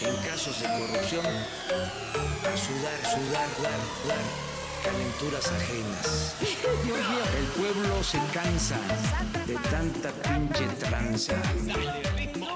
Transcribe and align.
En 0.00 0.16
casos 0.26 0.60
de 0.60 0.66
corrupción, 0.66 1.26
a 1.26 2.56
sudar, 2.56 2.98
sudar, 3.04 3.48
dar, 3.62 3.80
dar, 4.08 4.24
calenturas 4.82 5.52
ajenas. 5.52 6.36
El 7.38 7.46
pueblo 7.60 8.02
se 8.02 8.18
cansa 8.32 8.78
de 9.46 9.54
tanta 9.68 10.10
pinche 10.22 10.66
tranza. 10.78 11.34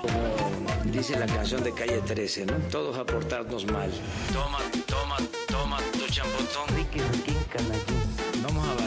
Como 0.00 0.82
dice 0.84 1.19
la 1.19 1.26
canción 1.26 1.62
de 1.62 1.75
calle 1.75 2.00
13, 2.00 2.46
¿no? 2.46 2.54
Todos 2.70 2.96
a 2.96 3.04
portarnos 3.04 3.66
mal. 3.66 3.91
Toma, 4.32 4.58
toma, 4.86 5.16
toma 5.46 5.78
tu 5.92 6.06
champotón. 6.06 6.76
Ricky, 6.76 7.00
Ricky, 7.00 7.36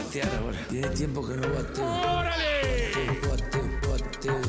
batear 0.08 0.28
ahora. 0.36 0.58
Tiene 0.68 0.88
tiempo 0.88 1.26
que 1.26 1.34
no 1.34 1.48
bateo. 1.52 1.84
¡Órale! 1.84 2.90
Bateo, 3.28 3.64
bateo, 3.88 4.40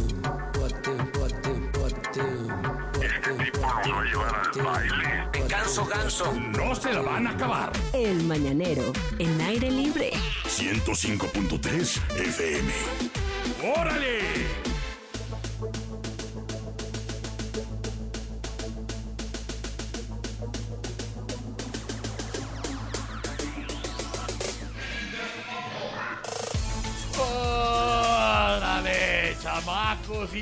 bateo, 0.60 0.98
bateo, 1.20 1.70
bateo, 1.82 2.34
Este 3.02 3.32
tipo 3.44 3.60
lo 3.60 3.68
va 3.68 4.02
a 4.02 4.06
llevar 4.06 4.42
al 4.56 4.62
baile. 4.64 5.48
Ganso, 5.50 5.86
ganso. 5.86 6.34
No 6.34 6.76
se 6.76 6.94
la 6.94 7.02
van 7.02 7.28
a 7.28 7.32
acabar. 7.32 7.72
El 7.94 8.24
Mañanero, 8.24 8.94
en 9.18 9.42
aire 9.42 9.70
libre. 9.70 10.12
105.3 10.46 12.00
FM. 12.20 12.72
¡Órale, 13.76 14.20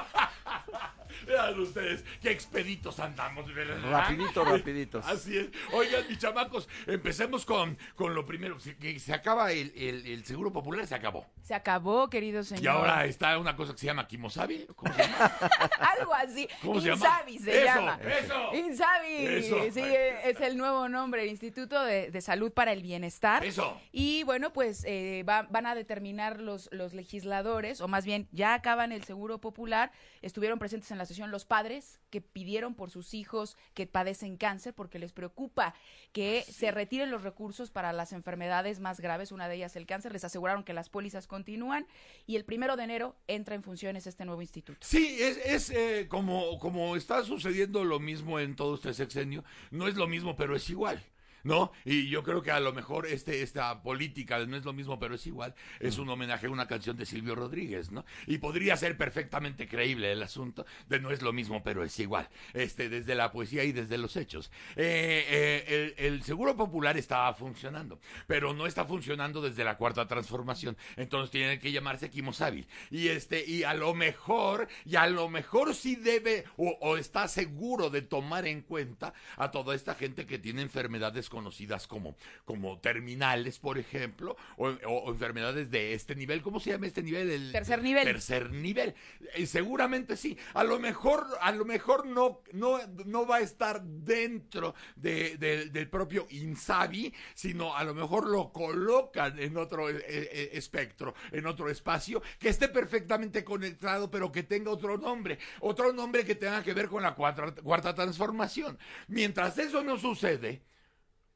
Vean 1.36 1.60
ustedes 1.60 2.04
qué 2.22 2.32
expeditos 2.32 3.00
andamos, 3.00 3.54
¿verdad? 3.54 3.78
Rapidito, 3.90 4.46
rapiditos. 4.46 5.06
Así 5.06 5.38
es. 5.38 5.48
Oigan, 5.74 6.08
mis 6.08 6.18
chamacos, 6.18 6.70
empecemos 6.88 7.46
con, 7.46 7.78
con 7.96 8.16
lo 8.16 8.26
primero. 8.26 8.60
Se- 8.60 8.76
Que 8.78 8.98
se 9.00 9.14
acaba 9.14 9.52
el, 9.52 9.72
el- 9.76 10.06
el 10.06 10.24
seguro 10.26 10.52
popular, 10.54 10.88
se 10.88 10.96
acabó. 10.96 11.26
Se 11.42 11.54
acabó, 11.54 12.10
querido 12.10 12.44
señor. 12.44 12.64
Y 12.64 12.68
ahora 12.68 13.06
está 13.06 13.38
una 13.38 13.56
cosa 13.56 13.74
que 13.74 13.80
se 13.80 13.86
llama 13.88 14.08
Kimosabi. 14.08 14.66
¿Cómo 14.76 14.94
se 14.94 15.02
llama? 15.04 15.26
Algo 16.00 16.14
así. 16.14 16.48
¿Cómo 16.62 16.80
se 16.80 16.88
llama? 16.90 17.06
Insabi 17.06 17.40
se 17.40 17.58
Eso, 17.58 17.66
llama. 17.66 18.00
eso. 18.20 18.56
Insabi. 18.56 19.14
Eso. 19.26 19.58
Sí, 19.74 19.82
es 20.24 20.40
el 20.42 20.58
nuevo 20.58 20.88
nombre, 20.90 21.24
el 21.24 21.30
Instituto 21.30 21.84
de, 21.84 22.12
de 22.12 22.22
Salud 22.22 22.52
para 22.52 22.72
el 22.72 22.82
Bienestar. 22.82 23.44
Eso. 23.44 23.80
Y 23.92 24.24
bueno, 24.24 24.54
pues 24.54 24.84
eh, 24.88 25.24
va- 25.28 25.48
van 25.50 25.66
a 25.66 25.76
determinar 25.76 26.40
los, 26.40 26.70
los 26.72 26.94
legisladores, 26.94 27.82
o 27.82 27.88
más 27.88 28.06
bien 28.06 28.28
ya 28.32 28.54
acaban 28.54 28.92
el 28.92 29.04
seguro 29.04 29.40
popular. 29.40 29.92
Estuvieron 30.22 30.58
presentes 30.60 30.90
en 30.92 30.98
la 30.98 31.06
sesión 31.06 31.25
los 31.32 31.46
padres 31.46 32.00
que 32.10 32.22
pidieron 32.22 32.76
por 32.76 32.92
sus 32.92 33.14
hijos 33.14 33.58
que 33.74 33.88
padecen 33.88 34.38
cáncer 34.38 34.74
porque 34.74 35.00
les 35.00 35.12
preocupa 35.12 35.74
que 36.12 36.44
se 36.44 36.72
retiren 36.72 37.12
los 37.12 37.24
recursos 37.24 37.72
para 37.72 37.94
las 37.94 38.14
enfermedades 38.14 38.80
más 38.80 39.00
graves, 39.00 39.32
una 39.32 39.48
de 39.48 39.56
ellas 39.56 39.76
el 39.76 39.86
cáncer. 39.86 40.14
Les 40.14 40.24
aseguraron 40.24 40.64
que 40.64 40.74
las 40.74 40.90
pólizas 40.90 41.28
continúan 41.28 41.88
y 42.26 42.36
el 42.36 42.46
primero 42.46 42.76
de 42.76 42.84
enero 42.84 43.16
entra 43.28 43.56
en 43.56 43.64
funciones 43.64 44.08
este 44.08 44.26
nuevo 44.26 44.42
instituto. 44.42 44.80
Sí, 44.82 45.18
es, 45.20 45.38
es 45.38 45.70
eh, 45.70 46.08
como, 46.10 46.60
como 46.60 46.96
está 46.96 47.24
sucediendo 47.24 47.84
lo 47.84 48.00
mismo 48.00 48.40
en 48.40 48.56
todo 48.56 48.76
este 48.76 48.94
sexenio. 48.94 49.44
No 49.72 49.88
es 49.88 49.96
lo 49.96 50.08
mismo, 50.08 50.36
pero 50.36 50.56
es 50.56 50.70
igual. 50.70 51.04
¿No? 51.46 51.72
Y 51.86 52.10
yo 52.10 52.24
creo 52.24 52.42
que 52.42 52.50
a 52.50 52.60
lo 52.60 52.74
mejor 52.74 53.06
este, 53.06 53.44
esta 53.44 53.84
política 53.84 54.44
no 54.48 54.58
es 54.58 54.66
lo 54.66 54.74
mismo, 54.74 55.00
pero 55.00 55.14
es 55.14 55.28
igual, 55.28 55.54
es 55.80 56.00
un 56.00 56.10
homenaje 56.10 56.48
a 56.48 56.50
una 56.50 56.68
canción 56.68 56.98
de 56.98 57.06
Silvio 57.06 57.36
Rodríguez, 57.36 57.92
¿no? 57.92 58.04
Y 58.26 58.40
podría 58.40 58.76
ser 58.76 58.98
perfectamente 58.98 59.68
creíble 59.68 60.12
el 60.12 60.24
asunto 60.24 60.66
de 60.90 61.00
no 61.00 61.12
es 61.12 61.22
lo 61.22 61.34
mismo, 61.34 61.64
pero 61.64 61.84
es 61.84 62.00
igual, 62.00 62.28
este, 62.54 62.90
desde 62.90 63.14
la 63.14 63.32
poesía 63.32 63.64
y 63.64 63.72
desde 63.72 64.00
los 64.00 64.16
hechos. 64.16 64.52
Eh, 64.76 65.24
eh, 65.68 65.94
el, 65.98 66.24
Seguro 66.24 66.58
Popular 66.58 66.98
está 66.98 67.32
funcionando, 67.36 68.00
pero 68.26 68.56
no 68.56 68.66
está 68.66 68.84
funcionando 68.84 69.40
desde 69.40 69.64
la 69.64 69.78
cuarta 69.78 70.08
transformación, 70.08 70.76
entonces 70.96 71.30
tiene 71.30 71.60
que 71.60 71.72
llamarse 71.72 72.10
Kimosabi. 72.10 72.66
Y 72.90 73.10
este, 73.10 73.46
y 73.46 73.62
a 73.62 73.76
lo 73.76 73.94
mejor, 73.94 74.68
y 74.84 74.96
a 74.96 75.06
lo 75.06 75.30
mejor 75.30 75.76
sí 75.76 75.96
debe 75.96 76.46
o, 76.58 76.76
o 76.82 76.98
está 76.98 77.28
seguro 77.28 77.92
de 77.92 78.02
tomar 78.02 78.48
en 78.48 78.62
cuenta 78.62 79.14
a 79.38 79.52
toda 79.52 79.76
esta 79.76 79.94
gente 79.94 80.26
que 80.26 80.40
tiene 80.40 80.64
enfermedades 80.64 81.30
conocidas 81.36 81.86
como, 81.86 82.16
como 82.46 82.80
terminales, 82.80 83.60
por 83.60 83.78
ejemplo, 83.78 84.38
o, 84.56 84.70
enfermedades 85.12 85.70
de 85.70 85.94
este 85.94 86.16
nivel. 86.16 86.42
¿Cómo 86.42 86.62
se 86.62 86.70
llama 86.72 86.88
este 86.88 87.04
nivel? 87.04 87.30
El 87.30 87.52
Tercer 87.52 87.84
nivel. 87.84 88.06
Tercer 88.06 88.52
nivel. 88.52 88.96
Eh, 89.34 89.46
seguramente 89.46 90.16
sí. 90.16 90.38
A 90.54 90.64
lo 90.64 90.80
mejor, 90.80 91.28
a 91.42 91.52
lo 91.52 91.66
mejor 91.66 92.06
no, 92.06 92.42
no, 92.54 92.80
no 93.06 93.28
va 93.28 93.38
a 93.38 93.42
estar 93.42 93.84
dentro 93.84 94.74
de- 94.96 95.36
de- 95.38 95.66
del 95.70 95.90
propio 95.90 96.26
Insabi, 96.30 97.14
sino 97.34 97.76
a 97.76 97.84
lo 97.84 97.94
mejor 97.94 98.28
lo 98.30 98.54
colocan 98.54 99.38
en 99.38 99.58
otro 99.58 99.90
eh, 99.90 100.02
eh, 100.08 100.50
espectro, 100.54 101.14
en 101.34 101.46
otro 101.48 101.70
espacio, 101.70 102.22
que 102.40 102.48
esté 102.48 102.70
perfectamente 102.70 103.44
conectado, 103.44 104.10
pero 104.10 104.32
que 104.32 104.44
tenga 104.44 104.72
otro 104.72 104.98
nombre, 104.98 105.38
otro 105.60 105.92
nombre 105.92 106.24
que 106.24 106.36
tenga 106.36 106.64
que 106.64 106.74
ver 106.74 106.88
con 106.88 107.04
la 107.04 107.14
cuarta, 107.14 107.54
cuarta 107.56 107.94
transformación. 107.94 108.78
Mientras 109.08 109.58
eso 109.58 109.84
no 109.84 109.98
sucede, 109.98 110.62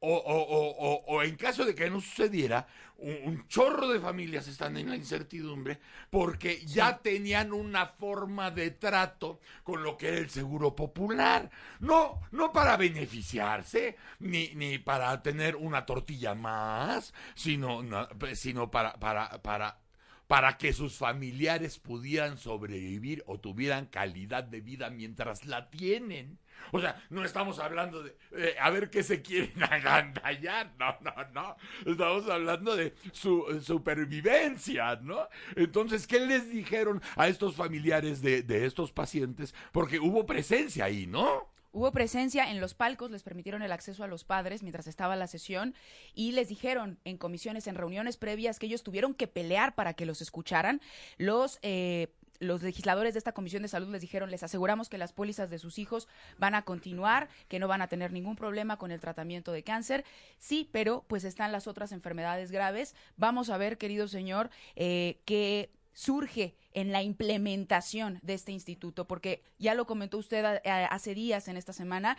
o, 0.02 0.14
o- 0.16 0.70
o- 0.72 1.04
o- 1.08 1.24
en 1.24 1.36
caso 1.36 1.66
de 1.66 1.76
que 1.76 1.90
no 1.90 2.00
sucediera, 2.02 2.68
un, 2.98 3.18
un 3.26 3.48
chorro 3.48 3.88
de 3.90 4.00
familias 4.00 4.48
están 4.48 4.78
en 4.78 4.90
la 4.90 4.96
incertidumbre 4.96 5.80
porque 6.10 6.66
ya 6.66 6.98
tenían 7.00 7.54
una 7.54 7.86
forma 7.88 8.52
de 8.52 8.72
trato 8.72 9.40
con 9.64 9.84
lo 9.84 9.98
que 9.98 10.08
era 10.10 10.18
el 10.20 10.30
seguro 10.30 10.76
popular. 10.76 11.50
No, 11.80 12.22
no 12.32 12.52
para 12.52 12.78
beneficiarse, 12.78 13.98
ni, 14.20 14.50
ni 14.56 14.78
para 14.80 15.22
tener 15.22 15.56
una 15.56 15.86
tortilla 15.86 16.36
más, 16.36 17.14
sino, 17.36 17.84
no, 17.84 18.08
sino 18.34 18.72
para, 18.72 18.94
para, 19.00 19.42
para 19.42 19.80
para 20.28 20.58
que 20.58 20.74
sus 20.74 20.96
familiares 20.96 21.80
pudieran 21.80 22.38
sobrevivir 22.38 23.24
o 23.26 23.40
tuvieran 23.40 23.88
calidad 23.88 24.44
de 24.44 24.62
vida 24.62 24.92
mientras 24.92 25.46
la 25.46 25.72
tienen. 25.72 26.38
O 26.72 26.80
sea, 26.80 27.02
no 27.10 27.24
estamos 27.24 27.60
hablando 27.60 28.04
de 28.04 28.16
eh, 28.36 28.56
a 28.60 28.70
ver 28.70 28.90
qué 28.90 29.04
se 29.04 29.22
quieren 29.22 29.62
agandallar, 29.70 30.74
no, 30.80 30.98
no, 31.02 31.14
no. 31.34 31.56
Estamos 31.86 32.30
hablando 32.30 32.76
de 32.76 32.94
su 33.12 33.46
eh, 33.50 33.62
supervivencia, 33.62 34.96
¿no? 34.98 35.28
Entonces, 35.56 36.08
¿qué 36.08 36.20
les 36.20 36.50
dijeron 36.50 37.02
a 37.16 37.28
estos 37.28 37.56
familiares 37.56 38.22
de, 38.22 38.44
de 38.44 38.66
estos 38.66 38.92
pacientes? 38.92 39.54
Porque 39.72 40.00
hubo 40.00 40.26
presencia 40.26 40.86
ahí, 40.86 41.08
¿no? 41.08 41.50
Hubo 41.72 41.92
presencia 41.92 42.50
en 42.50 42.60
los 42.60 42.74
palcos, 42.74 43.12
les 43.12 43.22
permitieron 43.22 43.62
el 43.62 43.72
acceso 43.72 44.04
a 44.04 44.08
los 44.08 44.24
padres 44.24 44.64
mientras 44.64 44.88
estaba 44.88 45.16
la 45.16 45.28
sesión 45.28 45.76
y 46.16 46.32
les 46.32 46.50
dijeron 46.50 47.00
en 47.04 47.18
comisiones, 47.18 47.68
en 47.68 47.76
reuniones 47.76 48.18
previas, 48.18 48.58
que 48.58 48.66
ellos 48.66 48.82
tuvieron 48.82 49.14
que 49.14 49.28
pelear 49.28 49.76
para 49.76 49.94
que 49.94 50.08
los 50.08 50.22
escucharan. 50.22 50.82
Los 51.18 51.60
eh, 51.62 52.12
los 52.40 52.62
legisladores 52.64 53.14
de 53.14 53.18
esta 53.20 53.34
comisión 53.34 53.62
de 53.64 53.68
salud 53.68 53.90
les 53.92 54.02
dijeron, 54.02 54.32
les 54.32 54.44
aseguramos 54.44 54.90
que 54.90 54.98
las 54.98 55.12
pólizas 55.14 55.50
de 55.50 55.60
sus 55.60 55.78
hijos 55.78 56.08
van 56.38 56.56
a 56.56 56.64
continuar, 56.64 57.30
que 57.48 57.60
no 57.60 57.68
van 57.68 57.82
a 57.82 57.88
tener 57.88 58.12
ningún 58.12 58.36
problema 58.36 58.78
con 58.78 58.92
el 58.92 59.00
tratamiento 59.00 59.52
de 59.52 59.64
cáncer. 59.64 60.06
Sí, 60.38 60.70
pero 60.72 61.04
pues 61.08 61.24
están 61.24 61.52
las 61.52 61.68
otras 61.68 61.92
enfermedades 61.92 62.52
graves. 62.52 62.96
Vamos 63.18 63.50
a 63.50 63.58
ver, 63.58 63.78
querido 63.78 64.08
señor, 64.08 64.50
eh, 64.76 65.20
que 65.26 65.70
surge 65.94 66.56
en 66.74 66.92
la 66.92 67.04
implementación 67.04 68.20
de 68.22 68.36
este 68.36 68.52
instituto, 68.52 69.06
porque 69.06 69.42
ya 69.58 69.74
lo 69.74 69.86
comentó 69.86 70.18
usted 70.18 70.46
a- 70.46 70.86
hace 70.86 71.14
días 71.14 71.48
en 71.48 71.58
esta 71.58 71.74
semana, 71.74 72.18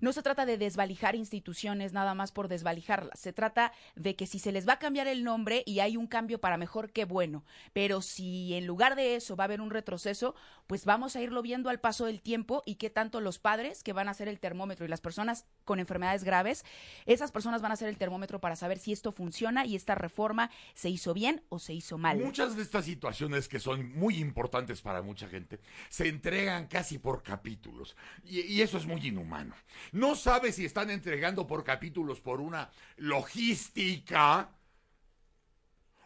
no 0.00 0.12
se 0.12 0.22
trata 0.22 0.46
de 0.46 0.58
desvalijar 0.58 1.14
instituciones 1.14 1.92
nada 1.92 2.14
más 2.14 2.32
por 2.32 2.48
desvalijarlas. 2.48 3.18
Se 3.18 3.32
trata 3.32 3.72
de 3.96 4.16
que 4.16 4.26
si 4.26 4.38
se 4.38 4.52
les 4.52 4.68
va 4.68 4.74
a 4.74 4.78
cambiar 4.78 5.06
el 5.06 5.24
nombre 5.24 5.62
y 5.66 5.80
hay 5.80 5.96
un 5.96 6.06
cambio 6.06 6.40
para 6.40 6.56
mejor, 6.56 6.90
qué 6.90 7.04
bueno. 7.04 7.44
Pero 7.72 8.02
si 8.02 8.54
en 8.54 8.66
lugar 8.66 8.96
de 8.96 9.16
eso 9.16 9.36
va 9.36 9.44
a 9.44 9.46
haber 9.46 9.60
un 9.60 9.70
retroceso, 9.70 10.34
pues 10.66 10.84
vamos 10.84 11.16
a 11.16 11.20
irlo 11.20 11.42
viendo 11.42 11.68
al 11.68 11.80
paso 11.80 12.06
del 12.06 12.20
tiempo 12.20 12.62
y 12.64 12.76
qué 12.76 12.90
tanto 12.90 13.20
los 13.20 13.38
padres, 13.38 13.82
que 13.82 13.92
van 13.92 14.08
a 14.08 14.14
ser 14.14 14.28
el 14.28 14.40
termómetro, 14.40 14.86
y 14.86 14.88
las 14.88 15.00
personas 15.00 15.46
con 15.64 15.80
enfermedades 15.80 16.24
graves, 16.24 16.64
esas 17.06 17.32
personas 17.32 17.62
van 17.62 17.72
a 17.72 17.76
ser 17.76 17.88
el 17.88 17.96
termómetro 17.96 18.40
para 18.40 18.56
saber 18.56 18.78
si 18.78 18.92
esto 18.92 19.12
funciona 19.12 19.66
y 19.66 19.76
esta 19.76 19.94
reforma 19.94 20.50
se 20.74 20.90
hizo 20.90 21.14
bien 21.14 21.42
o 21.48 21.58
se 21.58 21.74
hizo 21.74 21.98
mal. 21.98 22.18
Muchas 22.18 22.56
de 22.56 22.62
estas 22.62 22.84
situaciones 22.84 23.48
que 23.48 23.60
son 23.60 23.92
muy 23.98 24.16
importantes 24.18 24.80
para 24.80 25.02
mucha 25.02 25.28
gente 25.28 25.60
se 25.88 26.08
entregan 26.08 26.66
casi 26.66 26.98
por 26.98 27.22
capítulos 27.22 27.96
y, 28.24 28.40
y 28.40 28.62
eso 28.62 28.78
es 28.78 28.86
muy 28.86 29.06
inhumano. 29.06 29.54
No 29.92 30.14
sabe 30.14 30.52
si 30.52 30.64
están 30.64 30.90
entregando 30.90 31.46
por 31.46 31.64
capítulos 31.64 32.20
por 32.20 32.40
una 32.40 32.70
logística 32.96 34.50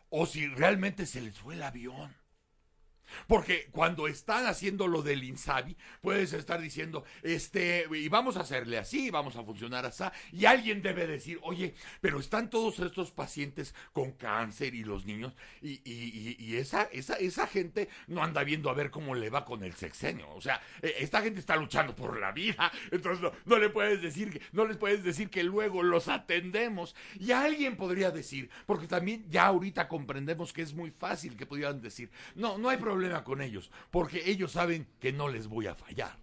o 0.08 0.26
si 0.26 0.46
realmente 0.46 1.06
se 1.06 1.20
les 1.20 1.38
fue 1.38 1.54
el 1.54 1.62
avión. 1.62 2.14
Porque 3.26 3.68
cuando 3.70 4.08
están 4.08 4.46
haciendo 4.46 4.86
lo 4.86 5.02
del 5.02 5.24
Insabi, 5.24 5.76
puedes 6.00 6.32
estar 6.32 6.60
diciendo, 6.60 7.04
este, 7.22 7.86
y 7.92 8.08
vamos 8.08 8.36
a 8.36 8.40
hacerle 8.40 8.78
así, 8.78 9.10
vamos 9.10 9.36
a 9.36 9.44
funcionar 9.44 9.86
así, 9.86 10.04
y 10.32 10.44
alguien 10.46 10.82
debe 10.82 11.06
decir, 11.06 11.38
oye, 11.42 11.74
pero 12.00 12.18
están 12.18 12.50
todos 12.50 12.78
estos 12.80 13.10
pacientes 13.12 13.74
con 13.92 14.12
cáncer 14.12 14.74
y 14.74 14.84
los 14.84 15.04
niños, 15.04 15.34
y, 15.60 15.80
y, 15.84 16.36
y 16.38 16.56
esa, 16.56 16.84
esa, 16.84 17.14
esa 17.14 17.46
gente 17.46 17.88
no 18.06 18.22
anda 18.22 18.44
viendo 18.44 18.70
a 18.70 18.74
ver 18.74 18.90
cómo 18.90 19.14
le 19.14 19.30
va 19.30 19.44
con 19.44 19.62
el 19.64 19.74
sexenio. 19.74 20.30
O 20.30 20.40
sea, 20.40 20.60
e, 20.82 20.94
esta 20.98 21.22
gente 21.22 21.40
está 21.40 21.56
luchando 21.56 21.94
por 21.94 22.18
la 22.18 22.32
vida, 22.32 22.72
entonces 22.90 23.22
no, 23.22 23.32
no 23.44 23.58
le 23.58 23.70
puedes 23.70 24.02
decir, 24.02 24.40
no 24.52 24.66
les 24.66 24.76
puedes 24.76 25.04
decir 25.04 25.30
que 25.30 25.42
luego 25.42 25.82
los 25.82 26.08
atendemos. 26.08 26.94
Y 27.18 27.32
alguien 27.32 27.76
podría 27.76 28.10
decir, 28.10 28.50
porque 28.66 28.86
también 28.86 29.24
ya 29.30 29.46
ahorita 29.46 29.88
comprendemos 29.88 30.52
que 30.52 30.62
es 30.62 30.74
muy 30.74 30.90
fácil 30.90 31.36
que 31.36 31.46
pudieran 31.46 31.80
decir, 31.80 32.10
no, 32.34 32.58
no 32.58 32.68
hay 32.68 32.78
problema 32.78 32.94
con 33.25 33.43
ellos, 33.43 33.70
porque 33.91 34.23
ellos 34.31 34.52
saben 34.52 34.88
que 35.00 35.12
no 35.12 35.29
les 35.29 35.46
voy 35.46 35.67
a 35.67 35.75
fallar. 35.75 36.19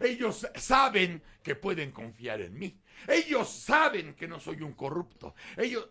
Ellos 0.00 0.46
saben 0.56 1.22
que 1.42 1.54
pueden 1.54 1.92
confiar 1.92 2.40
en 2.40 2.58
mí. 2.58 2.80
Ellos 3.06 3.48
saben 3.48 4.14
que 4.14 4.26
no 4.26 4.40
soy 4.40 4.62
un 4.62 4.72
corrupto. 4.72 5.34
Ellos, 5.56 5.88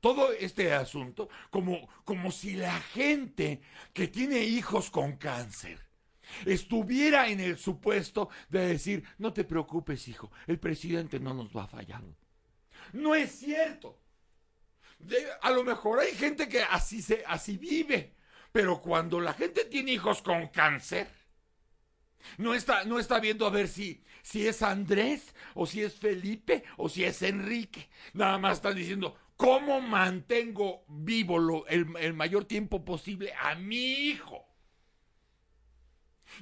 todo 0.00 0.32
este 0.32 0.72
asunto, 0.72 1.28
como, 1.50 1.88
como 2.04 2.30
si 2.30 2.54
la 2.54 2.78
gente 2.80 3.62
que 3.92 4.08
tiene 4.08 4.40
hijos 4.40 4.90
con 4.90 5.16
cáncer 5.16 5.78
estuviera 6.46 7.28
en 7.28 7.40
el 7.40 7.58
supuesto 7.58 8.28
de 8.48 8.66
decir, 8.66 9.04
no 9.18 9.32
te 9.32 9.44
preocupes, 9.44 10.08
hijo, 10.08 10.30
el 10.46 10.58
presidente 10.58 11.20
no 11.20 11.34
nos 11.34 11.54
va 11.56 11.64
a 11.64 11.68
fallar. 11.68 12.02
No 12.92 13.14
es 13.14 13.32
cierto. 13.32 13.98
A 15.40 15.50
lo 15.50 15.64
mejor 15.64 16.00
hay 16.00 16.12
gente 16.12 16.48
que 16.48 16.62
así 16.62 17.02
se, 17.02 17.24
así 17.26 17.56
vive. 17.56 18.14
Pero 18.52 18.80
cuando 18.82 19.20
la 19.20 19.32
gente 19.32 19.64
tiene 19.64 19.92
hijos 19.92 20.22
con 20.22 20.48
cáncer, 20.48 21.08
no 22.36 22.54
está, 22.54 22.84
no 22.84 22.98
está 22.98 23.18
viendo 23.18 23.46
a 23.46 23.50
ver 23.50 23.66
si, 23.66 24.04
si 24.22 24.46
es 24.46 24.62
Andrés, 24.62 25.34
o 25.54 25.66
si 25.66 25.82
es 25.82 25.94
Felipe, 25.94 26.62
o 26.76 26.88
si 26.88 27.04
es 27.04 27.22
Enrique. 27.22 27.88
Nada 28.12 28.38
más 28.38 28.58
están 28.58 28.76
diciendo, 28.76 29.16
¿cómo 29.36 29.80
mantengo 29.80 30.84
vivo 30.88 31.66
el 31.66 32.14
mayor 32.14 32.44
tiempo 32.44 32.84
posible 32.84 33.32
a 33.40 33.54
mi 33.54 34.08
hijo? 34.08 34.46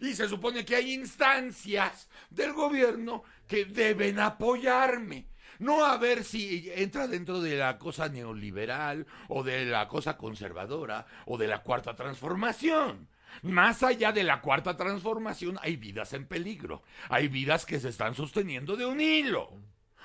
Y 0.01 0.15
se 0.15 0.29
supone 0.29 0.65
que 0.65 0.77
hay 0.77 0.93
instancias 0.93 2.09
del 2.31 2.53
gobierno 2.53 3.25
que 3.47 3.65
deben 3.65 4.21
apoyarme. 4.21 5.30
No 5.61 5.85
a 5.85 5.99
ver 5.99 6.25
si 6.25 6.73
entra 6.75 7.07
dentro 7.07 7.43
de 7.43 7.55
la 7.55 7.79
cosa 7.79 8.09
neoliberal 8.09 9.07
o 9.29 9.43
de 9.43 9.67
la 9.67 9.89
cosa 9.89 10.17
conservadora 10.17 11.07
o 11.27 11.37
de 11.37 11.49
la 11.49 11.63
cuarta 11.63 11.95
transformación. 11.95 13.09
Más 13.43 13.83
allá 13.83 14.11
de 14.11 14.25
la 14.25 14.41
cuarta 14.41 14.79
transformación 14.79 15.59
hay 15.61 15.77
vidas 15.77 16.15
en 16.15 16.27
peligro. 16.27 16.83
Hay 17.11 17.29
vidas 17.29 17.67
que 17.67 17.79
se 17.79 17.91
están 17.91 18.15
sosteniendo 18.15 18.75
de 18.75 18.87
un 18.87 19.03
hilo. 19.03 19.53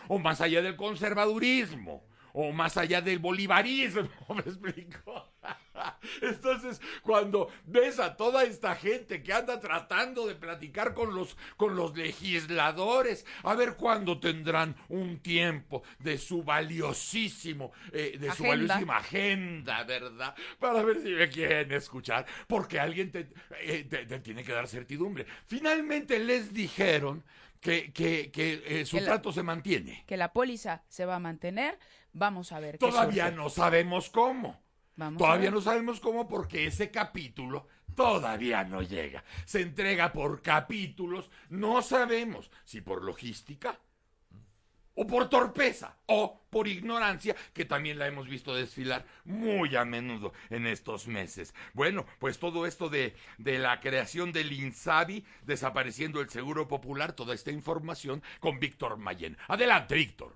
O 0.09 0.19
más 0.19 0.41
allá 0.41 0.61
del 0.61 0.75
conservadurismo. 0.75 2.03
O 2.37 2.51
más 2.51 2.75
allá 2.75 2.99
del 3.01 3.19
bolivarismo. 3.19 4.09
¿Me 4.35 4.41
explico? 4.41 5.31
Entonces, 6.21 6.81
cuando 7.01 7.49
ves 7.65 7.99
a 7.99 8.15
toda 8.17 8.43
esta 8.43 8.75
gente 8.75 9.23
que 9.23 9.31
anda 9.31 9.59
tratando 9.59 10.27
de 10.27 10.35
platicar 10.35 10.93
con 10.93 11.15
los, 11.15 11.37
con 11.55 11.75
los 11.75 11.95
legisladores, 11.95 13.25
a 13.43 13.55
ver 13.55 13.75
cuándo 13.75 14.19
tendrán 14.19 14.75
un 14.89 15.19
tiempo 15.19 15.83
de 15.99 16.17
su 16.17 16.43
valiosísimo, 16.43 17.71
eh, 17.91 18.17
de 18.19 18.29
agenda. 18.29 18.35
su 18.35 18.43
valiosísima 18.43 18.97
agenda, 18.97 19.83
¿verdad? 19.83 20.35
Para 20.59 20.83
ver 20.83 21.01
si 21.01 21.09
me 21.11 21.29
quieren 21.29 21.71
escuchar, 21.71 22.25
porque 22.47 22.79
alguien 22.79 23.11
te, 23.11 23.29
eh, 23.61 23.85
te, 23.89 24.05
te 24.05 24.19
tiene 24.19 24.43
que 24.43 24.51
dar 24.51 24.67
certidumbre. 24.67 25.25
Finalmente 25.47 26.19
les 26.19 26.53
dijeron 26.53 27.23
que, 27.61 27.91
que, 27.93 28.29
que 28.31 28.61
eh, 28.65 28.85
su 28.85 28.97
Que 28.97 29.01
la- 29.01 29.07
trato 29.13 29.31
se 29.31 29.41
mantiene. 29.43 30.03
Que 30.05 30.17
la 30.17 30.33
póliza 30.33 30.83
se 30.87 31.05
va 31.05 31.15
a 31.15 31.19
mantener. 31.19 31.79
Vamos 32.15 32.53
a 32.53 32.61
ver. 32.61 32.77
Todavía 32.77 33.29
no 33.29 33.49
sabemos 33.49 34.09
cómo. 34.09 34.63
Vamos 34.95 35.21
Todavía 35.21 35.51
no 35.51 35.59
sabemos 35.59 35.99
cómo 35.99 36.29
porque 36.29 36.65
ese 36.65 36.89
capítulo 36.89 37.67
todavía 37.93 38.63
no 38.63 38.81
llega. 38.81 39.25
Se 39.43 39.61
entrega 39.61 40.13
por 40.13 40.41
capítulos. 40.41 41.29
No 41.49 41.81
sabemos 41.81 42.49
si 42.63 42.79
por 42.79 43.03
logística 43.03 43.77
o 44.93 45.05
por 45.05 45.27
torpeza 45.27 45.97
o 46.07 46.41
por 46.49 46.67
ignorancia, 46.67 47.35
que 47.53 47.65
también 47.65 47.99
la 47.99 48.07
hemos 48.07 48.27
visto 48.27 48.55
desfilar 48.55 49.05
muy 49.25 49.75
a 49.75 49.85
menudo 49.85 50.33
en 50.49 50.67
estos 50.67 51.07
meses. 51.07 51.53
Bueno, 51.73 52.05
pues 52.19 52.39
todo 52.39 52.65
esto 52.65 52.89
de, 52.89 53.15
de 53.37 53.59
la 53.59 53.79
creación 53.79 54.31
del 54.31 54.51
INSABI, 54.51 55.25
desapareciendo 55.43 56.21
el 56.21 56.29
Seguro 56.29 56.67
Popular, 56.67 57.13
toda 57.13 57.33
esta 57.33 57.51
información 57.51 58.23
con 58.39 58.59
Víctor 58.59 58.97
Mayen. 58.97 59.37
Adelante, 59.47 59.95
Víctor. 59.95 60.33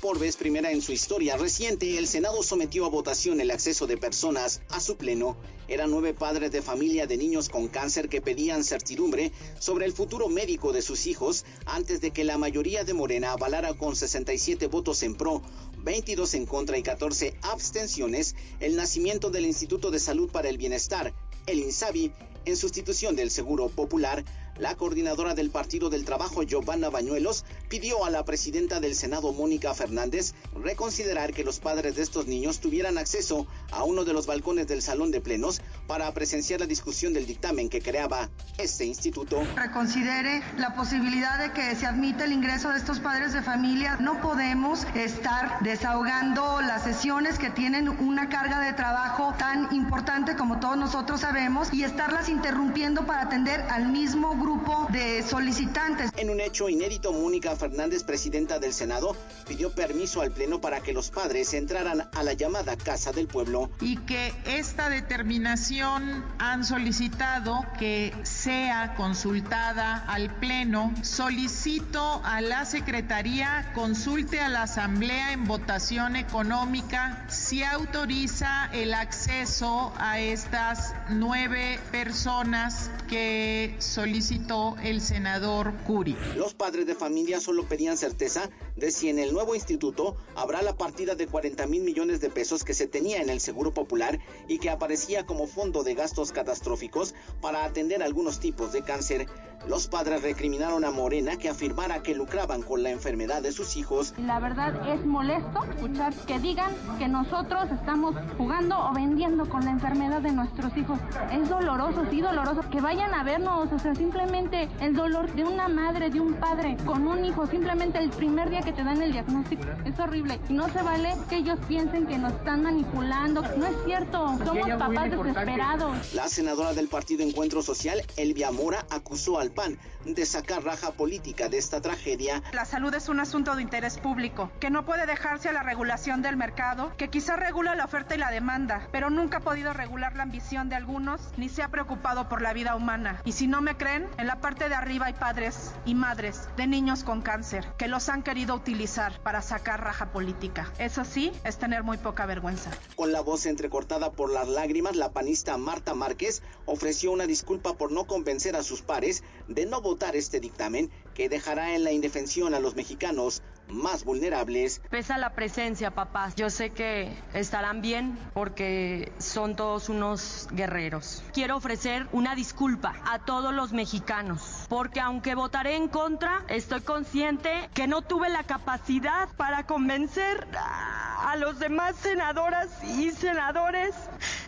Por 0.00 0.18
vez 0.18 0.36
primera 0.36 0.70
en 0.70 0.82
su 0.82 0.92
historia 0.92 1.36
reciente, 1.36 1.98
el 1.98 2.06
Senado 2.06 2.42
sometió 2.42 2.84
a 2.84 2.90
votación 2.90 3.40
el 3.40 3.50
acceso 3.50 3.86
de 3.86 3.96
personas 3.96 4.60
a 4.68 4.78
su 4.78 4.96
pleno. 4.96 5.36
Eran 5.68 5.90
nueve 5.90 6.14
padres 6.14 6.52
de 6.52 6.62
familia 6.62 7.06
de 7.06 7.16
niños 7.16 7.48
con 7.48 7.66
cáncer 7.66 8.08
que 8.08 8.20
pedían 8.20 8.62
certidumbre 8.62 9.32
sobre 9.58 9.84
el 9.84 9.92
futuro 9.92 10.28
médico 10.28 10.72
de 10.72 10.82
sus 10.82 11.06
hijos 11.06 11.44
antes 11.64 12.00
de 12.00 12.12
que 12.12 12.24
la 12.24 12.38
mayoría 12.38 12.84
de 12.84 12.94
Morena 12.94 13.32
avalara 13.32 13.74
con 13.74 13.96
67 13.96 14.66
votos 14.68 14.75
en 15.02 15.14
pro, 15.14 15.42
22 15.78 16.34
en 16.34 16.46
contra 16.46 16.76
y 16.76 16.82
14 16.82 17.34
abstenciones 17.42 18.34
el 18.60 18.76
nacimiento 18.76 19.30
del 19.30 19.46
Instituto 19.46 19.90
de 19.90 19.98
Salud 19.98 20.30
para 20.30 20.50
el 20.50 20.58
Bienestar, 20.58 21.14
el 21.46 21.60
INSABI, 21.60 22.12
en 22.44 22.56
sustitución 22.56 23.16
del 23.16 23.30
Seguro 23.30 23.68
Popular. 23.68 24.24
La 24.58 24.74
coordinadora 24.74 25.34
del 25.34 25.50
Partido 25.50 25.90
del 25.90 26.06
Trabajo, 26.06 26.42
Giovanna 26.42 26.88
Bañuelos, 26.88 27.44
pidió 27.68 28.06
a 28.06 28.10
la 28.10 28.24
presidenta 28.24 28.80
del 28.80 28.94
Senado, 28.94 29.34
Mónica 29.34 29.74
Fernández, 29.74 30.32
reconsiderar 30.54 31.34
que 31.34 31.44
los 31.44 31.60
padres 31.60 31.96
de 31.96 32.02
estos 32.02 32.26
niños 32.26 32.60
tuvieran 32.60 32.96
acceso 32.96 33.46
a 33.70 33.84
uno 33.84 34.06
de 34.06 34.14
los 34.14 34.26
balcones 34.26 34.66
del 34.66 34.80
Salón 34.80 35.10
de 35.10 35.20
Plenos 35.20 35.60
para 35.86 36.10
presenciar 36.14 36.60
la 36.60 36.66
discusión 36.66 37.12
del 37.12 37.26
dictamen 37.26 37.68
que 37.68 37.82
creaba 37.82 38.30
este 38.56 38.86
instituto. 38.86 39.42
reconsidere 39.54 40.42
la 40.56 40.74
posibilidad 40.74 41.38
de 41.38 41.52
que 41.52 41.76
se 41.76 41.84
admita 41.84 42.24
el 42.24 42.32
ingreso 42.32 42.70
de 42.70 42.78
estos 42.78 42.98
padres 43.00 43.34
de 43.34 43.42
familia. 43.42 43.98
No 44.00 44.22
podemos 44.22 44.86
estar 44.94 45.58
desahogando 45.60 46.62
las 46.62 46.82
sesiones 46.84 47.38
que 47.38 47.50
tienen 47.50 47.88
una 47.88 48.30
carga 48.30 48.60
de 48.60 48.72
trabajo 48.72 49.34
tan 49.38 49.74
importante 49.74 50.34
como 50.34 50.60
todos 50.60 50.78
nosotros 50.78 51.20
sabemos 51.20 51.70
y 51.74 51.84
estarlas 51.84 52.30
interrumpiendo 52.30 53.04
para 53.04 53.22
atender 53.22 53.60
al 53.70 53.88
mismo 53.88 54.30
grupo 54.30 54.45
de 54.90 55.24
solicitantes. 55.24 56.10
En 56.16 56.30
un 56.30 56.40
hecho 56.40 56.68
inédito, 56.68 57.12
Mónica 57.12 57.56
Fernández, 57.56 58.04
presidenta 58.04 58.60
del 58.60 58.72
Senado, 58.72 59.16
pidió 59.48 59.74
permiso 59.74 60.20
al 60.20 60.30
Pleno 60.30 60.60
para 60.60 60.80
que 60.80 60.92
los 60.92 61.10
padres 61.10 61.52
entraran 61.52 62.08
a 62.12 62.22
la 62.22 62.32
llamada 62.32 62.76
Casa 62.76 63.12
del 63.12 63.26
Pueblo. 63.26 63.70
y 63.80 63.96
que 63.98 64.32
esta 64.46 64.88
determinación 64.88 66.24
han 66.38 66.64
solicitado 66.64 67.64
que 67.78 68.14
sea 68.22 68.94
consultada 68.94 70.04
al 70.06 70.32
Pleno. 70.36 70.94
Solicito 71.02 72.20
a 72.24 72.40
la 72.40 72.64
Secretaría 72.64 73.72
consulte 73.74 74.40
a 74.40 74.48
la 74.48 74.62
Asamblea 74.62 75.32
en 75.32 75.44
votación 75.46 76.16
económica 76.16 77.24
si 77.28 77.62
autoriza 77.62 78.70
el 78.72 78.94
acceso 78.94 79.92
a 79.98 80.20
estas 80.20 80.94
nueve 81.08 81.78
personas 81.92 82.90
que 83.08 83.74
solicitó 83.78 84.76
el 84.82 85.00
senador 85.00 85.72
Curi. 85.84 86.16
Los 86.36 86.54
padres 86.54 86.86
de 86.86 86.94
familia 86.94 87.40
solo 87.40 87.64
pedían 87.64 87.96
certeza 87.96 88.50
de 88.76 88.90
si 88.90 89.08
en 89.08 89.18
el 89.18 89.32
nuevo 89.32 89.54
instituto 89.54 90.16
habrá 90.34 90.62
la 90.62 90.76
partida 90.76 91.14
de 91.14 91.26
40 91.26 91.66
mil 91.66 91.82
millones 91.82 92.20
de 92.20 92.30
pesos 92.30 92.64
que 92.64 92.74
se 92.74 92.86
tenía 92.86 93.22
en 93.22 93.30
el 93.30 93.40
Seguro 93.40 93.72
Popular 93.72 94.18
y 94.48 94.58
que 94.58 94.70
aparecía 94.70 95.26
como 95.26 95.46
fondo 95.46 95.84
de 95.84 95.94
gastos 95.94 96.32
catastróficos 96.32 97.14
para 97.40 97.64
atender 97.64 98.02
algunos 98.02 98.40
tipos 98.40 98.72
de 98.72 98.82
cáncer. 98.82 99.26
Los 99.66 99.88
padres 99.88 100.22
recriminaron 100.22 100.84
a 100.84 100.90
Morena 100.90 101.36
que 101.36 101.48
afirmara 101.48 102.02
que 102.02 102.14
lucraban 102.14 102.62
con 102.62 102.82
la 102.82 102.90
enfermedad 102.90 103.42
de 103.42 103.52
sus 103.52 103.76
hijos. 103.76 104.14
La 104.18 104.38
verdad 104.38 104.88
es 104.88 105.04
molesto 105.04 105.64
escuchar 105.64 106.14
que 106.26 106.38
digan 106.38 106.72
que 106.98 107.08
nosotros 107.08 107.70
estamos 107.72 108.14
jugando 108.38 108.78
o 108.78 108.92
vendiendo 108.94 109.48
con 109.48 109.64
la 109.64 109.72
enfermedad 109.72 110.22
de 110.22 110.32
nuestros 110.32 110.76
hijos. 110.76 110.98
Es 111.32 111.48
doloroso, 111.48 112.04
sí, 112.10 112.20
doloroso. 112.20 112.60
Que 112.70 112.80
vayan 112.80 113.12
a 113.12 113.24
vernos, 113.24 113.72
o 113.72 113.78
sea, 113.78 113.94
simplemente 113.94 114.68
el 114.80 114.94
dolor 114.94 115.32
de 115.34 115.44
una 115.44 115.68
madre, 115.68 116.10
de 116.10 116.20
un 116.20 116.34
padre 116.34 116.76
con 116.84 117.06
un 117.06 117.24
hijo, 117.24 117.46
simplemente 117.46 117.98
el 117.98 118.10
primer 118.10 118.50
día 118.50 118.60
que 118.60 118.72
te 118.72 118.84
dan 118.84 119.02
el 119.02 119.12
diagnóstico. 119.12 119.64
Es 119.84 119.98
horrible. 119.98 120.40
Y 120.48 120.52
no 120.52 120.68
se 120.68 120.82
vale 120.82 121.14
que 121.28 121.36
ellos 121.38 121.58
piensen 121.66 122.06
que 122.06 122.18
nos 122.18 122.32
están 122.34 122.62
manipulando. 122.62 123.42
No 123.56 123.66
es 123.66 123.76
cierto, 123.84 124.38
somos 124.44 124.68
papás 124.78 125.10
desesperados. 125.10 126.14
La 126.14 126.28
senadora 126.28 126.72
del 126.72 126.88
Partido 126.88 127.22
Encuentro 127.22 127.62
Social, 127.62 128.00
Elvia 128.16 128.52
Mora, 128.52 128.86
acusó 128.90 129.38
al 129.38 129.45
PAN 129.50 129.78
de 130.04 130.26
sacar 130.26 130.64
raja 130.64 130.92
política 130.92 131.48
de 131.48 131.58
esta 131.58 131.80
tragedia. 131.80 132.42
La 132.52 132.64
salud 132.64 132.94
es 132.94 133.08
un 133.08 133.20
asunto 133.20 133.56
de 133.56 133.62
interés 133.62 133.98
público, 133.98 134.50
que 134.60 134.70
no 134.70 134.84
puede 134.84 135.06
dejarse 135.06 135.48
a 135.48 135.52
la 135.52 135.62
regulación 135.62 136.22
del 136.22 136.36
mercado, 136.36 136.92
que 136.96 137.08
quizá 137.08 137.36
regula 137.36 137.74
la 137.74 137.84
oferta 137.84 138.14
y 138.14 138.18
la 138.18 138.30
demanda, 138.30 138.88
pero 138.92 139.10
nunca 139.10 139.38
ha 139.38 139.40
podido 139.40 139.72
regular 139.72 140.14
la 140.16 140.22
ambición 140.22 140.68
de 140.68 140.76
algunos, 140.76 141.20
ni 141.36 141.48
se 141.48 141.62
ha 141.62 141.68
preocupado 141.68 142.28
por 142.28 142.42
la 142.42 142.52
vida 142.52 142.74
humana. 142.74 143.20
Y 143.24 143.32
si 143.32 143.46
no 143.46 143.60
me 143.60 143.76
creen, 143.76 144.08
en 144.18 144.26
la 144.26 144.40
parte 144.40 144.68
de 144.68 144.74
arriba 144.74 145.06
hay 145.06 145.14
padres 145.14 145.72
y 145.84 145.94
madres 145.94 146.48
de 146.56 146.66
niños 146.66 147.04
con 147.04 147.22
cáncer 147.22 147.66
que 147.76 147.88
los 147.88 148.08
han 148.08 148.22
querido 148.22 148.54
utilizar 148.54 149.20
para 149.22 149.42
sacar 149.42 149.82
raja 149.82 150.12
política. 150.12 150.72
Eso 150.78 151.04
sí, 151.04 151.32
es 151.44 151.58
tener 151.58 151.82
muy 151.82 151.98
poca 151.98 152.26
vergüenza. 152.26 152.70
Con 152.94 153.12
la 153.12 153.20
voz 153.20 153.46
entrecortada 153.46 154.12
por 154.12 154.30
las 154.30 154.48
lágrimas, 154.48 154.96
la 154.96 155.12
panista 155.12 155.56
Marta 155.56 155.94
Márquez 155.94 156.42
ofreció 156.64 157.12
una 157.12 157.26
disculpa 157.26 157.74
por 157.74 157.92
no 157.92 158.04
convencer 158.04 158.56
a 158.56 158.62
sus 158.62 158.82
pares 158.82 159.22
de 159.48 159.66
no 159.66 159.80
votar 159.80 160.16
este 160.16 160.40
dictamen 160.40 160.90
que 161.14 161.28
dejará 161.28 161.74
en 161.74 161.84
la 161.84 161.92
indefensión 161.92 162.54
a 162.54 162.60
los 162.60 162.74
mexicanos 162.74 163.42
más 163.68 164.04
vulnerables. 164.04 164.80
Pesa 164.90 165.18
la 165.18 165.30
presencia, 165.30 165.90
papás. 165.90 166.34
Yo 166.36 166.50
sé 166.50 166.70
que 166.70 167.12
estarán 167.34 167.82
bien 167.82 168.18
porque 168.34 169.12
son 169.18 169.56
todos 169.56 169.88
unos 169.88 170.48
guerreros. 170.52 171.22
Quiero 171.32 171.56
ofrecer 171.56 172.06
una 172.12 172.34
disculpa 172.34 172.94
a 173.06 173.18
todos 173.20 173.52
los 173.54 173.72
mexicanos 173.72 174.66
porque 174.68 175.00
aunque 175.00 175.34
votaré 175.34 175.76
en 175.76 175.88
contra, 175.88 176.44
estoy 176.48 176.80
consciente 176.80 177.68
que 177.74 177.86
no 177.86 178.02
tuve 178.02 178.28
la 178.28 178.44
capacidad 178.44 179.28
para 179.36 179.66
convencer 179.66 180.46
a 180.54 181.36
los 181.36 181.58
demás 181.58 181.96
senadoras 181.96 182.68
y 182.84 183.10
senadores 183.10 183.94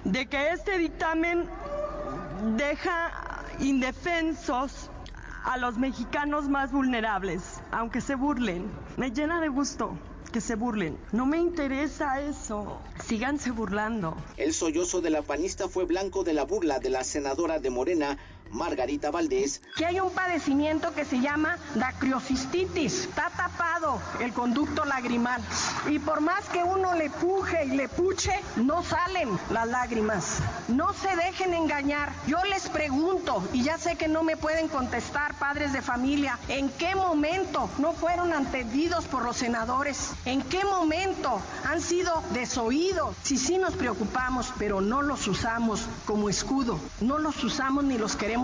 de 0.04 0.26
que 0.26 0.52
este 0.52 0.78
dictamen 0.78 1.48
deja 2.56 3.44
indefensos 3.60 4.90
a 5.44 5.56
los 5.58 5.78
mexicanos 5.78 6.48
más 6.48 6.72
vulnerables, 6.72 7.60
aunque 7.70 8.00
se 8.00 8.14
burlen. 8.14 8.70
Me 8.96 9.10
llena 9.10 9.40
de 9.40 9.48
gusto 9.48 9.98
que 10.32 10.40
se 10.40 10.54
burlen. 10.54 10.98
No 11.12 11.26
me 11.26 11.38
interesa 11.38 12.20
eso. 12.20 12.80
Síganse 13.02 13.50
burlando. 13.50 14.16
El 14.36 14.52
sollozo 14.52 15.00
de 15.00 15.10
la 15.10 15.22
panista 15.22 15.68
fue 15.68 15.84
blanco 15.84 16.24
de 16.24 16.34
la 16.34 16.44
burla 16.44 16.78
de 16.78 16.90
la 16.90 17.04
senadora 17.04 17.58
de 17.58 17.70
Morena, 17.70 18.18
Margarita 18.52 19.10
Valdés. 19.10 19.60
Que 19.76 19.86
hay 19.86 20.00
un 20.00 20.10
padecimiento 20.10 20.94
que 20.94 21.04
se 21.04 21.20
llama 21.20 21.58
dacriocistitis. 21.74 23.04
Está 23.04 23.30
tapado 23.30 24.00
el 24.20 24.32
conducto 24.32 24.84
lagrimal. 24.84 25.42
Y 25.88 25.98
por 25.98 26.20
más 26.20 26.44
que 26.48 26.62
uno 26.62 26.94
le 26.94 27.10
puje 27.10 27.66
y 27.66 27.76
le 27.76 27.88
puche, 27.88 28.32
no 28.56 28.82
salen 28.82 29.38
las 29.50 29.68
lágrimas. 29.68 30.38
No 30.68 30.92
se 30.94 31.14
dejen 31.16 31.54
engañar. 31.54 32.12
Yo 32.26 32.38
les 32.44 32.68
pregunto, 32.68 33.42
y 33.52 33.62
ya 33.62 33.78
sé 33.78 33.96
que 33.96 34.08
no 34.08 34.22
me 34.22 34.36
pueden 34.36 34.68
contestar, 34.68 35.34
padres 35.34 35.72
de 35.72 35.82
familia, 35.82 36.38
¿en 36.48 36.68
qué 36.70 36.94
momento 36.94 37.68
no 37.78 37.92
fueron 37.92 38.32
entendidos 38.32 39.04
por 39.06 39.24
los 39.24 39.36
senadores? 39.36 40.12
¿En 40.24 40.42
qué 40.42 40.64
momento 40.64 41.40
han 41.64 41.80
sido 41.80 42.22
desoídos? 42.32 43.16
Si 43.22 43.36
sí 43.36 43.58
nos 43.58 43.74
preocupamos, 43.74 44.52
pero 44.58 44.80
no 44.80 45.02
los 45.02 45.26
usamos 45.28 45.86
como 46.06 46.28
escudo. 46.28 46.78
No 47.00 47.18
los 47.18 47.42
usamos 47.44 47.84
ni 47.84 47.98
los 47.98 48.16
queremos 48.16 48.37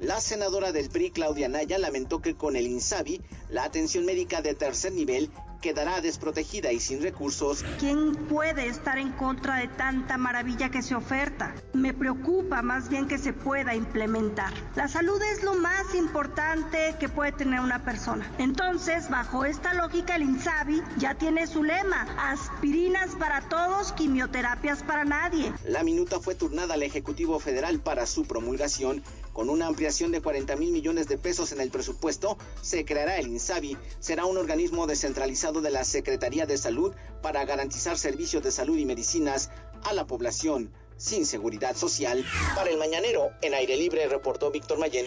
La 0.00 0.20
senadora 0.20 0.72
del 0.72 0.88
PRI, 0.88 1.10
Claudia 1.10 1.48
Naya, 1.48 1.78
lamentó 1.78 2.20
que 2.20 2.34
con 2.34 2.56
el 2.56 2.66
INSABI, 2.66 3.20
la 3.50 3.64
atención 3.64 4.04
médica 4.04 4.42
de 4.42 4.54
tercer 4.54 4.92
nivel 4.92 5.30
quedará 5.60 6.00
desprotegida 6.00 6.72
y 6.72 6.80
sin 6.80 7.02
recursos. 7.02 7.64
¿Quién 7.78 8.14
puede 8.14 8.68
estar 8.68 8.98
en 8.98 9.12
contra 9.12 9.56
de 9.56 9.68
tanta 9.68 10.16
maravilla 10.18 10.70
que 10.70 10.82
se 10.82 10.94
oferta? 10.94 11.54
Me 11.72 11.92
preocupa 11.92 12.62
más 12.62 12.88
bien 12.88 13.08
que 13.08 13.18
se 13.18 13.32
pueda 13.32 13.74
implementar. 13.74 14.52
La 14.76 14.88
salud 14.88 15.20
es 15.22 15.42
lo 15.42 15.54
más 15.54 15.94
importante 15.94 16.94
que 16.98 17.08
puede 17.08 17.32
tener 17.32 17.60
una 17.60 17.84
persona. 17.84 18.30
Entonces, 18.38 19.08
bajo 19.08 19.44
esta 19.44 19.74
lógica, 19.74 20.16
el 20.16 20.22
INSABI 20.22 20.82
ya 20.98 21.14
tiene 21.14 21.46
su 21.46 21.64
lema, 21.64 22.06
aspirinas 22.18 23.14
para 23.16 23.48
todos, 23.48 23.92
quimioterapias 23.92 24.82
para 24.82 25.04
nadie. 25.04 25.52
La 25.64 25.82
minuta 25.82 26.20
fue 26.20 26.34
turnada 26.34 26.74
al 26.74 26.82
Ejecutivo 26.82 27.38
Federal 27.40 27.80
para 27.80 28.06
su 28.06 28.24
promulgación 28.24 29.02
con 29.38 29.50
una 29.50 29.68
ampliación 29.68 30.10
de 30.10 30.20
40 30.20 30.56
mil 30.56 30.72
millones 30.72 31.06
de 31.06 31.16
pesos 31.16 31.52
en 31.52 31.60
el 31.60 31.70
presupuesto, 31.70 32.36
se 32.60 32.84
creará 32.84 33.20
el 33.20 33.28
INSABI. 33.28 33.76
Será 34.00 34.24
un 34.24 34.36
organismo 34.36 34.88
descentralizado 34.88 35.47
de 35.52 35.70
la 35.70 35.84
Secretaría 35.84 36.46
de 36.46 36.58
Salud 36.58 36.94
para 37.22 37.44
garantizar 37.44 37.96
servicios 37.96 38.42
de 38.42 38.52
salud 38.52 38.76
y 38.76 38.84
medicinas 38.84 39.50
a 39.82 39.92
la 39.94 40.06
población 40.06 40.70
sin 40.96 41.24
seguridad 41.24 41.74
social. 41.76 42.24
Para 42.54 42.70
el 42.70 42.76
mañanero, 42.76 43.30
en 43.40 43.54
aire 43.54 43.76
libre, 43.76 44.06
reportó 44.08 44.50
Víctor 44.50 44.78
Mayen. 44.78 45.06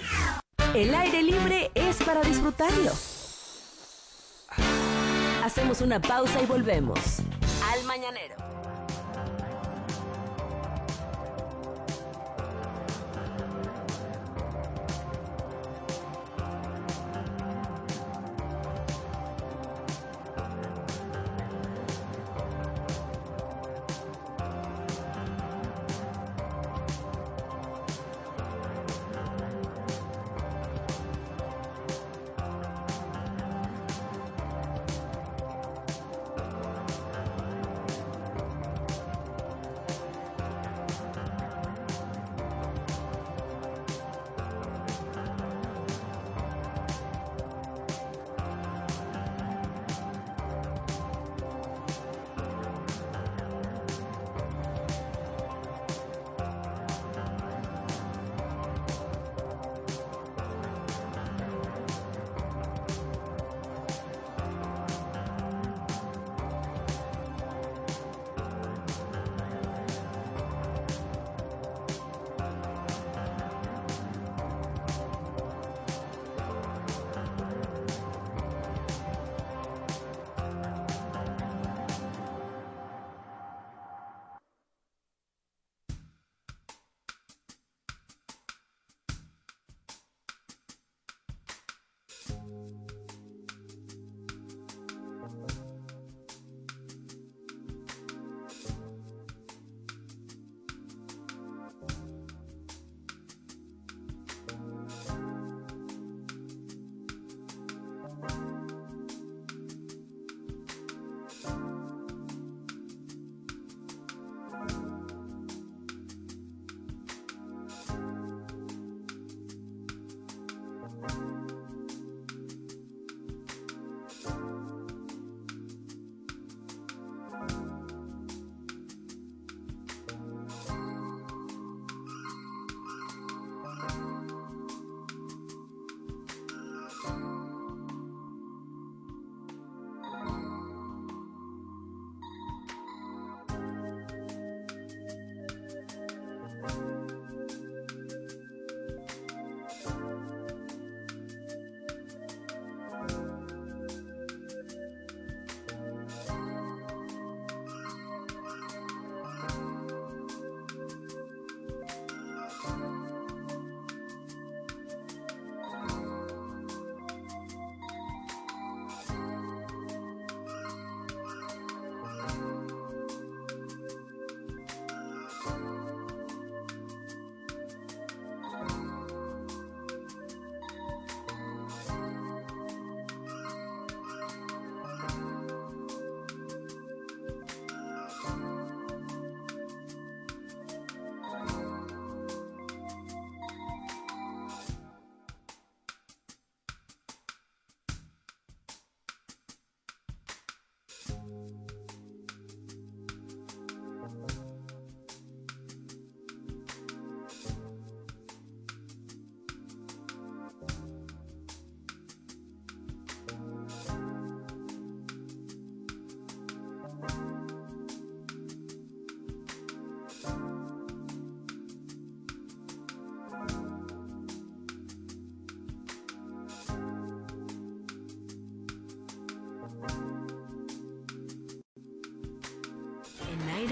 El 0.73 0.95
aire 0.95 1.21
libre 1.21 1.71
es 1.75 1.97
para 1.97 2.21
disfrutarlo. 2.21 2.91
Hacemos 5.43 5.81
una 5.81 6.01
pausa 6.01 6.41
y 6.41 6.45
volvemos. 6.45 6.97
Al 7.71 7.83
mañanero. 7.85 8.50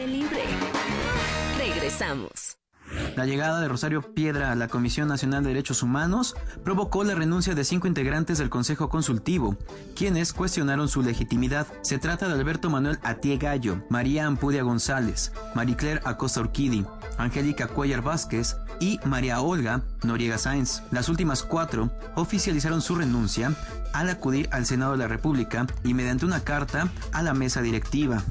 Libre. 0.07 0.43
Regresamos. 1.57 2.59
La 3.15 3.25
llegada 3.25 3.59
de 3.59 3.67
Rosario 3.67 4.01
Piedra 4.01 4.51
a 4.51 4.55
la 4.55 4.67
Comisión 4.67 5.07
Nacional 5.07 5.43
de 5.43 5.49
Derechos 5.49 5.83
Humanos 5.83 6.35
provocó 6.63 7.03
la 7.03 7.15
renuncia 7.15 7.53
de 7.53 7.63
cinco 7.63 7.87
integrantes 7.87 8.37
del 8.37 8.49
Consejo 8.49 8.89
Consultivo, 8.89 9.57
quienes 9.95 10.33
cuestionaron 10.33 10.87
su 10.87 11.01
legitimidad. 11.01 11.67
Se 11.81 11.99
trata 11.99 12.27
de 12.27 12.33
Alberto 12.33 12.69
Manuel 12.69 12.99
Atie 13.03 13.37
Gallo, 13.37 13.83
María 13.89 14.25
Ampudia 14.25 14.63
González, 14.63 15.31
Maricler 15.53 16.01
Acosta 16.05 16.41
Urquidi, 16.41 16.85
Angélica 17.17 17.67
Cuellar 17.67 18.01
Vázquez 18.01 18.55
y 18.79 18.99
María 19.05 19.41
Olga 19.41 19.83
Noriega 20.03 20.37
Sáenz. 20.37 20.81
Las 20.91 21.09
últimas 21.09 21.43
cuatro 21.43 21.91
oficializaron 22.15 22.81
su 22.81 22.95
renuncia 22.95 23.53
al 23.93 24.09
acudir 24.09 24.49
al 24.51 24.65
Senado 24.65 24.93
de 24.93 24.99
la 24.99 25.07
República 25.07 25.67
y 25.83 25.93
mediante 25.93 26.25
una 26.25 26.43
carta 26.43 26.89
a 27.11 27.21
la 27.21 27.33
mesa 27.33 27.61
directiva. 27.61 28.23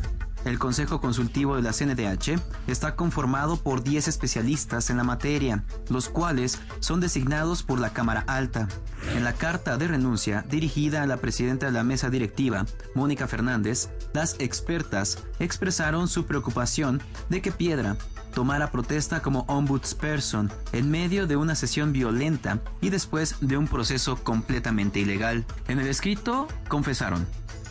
El 0.44 0.58
Consejo 0.58 1.00
Consultivo 1.00 1.56
de 1.56 1.62
la 1.62 1.72
CNDH 1.72 2.40
está 2.66 2.94
conformado 2.94 3.56
por 3.56 3.82
10 3.82 4.08
especialistas 4.08 4.88
en 4.88 4.96
la 4.96 5.04
materia, 5.04 5.64
los 5.88 6.08
cuales 6.08 6.60
son 6.80 7.00
designados 7.00 7.62
por 7.62 7.80
la 7.80 7.92
Cámara 7.92 8.24
Alta. 8.26 8.68
En 9.14 9.24
la 9.24 9.32
carta 9.32 9.76
de 9.76 9.88
renuncia 9.88 10.44
dirigida 10.48 11.02
a 11.02 11.06
la 11.06 11.18
presidenta 11.18 11.66
de 11.66 11.72
la 11.72 11.84
mesa 11.84 12.08
directiva, 12.08 12.66
Mónica 12.94 13.26
Fernández, 13.26 13.90
las 14.12 14.36
expertas 14.38 15.18
expresaron 15.38 16.08
su 16.08 16.24
preocupación 16.26 17.02
de 17.28 17.42
que 17.42 17.52
Piedra 17.52 17.96
tomara 18.32 18.70
protesta 18.70 19.20
como 19.20 19.40
ombudsperson 19.48 20.50
en 20.72 20.90
medio 20.90 21.26
de 21.26 21.36
una 21.36 21.54
sesión 21.54 21.92
violenta 21.92 22.60
y 22.80 22.90
después 22.90 23.36
de 23.40 23.56
un 23.56 23.66
proceso 23.66 24.16
completamente 24.22 25.00
ilegal. 25.00 25.44
En 25.66 25.80
el 25.80 25.88
escrito 25.88 26.46
confesaron, 26.68 27.26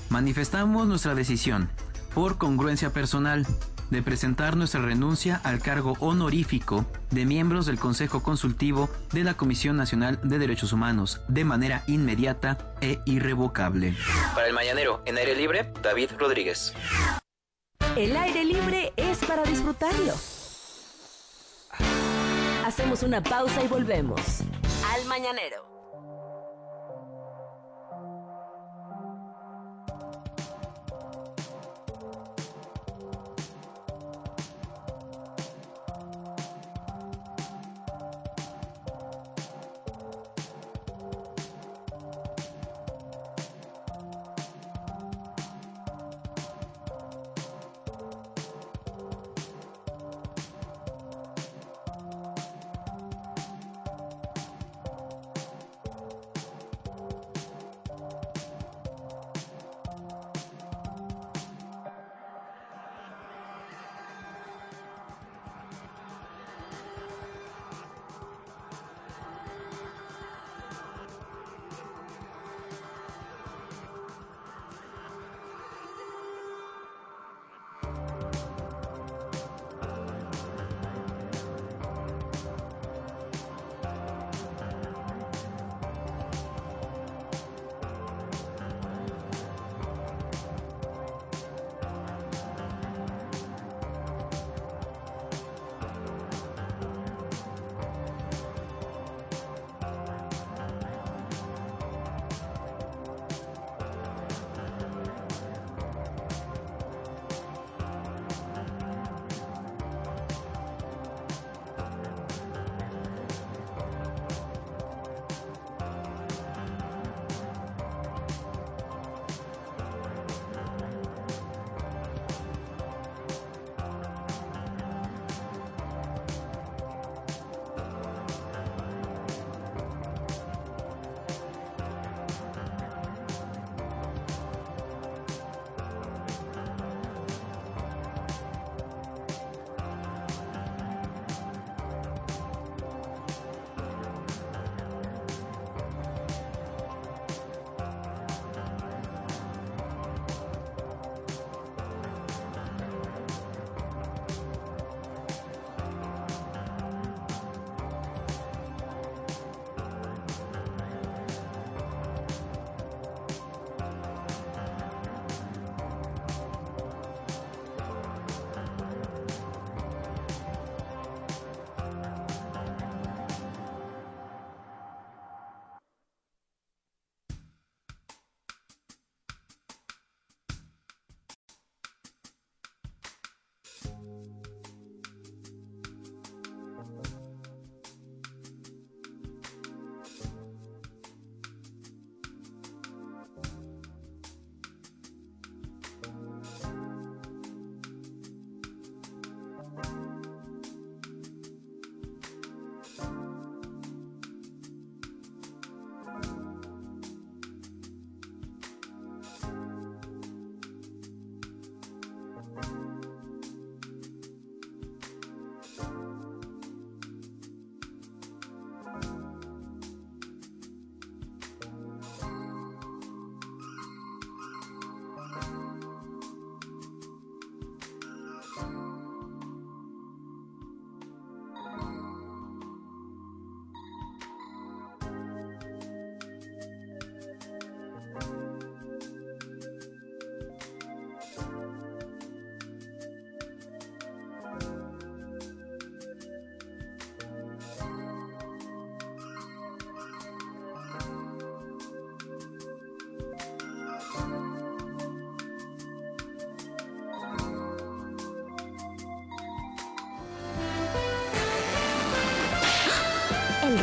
manifestamos 0.10 0.88
nuestra 0.88 1.16
decisión 1.16 1.70
por 2.18 2.40
congruencia 2.40 2.90
personal, 2.90 3.46
de 3.92 4.02
presentar 4.02 4.58
nuestra 4.58 4.82
renuncia 4.82 5.40
al 5.44 5.60
cargo 5.60 5.94
honorífico 6.00 6.84
de 7.12 7.26
miembros 7.28 7.68
del 7.68 7.78
Consejo 7.78 8.24
Consultivo 8.24 8.90
de 9.14 9.24
la 9.24 9.36
Comisión 9.36 9.78
Nacional 9.78 10.20
de 10.24 10.40
Derechos 10.40 10.74
Humanos 10.74 11.22
de 11.28 11.46
manera 11.46 11.84
inmediata 11.86 12.74
e 12.82 13.02
irrevocable. 13.06 13.96
Para 14.34 14.48
el 14.48 14.56
Mañanero, 14.56 15.04
en 15.06 15.20
aire 15.20 15.36
libre, 15.36 15.72
David 15.84 16.10
Rodríguez. 16.18 16.74
El 17.96 18.18
aire 18.18 18.46
libre 18.46 18.94
es 18.98 19.20
para 19.20 19.44
disfrutarlo. 19.44 20.14
Hacemos 22.66 23.04
una 23.04 23.22
pausa 23.22 23.64
y 23.64 23.68
volvemos. 23.68 24.20
Al 24.92 25.06
Mañanero. 25.06 25.77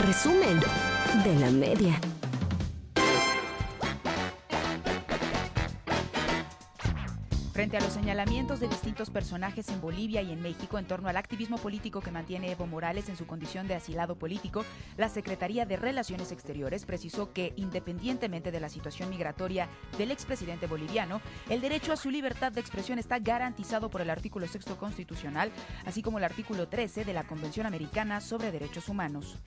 Resumen 0.02 0.60
de 1.24 1.38
la 1.38 1.50
media. 1.50 2.00
Frente 7.52 7.76
a 7.76 7.80
los 7.80 7.92
señalamientos 7.92 8.58
de 8.58 8.66
distintos 8.66 9.10
personajes 9.10 9.68
en 9.68 9.80
Bolivia 9.80 10.20
y 10.22 10.32
en 10.32 10.42
México 10.42 10.76
en 10.76 10.86
torno 10.86 11.08
al 11.08 11.16
activismo 11.16 11.56
político 11.56 12.00
que 12.00 12.10
mantiene 12.10 12.50
Evo 12.50 12.66
Morales 12.66 13.08
en 13.08 13.16
su 13.16 13.26
condición 13.26 13.68
de 13.68 13.76
asilado 13.76 14.16
político, 14.16 14.64
la 14.96 15.08
Secretaría 15.08 15.64
de 15.64 15.76
Relaciones 15.76 16.32
Exteriores 16.32 16.84
precisó 16.84 17.32
que, 17.32 17.52
independientemente 17.56 18.50
de 18.50 18.60
la 18.60 18.68
situación 18.68 19.08
migratoria 19.08 19.68
del 19.96 20.10
expresidente 20.10 20.66
boliviano, 20.66 21.20
el 21.48 21.60
derecho 21.60 21.92
a 21.92 21.96
su 21.96 22.10
libertad 22.10 22.50
de 22.50 22.60
expresión 22.60 22.98
está 22.98 23.20
garantizado 23.20 23.88
por 23.88 24.00
el 24.00 24.10
artículo 24.10 24.48
sexto 24.48 24.76
constitucional, 24.76 25.52
así 25.86 26.02
como 26.02 26.18
el 26.18 26.24
artículo 26.24 26.66
13 26.66 27.04
de 27.04 27.12
la 27.12 27.24
Convención 27.24 27.66
Americana 27.66 28.20
sobre 28.20 28.50
Derechos 28.50 28.88
Humanos. 28.88 29.38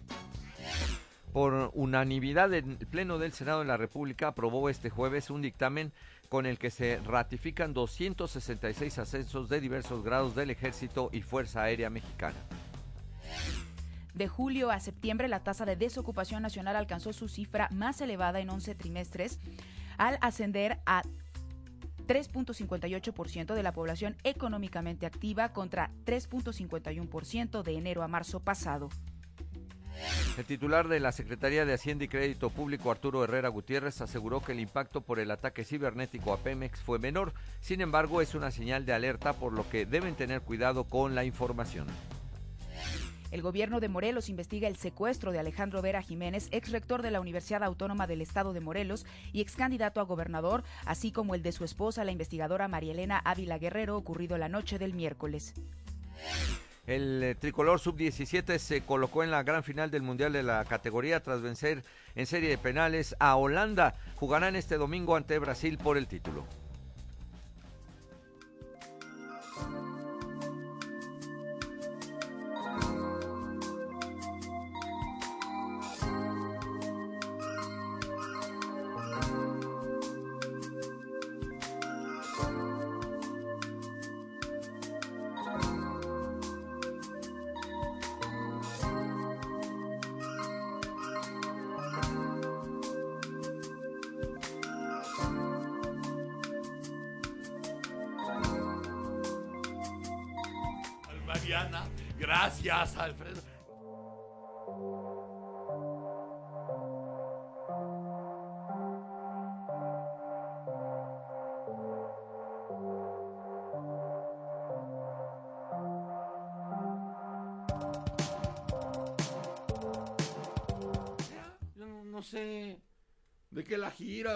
Por 1.38 1.70
unanimidad, 1.76 2.52
el 2.52 2.78
Pleno 2.78 3.20
del 3.20 3.32
Senado 3.32 3.60
de 3.60 3.66
la 3.66 3.78
República 3.78 4.30
aprobó 4.30 4.70
este 4.70 4.90
jueves 4.90 5.30
un 5.30 5.44
dictamen 5.44 5.92
con 6.30 6.48
el 6.48 6.58
que 6.58 6.72
se 6.72 7.00
ratifican 7.06 7.76
266 7.76 8.98
ascensos 8.98 9.48
de 9.48 9.62
diversos 9.62 10.04
grados 10.04 10.34
del 10.34 10.50
Ejército 10.50 11.12
y 11.14 11.22
Fuerza 11.22 11.62
Aérea 11.62 11.92
Mexicana. 11.92 12.38
De 14.16 14.28
julio 14.28 14.72
a 14.72 14.80
septiembre, 14.80 15.28
la 15.28 15.44
tasa 15.44 15.64
de 15.66 15.76
desocupación 15.76 16.42
nacional 16.42 16.76
alcanzó 16.76 17.14
su 17.14 17.28
cifra 17.28 17.70
más 17.72 18.02
elevada 18.02 18.40
en 18.40 18.50
11 18.50 18.74
trimestres, 18.74 19.38
al 20.00 20.18
ascender 20.22 20.80
a 20.88 21.04
3.58% 22.08 23.54
de 23.54 23.62
la 23.62 23.74
población 23.74 24.16
económicamente 24.24 25.06
activa 25.06 25.54
contra 25.54 25.92
3.51% 26.04 27.62
de 27.62 27.78
enero 27.78 28.02
a 28.02 28.08
marzo 28.08 28.40
pasado. 28.40 28.90
El 30.38 30.46
titular 30.46 30.88
de 30.88 31.00
la 31.00 31.12
Secretaría 31.12 31.66
de 31.66 31.74
Hacienda 31.74 32.06
y 32.06 32.08
Crédito 32.08 32.50
Público, 32.50 32.92
Arturo 32.92 33.24
Herrera 33.24 33.50
Gutiérrez, 33.50 34.02
aseguró 34.02 34.42
que 34.42 34.52
el 34.52 34.60
impacto 34.60 35.02
por 35.02 35.20
el 35.20 35.32
ataque 35.32 35.64
cibernético 35.64 36.32
a 36.32 36.38
Pemex 36.38 36.80
fue 36.80 37.00
menor. 37.00 37.34
Sin 37.60 37.82
embargo, 37.82 38.22
es 38.22 38.36
una 38.36 38.52
señal 38.52 38.86
de 38.86 38.94
alerta 38.94 39.34
por 39.34 39.54
lo 39.54 39.68
que 39.70 39.86
deben 39.86 40.16
tener 40.16 40.42
cuidado 40.42 40.84
con 40.84 41.16
la 41.16 41.24
información. 41.24 41.88
El 43.32 43.42
gobierno 43.42 43.80
de 43.80 43.90
Morelos 43.90 44.30
investiga 44.30 44.68
el 44.70 44.78
secuestro 44.78 45.32
de 45.32 45.40
Alejandro 45.40 45.82
Vera 45.82 46.02
Jiménez, 46.02 46.48
ex 46.52 46.72
rector 46.72 47.02
de 47.02 47.12
la 47.12 47.20
Universidad 47.20 47.64
Autónoma 47.64 48.08
del 48.08 48.22
Estado 48.22 48.54
de 48.54 48.62
Morelos 48.62 49.06
y 49.34 49.42
ex 49.42 49.56
candidato 49.56 50.00
a 50.00 50.04
gobernador, 50.04 50.64
así 50.86 51.12
como 51.12 51.36
el 51.36 51.44
de 51.44 51.52
su 51.52 51.66
esposa, 51.66 52.06
la 52.06 52.12
investigadora 52.12 52.68
María 52.68 52.94
Elena 52.94 53.18
Ávila 53.18 53.58
Guerrero, 53.58 53.98
ocurrido 53.98 54.38
la 54.38 54.48
noche 54.48 54.80
del 54.80 54.94
miércoles. 54.94 55.56
El 56.88 57.22
eh, 57.22 57.36
tricolor 57.36 57.82
sub-17 57.82 58.58
se 58.60 58.82
colocó 58.82 59.22
en 59.22 59.30
la 59.30 59.44
gran 59.44 59.62
final 59.62 59.92
del 59.92 60.04
Mundial 60.04 60.32
de 60.32 60.42
la 60.42 60.64
categoría 60.64 61.20
tras 61.20 61.42
vencer 61.42 61.84
en 62.16 62.26
serie 62.26 62.50
de 62.50 62.58
penales 62.58 63.14
a 63.20 63.36
Holanda. 63.36 63.96
Jugarán 64.16 64.56
este 64.56 64.78
domingo 64.78 65.18
ante 65.18 65.38
Brasil 65.38 65.78
por 65.78 65.98
el 65.98 66.08
título. 66.08 66.46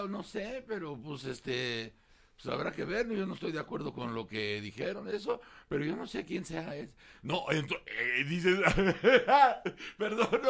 No 0.08 0.22
sé, 0.22 0.64
pero 0.66 0.96
pues 0.96 1.24
este 1.24 1.92
pues 2.42 2.54
habrá 2.54 2.72
que 2.72 2.84
ver, 2.84 3.08
yo 3.08 3.26
no 3.26 3.34
estoy 3.34 3.52
de 3.52 3.60
acuerdo 3.60 3.92
con 3.92 4.14
lo 4.14 4.26
que 4.26 4.60
dijeron, 4.60 5.08
eso, 5.08 5.40
pero 5.68 5.84
yo 5.84 5.94
no 5.96 6.06
sé 6.06 6.24
quién 6.24 6.44
sea. 6.44 6.74
Es. 6.76 6.88
No, 7.22 7.46
ento- 7.46 7.80
eh, 7.86 8.24
dices, 8.24 8.58
perdón, 9.96 10.40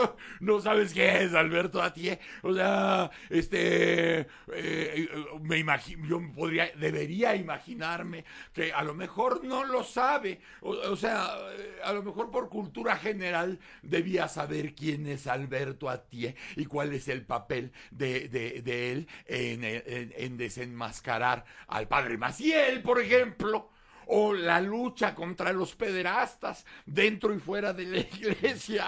no, 0.40 0.60
sabes 0.60 0.92
quién 0.92 1.16
es 1.16 1.34
Alberto 1.34 1.82
Atié. 1.82 2.18
O 2.42 2.54
sea, 2.54 3.10
este, 3.28 4.20
eh, 4.20 4.26
eh, 4.52 5.08
me 5.42 5.58
imagino, 5.58 6.06
yo 6.06 6.20
podría, 6.34 6.70
debería 6.76 7.34
imaginarme 7.36 8.24
que 8.52 8.72
a 8.72 8.82
lo 8.82 8.94
mejor 8.94 9.44
no 9.44 9.64
lo 9.64 9.84
sabe. 9.84 10.40
O, 10.60 10.96
sea, 10.96 11.36
eh, 11.58 11.76
a 11.84 11.92
lo 11.92 12.02
mejor 12.02 12.30
por 12.30 12.48
cultura 12.48 12.96
general 12.96 13.58
debía 13.82 14.28
saber 14.28 14.74
quién 14.74 15.06
es 15.06 15.26
Alberto 15.26 15.88
Atié 15.90 16.36
y 16.56 16.64
cuál 16.66 16.92
es 16.92 17.08
el 17.08 17.22
papel 17.24 17.72
de, 17.90 18.28
de, 18.28 18.62
de 18.62 18.92
él 18.92 19.08
en, 19.26 19.64
en- 19.64 20.12
en 20.16 20.36
desenmascarar 20.36 21.44
al 21.82 21.88
padre 21.88 22.16
Maciel, 22.16 22.80
por 22.82 23.00
ejemplo. 23.00 23.68
O 24.06 24.34
la 24.34 24.60
lucha 24.60 25.14
contra 25.14 25.52
los 25.52 25.76
pederastas 25.76 26.66
dentro 26.84 27.32
y 27.32 27.38
fuera 27.38 27.72
de 27.72 27.86
la 27.86 27.98
iglesia. 28.00 28.86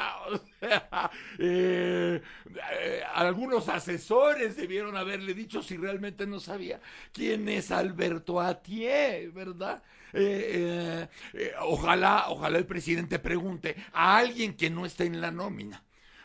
Eh, 1.39 2.21
eh, 2.81 3.03
algunos 3.15 3.69
asesores 3.69 4.57
debieron 4.57 4.97
haberle 4.97 5.33
dicho 5.33 5.63
si 5.63 5.77
realmente 5.77 6.27
no 6.27 6.41
sabía 6.41 6.81
quién 7.13 7.49
es 7.49 7.71
Alberto 7.71 8.41
Atié, 8.41 9.31
¿verdad? 9.33 9.83
Eh, 10.13 11.09
ojalá, 11.61 12.27
ojalá 12.29 12.59
el 12.59 12.67
presidente 12.67 13.19
pregunte 13.19 13.77
a 13.93 14.17
alguien 14.19 14.57
que 14.57 14.69
no 14.69 14.85
esté 14.85 15.05
en 15.05 15.21
la 15.21 15.31
nómina. 15.31 15.85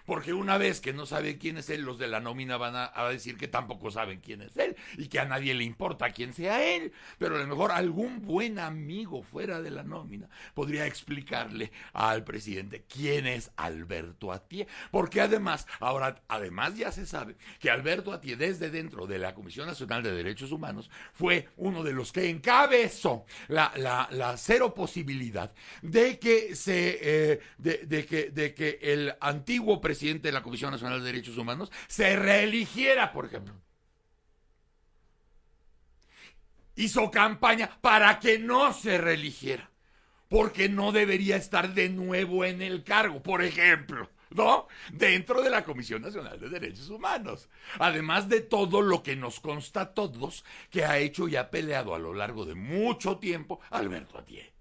Porque 0.10 0.34
una 0.34 0.58
vez 0.58 0.82
que 0.82 0.91
no 0.91 1.06
sabe 1.06 1.38
quién 1.38 1.58
es 1.58 1.69
él, 1.69 1.84
los 1.84 2.00
de 2.00 2.08
la 2.08 2.19
nómina 2.19 2.58
van 2.58 2.74
a, 2.76 3.10
decir 3.10 3.38
que 3.38 3.48
tampoco 3.48 3.91
saben 3.91 4.22
quién 4.22 4.41
es 4.41 4.58
él 4.58 4.76
y 4.98 5.08
que 5.08 5.19
a 5.19 5.26
nadie 5.26 5.54
le 5.54 5.63
importa 5.63 6.10
quién 6.10 6.34
sea 6.34 6.65
él. 6.76 6.93
Pero 7.19 7.36
a 7.36 7.38
lo 7.38 7.45
mejor 7.45 7.72
algún 7.72 8.26
buen 8.26 8.58
amigo 8.58 9.22
fuera 9.22 9.62
de 9.62 9.69
la 9.69 9.84
nómina 9.84 10.28
podría 10.56 10.88
explicarle 10.88 11.72
al 11.93 12.24
presidente 12.24 12.86
quién 12.91 13.28
es 13.28 13.52
Alberto 13.56 14.32
Atié. 14.32 14.67
Porque 14.89 15.22
además, 15.22 15.67
ahora, 15.80 16.15
además 16.28 16.76
ya 16.76 16.91
se 16.91 17.06
sabe 17.06 17.36
que 17.60 17.69
Alberto 17.69 18.12
Atié 18.12 18.36
desde 18.36 18.72
dentro 18.72 19.06
de 19.06 19.19
la 19.19 19.36
Comisión 19.36 19.67
Nacional 19.67 20.02
de 20.02 20.12
Derechos 20.12 20.52
Humanos 20.52 20.89
fue 21.13 21.50
uno 21.56 21.84
de 21.84 21.93
los 21.93 22.12
que 22.12 22.32
encabezó 22.32 23.26
la, 23.48 23.72
la, 23.76 24.10
la 24.10 24.38
cero 24.38 24.74
posibilidad 24.74 25.52
de 25.84 26.17
que 26.17 26.56
se 26.56 26.98
eh, 27.00 27.39
de, 27.60 27.86
de 27.86 28.06
que, 28.08 28.32
de 28.32 28.56
que 28.56 28.80
el 28.82 29.13
antiguo 29.22 29.80
presidente 29.80 29.98
de 29.99 30.31
la 30.31 30.41
Comisión 30.41 30.71
Nacional 30.71 30.99
de 30.99 31.07
Derechos 31.07 31.38
Humanos 31.38 31.71
se 31.88 32.15
reeligiera, 32.15 33.12
por 33.12 33.25
ejemplo. 33.25 33.53
Hizo 36.75 37.12
campaña 37.12 37.69
para 37.81 38.19
que 38.19 38.39
no 38.39 38.71
se 38.71 38.97
reeligiera, 38.97 39.69
porque 40.29 40.69
no 40.69 40.93
debería 40.93 41.35
estar 41.35 41.73
de 41.73 41.89
nuevo 41.89 42.45
en 42.45 42.62
el 42.62 42.83
cargo, 42.83 43.21
por 43.21 43.43
ejemplo. 43.43 44.09
¿No? 44.31 44.67
Dentro 44.93 45.41
de 45.41 45.49
la 45.49 45.63
Comisión 45.63 46.03
Nacional 46.03 46.39
de 46.39 46.49
Derechos 46.49 46.89
Humanos. 46.91 47.49
Además 47.79 48.29
de 48.29 48.41
todo 48.41 48.83
lo 48.83 49.01
que 49.01 49.15
nos 49.15 49.39
consta 49.39 49.81
a 49.81 49.93
todos 49.95 50.45
que 50.69 50.85
ha 50.85 50.99
hecho 50.99 51.27
y 51.27 51.35
ha 51.35 51.49
peleado 51.49 51.95
a 51.95 51.99
lo 51.99 52.13
largo 52.13 52.45
de 52.45 52.53
mucho 52.53 53.17
tiempo 53.17 53.59
Alberto 53.71 54.19
Atié. 54.19 54.53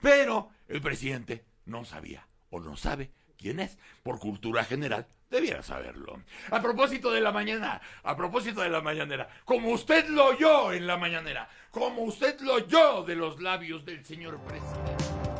Pero 0.00 0.50
el 0.68 0.80
presidente 0.80 1.44
no 1.66 1.84
sabía 1.84 2.28
o 2.50 2.60
no 2.60 2.76
sabe 2.76 3.10
quién 3.40 3.60
es. 3.60 3.78
Por 4.02 4.18
cultura 4.18 4.64
general, 4.64 5.06
debiera 5.30 5.62
saberlo. 5.62 6.22
A 6.50 6.60
propósito 6.60 7.10
de 7.10 7.20
la 7.20 7.32
mañana, 7.32 7.80
a 8.02 8.16
propósito 8.16 8.60
de 8.60 8.68
la 8.68 8.80
mañanera, 8.80 9.28
como 9.44 9.70
usted 9.70 10.08
lo 10.08 10.26
oyó 10.26 10.72
en 10.72 10.86
la 10.86 10.96
mañanera, 10.96 11.48
como 11.70 12.02
usted 12.02 12.38
lo 12.40 12.54
oyó 12.54 13.02
de 13.04 13.16
los 13.16 13.40
labios 13.40 13.84
del 13.84 14.04
señor 14.04 14.40
presidente. 14.42 15.39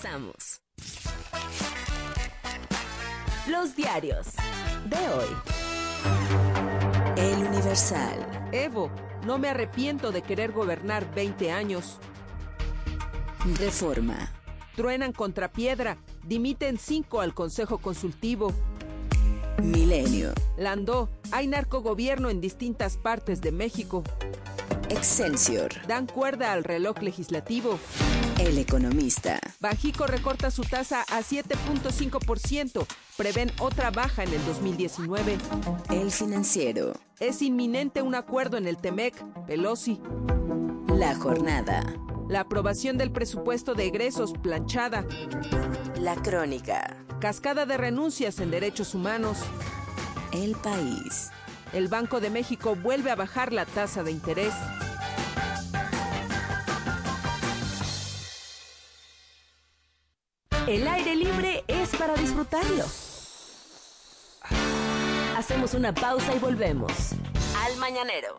Regresamos. 0.00 0.60
Los 3.48 3.74
diarios 3.74 4.28
de 4.88 4.96
hoy. 5.08 5.26
El 7.16 7.46
Universal. 7.46 8.50
Evo, 8.52 8.90
no 9.24 9.38
me 9.38 9.48
arrepiento 9.48 10.12
de 10.12 10.22
querer 10.22 10.52
gobernar 10.52 11.12
20 11.14 11.50
años. 11.50 11.98
Reforma. 13.58 14.32
Truenan 14.76 15.12
contra 15.12 15.50
piedra, 15.50 15.96
dimiten 16.24 16.78
cinco 16.78 17.20
al 17.20 17.34
Consejo 17.34 17.78
Consultivo. 17.78 18.52
Milenio. 19.62 20.32
Landó, 20.56 21.08
hay 21.32 21.48
narcogobierno 21.48 22.30
en 22.30 22.40
distintas 22.40 22.96
partes 22.96 23.40
de 23.40 23.50
México. 23.50 24.04
Excelsior. 24.90 25.70
Dan 25.88 26.06
cuerda 26.06 26.52
al 26.52 26.62
reloj 26.62 27.02
legislativo. 27.02 27.78
El 28.38 28.58
economista. 28.58 29.40
Bajico 29.60 30.06
recorta 30.06 30.52
su 30.52 30.62
tasa 30.62 31.02
a 31.10 31.18
7.5%. 31.18 32.86
Prevén 33.16 33.50
otra 33.58 33.90
baja 33.90 34.22
en 34.22 34.32
el 34.32 34.44
2019. 34.46 35.36
El 35.90 36.12
financiero. 36.12 36.92
Es 37.18 37.42
inminente 37.42 38.02
un 38.02 38.14
acuerdo 38.14 38.56
en 38.56 38.68
el 38.68 38.76
TEMEC. 38.76 39.20
Pelosi. 39.48 40.00
La 40.94 41.16
jornada. 41.16 41.82
La 42.28 42.40
aprobación 42.40 42.98
del 42.98 43.10
presupuesto 43.10 43.74
de 43.74 43.86
egresos 43.86 44.32
planchada. 44.40 45.04
La 45.96 46.14
crónica. 46.14 46.96
Cascada 47.20 47.66
de 47.66 47.76
renuncias 47.76 48.38
en 48.38 48.52
derechos 48.52 48.94
humanos. 48.94 49.38
El 50.30 50.54
país. 50.54 51.30
El 51.72 51.88
Banco 51.88 52.20
de 52.20 52.30
México 52.30 52.76
vuelve 52.76 53.10
a 53.10 53.16
bajar 53.16 53.52
la 53.52 53.66
tasa 53.66 54.04
de 54.04 54.12
interés. 54.12 54.54
El 60.68 60.86
aire 60.86 61.16
libre 61.16 61.64
es 61.66 61.96
para 61.96 62.14
disfrutarlo. 62.14 62.84
Hacemos 65.34 65.72
una 65.72 65.94
pausa 65.94 66.34
y 66.34 66.38
volvemos. 66.40 66.92
Al 67.64 67.78
mañanero. 67.78 68.38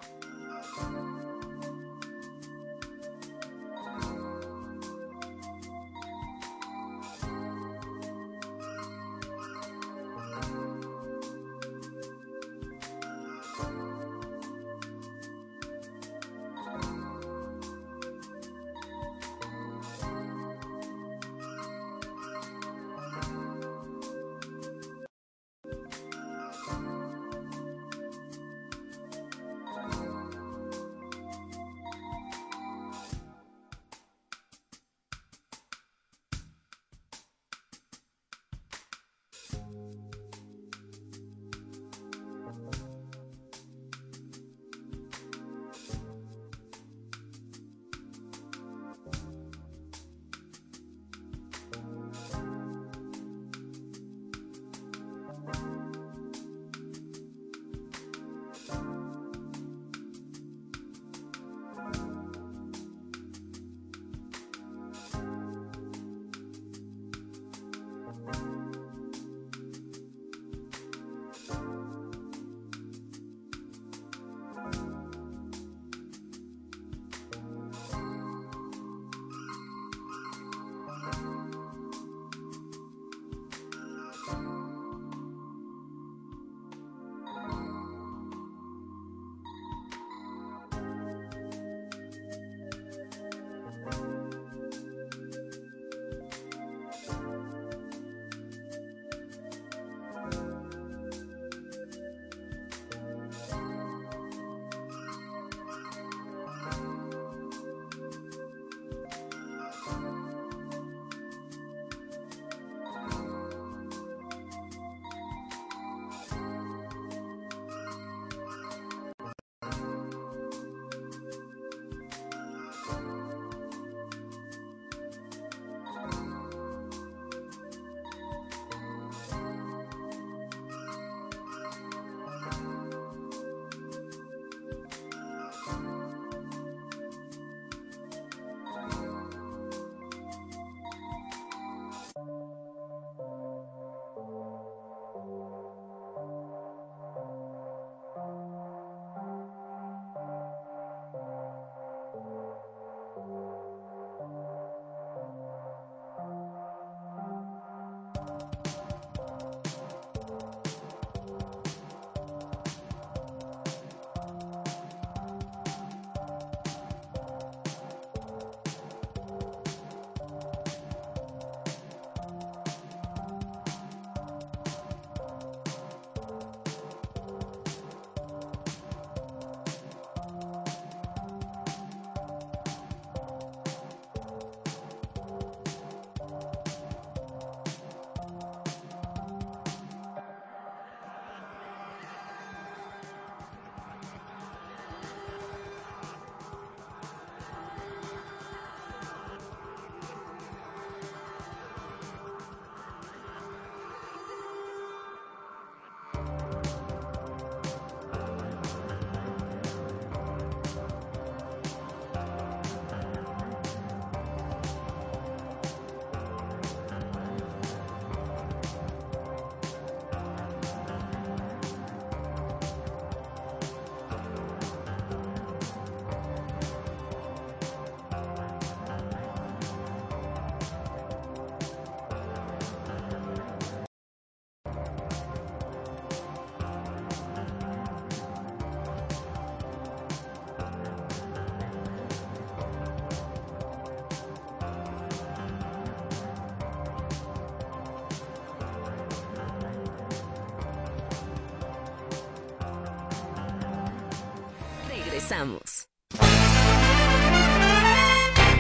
Regresamos. 255.19 255.89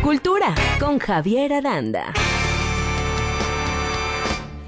Cultura 0.03 0.53
con 0.77 0.99
Javier 0.99 1.53
Aranda. 1.53 2.11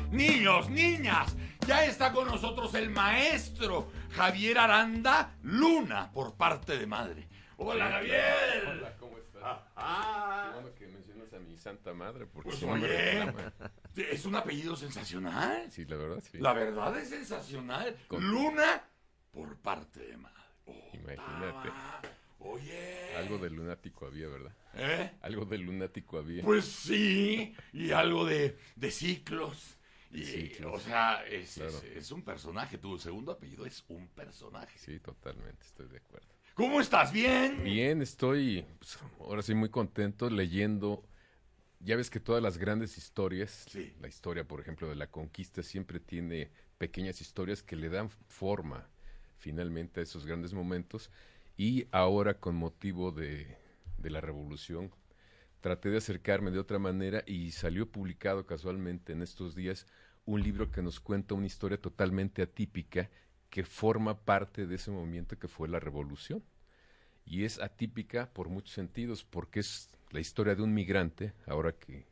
Niños, 0.10 0.70
niñas, 0.70 1.36
ya 1.68 1.84
está 1.84 2.14
con 2.14 2.28
nosotros 2.30 2.74
el 2.76 2.92
maestro 2.92 3.92
Javier 4.12 4.60
Aranda 4.60 5.36
Luna 5.44 6.10
por 6.14 6.36
parte 6.36 6.78
de 6.78 6.88
madre. 6.88 7.28
Hola 7.58 7.90
Javier. 7.92 8.68
Hola, 8.70 8.96
¿cómo 8.98 9.18
estás? 9.18 9.60
Bueno 10.54 10.74
que 10.74 10.88
mencionas 10.88 11.34
a 11.34 11.40
mi 11.40 11.58
santa 11.58 11.94
madre 11.94 12.26
porque 12.26 12.52
Pues 12.52 12.64
oye, 12.64 13.26
es 13.98 14.26
un 14.26 14.36
apellido 14.36 14.78
sensacional. 14.78 15.70
Sí, 15.70 15.84
la 15.84 15.98
verdad, 15.98 16.24
sí. 16.32 16.38
La 16.38 16.54
verdad 16.54 16.98
es 16.98 17.10
sensacional. 17.10 17.98
Con- 18.08 18.26
Luna 18.26 18.82
por 19.32 19.58
parte 19.58 20.00
de 20.00 20.16
madre. 20.16 20.32
Imagínate. 20.94 21.70
Oye. 22.40 23.16
Algo 23.18 23.38
de 23.40 23.50
lunático 23.50 24.06
había, 24.06 24.28
¿verdad? 24.28 24.52
¿Eh? 24.76 25.12
Algo 25.22 25.46
de 25.46 25.58
lunático 25.58 26.18
había. 26.20 26.44
Pues 26.44 26.66
sí, 26.66 27.56
y 27.74 27.92
algo 27.92 28.26
de, 28.26 28.58
de 28.76 28.92
ciclos. 28.92 29.78
O 30.66 30.80
sea, 30.80 31.26
es, 31.26 31.56
Claro. 31.56 31.70
es- 31.78 31.84
es 31.84 32.12
un 32.12 32.24
personaje. 32.24 32.78
Tu 32.78 32.98
segundo 32.98 33.32
apellido 33.32 33.66
es 33.66 33.84
un 33.88 34.08
personaje. 34.10 34.78
Sí, 34.78 35.00
totalmente, 35.00 35.66
estoy 35.66 35.88
de 35.88 35.98
acuerdo. 35.98 36.28
¿Cómo 36.54 36.82
estás? 36.82 37.12
¿Bien? 37.12 37.64
Bien, 37.64 38.02
estoy 38.02 38.66
pues, 38.80 39.00
ahora 39.20 39.42
sí 39.42 39.54
muy 39.56 39.70
contento 39.70 40.30
leyendo. 40.30 41.04
Ya 41.80 41.96
ves 41.96 42.10
que 42.12 42.20
todas 42.20 42.44
las 42.44 42.58
grandes 42.58 42.98
historias, 42.98 43.66
la 44.00 44.08
historia, 44.08 44.44
por 44.48 44.60
ejemplo, 44.62 44.88
de 44.88 44.96
la 44.96 45.08
conquista, 45.08 45.64
siempre 45.64 46.00
tiene 46.00 46.52
pequeñas 46.78 47.22
historias 47.22 47.64
que 47.64 47.76
le 47.76 47.90
dan 47.90 48.10
forma 48.10 48.88
finalmente 49.38 50.00
a 50.00 50.04
esos 50.04 50.26
grandes 50.26 50.54
momentos. 50.54 51.10
Y 51.58 51.88
ahora, 51.92 52.36
con 52.40 52.56
motivo 52.56 53.12
de, 53.12 53.58
de 53.98 54.10
la 54.12 54.22
revolución, 54.22 54.92
traté 55.62 55.90
de 55.90 55.98
acercarme 55.98 56.52
de 56.52 56.60
otra 56.60 56.78
manera 56.80 57.24
y 57.26 57.52
salió 57.52 57.90
publicado 57.90 58.46
casualmente 58.46 59.14
en 59.14 59.22
estos 59.24 59.56
días 59.56 59.88
un 60.26 60.42
libro 60.42 60.72
que 60.72 60.82
nos 60.82 61.00
cuenta 61.00 61.36
una 61.36 61.48
historia 61.48 61.80
totalmente 61.80 62.42
atípica 62.42 63.10
que 63.50 63.66
forma 63.66 64.18
parte 64.24 64.66
de 64.66 64.76
ese 64.76 64.92
movimiento 64.92 65.38
que 65.38 65.48
fue 65.48 65.68
la 65.68 65.80
revolución. 65.80 66.44
Y 67.26 67.44
es 67.44 67.60
atípica 67.60 68.30
por 68.34 68.50
muchos 68.50 68.74
sentidos, 68.74 69.24
porque 69.24 69.60
es 69.60 69.90
la 70.10 70.20
historia 70.20 70.56
de 70.56 70.64
un 70.64 70.74
migrante, 70.74 71.34
ahora 71.46 71.74
que 71.74 72.06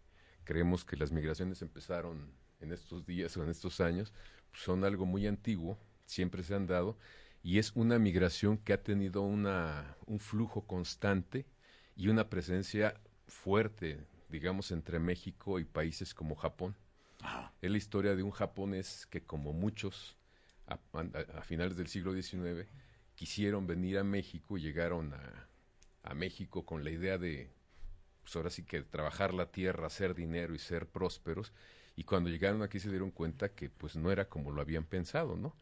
creemos 0.44 0.86
que 0.86 0.98
las 0.98 1.12
migraciones 1.12 1.62
empezaron 1.62 2.32
en 2.60 2.72
estos 2.72 3.06
días 3.06 3.36
o 3.38 3.44
en 3.44 3.50
estos 3.50 3.80
años, 3.80 4.14
son 4.54 4.84
algo 4.84 5.06
muy 5.06 5.28
antiguo, 5.28 5.78
siempre 6.06 6.44
se 6.44 6.56
han 6.56 6.68
dado, 6.68 6.98
y 7.42 7.58
es 7.60 7.72
una 7.76 8.00
migración 8.00 8.58
que 8.58 8.74
ha 8.74 8.84
tenido 8.84 9.22
una, 9.22 9.96
un 10.06 10.20
flujo 10.20 10.68
constante 10.68 11.46
y 11.96 12.10
una 12.10 12.30
presencia 12.30 13.00
fuerte, 13.28 14.06
digamos, 14.30 14.72
entre 14.72 15.00
México 15.00 15.60
y 15.60 15.66
países 15.66 16.14
como 16.14 16.36
Japón. 16.36 16.76
Es 17.62 17.70
la 17.70 17.78
historia 17.78 18.16
de 18.16 18.24
un 18.24 18.32
japonés 18.32 19.06
que, 19.08 19.24
como 19.24 19.54
muchos, 19.54 20.18
a, 20.68 20.78
finales 21.42 21.76
del 21.76 21.88
siglo 21.88 22.14
XIX, 22.14 22.68
quisieron 23.16 23.68
venir 23.68 23.98
a 23.98 24.04
México 24.04 24.58
y 24.58 24.62
llegaron 24.62 25.14
a, 25.14 25.48
a 26.04 26.14
México 26.14 26.66
con 26.66 26.84
la 26.84 26.92
idea 26.92 27.18
de, 27.18 27.52
pues 28.22 28.36
ahora 28.36 28.50
sí 28.50 28.64
que 28.64 28.82
trabajar 28.82 29.34
la 29.34 29.52
tierra, 29.52 29.88
hacer 29.88 30.16
dinero 30.16 30.56
y 30.56 30.60
ser 30.60 30.88
prósperos. 30.88 31.52
Y 31.96 32.06
cuando 32.06 32.30
llegaron 32.30 32.62
aquí 32.62 32.80
se 32.80 32.90
dieron 32.90 33.12
cuenta 33.12 33.50
que 33.50 33.70
pues 33.70 33.96
no 33.96 34.12
era 34.12 34.30
como 34.30 34.52
lo 34.52 34.62
habían 34.62 34.86
pensado, 34.86 35.36
¿no? 35.36 35.56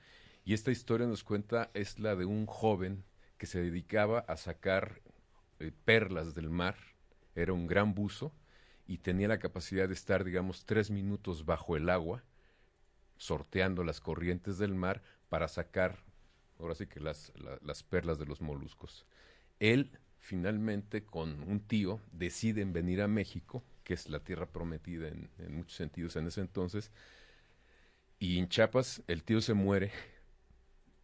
Y 0.46 0.54
esta 0.54 0.72
historia 0.72 1.08
nos 1.08 1.24
cuenta 1.24 1.72
es 1.74 2.00
la 2.00 2.16
de 2.16 2.26
un 2.26 2.46
joven 2.46 3.04
que 3.38 3.48
se 3.48 3.62
dedicaba 3.62 4.20
a 4.20 4.38
sacar 4.38 5.02
eh, 5.60 5.72
perlas 5.86 6.36
del 6.36 6.50
mar, 6.50 6.76
era 7.36 7.54
un 7.54 7.68
gran 7.68 7.94
buzo 7.96 8.32
y 8.88 9.00
tenía 9.00 9.28
la 9.28 9.40
capacidad 9.40 9.88
de 9.88 9.94
estar, 9.94 10.24
digamos, 10.24 10.66
tres 10.66 10.92
minutos 10.92 11.46
bajo 11.46 11.76
el 11.78 11.90
agua, 11.90 12.24
sorteando 13.18 13.84
las 13.84 14.00
corrientes 14.02 14.58
del 14.58 14.76
mar 14.76 15.02
para 15.30 15.48
sacar, 15.48 16.00
ahora 16.60 16.76
sí 16.76 16.88
que 16.88 17.00
las, 17.00 17.32
la- 17.38 17.60
las 17.64 17.84
perlas 17.84 18.20
de 18.20 18.26
los 18.26 18.42
moluscos. 18.42 19.06
Él, 19.60 19.92
finalmente, 20.20 21.04
con 21.06 21.44
un 21.44 21.60
tío, 21.62 22.02
deciden 22.12 22.74
venir 22.74 23.02
a 23.02 23.08
México, 23.08 23.64
que 23.84 23.94
es 23.96 24.10
la 24.10 24.20
tierra 24.20 24.48
prometida 24.48 25.08
en, 25.10 25.30
en 25.40 25.56
muchos 25.58 25.76
sentidos 25.78 26.16
en 26.18 26.28
ese 26.28 26.42
entonces, 26.42 26.92
y 28.20 28.38
en 28.40 28.48
Chiapas 28.50 29.02
el 29.08 29.24
tío 29.24 29.42
se 29.42 29.54
muere, 29.54 29.92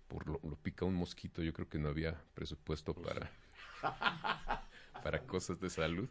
por 0.08 0.28
lo, 0.28 0.40
lo 0.44 0.56
pica 0.58 0.86
un 0.86 0.96
mosquito, 0.96 1.42
yo 1.42 1.54
creo 1.54 1.70
que 1.70 1.80
no 1.80 1.90
había 1.90 2.22
presupuesto 2.36 2.94
para, 2.94 3.32
para 5.02 5.20
cosas 5.26 5.60
de 5.60 5.70
salud, 5.70 6.10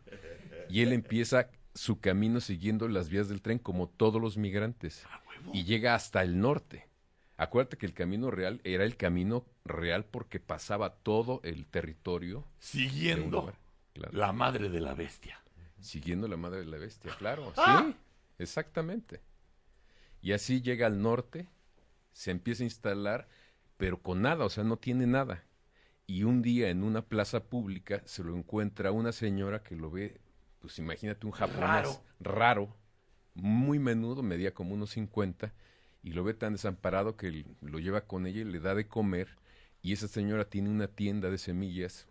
y 0.68 0.82
él 0.82 0.92
empieza 0.92 1.50
su 1.74 2.00
camino 2.00 2.40
siguiendo 2.40 2.88
las 2.88 3.08
vías 3.08 3.28
del 3.28 3.42
tren 3.42 3.58
como 3.58 3.88
todos 3.88 4.20
los 4.20 4.36
migrantes, 4.36 5.06
y 5.52 5.64
llega 5.64 5.94
hasta 5.94 6.22
el 6.22 6.40
norte. 6.40 6.88
Acuérdate 7.36 7.76
que 7.76 7.86
el 7.86 7.94
camino 7.94 8.30
real 8.30 8.60
era 8.62 8.84
el 8.84 8.96
camino 8.96 9.44
real 9.64 10.04
porque 10.04 10.38
pasaba 10.38 10.94
todo 10.96 11.40
el 11.44 11.66
territorio. 11.66 12.44
Siguiendo 12.58 13.40
lugar. 13.40 13.54
Claro. 13.94 14.16
la 14.16 14.32
madre 14.32 14.70
de 14.70 14.80
la 14.80 14.94
bestia. 14.94 15.38
Siguiendo 15.80 16.26
la 16.26 16.36
madre 16.36 16.60
de 16.60 16.66
la 16.66 16.78
bestia, 16.78 17.14
claro. 17.18 17.52
¡Ah! 17.56 17.84
Sí, 17.86 17.96
exactamente. 18.38 19.20
Y 20.22 20.32
así 20.32 20.62
llega 20.62 20.86
al 20.86 21.02
norte, 21.02 21.48
se 22.12 22.30
empieza 22.30 22.62
a 22.62 22.66
instalar, 22.66 23.28
pero 23.76 24.00
con 24.00 24.22
nada, 24.22 24.44
o 24.44 24.48
sea, 24.48 24.64
no 24.64 24.76
tiene 24.78 25.06
nada. 25.06 25.44
Y 26.06 26.22
un 26.22 26.42
día 26.42 26.70
en 26.70 26.84
una 26.84 27.02
plaza 27.02 27.44
pública 27.44 28.02
se 28.06 28.22
lo 28.22 28.36
encuentra 28.36 28.92
una 28.92 29.12
señora 29.12 29.62
que 29.62 29.76
lo 29.76 29.90
ve, 29.90 30.20
pues 30.62 30.78
imagínate 30.78 31.26
un 31.26 31.32
japonés 31.32 31.60
Raro. 31.60 32.02
raro, 32.20 32.76
muy 33.34 33.80
menudo, 33.80 34.22
medía 34.22 34.54
como 34.54 34.74
unos 34.74 34.90
50, 34.90 35.52
y 36.04 36.12
lo 36.12 36.24
ve 36.24 36.34
tan 36.34 36.52
desamparado 36.52 37.16
que 37.16 37.44
lo 37.60 37.78
lleva 37.80 38.02
con 38.06 38.26
ella 38.26 38.40
y 38.40 38.44
le 38.44 38.60
da 38.60 38.74
de 38.74 38.86
comer. 38.86 39.36
Y 39.82 39.92
esa 39.92 40.06
señora 40.06 40.48
tiene 40.48 40.70
una 40.70 40.86
tienda 40.86 41.30
de 41.30 41.38
semillas, 41.38 42.06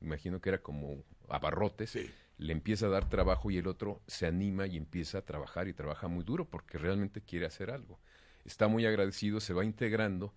imagino 0.00 0.40
que 0.40 0.50
era 0.50 0.58
como 0.58 1.02
abarrotes, 1.28 1.98
le 2.38 2.52
empieza 2.52 2.86
a 2.86 2.90
dar 2.90 3.08
trabajo 3.08 3.50
y 3.50 3.58
el 3.58 3.66
otro 3.66 4.00
se 4.06 4.26
anima 4.26 4.68
y 4.68 4.76
empieza 4.76 5.18
a 5.18 5.24
trabajar 5.24 5.66
y 5.66 5.72
trabaja 5.74 6.06
muy 6.06 6.24
duro 6.24 6.48
porque 6.48 6.78
realmente 6.78 7.20
quiere 7.20 7.46
hacer 7.46 7.72
algo. 7.72 7.98
Está 8.44 8.68
muy 8.68 8.86
agradecido, 8.86 9.40
se 9.40 9.52
va 9.54 9.64
integrando, 9.64 10.32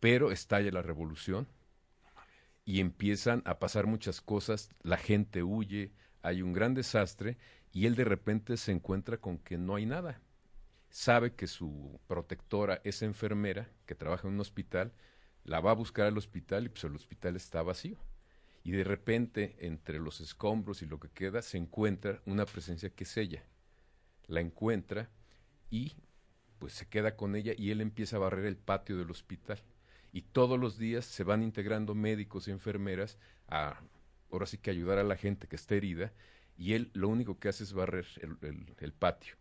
pero 0.00 0.30
estalla 0.30 0.70
la 0.70 0.82
revolución 0.82 1.48
y 2.66 2.80
empiezan 2.80 3.42
a 3.46 3.58
pasar 3.58 3.86
muchas 3.86 4.20
cosas, 4.20 4.68
la 4.82 4.98
gente 4.98 5.42
huye, 5.42 5.92
hay 6.26 6.42
un 6.42 6.52
gran 6.52 6.74
desastre 6.74 7.38
y 7.72 7.86
él 7.86 7.94
de 7.94 8.04
repente 8.04 8.56
se 8.56 8.72
encuentra 8.72 9.18
con 9.18 9.38
que 9.38 9.58
no 9.58 9.76
hay 9.76 9.86
nada. 9.86 10.20
Sabe 10.90 11.34
que 11.34 11.46
su 11.46 12.00
protectora 12.08 12.80
es 12.82 13.02
enfermera, 13.02 13.70
que 13.86 13.94
trabaja 13.94 14.26
en 14.26 14.34
un 14.34 14.40
hospital, 14.40 14.92
la 15.44 15.60
va 15.60 15.70
a 15.70 15.74
buscar 15.74 16.06
al 16.06 16.18
hospital 16.18 16.64
y 16.64 16.68
pues 16.68 16.82
el 16.82 16.96
hospital 16.96 17.36
está 17.36 17.62
vacío. 17.62 17.96
Y 18.64 18.72
de 18.72 18.82
repente, 18.82 19.54
entre 19.60 20.00
los 20.00 20.20
escombros 20.20 20.82
y 20.82 20.86
lo 20.86 20.98
que 20.98 21.10
queda, 21.10 21.42
se 21.42 21.58
encuentra 21.58 22.20
una 22.26 22.44
presencia 22.44 22.90
que 22.90 23.04
es 23.04 23.16
ella. 23.16 23.44
La 24.26 24.40
encuentra 24.40 25.08
y 25.70 25.94
pues 26.58 26.72
se 26.72 26.88
queda 26.88 27.14
con 27.14 27.36
ella 27.36 27.52
y 27.56 27.70
él 27.70 27.80
empieza 27.80 28.16
a 28.16 28.20
barrer 28.20 28.46
el 28.46 28.56
patio 28.56 28.96
del 28.96 29.12
hospital. 29.12 29.62
Y 30.12 30.22
todos 30.22 30.58
los 30.58 30.76
días 30.76 31.04
se 31.04 31.22
van 31.22 31.44
integrando 31.44 31.94
médicos 31.94 32.48
y 32.48 32.50
enfermeras 32.50 33.16
a, 33.46 33.80
ahora 34.30 34.46
sí 34.46 34.58
que 34.58 34.70
ayudar 34.70 34.98
a 34.98 35.04
la 35.04 35.16
gente 35.16 35.48
que 35.48 35.56
está 35.56 35.74
herida, 35.74 36.12
y 36.56 36.74
él 36.74 36.90
lo 36.94 37.08
único 37.08 37.38
que 37.38 37.48
hace 37.48 37.64
es 37.64 37.72
barrer 37.72 38.06
el, 38.22 38.36
el- 38.42 38.74
el 38.78 38.92
patio. 38.92 39.34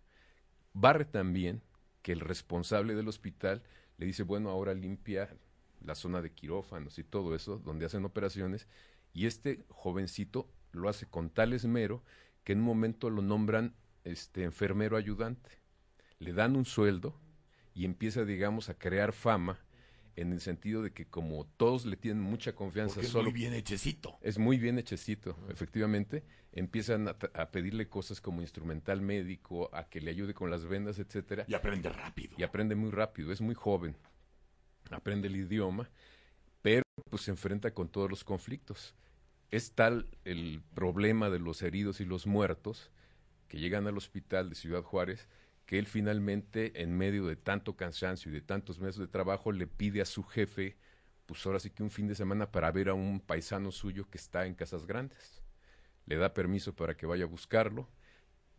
Barre 0.73 1.05
también 1.05 1.61
que 2.01 2.11
el 2.11 2.19
responsable 2.19 2.95
del 2.95 3.07
hospital 3.07 3.63
le 3.97 4.05
dice, 4.05 4.23
bueno, 4.23 4.49
ahora 4.49 4.73
limpia 4.73 5.35
la 5.81 5.95
zona 5.95 6.21
de 6.21 6.31
quirófanos 6.33 6.99
y 6.99 7.03
todo 7.03 7.35
eso, 7.35 7.59
donde 7.59 7.85
hacen 7.85 8.05
operaciones, 8.05 8.67
y 9.13 9.27
este 9.27 9.65
jovencito 9.69 10.49
lo 10.71 10.89
hace 10.89 11.05
con 11.05 11.29
tal 11.29 11.53
esmero 11.53 12.03
que 12.43 12.53
en 12.53 12.59
un 12.59 12.65
momento 12.65 13.09
lo 13.09 13.21
nombran 13.21 13.75
este 14.03 14.43
enfermero 14.43 14.97
ayudante. 14.97 15.49
Le 16.19 16.33
dan 16.33 16.55
un 16.55 16.65
sueldo 16.65 17.19
y 17.73 17.85
empieza, 17.85 18.25
digamos, 18.25 18.69
a 18.69 18.77
crear 18.77 19.13
fama 19.13 19.64
en 20.15 20.31
el 20.31 20.39
sentido 20.41 20.81
de 20.81 20.91
que 20.93 21.05
como 21.07 21.45
todos 21.57 21.85
le 21.85 21.97
tienen 21.97 22.23
mucha 22.23 22.53
confianza, 22.55 22.95
Porque 22.95 23.07
es 23.07 23.11
solo 23.11 23.31
muy 23.31 23.33
bien 23.39 23.53
hechecito. 23.53 24.17
es 24.21 24.37
muy 24.37 24.57
bien 24.57 24.79
hechecito, 24.79 25.37
efectivamente. 25.49 26.23
Empiezan 26.53 27.07
a, 27.09 27.17
a 27.33 27.51
pedirle 27.51 27.89
cosas 27.89 28.21
como 28.21 28.41
instrumental 28.41 29.01
médico, 29.01 29.69
a 29.73 29.89
que 29.89 29.99
le 29.99 30.11
ayude 30.11 30.33
con 30.33 30.49
las 30.49 30.65
vendas, 30.65 30.99
etcétera. 30.99 31.45
Y 31.47 31.53
aprende 31.53 31.89
rápido. 31.89 32.35
Y 32.37 32.43
aprende 32.43 32.75
muy 32.75 32.91
rápido, 32.91 33.31
es 33.31 33.41
muy 33.41 33.55
joven. 33.55 33.97
Aprende 34.89 35.27
el 35.27 35.35
idioma, 35.35 35.89
pero 36.61 36.83
pues 37.09 37.23
se 37.23 37.31
enfrenta 37.31 37.73
con 37.73 37.89
todos 37.89 38.09
los 38.09 38.23
conflictos. 38.23 38.95
Es 39.51 39.73
tal 39.73 40.07
el 40.23 40.61
problema 40.73 41.29
de 41.29 41.39
los 41.39 41.61
heridos 41.61 41.99
y 42.01 42.05
los 42.05 42.25
muertos 42.25 42.91
que 43.47 43.59
llegan 43.59 43.85
al 43.87 43.97
hospital 43.97 44.49
de 44.49 44.55
Ciudad 44.55 44.81
Juárez 44.81 45.27
que 45.65 45.79
él 45.79 45.87
finalmente, 45.87 46.81
en 46.81 46.97
medio 46.97 47.25
de 47.27 47.35
tanto 47.35 47.75
cansancio 47.75 48.31
y 48.31 48.35
de 48.35 48.41
tantos 48.41 48.79
meses 48.79 48.99
de 48.99 49.07
trabajo, 49.07 49.51
le 49.51 49.67
pide 49.67 50.01
a 50.01 50.05
su 50.05 50.23
jefe 50.23 50.77
pues 51.25 51.45
ahora 51.45 51.59
sí 51.59 51.71
que 51.71 51.83
un 51.83 51.89
fin 51.89 52.07
de 52.07 52.15
semana 52.15 52.51
para 52.51 52.71
ver 52.71 52.89
a 52.89 52.93
un 52.93 53.19
paisano 53.19 53.71
suyo 53.71 54.09
que 54.09 54.17
está 54.17 54.45
en 54.45 54.53
Casas 54.53 54.85
Grandes. 54.85 55.41
Le 56.05 56.17
da 56.17 56.33
permiso 56.33 56.75
para 56.75 56.95
que 56.95 57.07
vaya 57.07 57.23
a 57.23 57.27
buscarlo. 57.27 57.89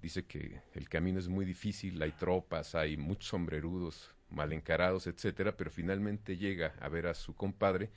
Dice 0.01 0.27
que 0.27 0.61
el 0.75 0.89
camino 0.89 1.19
es 1.19 1.29
muy 1.29 1.45
difícil, 1.45 2.03
hay 2.03 2.13
tropas, 2.13 2.75
hay 2.75 2.97
muchos 2.97 3.29
sombrerudos 3.29 4.15
mal 4.29 4.53
encarados, 4.53 5.07
etcétera, 5.07 5.57
pero 5.57 5.71
finalmente 5.71 6.37
llega 6.37 6.75
a 6.81 6.89
ver 6.89 7.07
a 7.07 7.15
su 7.15 7.35
compadre 7.35 7.91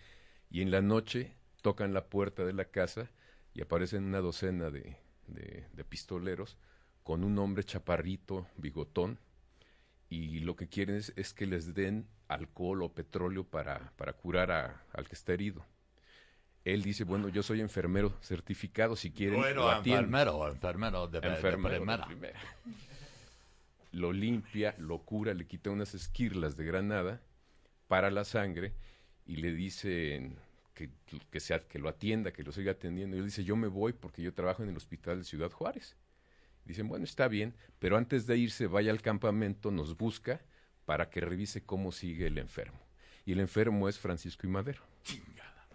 y 0.52 0.62
en 0.62 0.72
la 0.72 0.82
noche 0.82 1.34
tocan 1.62 1.94
la 1.94 2.06
puerta 2.06 2.46
de 2.46 2.54
la 2.54 2.66
casa 2.66 3.10
y 3.54 3.62
aparecen 3.62 4.04
una 4.04 4.20
docena 4.20 4.70
de, 4.70 4.98
de, 5.28 5.84
pistoleros 5.84 6.58
con 7.10 7.24
un 7.24 7.40
hombre 7.40 7.64
chaparrito, 7.64 8.46
bigotón, 8.58 9.18
y 10.12 10.42
lo 10.42 10.56
que 10.56 10.68
quieren 10.68 10.96
es, 11.16 11.34
que 11.34 11.48
les 11.48 11.74
den 11.74 12.08
alcohol 12.28 12.84
o 12.84 12.94
petróleo 12.94 13.44
para, 13.46 13.94
para 13.96 14.14
curar 14.14 14.52
a, 14.52 14.84
al 14.94 15.08
que 15.08 15.16
está 15.16 15.34
herido. 15.34 15.66
Él 16.66 16.84
dice, 16.84 17.06
bueno, 17.06 17.28
yo 17.28 17.42
soy 17.42 17.62
enfermero 17.62 18.14
certificado, 18.22 18.96
si 18.96 19.10
quieren 19.10 19.40
bueno, 19.40 19.76
enfermero, 19.76 20.48
enfermero 20.50 21.08
de, 21.08 21.18
enfermero 21.18 21.84
primera. 22.06 22.40
Lo 23.92 24.14
limpia, 24.14 24.76
lo 24.78 25.00
cura, 25.00 25.34
le 25.34 25.48
quita 25.48 25.72
unas 25.72 25.96
esquirlas 25.96 26.58
de 26.58 26.66
granada 26.66 27.22
para 27.88 28.12
la 28.12 28.24
sangre 28.24 28.76
y 29.26 29.38
le 29.38 29.52
dicen 29.52 30.38
que, 30.76 30.92
que, 31.32 31.40
sea, 31.40 31.68
que 31.68 31.80
lo 31.80 31.90
atienda, 31.90 32.32
que 32.32 32.44
lo 32.44 32.52
siga 32.52 32.74
atendiendo. 32.74 33.16
Y 33.16 33.20
él 33.20 33.26
dice, 33.26 33.44
yo 33.44 33.56
me 33.56 33.68
voy 33.68 33.94
porque 33.94 34.22
yo 34.22 34.32
trabajo 34.32 34.62
en 34.62 34.70
el 34.70 34.78
hospital 34.78 35.18
de 35.18 35.24
Ciudad 35.24 35.50
Juárez. 35.50 35.96
Dicen, 36.70 36.88
bueno, 36.88 37.04
está 37.04 37.28
bien, 37.28 37.56
pero 37.80 37.98
antes 37.98 38.28
de 38.28 38.38
irse 38.38 38.68
vaya 38.68 38.92
al 38.92 39.02
campamento, 39.02 39.72
nos 39.72 39.98
busca 39.98 40.40
para 40.86 41.10
que 41.10 41.20
revise 41.20 41.64
cómo 41.64 41.92
sigue 41.92 42.28
el 42.28 42.38
enfermo. 42.38 42.80
Y 43.26 43.32
el 43.32 43.40
enfermo 43.40 43.90
es 43.90 43.98
Francisco 43.98 44.46
y 44.46 44.52
Madero. 44.52 44.84
Chingada. 45.02 45.68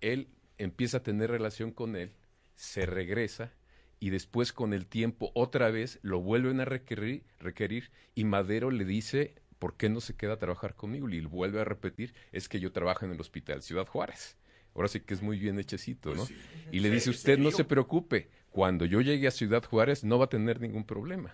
Él 0.00 0.30
empieza 0.58 0.96
a 0.96 1.02
tener 1.04 1.30
relación 1.30 1.70
con 1.70 1.94
él, 1.94 2.10
se 2.56 2.86
regresa 2.86 3.52
y 4.00 4.10
después 4.10 4.52
con 4.52 4.72
el 4.72 4.88
tiempo 4.88 5.30
otra 5.34 5.70
vez 5.70 6.00
lo 6.02 6.20
vuelven 6.20 6.58
a 6.58 6.64
requerir, 6.64 7.22
requerir 7.38 7.92
y 8.16 8.24
Madero 8.24 8.72
le 8.72 8.84
dice, 8.84 9.36
¿por 9.60 9.76
qué 9.76 9.88
no 9.88 10.00
se 10.00 10.16
queda 10.16 10.32
a 10.32 10.38
trabajar 10.38 10.74
conmigo? 10.74 11.08
Y 11.08 11.20
vuelve 11.20 11.60
a 11.60 11.64
repetir, 11.64 12.14
es 12.32 12.48
que 12.48 12.58
yo 12.58 12.72
trabajo 12.72 13.04
en 13.04 13.12
el 13.12 13.20
hospital 13.20 13.62
Ciudad 13.62 13.86
Juárez. 13.86 14.38
Ahora 14.74 14.88
sí 14.88 15.00
que 15.00 15.14
es 15.14 15.22
muy 15.22 15.38
bien 15.38 15.58
hechecito, 15.58 16.14
¿no? 16.14 16.24
Pues 16.24 16.34
y 16.70 16.80
le 16.80 16.90
dice, 16.90 17.10
usted 17.10 17.38
no 17.38 17.50
se 17.50 17.64
preocupe, 17.64 18.28
cuando 18.58 18.86
yo 18.86 19.00
llegue 19.00 19.28
a 19.28 19.30
Ciudad 19.30 19.62
Juárez 19.62 20.02
no 20.02 20.18
va 20.18 20.24
a 20.24 20.28
tener 20.28 20.60
ningún 20.60 20.82
problema. 20.82 21.32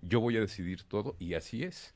Yo 0.00 0.20
voy 0.20 0.38
a 0.38 0.40
decidir 0.40 0.84
todo 0.84 1.16
y 1.18 1.34
así 1.34 1.64
es. 1.64 1.94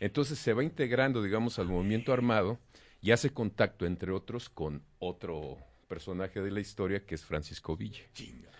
Entonces 0.00 0.38
se 0.38 0.52
va 0.52 0.62
integrando, 0.62 1.22
digamos, 1.22 1.58
al 1.58 1.68
movimiento 1.68 2.12
armado 2.12 2.58
y 3.00 3.12
hace 3.12 3.30
contacto, 3.30 3.86
entre 3.86 4.12
otros, 4.12 4.50
con 4.50 4.82
otro 4.98 5.56
personaje 5.88 6.42
de 6.42 6.50
la 6.50 6.60
historia 6.60 7.06
que 7.06 7.14
es 7.14 7.24
Francisco 7.24 7.74
Villa. 7.74 8.02
Chinga. 8.12 8.50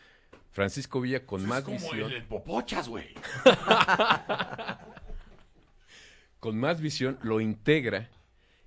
Francisco 0.53 1.03
Villa 1.03 1.27
con 1.27 1.41
Pues 1.41 1.49
más 1.51 1.59
es 1.59 1.65
como 1.67 1.79
visión. 1.81 2.11
el, 2.13 2.17
el 2.17 2.25
popochas, 2.25 2.89
güey. 2.89 3.09
con 6.41 6.59
más 6.59 6.81
visión 6.81 7.19
lo 7.21 7.43
integra 7.43 8.09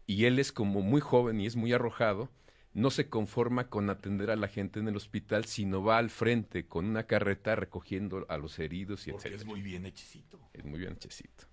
y 0.05 0.25
él 0.25 0.37
es 0.37 0.51
como 0.51 0.83
muy 0.83 1.01
joven 1.01 1.41
y 1.41 1.47
es 1.47 1.55
muy 1.55 1.73
arrojado, 1.73 2.29
no 2.73 2.91
se 2.91 3.09
conforma 3.09 3.69
con 3.69 3.89
atender 3.89 4.29
a 4.31 4.35
la 4.35 4.47
gente 4.47 4.79
en 4.79 4.87
el 4.87 4.95
hospital, 4.95 5.45
sino 5.45 5.83
va 5.83 5.97
al 5.97 6.09
frente 6.09 6.67
con 6.67 6.85
una 6.85 7.03
carreta 7.07 7.55
recogiendo 7.55 8.25
a 8.29 8.37
los 8.37 8.59
heridos 8.59 9.07
y 9.07 9.11
Porque 9.11 9.29
etcétera. 9.29 9.41
es 9.41 9.45
muy 9.47 9.61
bien 9.61 9.85
hechicito. 9.85 10.39
Es 10.53 10.63
muy 10.63 10.79
bien 10.79 10.93
hechecito. 10.93 11.45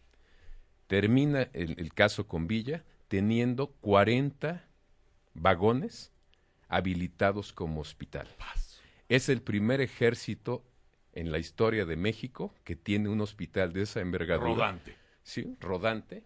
Termina 0.86 1.48
el, 1.52 1.74
el 1.78 1.92
caso 1.94 2.26
con 2.26 2.46
Villa 2.46 2.84
teniendo 3.08 3.68
40 3.80 4.64
vagones 5.34 6.12
habilitados 6.68 7.52
como 7.52 7.80
hospital. 7.80 8.28
Es 9.08 9.28
el 9.28 9.40
primer 9.42 9.80
ejército 9.80 10.64
en 11.12 11.32
la 11.32 11.38
historia 11.38 11.86
de 11.86 11.96
México 11.96 12.54
que 12.64 12.76
tiene 12.76 13.08
un 13.08 13.20
hospital 13.20 13.72
de 13.72 13.82
esa 13.82 14.00
envergadura. 14.00 14.48
Rodante. 14.50 14.96
Sí, 15.22 15.56
rodante, 15.60 16.24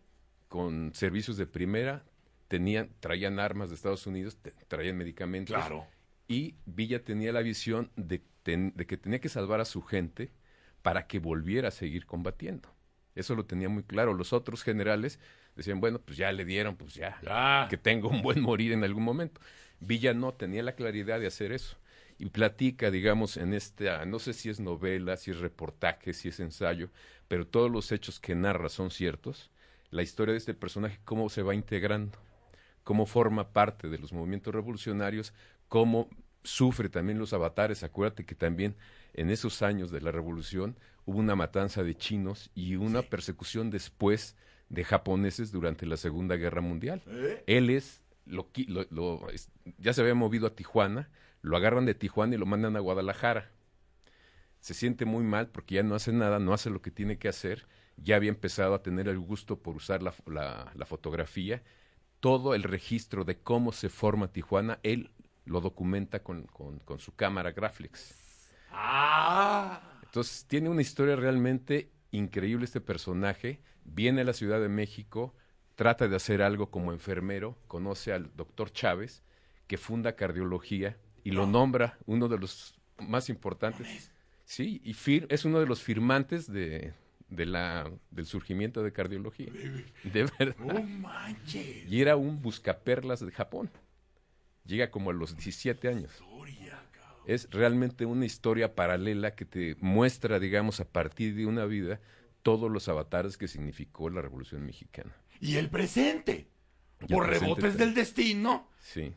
con 0.49 0.93
servicios 0.95 1.37
de 1.37 1.47
primera, 1.47 2.05
tenían, 2.51 2.91
traían 2.99 3.39
armas 3.39 3.69
de 3.69 3.77
Estados 3.77 4.09
Unidos, 4.09 4.37
te- 4.43 4.51
traían 4.67 4.97
medicamentos. 4.99 5.55
Claro. 5.55 5.87
Y 6.27 6.57
Villa 6.67 7.05
tenía 7.05 7.33
la 7.33 7.43
visión 7.43 7.93
de, 7.95 8.21
ten- 8.43 8.73
de 8.75 8.87
que 8.89 8.97
tenía 8.97 9.21
que 9.21 9.29
salvar 9.29 9.61
a 9.61 9.65
su 9.65 9.83
gente 9.83 10.33
para 10.83 11.07
que 11.07 11.21
volviera 11.21 11.69
a 11.69 11.71
seguir 11.71 12.07
combatiendo. 12.07 12.69
Eso 13.15 13.37
lo 13.37 13.47
tenía 13.47 13.69
muy 13.69 13.85
claro. 13.85 14.15
Los 14.15 14.33
otros 14.33 14.65
generales 14.65 15.21
decían, 15.55 15.79
bueno, 15.81 16.01
pues 16.01 16.17
ya 16.19 16.33
le 16.33 16.45
dieron, 16.45 16.75
pues 16.77 16.95
ya, 16.95 17.21
Ya. 17.23 17.69
que 17.71 17.77
tengo 17.77 18.09
un 18.09 18.21
buen 18.21 18.41
morir 18.41 18.73
en 18.73 18.83
algún 18.83 19.05
momento. 19.05 19.41
Villa 19.79 20.13
no 20.13 20.35
tenía 20.35 20.65
la 20.65 20.73
claridad 20.75 21.21
de 21.21 21.29
hacer 21.29 21.53
eso. 21.53 21.77
Y 22.19 22.31
platica, 22.31 22.91
digamos, 22.91 23.37
en 23.37 23.55
esta, 23.55 24.05
no 24.07 24.19
sé 24.19 24.33
si 24.33 24.51
es 24.51 24.59
novela, 24.59 25.17
si 25.17 25.31
es 25.31 25.39
reportaje, 25.39 26.13
si 26.15 26.29
es 26.31 26.41
ensayo, 26.41 26.91
pero 27.29 27.47
todos 27.47 27.71
los 27.71 27.93
hechos 27.93 28.19
que 28.19 28.35
narra 28.35 28.69
son 28.69 28.91
ciertos. 28.91 29.51
La 29.91 30.03
historia 30.03 30.33
de 30.33 30.39
este 30.39 30.55
personaje, 30.55 30.99
cómo 31.05 31.29
se 31.29 31.43
va 31.43 31.55
integrando, 31.55 32.19
cómo 32.91 33.07
forma 33.07 33.53
parte 33.53 33.89
de 33.89 33.99
los 33.99 34.13
movimientos 34.13 34.53
revolucionarios, 34.53 35.33
cómo 35.69 36.09
sufre 36.43 36.89
también 36.89 37.21
los 37.21 37.33
avatares. 37.33 37.85
Acuérdate 37.85 38.27
que 38.27 38.35
también 38.35 38.75
en 39.15 39.31
esos 39.31 39.63
años 39.63 39.93
de 39.93 40.01
la 40.01 40.11
revolución 40.11 40.77
hubo 41.05 41.21
una 41.21 41.37
matanza 41.37 41.85
de 41.85 41.95
chinos 41.97 42.51
y 42.53 42.75
una 42.75 43.03
persecución 43.03 43.71
después 43.71 44.35
de 44.71 44.83
japoneses 44.83 45.53
durante 45.53 45.87
la 45.87 45.97
Segunda 45.97 46.35
Guerra 46.35 46.63
Mundial. 46.63 47.01
¿Eh? 47.07 47.45
Él 47.47 47.71
es, 47.71 48.03
lo, 48.27 48.51
lo- 48.91 49.25
ya 49.79 49.93
se 49.93 50.01
había 50.01 50.17
movido 50.17 50.49
a 50.49 50.57
Tijuana, 50.57 51.11
lo 51.43 51.57
agarran 51.57 51.87
de 51.87 51.95
Tijuana 51.95 52.35
y 52.35 52.39
lo 52.39 52.47
mandan 52.47 52.75
a 52.75 52.81
Guadalajara. 52.81 53.53
Se 54.59 54.75
siente 54.75 55.05
muy 55.05 55.23
mal 55.23 55.47
porque 55.51 55.77
ya 55.77 55.85
no 55.85 55.95
hace 55.95 56.13
nada, 56.13 56.41
no 56.41 56.53
hace 56.55 56.71
lo 56.71 56.83
que 56.83 56.91
tiene 56.91 57.19
que 57.19 57.29
hacer, 57.29 57.69
ya 57.99 58.17
había 58.17 58.31
empezado 58.31 58.75
a 58.75 58.83
tener 58.83 59.07
el 59.07 59.21
gusto 59.21 59.61
por 59.61 59.77
usar 59.77 60.03
la, 60.03 60.13
la- 60.27 60.73
la 60.75 60.87
fotografía. 60.87 61.63
Todo 62.21 62.55
el 62.55 62.63
registro 62.63 63.25
de 63.25 63.39
cómo 63.39 63.73
se 63.73 63.89
forma 63.89 64.29
Tijuana, 64.33 64.79
él 64.83 65.11
lo 65.47 65.61
documenta 65.61 66.23
con, 66.23 66.43
con- 66.45 66.79
con 66.81 66.99
su 66.99 67.15
cámara 67.15 67.53
Graflex. 67.53 68.15
Ah. 68.71 69.81
Entonces, 70.05 70.45
tiene 70.47 70.69
una 70.69 70.83
historia 70.83 71.17
realmente 71.17 71.91
increíble 72.11 72.65
este 72.65 72.81
personaje. 72.81 73.61
Viene 73.85 74.21
a 74.21 74.25
la 74.25 74.33
Ciudad 74.33 74.61
de 74.61 74.69
México, 74.69 75.35
trata 75.77 76.09
de 76.09 76.17
hacer 76.17 76.43
algo 76.43 76.71
como 76.71 76.93
enfermero, 76.93 77.57
conoce 77.69 78.13
al 78.13 78.35
doctor 78.37 78.71
Chávez, 78.73 79.23
que 79.67 79.79
funda 79.79 80.17
cardiología 80.17 80.97
y 81.25 81.31
lo 81.31 81.47
nombra 81.47 81.99
uno 82.07 82.29
de 82.29 82.39
los 82.39 82.75
más 82.99 83.29
importantes. 83.29 84.11
Sí, 84.45 84.81
y 84.85 84.93
fir- 84.95 85.27
es 85.31 85.45
uno 85.45 85.61
de 85.61 85.67
los 85.67 85.83
firmantes 85.83 86.51
de, 86.51 86.93
de 87.31 87.47
la, 87.47 87.91
del 88.11 88.27
surgimiento 88.27 88.83
de 88.83 88.93
cardiología. 88.93 89.51
De 90.05 90.25
verdad. 90.39 90.85
Manches. 90.85 91.91
Y 91.91 92.01
era 92.01 92.17
un 92.17 92.43
buscaperlas 92.43 93.25
de 93.25 93.33
Japón. 93.33 93.71
Llega 94.67 94.91
como 94.91 95.11
a 95.11 95.13
los 95.13 95.37
17 95.37 95.89
años. 95.89 96.13
Es 97.27 97.49
realmente 97.51 98.07
una 98.07 98.27
historia 98.27 98.75
paralela 98.75 99.35
que 99.35 99.45
te 99.45 99.77
muestra, 99.81 100.39
digamos, 100.41 100.81
a 100.81 100.85
partir 100.89 101.35
de 101.35 101.47
una 101.47 101.65
vida, 101.65 102.01
todos 102.43 102.71
los 102.71 102.89
avatares 102.89 103.37
que 103.37 103.47
significó 103.47 104.11
la 104.11 104.23
Revolución 104.23 104.65
Mexicana. 104.65 105.15
Y 105.41 105.57
el 105.57 105.69
presente. 105.71 106.49
Y 107.01 107.05
el 107.05 107.09
Por 107.09 107.27
presente 107.27 107.47
rebotes 107.47 107.79
del 107.79 107.95
destino 107.95 108.69
Sí, 108.81 109.15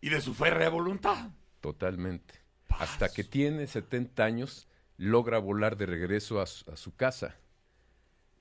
y 0.00 0.08
de 0.08 0.20
su 0.20 0.34
férrea 0.34 0.68
voluntad. 0.68 1.30
totalmente. 1.60 2.34
Hasta 2.68 3.08
que 3.12 3.24
tiene 3.24 3.66
70 3.66 4.24
años, 4.24 4.68
logra 4.96 5.38
volar 5.38 5.76
de 5.76 5.86
regreso 5.86 6.40
a 6.40 6.46
su, 6.46 6.70
a 6.70 6.76
su 6.76 6.94
casa. 6.94 7.36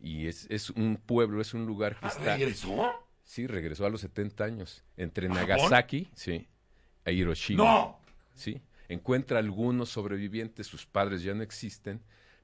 Y 0.02 0.28
es, 0.28 0.48
es 0.50 0.70
un 0.70 0.98
pueblo, 0.98 1.42
es 1.42 1.54
un 1.54 1.66
lugar 1.66 1.94
que 2.00 2.06
Ah, 2.06 2.10
está... 2.10 2.36
¿regresó? 2.38 2.92
Sí, 3.24 3.46
regresó 3.48 3.86
a 3.86 3.90
los 3.90 4.02
70 4.02 4.44
años. 4.44 4.84
Entre. 4.98 5.30
Nagasaki, 5.30 6.08
sí, 6.16 6.48
a 7.06 7.12
Hiroshima. 7.12 7.64
¡No! 7.64 8.00
Sí, 8.34 8.62
encuentra 8.88 9.40
algunos 9.40 9.90
sobrevivientes, 9.90 10.66
sus 10.68 10.86
padres 10.86 11.22
ya 11.22 11.34
no 11.34 11.44
existen, 11.44 12.02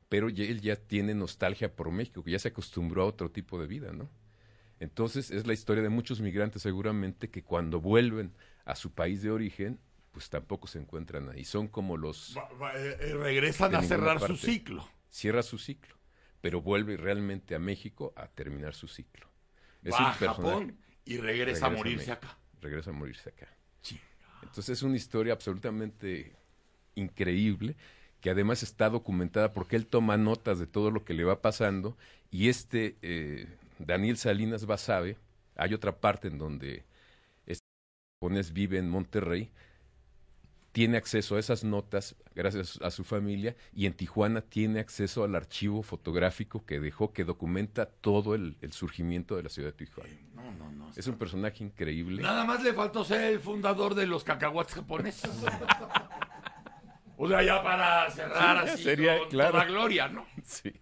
pero 0.10 0.30
ya- 0.30 0.44
él 0.44 0.62
ya 0.62 0.76
tiene 0.76 1.14
nostalgia 1.16 1.74
por 1.74 1.90
México, 1.92 2.24
que 2.24 2.32
ya 2.32 2.40
se 2.40 2.50
acostumbró 2.50 3.04
a 3.04 3.06
otro 3.06 3.32
tipo 3.32 3.60
de 3.60 3.66
vida, 3.68 3.92
¿no? 3.94 4.10
Entonces 4.80 5.32
es 5.32 5.48
la 5.48 5.54
historia 5.54 5.82
de 5.82 5.90
muchos 5.90 6.20
migrantes 6.20 6.62
seguramente 6.62 7.30
que 7.30 7.44
cuando 7.44 7.80
vuelven 7.80 8.34
a 8.66 8.76
su 8.76 8.92
país 8.92 9.22
de 9.22 9.32
origen, 9.32 9.80
pues 10.12 10.30
tampoco 10.30 10.68
se 10.68 10.80
encuentran 10.80 11.30
ahí. 11.30 11.46
Son 11.46 11.68
como 11.68 11.98
los... 11.98 12.36
Va- 12.38 12.50
va- 12.62 12.74
eh, 12.76 12.98
eh, 13.00 13.14
regresan 13.16 13.74
a 13.76 13.82
cerrar 13.82 14.20
su 14.20 14.36
ciclo. 14.36 14.88
Cierra 15.10 15.42
su 15.44 15.58
ciclo, 15.58 15.96
pero 16.46 16.62
vuelve 16.62 16.96
realmente 16.96 17.56
a 17.56 17.60
México 17.60 18.14
a 18.16 18.28
terminar 18.28 18.76
su 18.76 18.88
ciclo. 18.88 19.26
Es 19.82 19.96
Va 19.96 19.98
un 19.98 20.06
a 20.06 20.14
Japón 20.14 20.78
y 21.04 21.18
regresa 21.18 21.66
a 21.66 21.70
morirse 21.72 22.12
acá. 22.12 22.38
Regresa 22.62 22.92
a 22.92 22.94
morirse 22.94 23.30
acá. 23.30 23.48
Entonces 24.44 24.70
es 24.70 24.84
una 24.84 24.96
historia 24.96 25.34
absolutamente 25.34 26.36
increíble 26.94 27.76
que 28.22 28.30
además 28.30 28.62
está 28.62 28.92
documentada 28.92 29.54
porque 29.54 29.76
él 29.76 29.88
toma 29.88 30.18
notas 30.18 30.60
de 30.60 30.68
todo 30.68 30.92
lo 30.92 31.04
que 31.04 31.16
le 31.16 31.24
va 31.24 31.42
pasando 31.42 31.98
y 32.30 32.48
este 32.50 32.96
eh, 33.02 33.48
Daniel 33.80 34.18
Salinas 34.18 34.68
Basabe, 34.68 35.18
hay 35.56 35.74
otra 35.74 36.00
parte 36.00 36.28
en 36.28 36.38
donde 36.38 36.86
japonés 38.22 38.54
vive 38.54 38.78
en 38.78 38.88
Monterrey, 38.88 39.50
tiene 40.76 40.98
acceso 40.98 41.38
a 41.38 41.40
esas 41.40 41.64
notas 41.64 42.18
gracias 42.36 42.78
a 42.82 42.92
su 42.92 43.06
familia 43.06 43.56
y 43.74 43.86
en 43.86 43.94
Tijuana 43.94 44.42
tiene 44.42 44.82
acceso 44.82 45.24
al 45.24 45.34
archivo 45.34 45.82
fotográfico 45.84 46.66
que 46.66 46.82
dejó 46.82 47.14
que 47.14 47.24
documenta 47.24 47.86
todo 47.86 48.36
el, 48.36 48.58
el 48.60 48.74
surgimiento 48.74 49.38
de 49.38 49.44
la 49.44 49.48
ciudad 49.50 49.70
de 49.70 49.86
Tijuana. 49.86 50.10
No, 50.34 50.52
no, 50.52 50.70
no. 50.74 50.92
Es 50.94 51.08
un 51.08 51.18
personaje 51.18 51.64
increíble. 51.64 52.22
Nada 52.22 52.44
más 52.44 52.62
le 52.62 52.74
faltó 52.74 53.06
ser 53.06 53.22
el 53.22 53.40
fundador 53.40 53.96
de 53.96 54.06
los 54.06 54.26
cacahuates 54.26 54.76
japoneses. 54.76 55.32
o 57.18 57.30
sea, 57.30 57.42
ya 57.42 57.64
para 57.64 58.12
cerrar 58.12 58.68
Sí, 58.68 58.74
así 58.74 58.84
sería, 58.84 59.18
con 59.20 59.30
claro. 59.30 59.52
toda 59.54 59.64
gloria, 59.64 60.10
¿no? 60.10 60.26
Sí. 60.44 60.74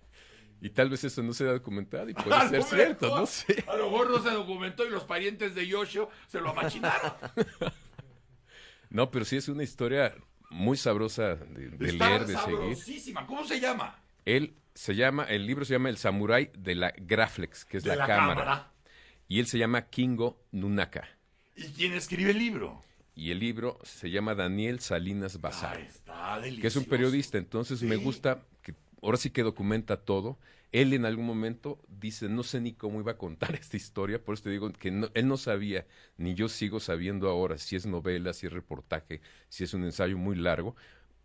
Y 0.60 0.72
tal 0.72 0.90
vez 0.90 1.04
eso 1.04 1.22
no 1.22 1.34
se 1.34 1.44
ha 1.48 1.52
documentado 1.52 2.10
y 2.10 2.16
puede 2.16 2.50
ser 2.50 2.64
cierto, 2.64 3.06
mejor- 3.08 3.20
no 3.20 3.26
sé. 3.28 3.64
A 3.68 3.76
lo 3.76 3.92
mejor 3.92 4.10
no 4.10 4.24
se 4.24 4.32
documentó 4.32 4.88
y 4.88 4.90
los 4.90 5.04
parientes 5.04 5.54
de 5.54 5.68
Yoshio 5.68 6.10
se 6.26 6.42
lo 6.42 6.50
amachinaron. 6.50 7.14
No, 8.94 9.12
pero 9.12 9.26
sí 9.26 9.36
es 9.36 9.50
una 9.50 9.64
historia 9.64 10.16
muy 10.50 10.78
sabrosa 10.78 11.36
de, 11.36 11.70
de 11.72 11.90
Está 11.90 12.08
leer, 12.10 12.22
de 12.22 12.28
seguir. 12.38 12.42
sabrosísima. 12.60 13.26
¿Cómo 13.28 13.44
se 13.44 13.60
llama? 13.60 14.00
Él 14.24 14.54
se 14.76 14.96
llama, 14.96 15.26
el 15.26 15.46
libro 15.46 15.66
se 15.66 15.74
llama 15.74 15.90
El 15.90 15.98
Samurái 15.98 16.52
de 16.58 16.76
la 16.76 16.94
Graflex, 16.96 17.66
que 17.66 17.78
es 17.78 17.84
De 17.84 17.90
la, 17.90 17.96
la 17.98 18.08
cámara. 18.08 18.40
cámara. 18.40 18.72
Y 19.28 19.40
él 19.40 19.48
se 19.48 19.58
llama 19.58 19.90
Kingo 19.90 20.40
Nunaka. 20.52 21.08
¿Y 21.56 21.64
quién 21.74 21.94
escribe 21.94 22.32
el 22.32 22.38
libro? 22.38 22.84
Y 23.16 23.32
el 23.32 23.40
libro 23.40 23.80
se 23.84 24.10
llama 24.10 24.34
Daniel 24.36 24.80
Salinas 24.80 25.42
Bazar. 25.42 25.80
Está 25.80 26.40
que 26.42 26.66
es 26.68 26.76
un 26.76 26.86
periodista, 26.86 27.38
entonces 27.38 27.84
me 27.84 27.96
gusta 27.96 28.44
que 28.62 28.74
ahora 29.02 29.18
sí 29.18 29.30
que 29.30 29.44
documenta 29.44 29.98
todo. 29.98 30.40
Él 30.74 30.92
en 30.94 31.06
algún 31.06 31.26
momento 31.26 31.80
dice, 31.88 32.28
no 32.28 32.44
sé 32.44 32.60
ni 32.60 32.74
cómo 32.74 33.00
iba 33.00 33.14
a 33.14 33.18
contar 33.18 33.56
esta 33.56 33.78
historia, 33.78 34.22
por 34.22 34.34
eso 34.34 34.44
te 34.44 34.50
digo 34.50 34.70
que 34.74 34.92
no- 34.92 35.10
él 35.14 35.28
no 35.28 35.38
sabía, 35.38 35.86
ni 36.18 36.34
yo 36.34 36.50
sigo 36.50 36.80
sabiendo 36.82 37.30
ahora 37.30 37.58
si 37.58 37.76
es 37.78 37.86
novela, 37.86 38.34
si 38.34 38.48
es 38.48 38.54
reportaje, 38.54 39.22
si 39.50 39.64
es 39.64 39.74
un 39.74 39.84
ensayo 39.86 40.18
muy 40.18 40.36
largo, 40.36 40.76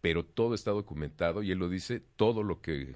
pero 0.01 0.25
todo 0.25 0.55
está 0.55 0.71
documentado 0.71 1.43
y 1.43 1.51
él 1.51 1.59
lo 1.59 1.69
dice, 1.69 2.01
todo 2.17 2.43
lo 2.45 2.61
que 2.61 2.95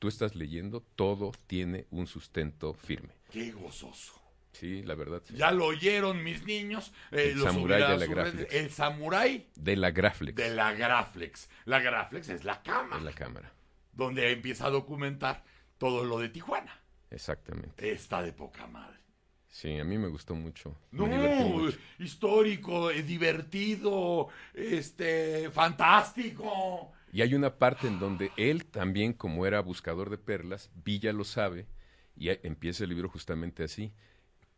tú 0.00 0.08
estás 0.08 0.34
leyendo, 0.34 0.82
todo 0.96 1.30
tiene 1.46 1.86
un 1.90 2.06
sustento 2.08 2.72
firme. 2.74 3.10
Qué 3.30 3.52
gozoso. 3.52 4.14
Sí, 4.52 4.82
la 4.82 4.96
verdad. 4.96 5.22
sí. 5.24 5.34
Ya 5.36 5.52
lo 5.52 5.66
oyeron 5.66 6.24
mis 6.24 6.44
niños. 6.44 6.92
eh, 7.12 7.30
El 7.34 7.40
samurái 7.42 7.82
de 7.92 7.98
la 7.98 8.06
Graflex. 8.06 8.52
El 8.52 8.70
samurái 8.70 9.46
De 9.54 9.76
la 9.76 9.90
Graflex. 9.92 10.34
de 10.34 10.50
la 10.54 10.72
Graflex. 10.72 11.48
La 11.66 11.78
Graflex 11.80 12.28
es 12.30 12.42
la 12.44 12.60
cámara. 12.62 12.98
de 12.98 13.04
la 13.04 13.12
cámara. 13.12 13.52
Donde 13.92 14.32
empieza 14.32 14.66
a 14.66 14.70
documentar 14.70 15.44
todo 15.80 16.04
lo 16.04 16.18
de 16.18 16.28
Tijuana. 16.28 16.78
Exactamente. 17.10 17.90
Está 17.90 18.22
de 18.22 18.34
poca 18.34 18.66
madre. 18.66 19.00
Sí, 19.48 19.78
a 19.78 19.84
mí 19.84 19.96
me 19.96 20.08
gustó 20.08 20.34
mucho. 20.34 20.76
No, 20.92 21.06
mucho. 21.06 21.76
histórico, 21.98 22.90
eh, 22.90 23.02
divertido, 23.02 24.28
este, 24.54 25.50
fantástico. 25.50 26.92
Y 27.12 27.22
hay 27.22 27.34
una 27.34 27.58
parte 27.58 27.88
en 27.88 27.98
donde 27.98 28.30
él 28.36 28.66
también, 28.66 29.14
como 29.14 29.46
era 29.46 29.60
buscador 29.60 30.10
de 30.10 30.18
perlas, 30.18 30.70
Villa 30.74 31.12
lo 31.14 31.24
sabe, 31.24 31.66
y 32.14 32.28
empieza 32.46 32.84
el 32.84 32.90
libro 32.90 33.08
justamente 33.08 33.64
así. 33.64 33.92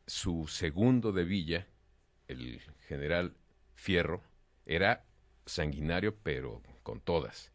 Su 0.07 0.49
segundo 0.49 1.13
de 1.13 1.25
Villa, 1.25 1.69
el 2.27 2.61
general 2.89 3.37
Fierro, 3.75 4.23
era 4.67 5.07
sanguinario, 5.47 6.17
pero 6.23 6.61
con 6.83 7.01
todas. 7.01 7.52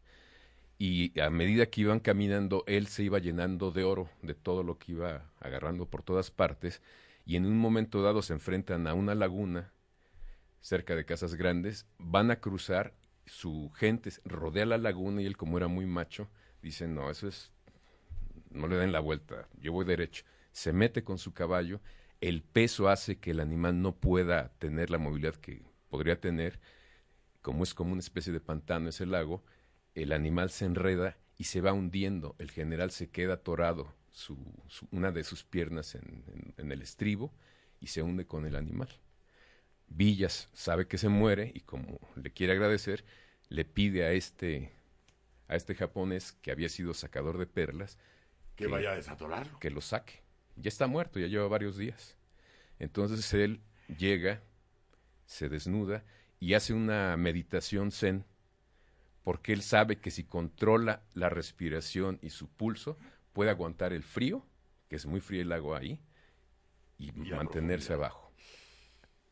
Y 0.78 1.18
a 1.20 1.28
medida 1.28 1.66
que 1.66 1.80
iban 1.80 1.98
caminando, 1.98 2.62
él 2.68 2.86
se 2.86 3.02
iba 3.02 3.18
llenando 3.18 3.72
de 3.72 3.82
oro, 3.82 4.08
de 4.22 4.34
todo 4.34 4.62
lo 4.62 4.78
que 4.78 4.92
iba 4.92 5.28
agarrando 5.40 5.86
por 5.86 6.04
todas 6.04 6.30
partes, 6.30 6.80
y 7.26 7.36
en 7.36 7.44
un 7.44 7.58
momento 7.58 8.00
dado 8.00 8.22
se 8.22 8.32
enfrentan 8.32 8.86
a 8.86 8.94
una 8.94 9.14
laguna 9.14 9.72
cerca 10.60 10.94
de 10.94 11.04
casas 11.04 11.34
grandes, 11.34 11.86
van 11.98 12.30
a 12.30 12.40
cruzar, 12.40 12.94
su 13.26 13.70
gente 13.74 14.10
rodea 14.24 14.64
la 14.64 14.78
laguna 14.78 15.20
y 15.20 15.26
él 15.26 15.36
como 15.36 15.58
era 15.58 15.68
muy 15.68 15.84
macho, 15.84 16.28
dice, 16.62 16.86
no, 16.88 17.10
eso 17.10 17.28
es, 17.28 17.52
no 18.50 18.68
le 18.68 18.76
den 18.76 18.92
la 18.92 19.00
vuelta, 19.00 19.48
yo 19.60 19.72
voy 19.72 19.84
derecho. 19.84 20.24
Se 20.52 20.72
mete 20.72 21.04
con 21.04 21.18
su 21.18 21.34
caballo, 21.34 21.80
el 22.20 22.42
peso 22.42 22.88
hace 22.88 23.18
que 23.18 23.32
el 23.32 23.40
animal 23.40 23.82
no 23.82 23.94
pueda 23.94 24.50
tener 24.58 24.90
la 24.90 24.98
movilidad 24.98 25.34
que 25.34 25.62
podría 25.90 26.20
tener, 26.20 26.58
como 27.42 27.62
es 27.62 27.74
como 27.74 27.92
una 27.92 28.00
especie 28.00 28.32
de 28.32 28.40
pantano 28.40 28.88
ese 28.88 29.06
lago, 29.06 29.44
el 29.94 30.12
animal 30.12 30.50
se 30.50 30.64
enreda 30.64 31.16
y 31.36 31.44
se 31.44 31.60
va 31.60 31.72
hundiendo, 31.72 32.34
el 32.38 32.50
general 32.50 32.90
se 32.90 33.08
queda 33.10 33.34
atorado, 33.34 33.94
su, 34.10 34.36
su- 34.68 34.88
una 34.90 35.12
de 35.12 35.22
sus 35.24 35.44
piernas 35.44 35.94
en- 35.94 36.24
en- 36.32 36.54
en 36.56 36.72
el 36.72 36.82
estribo 36.82 37.32
y 37.80 37.88
se 37.88 38.02
hunde 38.02 38.26
con 38.26 38.46
el 38.46 38.56
animal. 38.56 38.88
Villas 39.88 40.48
sabe 40.52 40.86
que 40.86 40.98
se 40.98 41.08
muere 41.08 41.50
y 41.54 41.60
como 41.60 41.98
le 42.16 42.30
quiere 42.32 42.52
agradecer, 42.52 43.04
le 43.48 43.64
pide 43.64 44.04
a 44.04 44.12
este, 44.12 44.72
a 45.48 45.56
este 45.56 45.74
japonés 45.74 46.32
que 46.32 46.50
había 46.50 46.68
sido 46.68 46.92
sacador 46.94 47.38
de 47.38 47.46
perlas 47.46 47.98
Que 48.56 48.66
vaya 48.66 48.92
a 48.92 48.96
desatorarlo. 48.96 49.58
que 49.60 49.70
lo 49.70 49.80
saque. 49.80 50.20
Ya 50.56 50.68
está 50.68 50.86
muerto, 50.88 51.18
ya 51.20 51.26
lleva 51.28 51.46
varios 51.48 51.76
días. 51.78 52.16
Entonces 52.78 53.32
él 53.32 53.60
llega, 53.96 54.42
se 55.26 55.48
desnuda 55.48 56.04
y 56.40 56.54
hace 56.54 56.74
una 56.74 57.16
meditación 57.16 57.90
zen 57.92 58.24
porque 59.28 59.52
él 59.52 59.60
sabe 59.60 59.98
que 59.98 60.10
si 60.10 60.24
controla 60.24 61.02
la 61.12 61.28
respiración 61.28 62.18
y 62.22 62.30
su 62.30 62.48
pulso, 62.48 62.96
puede 63.34 63.50
aguantar 63.50 63.92
el 63.92 64.02
frío, 64.02 64.46
que 64.88 64.96
es 64.96 65.04
muy 65.04 65.20
frío 65.20 65.42
el 65.42 65.52
agua 65.52 65.80
ahí, 65.80 66.00
y, 66.96 67.12
mantenerse 67.12 67.92
abajo. 67.92 68.32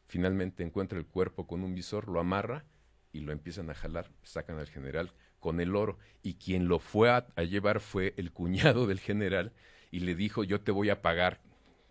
Finalmente 0.07 0.63
encuentra 0.63 0.99
el 0.99 1.07
cuerpo 1.07 1.47
con 1.47 1.65
un 1.65 1.75
visor, 1.75 2.09
lo 2.09 2.21
amarra 2.21 2.67
y 3.11 3.21
lo 3.21 3.33
empiezan 3.33 3.71
a 3.71 3.75
jalar, 3.75 4.11
sacan 4.23 4.59
al 4.59 4.69
general 4.69 5.15
con 5.41 5.63
el 5.63 5.75
oro. 5.75 5.99
Y 6.23 6.35
quien 6.35 6.69
lo 6.69 6.79
fue 6.79 7.09
a, 7.09 7.27
a 7.35 7.43
llevar 7.45 7.81
fue 7.81 8.13
el 8.19 8.33
cuñado 8.33 8.87
del 8.87 9.01
general 9.01 9.55
y 9.91 10.01
le 10.01 10.15
dijo, 10.15 10.45
yo 10.45 10.61
te 10.61 10.73
voy 10.73 10.91
a 10.91 11.01
pagar 11.01 11.41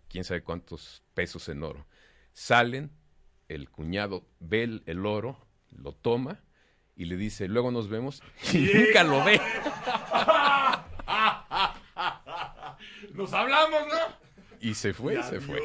quién 0.08 0.22
sabe 0.22 0.44
cuántos 0.44 1.02
pesos 1.14 1.48
en 1.48 1.64
oro. 1.64 1.88
Salen, 2.34 2.92
el 3.48 3.68
cuñado 3.68 4.28
ve 4.38 4.62
el, 4.62 4.84
el 4.86 5.06
oro, 5.06 5.44
lo 5.72 5.92
toma 5.92 6.45
y 6.96 7.04
le 7.04 7.16
dice, 7.16 7.46
luego 7.46 7.70
nos 7.70 7.88
vemos 7.88 8.22
y 8.52 8.58
nunca 8.58 9.04
lo 9.04 9.24
ve. 9.24 9.40
Nos 13.12 13.32
hablamos, 13.32 13.86
¿no? 13.86 14.26
Y 14.60 14.74
se 14.74 14.92
fue, 14.92 15.18
Y 15.18 15.22
se 15.22 15.40
fue. 15.40 15.60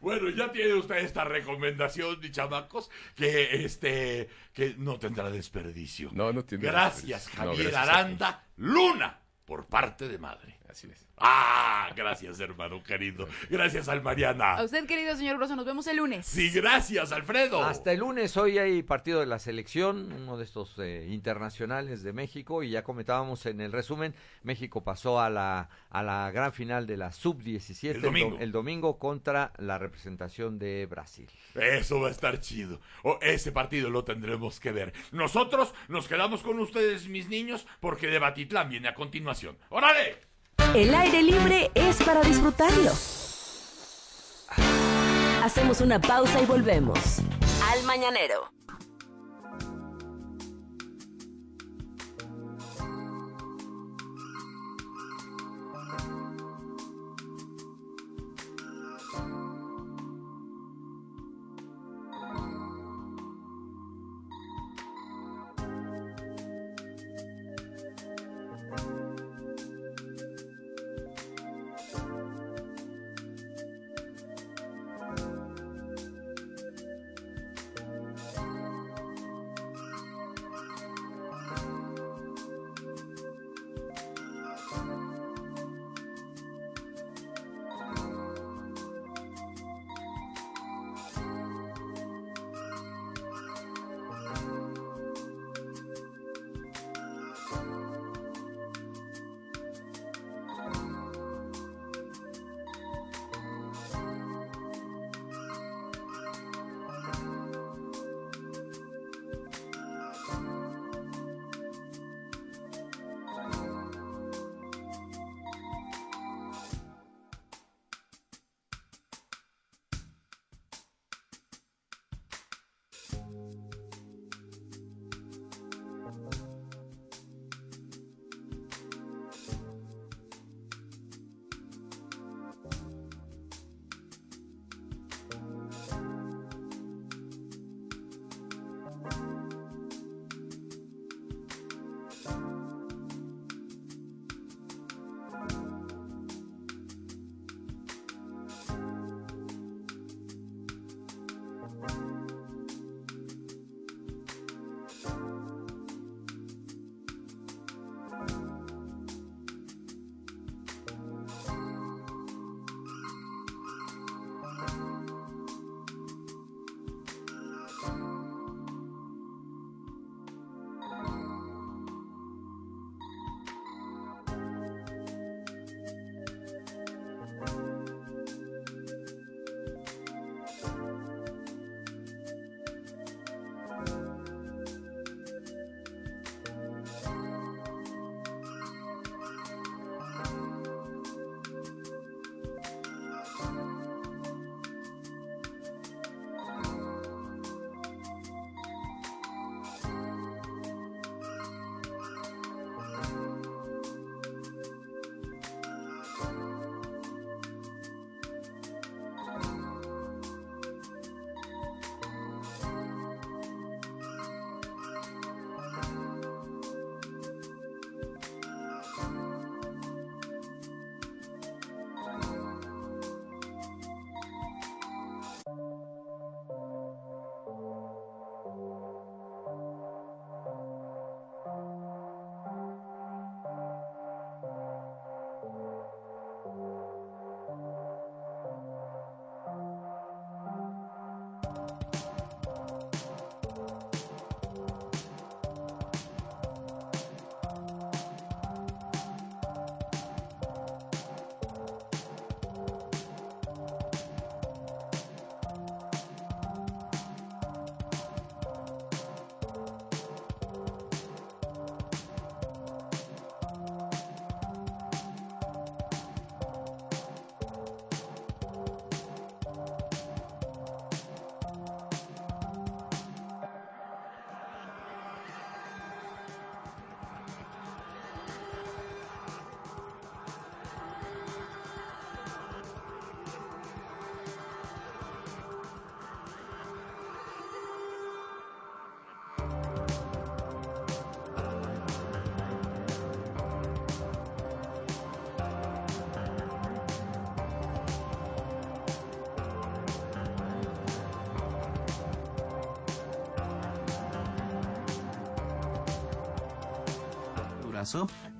Bueno, 0.00 0.28
ya 0.30 0.50
tiene 0.52 0.74
usted 0.74 0.96
esta 0.96 1.24
recomendación, 1.24 2.18
mi 2.20 2.30
chamacos, 2.30 2.90
que 3.14 3.64
este 3.64 4.28
que 4.52 4.74
no 4.76 4.98
tendrá 4.98 5.30
desperdicio. 5.30 6.10
No, 6.12 6.32
no 6.32 6.44
tiene 6.44 6.64
Gracias. 6.64 7.28
No, 7.36 7.44
Javier 7.46 7.70
gracias. 7.70 7.88
Aranda 7.88 8.44
Luna, 8.56 9.20
por 9.44 9.66
parte 9.66 10.08
de 10.08 10.18
madre. 10.18 10.58
Así 10.72 10.88
es. 10.90 11.06
Ah, 11.18 11.90
gracias, 11.94 12.40
hermano 12.40 12.82
querido. 12.82 13.28
Gracias 13.50 13.88
al 13.88 14.02
Mariana. 14.02 14.54
A 14.56 14.64
usted, 14.64 14.86
querido 14.86 15.14
señor 15.14 15.36
Broso, 15.36 15.54
nos 15.54 15.66
vemos 15.66 15.86
el 15.86 15.98
lunes. 15.98 16.24
Sí, 16.26 16.50
gracias, 16.50 17.12
Alfredo. 17.12 17.62
Hasta 17.62 17.92
el 17.92 18.00
lunes, 18.00 18.36
hoy 18.38 18.56
hay 18.58 18.82
partido 18.82 19.20
de 19.20 19.26
la 19.26 19.38
selección, 19.38 20.10
uno 20.12 20.38
de 20.38 20.44
estos 20.44 20.74
eh, 20.78 21.06
internacionales 21.10 22.02
de 22.02 22.12
México, 22.14 22.62
y 22.62 22.70
ya 22.70 22.82
comentábamos 22.82 23.44
en 23.46 23.60
el 23.60 23.70
resumen, 23.70 24.14
México 24.42 24.82
pasó 24.82 25.20
a 25.20 25.28
la, 25.28 25.68
a 25.90 26.02
la 26.02 26.30
gran 26.30 26.52
final 26.54 26.86
de 26.86 26.96
la 26.96 27.12
sub-17 27.12 27.90
El 27.96 28.00
domingo. 28.02 28.30
do- 28.36 28.42
el 28.42 28.50
domingo 28.50 28.98
contra 28.98 29.52
la 29.58 29.76
representación 29.78 30.58
de 30.58 30.86
Brasil. 30.86 31.28
Eso 31.54 32.00
va 32.00 32.08
a 32.08 32.10
estar 32.12 32.40
chido. 32.40 32.80
O 33.02 33.18
ese 33.20 33.52
partido 33.52 33.90
lo 33.90 34.04
tendremos 34.04 34.58
que 34.58 34.72
ver. 34.72 34.94
Nosotros 35.12 35.74
nos 35.88 36.08
quedamos 36.08 36.42
con 36.42 36.58
ustedes, 36.58 37.06
mis 37.08 37.28
niños, 37.28 37.66
porque 37.80 38.06
de 38.06 38.18
Batitlán 38.18 38.70
viene 38.70 38.88
a 38.88 38.94
continuación. 38.94 39.58
¡Órale! 39.68 40.31
El 40.74 40.94
aire 40.94 41.22
libre 41.22 41.70
es 41.74 42.02
para 42.02 42.22
disfrutarlo. 42.22 42.90
Hacemos 45.42 45.80
una 45.80 46.00
pausa 46.00 46.40
y 46.40 46.46
volvemos. 46.46 46.98
Al 47.70 47.82
mañanero. 47.84 48.50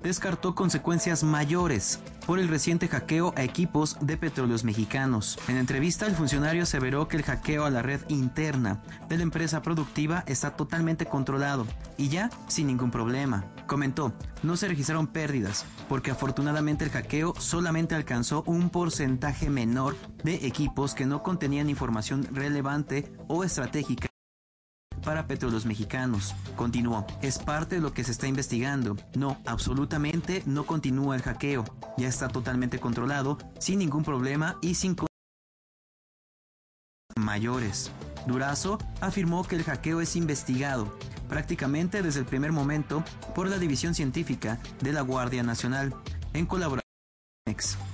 Descartó 0.01 0.55
consecuencias 0.55 1.23
mayores 1.23 1.99
por 2.25 2.39
el 2.39 2.47
reciente 2.47 2.87
hackeo 2.87 3.33
a 3.35 3.43
equipos 3.43 3.97
de 4.01 4.17
petróleos 4.17 4.63
mexicanos. 4.63 5.37
En 5.47 5.57
entrevista, 5.57 6.05
el 6.05 6.15
funcionario 6.15 6.63
aseveró 6.63 7.07
que 7.07 7.17
el 7.17 7.23
hackeo 7.23 7.65
a 7.65 7.69
la 7.69 7.81
red 7.81 8.01
interna 8.07 8.81
de 9.09 9.17
la 9.17 9.23
empresa 9.23 9.61
productiva 9.61 10.23
está 10.27 10.55
totalmente 10.55 11.05
controlado 11.05 11.67
y 11.97 12.09
ya 12.09 12.29
sin 12.47 12.67
ningún 12.67 12.91
problema. 12.91 13.45
Comentó, 13.67 14.13
no 14.43 14.57
se 14.57 14.67
registraron 14.67 15.07
pérdidas 15.07 15.65
porque 15.89 16.11
afortunadamente 16.11 16.85
el 16.85 16.91
hackeo 16.91 17.33
solamente 17.37 17.95
alcanzó 17.95 18.43
un 18.45 18.69
porcentaje 18.69 19.49
menor 19.49 19.95
de 20.23 20.45
equipos 20.45 20.93
que 20.93 21.05
no 21.05 21.23
contenían 21.23 21.69
información 21.69 22.27
relevante 22.31 23.11
o 23.27 23.43
estratégica 23.43 24.12
para 25.13 25.27
petróleos 25.27 25.67
mexicanos. 25.67 26.33
Continuó, 26.55 27.05
es 27.21 27.37
parte 27.37 27.75
de 27.75 27.81
lo 27.81 27.93
que 27.93 28.03
se 28.03 28.11
está 28.11 28.27
investigando. 28.27 28.97
No, 29.13 29.37
absolutamente 29.45 30.41
no 30.47 30.65
continúa 30.65 31.15
el 31.15 31.21
hackeo. 31.21 31.65
Ya 31.97 32.07
está 32.07 32.29
totalmente 32.29 32.79
controlado, 32.79 33.37
sin 33.59 33.77
ningún 33.77 34.03
problema 34.03 34.57
y 34.63 34.73
sin 34.73 34.95
mayores. 37.15 37.91
Durazo 38.25 38.79
afirmó 39.01 39.43
que 39.43 39.55
el 39.55 39.63
hackeo 39.63 40.01
es 40.01 40.15
investigado 40.15 40.97
prácticamente 41.29 42.01
desde 42.01 42.21
el 42.21 42.25
primer 42.25 42.51
momento 42.51 43.03
por 43.35 43.47
la 43.47 43.59
División 43.59 43.93
Científica 43.93 44.59
de 44.81 44.93
la 44.93 45.01
Guardia 45.01 45.43
Nacional, 45.43 45.93
en 46.33 46.47
colaboración 46.47 46.81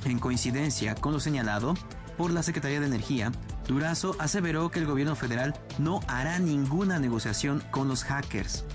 En 0.05 0.19
coincidencia 0.19 0.95
con 0.95 1.11
lo 1.11 1.19
señalado 1.19 1.73
por 2.17 2.31
la 2.31 2.43
Secretaría 2.43 2.79
de 2.79 2.85
Energía, 2.85 3.33
Durazo 3.69 4.15
aseveró 4.17 4.71
que 4.71 4.79
el 4.79 4.87
gobierno 4.87 5.15
federal 5.15 5.53
no 5.77 5.99
hará 6.07 6.39
ninguna 6.39 6.97
negociación 6.97 7.63
con 7.69 7.87
los 7.87 8.03
hackers. 8.03 8.65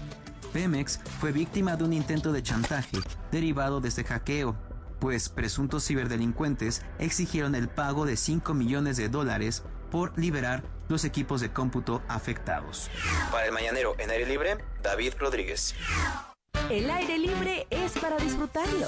Pemex 0.52 1.00
fue 1.18 1.32
víctima 1.32 1.74
de 1.74 1.82
un 1.82 1.92
intento 1.92 2.30
de 2.30 2.44
chantaje 2.44 2.98
derivado 3.32 3.80
de 3.80 3.88
este 3.88 4.04
hackeo, 4.04 4.54
pues 5.00 5.28
presuntos 5.28 5.84
ciberdelincuentes 5.84 6.82
exigieron 7.00 7.56
el 7.56 7.68
pago 7.68 8.06
de 8.06 8.16
5 8.16 8.54
millones 8.54 8.96
de 8.96 9.08
dólares 9.08 9.64
por 9.90 10.16
liberar 10.16 10.62
los 10.88 11.04
equipos 11.04 11.40
de 11.40 11.52
cómputo 11.52 12.00
afectados. 12.06 12.88
Para 13.32 13.46
el 13.46 13.52
mañanero 13.52 13.96
en 13.98 14.10
aire 14.10 14.26
libre, 14.26 14.58
David 14.80 15.14
Rodríguez. 15.18 15.74
El 16.70 16.88
aire 16.88 17.18
libre 17.18 17.66
es 17.68 17.98
para 17.98 18.16
disfrutarlo. 18.18 18.86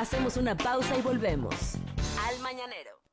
Hacemos 0.00 0.38
una 0.38 0.56
pausa 0.56 0.98
y 0.98 1.02
volvemos. 1.02 1.54
Al 2.28 2.40
mañanero. 2.40 3.03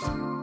Bye. 0.00 0.37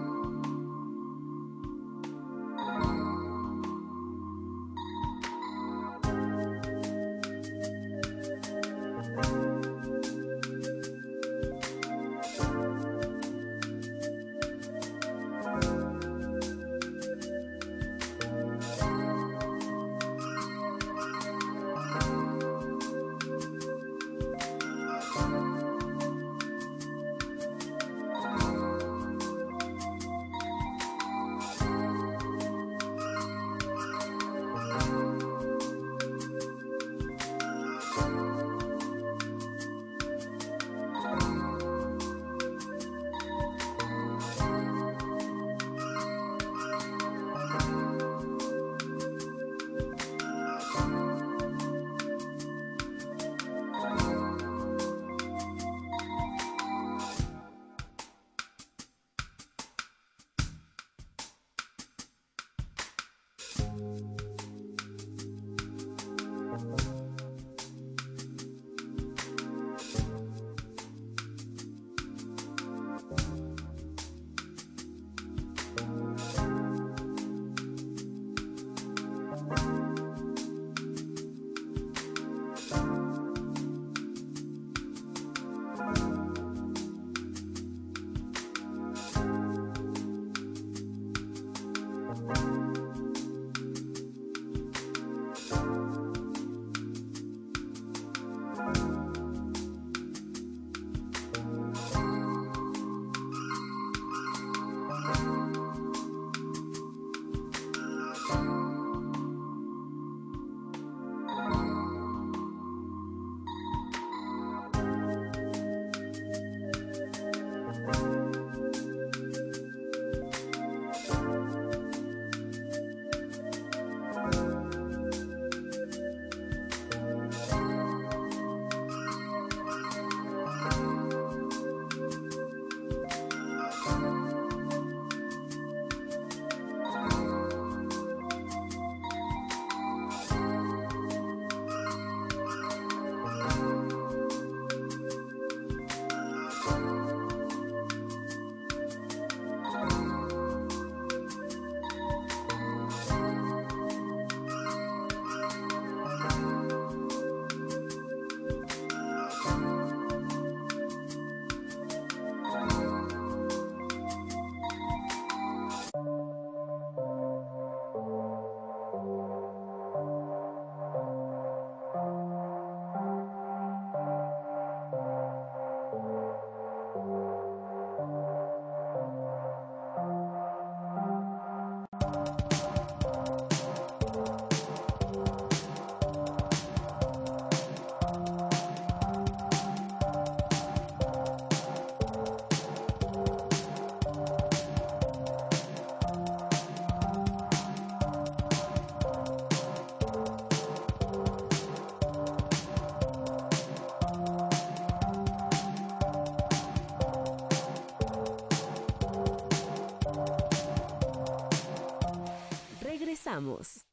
Regresamos. 213.25 213.85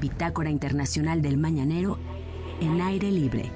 Bitácora 0.00 0.50
Internacional 0.50 1.22
del 1.22 1.38
Mañanero 1.38 1.98
en 2.60 2.80
aire 2.82 3.10
libre. 3.10 3.50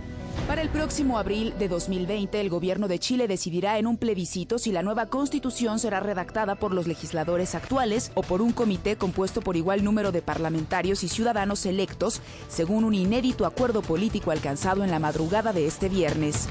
Para 0.49 0.63
el 0.63 0.69
próximo 0.69 1.19
abril 1.19 1.55
de 1.59 1.69
2020, 1.69 2.41
el 2.41 2.49
gobierno 2.49 2.89
de 2.89 2.99
Chile 2.99 3.29
decidirá 3.29 3.79
en 3.79 3.87
un 3.87 3.99
plebiscito 3.99 4.59
si 4.59 4.73
la 4.73 4.83
nueva 4.83 5.07
constitución 5.07 5.79
será 5.79 6.01
redactada 6.01 6.55
por 6.55 6.73
los 6.73 6.87
legisladores 6.87 7.55
actuales 7.55 8.11
o 8.15 8.23
por 8.23 8.41
un 8.41 8.53
comité 8.53 8.97
compuesto 8.97 9.41
por 9.41 9.57
igual 9.57 9.85
número 9.85 10.13
de 10.13 10.23
parlamentarios 10.23 11.05
y 11.05 11.09
ciudadanos 11.09 11.67
electos, 11.67 12.23
según 12.49 12.85
un 12.85 12.95
inédito 12.95 13.45
acuerdo 13.45 13.83
político 13.83 14.31
alcanzado 14.31 14.85
en 14.85 14.91
la 14.91 14.99
madrugada 14.99 15.53
de 15.53 15.67
este 15.67 15.89
viernes. 15.89 16.49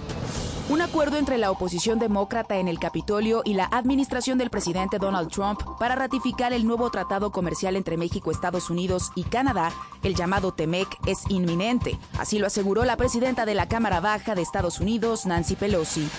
Un 0.67 0.81
acuerdo 0.81 1.17
entre 1.17 1.37
la 1.37 1.51
oposición 1.51 1.99
demócrata 1.99 2.57
en 2.57 2.67
el 2.67 2.79
Capitolio 2.79 3.43
y 3.45 3.53
la 3.53 3.65
administración 3.65 4.39
del 4.39 4.49
presidente 4.49 4.97
Donald 4.97 5.29
Trump 5.29 5.61
para 5.77 5.93
ratificar 5.93 6.53
el 6.53 6.65
nuevo 6.65 6.89
tratado 6.89 7.31
comercial 7.31 7.75
entre 7.75 7.97
México, 7.97 8.31
Estados 8.31 8.71
Unidos 8.71 9.11
y 9.13 9.25
Canadá, 9.25 9.71
el 10.01 10.15
llamado 10.15 10.53
TEMEC, 10.53 10.87
es 11.05 11.19
inminente. 11.29 11.99
Así 12.17 12.39
lo 12.39 12.47
aseguró 12.47 12.83
la 12.83 12.97
presidenta 12.97 13.45
de 13.45 13.53
la 13.53 13.67
Cámara 13.67 13.99
Baja 13.99 14.33
de 14.33 14.41
Estados 14.41 14.79
Unidos, 14.79 15.27
Nancy 15.27 15.55
Pelosi. 15.55 16.09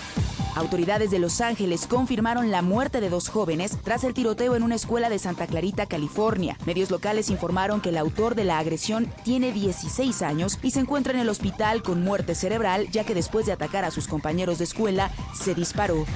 Autoridades 0.57 1.11
de 1.11 1.18
Los 1.18 1.42
Ángeles 1.42 1.86
confirmaron 1.86 2.50
la 2.50 2.62
muerte 2.62 3.02
de 3.02 3.11
dos 3.11 3.28
jóvenes 3.28 3.76
tras 3.84 4.04
el 4.04 4.14
tiroteo 4.14 4.57
en 4.57 4.62
una 4.62 4.74
escuela 4.74 5.11
de 5.11 5.18
Santa 5.18 5.46
Clarita, 5.46 5.84
California. 5.84 6.57
Medios 6.64 6.90
locales 6.90 7.28
informaron 7.28 7.82
que 7.82 7.90
el 7.90 7.98
autor 7.98 8.34
de 8.34 8.44
la 8.44 8.59
agresión 8.59 9.12
tiene 9.22 9.52
16 9.52 10.22
años 10.22 10.59
y 10.62 10.70
se 10.70 10.80
encuentra 10.80 11.12
en 11.12 11.18
el 11.18 11.28
hospital 11.28 11.82
con 11.82 12.02
muerte 12.02 12.34
cerebral 12.34 12.88
ya 12.90 13.04
que 13.04 13.14
después 13.14 13.44
de 13.44 13.52
atacar 13.52 13.84
a 13.84 13.90
sus 13.90 14.09
compañeros 14.09 14.57
de 14.57 14.64
escuela 14.64 15.11
se 15.34 15.54
disparó. 15.54 16.07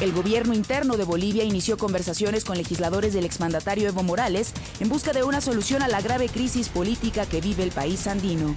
El 0.00 0.12
gobierno 0.12 0.54
interno 0.54 0.96
de 0.96 1.04
Bolivia 1.04 1.42
inició 1.42 1.76
conversaciones 1.76 2.44
con 2.44 2.56
legisladores 2.56 3.12
del 3.12 3.26
exmandatario 3.26 3.88
Evo 3.88 4.04
Morales 4.04 4.54
en 4.78 4.88
busca 4.88 5.12
de 5.12 5.24
una 5.24 5.40
solución 5.40 5.82
a 5.82 5.88
la 5.88 6.00
grave 6.00 6.28
crisis 6.28 6.68
política 6.68 7.26
que 7.26 7.40
vive 7.40 7.64
el 7.64 7.72
país 7.72 8.06
andino. 8.06 8.54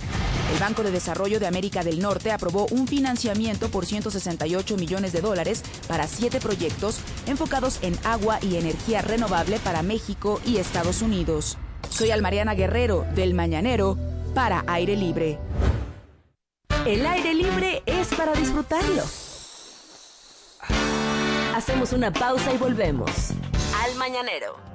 El 0.53 0.59
Banco 0.59 0.83
de 0.83 0.91
Desarrollo 0.91 1.39
de 1.39 1.47
América 1.47 1.83
del 1.83 1.99
Norte 1.99 2.31
aprobó 2.31 2.67
un 2.71 2.87
financiamiento 2.87 3.69
por 3.69 3.85
168 3.85 4.77
millones 4.77 5.11
de 5.11 5.19
dólares 5.23 5.63
para 5.87 6.05
siete 6.05 6.39
proyectos 6.39 6.99
enfocados 7.25 7.79
en 7.81 7.97
agua 8.03 8.37
y 8.43 8.57
energía 8.57 9.01
renovable 9.01 9.57
para 9.57 9.81
México 9.81 10.39
y 10.45 10.57
Estados 10.57 11.01
Unidos. 11.01 11.57
Soy 11.89 12.11
Almariana 12.11 12.53
Guerrero, 12.53 13.07
del 13.15 13.33
Mañanero, 13.33 13.97
para 14.35 14.63
Aire 14.67 14.95
Libre. 14.95 15.39
El 16.85 17.05
aire 17.05 17.33
libre 17.33 17.81
es 17.85 18.13
para 18.13 18.33
disfrutarlo. 18.33 19.03
Hacemos 21.55 21.93
una 21.93 22.11
pausa 22.11 22.53
y 22.53 22.57
volvemos. 22.57 23.09
Al 23.83 23.95
Mañanero. 23.95 24.72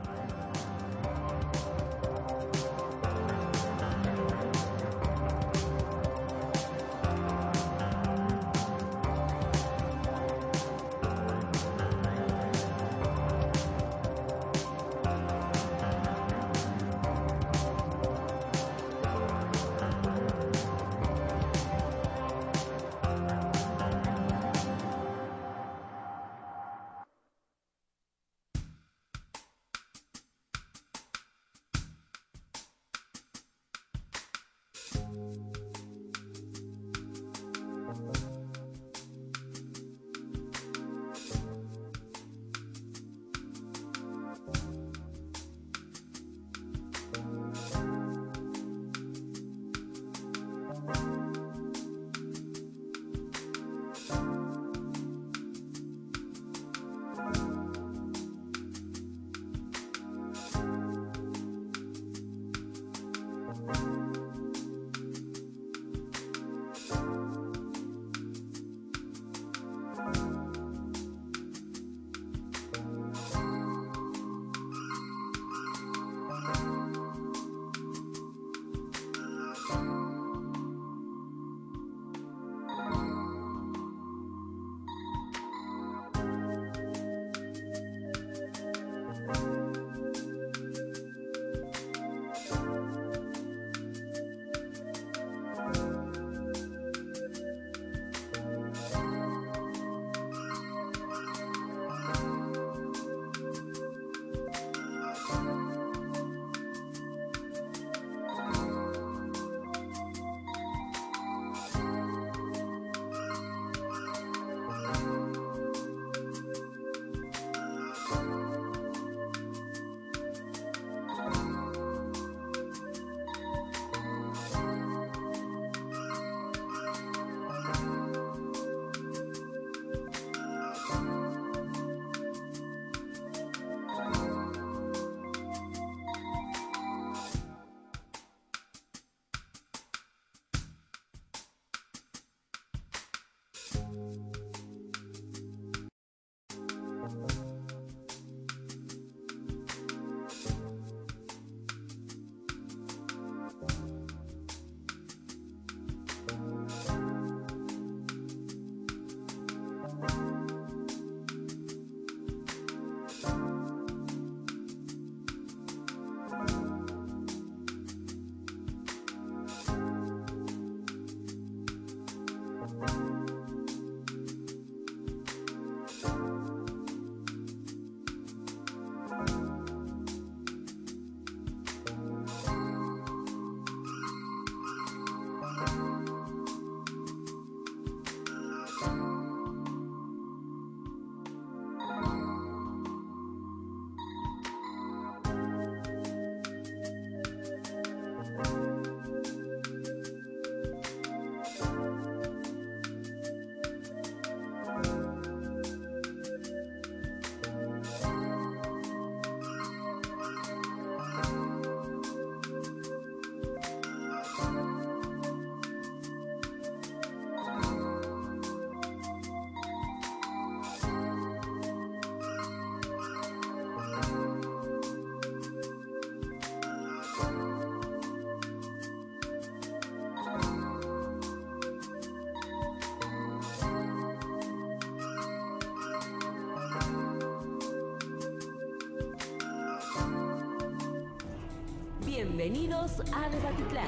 Bienvenidos 242.39 243.01
a 243.13 243.29
Debatitlán. 243.31 243.85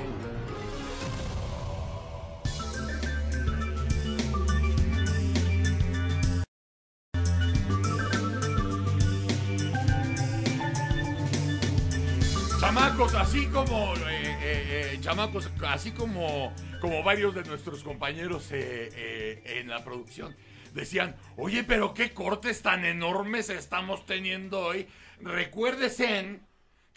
Chamacos, 12.59 13.15
así 13.15 13.47
como 13.47 13.95
eh, 13.95 14.01
eh, 14.09 14.41
eh, 14.43 14.99
chamacos, 15.01 15.49
así 15.69 15.93
como, 15.93 16.53
como 16.81 17.05
varios 17.05 17.33
de 17.37 17.45
nuestros 17.45 17.85
compañeros 17.85 18.51
en 18.51 19.69
la 19.69 19.85
producción 19.85 20.35
decían, 20.75 21.15
oye, 21.37 21.63
pero 21.63 21.95
qué 21.95 22.13
cortes 22.13 22.63
tan 22.63 22.85
enormes 22.85 23.49
estamos 23.49 24.07
teniendo 24.07 24.59
hoy. 24.61 24.89
Recuérdese 25.21 26.41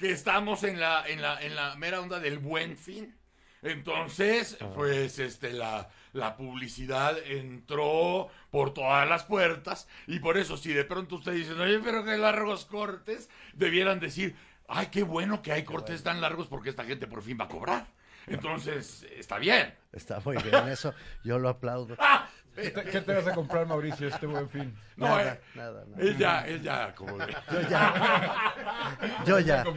que 0.04 0.12
estamos 0.12 0.66
en 0.66 0.82
la, 0.82 1.08
en 1.08 1.22
la, 1.22 1.42
en 1.42 1.56
la 1.56 1.78
mera 1.78 2.02
onda 2.02 2.20
del 2.20 2.38
buen 2.38 2.76
fin. 2.76 3.16
Entonces, 3.62 4.58
pues, 4.76 5.18
este, 5.18 5.54
la, 5.54 5.90
la 6.12 6.36
publicidad 6.36 7.18
entró 7.26 8.28
por 8.52 8.74
todas 8.74 9.08
las 9.08 9.24
puertas 9.24 9.88
y 10.06 10.20
por 10.20 10.38
eso 10.38 10.58
si 10.58 10.74
de 10.74 10.84
pronto 10.84 11.16
ustedes 11.16 11.48
dicen, 11.48 11.62
oye, 11.62 11.80
pero 11.80 12.04
qué 12.04 12.18
largos 12.18 12.66
cortes, 12.66 13.30
debieran 13.54 14.02
decir, 14.02 14.36
ay, 14.68 14.88
qué 14.88 15.04
bueno 15.04 15.42
que 15.42 15.54
hay 15.54 15.64
cortes 15.64 16.04
tan 16.04 16.20
largos 16.20 16.48
porque 16.48 16.70
esta 16.70 16.84
gente 16.84 17.08
por 17.08 17.24
fin 17.24 17.38
va 17.40 17.46
a 17.46 17.48
cobrar. 17.48 17.88
Entonces, 18.28 19.06
está 19.18 19.38
bien. 19.38 19.74
Está 19.92 20.20
muy 20.22 20.38
bien, 20.38 20.68
eso 20.70 20.94
yo 21.24 21.38
lo 21.40 21.50
aplaudo. 21.50 21.96
¡Ah! 22.00 22.28
¿Qué 22.56 22.70
te, 22.70 22.84
qué 22.84 23.02
te 23.02 23.14
vas 23.16 23.26
a 23.26 23.34
comprar, 23.34 23.66
Mauricio, 23.66 24.08
este 24.08 24.28
buen 24.28 24.48
fin? 24.48 24.72
No, 24.96 25.08
Nada, 25.08 25.34
eh, 25.34 25.40
nada, 25.56 25.86
nada. 25.88 26.04
Él 26.04 26.16
ya, 26.20 26.48
él 26.48 26.62
ya, 26.62 26.94
como... 26.94 27.18
Yo 27.18 27.62
ya. 27.68 28.54
Yo 29.26 29.40
ya. 29.40 29.64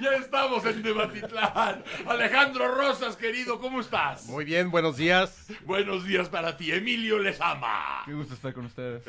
Ya. 0.00 0.14
estamos 0.16 0.64
en 0.64 0.82
Debatitlán. 0.82 1.84
Alejandro 2.06 2.74
Rosas, 2.74 3.16
querido, 3.16 3.60
¿cómo 3.60 3.80
estás? 3.80 4.24
Muy 4.26 4.44
bien, 4.44 4.70
buenos 4.70 4.96
días. 4.96 5.46
Buenos 5.64 6.04
días 6.06 6.28
para 6.30 6.56
ti. 6.56 6.72
Emilio 6.72 7.18
les 7.18 7.40
ama. 7.40 8.02
Qué 8.06 8.12
gusto 8.14 8.34
estar 8.34 8.52
con 8.54 8.66
ustedes. 8.66 9.02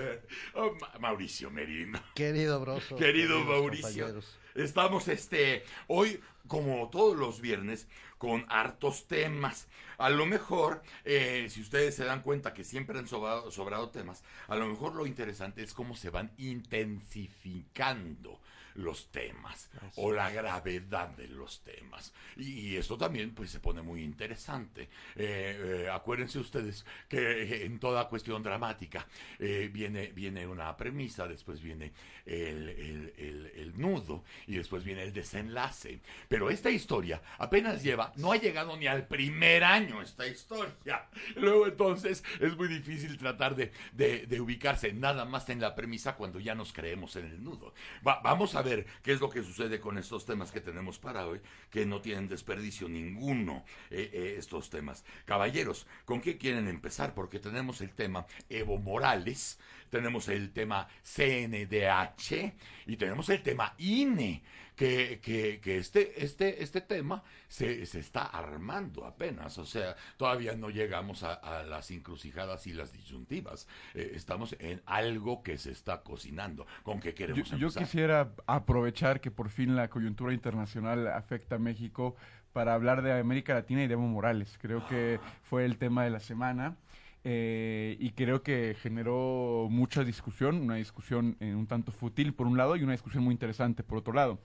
Oh, 0.53 0.73
Ma- 0.79 0.91
Mauricio 0.99 1.49
Merino. 1.49 1.99
Querido 2.13 2.59
Broso. 2.59 2.95
Querido 2.97 3.39
Mauricio. 3.45 3.87
compañeros. 3.87 4.37
Estamos 4.55 5.07
este 5.07 5.63
hoy, 5.87 6.21
como 6.47 6.89
todos 6.89 7.15
los 7.15 7.41
viernes, 7.41 7.87
con 8.17 8.45
hartos 8.49 9.07
temas. 9.07 9.67
A 9.97 10.09
lo 10.09 10.25
mejor, 10.25 10.81
eh, 11.05 11.47
si 11.49 11.61
ustedes 11.61 11.95
se 11.95 12.05
dan 12.05 12.21
cuenta 12.21 12.53
que 12.53 12.63
siempre 12.63 12.99
han 12.99 13.07
sobrado, 13.07 13.51
sobrado 13.51 13.89
temas, 13.89 14.23
a 14.47 14.55
lo 14.55 14.67
mejor 14.67 14.95
lo 14.95 15.05
interesante 15.05 15.63
es 15.63 15.73
cómo 15.73 15.95
se 15.95 16.09
van 16.09 16.31
intensificando 16.37 18.39
los 18.75 19.11
temas 19.11 19.69
o 19.95 20.11
la 20.11 20.29
gravedad 20.31 21.09
de 21.09 21.27
los 21.27 21.63
temas. 21.63 22.13
Y, 22.37 22.69
y 22.69 22.75
esto 22.77 22.97
también 22.97 23.33
pues 23.33 23.51
se 23.51 23.59
pone 23.59 23.81
muy 23.81 24.03
interesante. 24.03 24.83
Eh, 25.15 25.83
eh, 25.85 25.89
acuérdense 25.91 26.39
ustedes 26.39 26.85
que 27.07 27.17
eh, 27.43 27.65
en 27.65 27.79
toda 27.79 28.07
cuestión 28.07 28.41
dramática 28.43 29.07
eh, 29.39 29.69
viene, 29.71 30.07
viene 30.07 30.47
una 30.47 30.75
premisa, 30.75 31.27
después 31.27 31.61
viene 31.61 31.91
el, 32.25 32.69
el- 32.69 33.13
el- 33.17 33.51
el 33.55 33.79
nudo 33.79 34.23
y 34.47 34.55
después 34.55 34.83
viene 34.83 35.03
el 35.03 35.13
desenlace. 35.13 35.99
Pero 36.27 36.49
esta 36.49 36.69
historia 36.69 37.21
apenas 37.37 37.83
lleva, 37.83 38.11
no 38.15 38.31
ha 38.31 38.37
llegado 38.37 38.75
ni 38.77 38.87
al 38.87 39.07
primer 39.07 39.63
año 39.63 40.01
esta 40.01 40.25
historia. 40.27 41.07
Luego 41.35 41.67
entonces 41.67 42.23
es 42.39 42.55
muy 42.57 42.67
difícil 42.67 43.17
tratar 43.17 43.55
de, 43.55 43.71
de- 43.91 44.25
de 44.25 44.41
ubicarse 44.41 44.93
nada 44.93 45.25
más 45.25 45.49
en 45.49 45.61
la 45.61 45.75
premisa 45.75 46.15
cuando 46.15 46.39
ya 46.39 46.55
nos 46.55 46.73
creemos 46.73 47.15
en 47.15 47.25
el 47.25 47.43
nudo. 47.43 47.73
Va- 48.07 48.21
vamos 48.23 48.55
a 48.55 48.62
ver 48.63 48.85
qué 49.03 49.13
es 49.13 49.21
lo 49.21 49.29
que 49.29 49.43
sucede 49.43 49.79
con 49.79 49.97
estos 49.97 50.25
temas 50.25 50.51
que 50.51 50.61
tenemos 50.61 50.97
para 50.97 51.27
hoy, 51.27 51.39
que 51.69 51.85
no 51.85 52.01
tienen 52.01 52.27
desperdicio 52.27 52.89
ninguno 52.89 53.63
eh, 53.91 54.09
eh, 54.11 54.35
estos 54.37 54.69
temas. 54.69 55.05
Caballeros, 55.25 55.85
¿con 56.05 56.21
qué 56.21 56.37
quieren 56.37 56.67
empezar? 56.67 57.13
Porque 57.13 57.39
tenemos 57.39 57.81
el 57.81 57.91
tema 57.91 58.25
Evo 58.49 58.77
Morales, 58.77 59.59
tenemos 59.89 60.27
el 60.29 60.51
tema 60.51 60.87
CNDH 61.03 62.53
y 62.87 62.97
tenemos 62.97 63.29
el 63.29 63.43
tema 63.43 63.75
INE, 63.77 64.41
que, 64.75 65.19
que, 65.21 65.59
que 65.59 65.77
este, 65.77 66.23
este, 66.23 66.63
este 66.63 66.81
tema 66.81 67.23
se, 67.47 67.85
se 67.85 67.99
está 67.99 68.23
armando 68.25 69.05
apenas, 69.05 69.57
o 69.57 69.65
sea, 69.65 69.95
todavía 70.17 70.55
no 70.55 70.69
llegamos 70.69 71.23
a, 71.23 71.33
a 71.33 71.63
las 71.63 71.91
encrucijadas 71.91 72.65
y 72.67 72.73
las 72.73 72.91
disyuntivas, 72.93 73.67
Eh, 73.93 74.13
estamos 74.15 74.55
en 74.59 74.81
algo 74.85 75.43
que 75.43 75.57
se 75.57 75.71
está 75.71 76.01
cocinando. 76.03 76.65
¿Con 76.83 76.99
qué 76.99 77.09
Yo, 77.09 77.15
queremos 77.15 77.49
yo 77.57 77.69
empezar? 77.69 77.83
quisiera 77.83 78.33
aprovechar 78.47 79.21
que 79.21 79.31
por 79.31 79.49
fin 79.49 79.75
la 79.75 79.89
coyuntura 79.89 80.33
internacional 80.33 81.07
afecta 81.07 81.55
a 81.55 81.59
México 81.59 82.15
para 82.53 82.73
hablar 82.73 83.01
de 83.01 83.11
América 83.19 83.53
Latina 83.53 83.83
y 83.83 83.87
de 83.87 83.93
Evo 83.93 84.03
Morales. 84.07 84.57
Creo 84.61 84.85
que 84.85 85.19
fue 85.43 85.65
el 85.65 85.77
tema 85.77 86.03
de 86.03 86.09
la 86.11 86.19
semana 86.19 86.77
eh, 87.23 87.95
y 87.99 88.11
creo 88.11 88.43
que 88.43 88.75
generó 88.81 89.67
mucha 89.69 90.03
discusión, 90.03 90.61
una 90.61 90.75
discusión 90.75 91.37
eh, 91.39 91.55
un 91.55 91.67
tanto 91.67 91.91
fútil 91.91 92.33
por 92.33 92.47
un 92.47 92.57
lado 92.57 92.75
y 92.75 92.83
una 92.83 92.91
discusión 92.91 93.23
muy 93.23 93.31
interesante 93.31 93.83
por 93.83 93.97
otro 93.97 94.13
lado. 94.13 94.39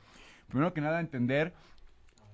Primero 0.48 0.72
que 0.72 0.80
nada, 0.80 1.00
entender 1.00 1.54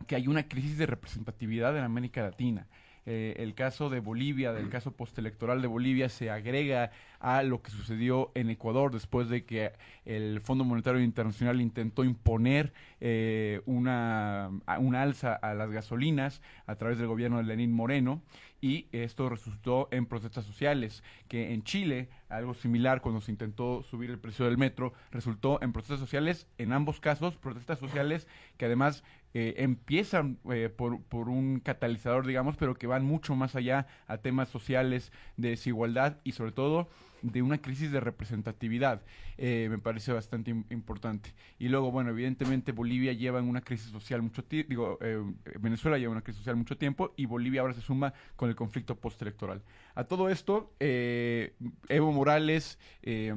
que 0.07 0.17
hay 0.17 0.29
una 0.29 0.47
crisis 0.47 0.77
de 0.77 0.87
representatividad 0.87 1.77
en 1.77 1.85
América 1.85 2.23
Latina. 2.23 2.67
Eh, 3.07 3.35
el 3.39 3.55
caso 3.55 3.91
de 3.91 4.01
Bolivia, 4.01 4.53
del 4.53 4.71
caso 4.71 4.93
postelectoral 4.93 5.61
de 5.61 5.69
Bolivia, 5.69 6.09
se 6.09 6.31
agrega 6.31 6.91
a 7.25 7.43
lo 7.43 7.63
que 7.63 7.71
sucedió 7.71 8.31
en 8.35 8.51
Ecuador 8.51 8.93
después 8.93 9.31
de 9.31 9.47
que 9.47 9.73
el 10.05 10.43
Fondo 10.43 10.63
Monetario 10.63 11.01
Internacional 11.01 11.63
intentó 11.63 12.05
imponer 12.05 12.75
eh, 13.01 13.63
una, 13.65 14.51
alza 14.67 15.33
a 15.33 15.55
las 15.55 15.71
gasolinas 15.71 16.43
a 16.67 16.77
través 16.77 16.99
del 16.99 17.07
gobierno 17.07 17.39
de 17.39 17.45
Lenín 17.45 17.73
Moreno 17.73 18.21
y 18.61 18.89
esto 18.93 19.31
resultó 19.31 19.89
en 19.91 20.05
protestas 20.05 20.45
sociales, 20.45 21.03
que 21.27 21.55
en 21.55 21.65
Chile, 21.65 22.11
algo 22.29 22.53
similar 22.53 23.01
cuando 23.01 23.23
se 23.23 23.31
intentó 23.31 23.83
subir 23.83 24.11
el 24.11 24.19
precio 24.19 24.45
del 24.45 24.59
metro, 24.59 24.93
resultó 25.11 25.63
en 25.63 25.73
protestas 25.73 26.01
sociales, 26.01 26.47
en 26.59 26.75
ambos 26.75 27.01
casos, 27.01 27.39
protestas 27.39 27.79
sociales 27.79 28.29
que 28.59 28.67
además 28.67 29.03
eh, 29.33 29.55
empiezan 29.59 30.39
eh, 30.51 30.69
por, 30.69 31.03
por 31.03 31.31
un 31.31 31.61
catalizador, 31.61 32.27
digamos, 32.27 32.57
pero 32.59 32.75
que 32.75 32.87
van 32.87 33.05
mucho 33.05 33.35
más 33.35 33.57
allá 33.57 33.87
a 34.07 34.19
temas 34.19 34.51
sociales, 34.51 35.11
de 35.39 35.51
desigualdad 35.51 36.19
y 36.23 36.33
sobre 36.33 36.53
todo 36.53 36.89
de 37.25 37.41
una 37.43 37.59
crisis 37.59 37.91
de 37.91 38.01
representatividad. 38.01 39.03
Eh, 39.39 39.69
me 39.71 39.79
parece 39.79 40.13
bastante 40.13 40.53
im- 40.53 40.65
importante. 40.71 41.33
Y 41.59 41.69
luego, 41.69 41.91
bueno, 41.91 42.11
evidentemente 42.11 42.73
Bolivia 42.73 43.13
lleva 43.15 43.39
en 43.39 43.49
una 43.49 43.63
crisis 43.63 43.91
social 43.91 44.21
mucho 44.21 44.45
tiempo, 44.45 44.69
digo, 44.69 44.99
eh, 45.01 45.19
Venezuela 45.59 45.97
lleva 45.97 46.13
una 46.13 46.21
crisis 46.21 46.41
social 46.41 46.57
mucho 46.57 46.77
tiempo 46.77 47.15
y 47.17 47.25
Bolivia 47.25 47.63
ahora 47.63 47.73
se 47.73 47.81
suma 47.81 48.13
con 48.37 48.51
el 48.51 48.57
conflicto 48.57 48.97
postelectoral. 48.97 49.63
A 49.95 50.05
todo 50.05 50.29
esto, 50.29 50.75
eh, 50.81 51.55
Evo 51.89 52.13
Morales 52.13 52.79
eh, 53.03 53.35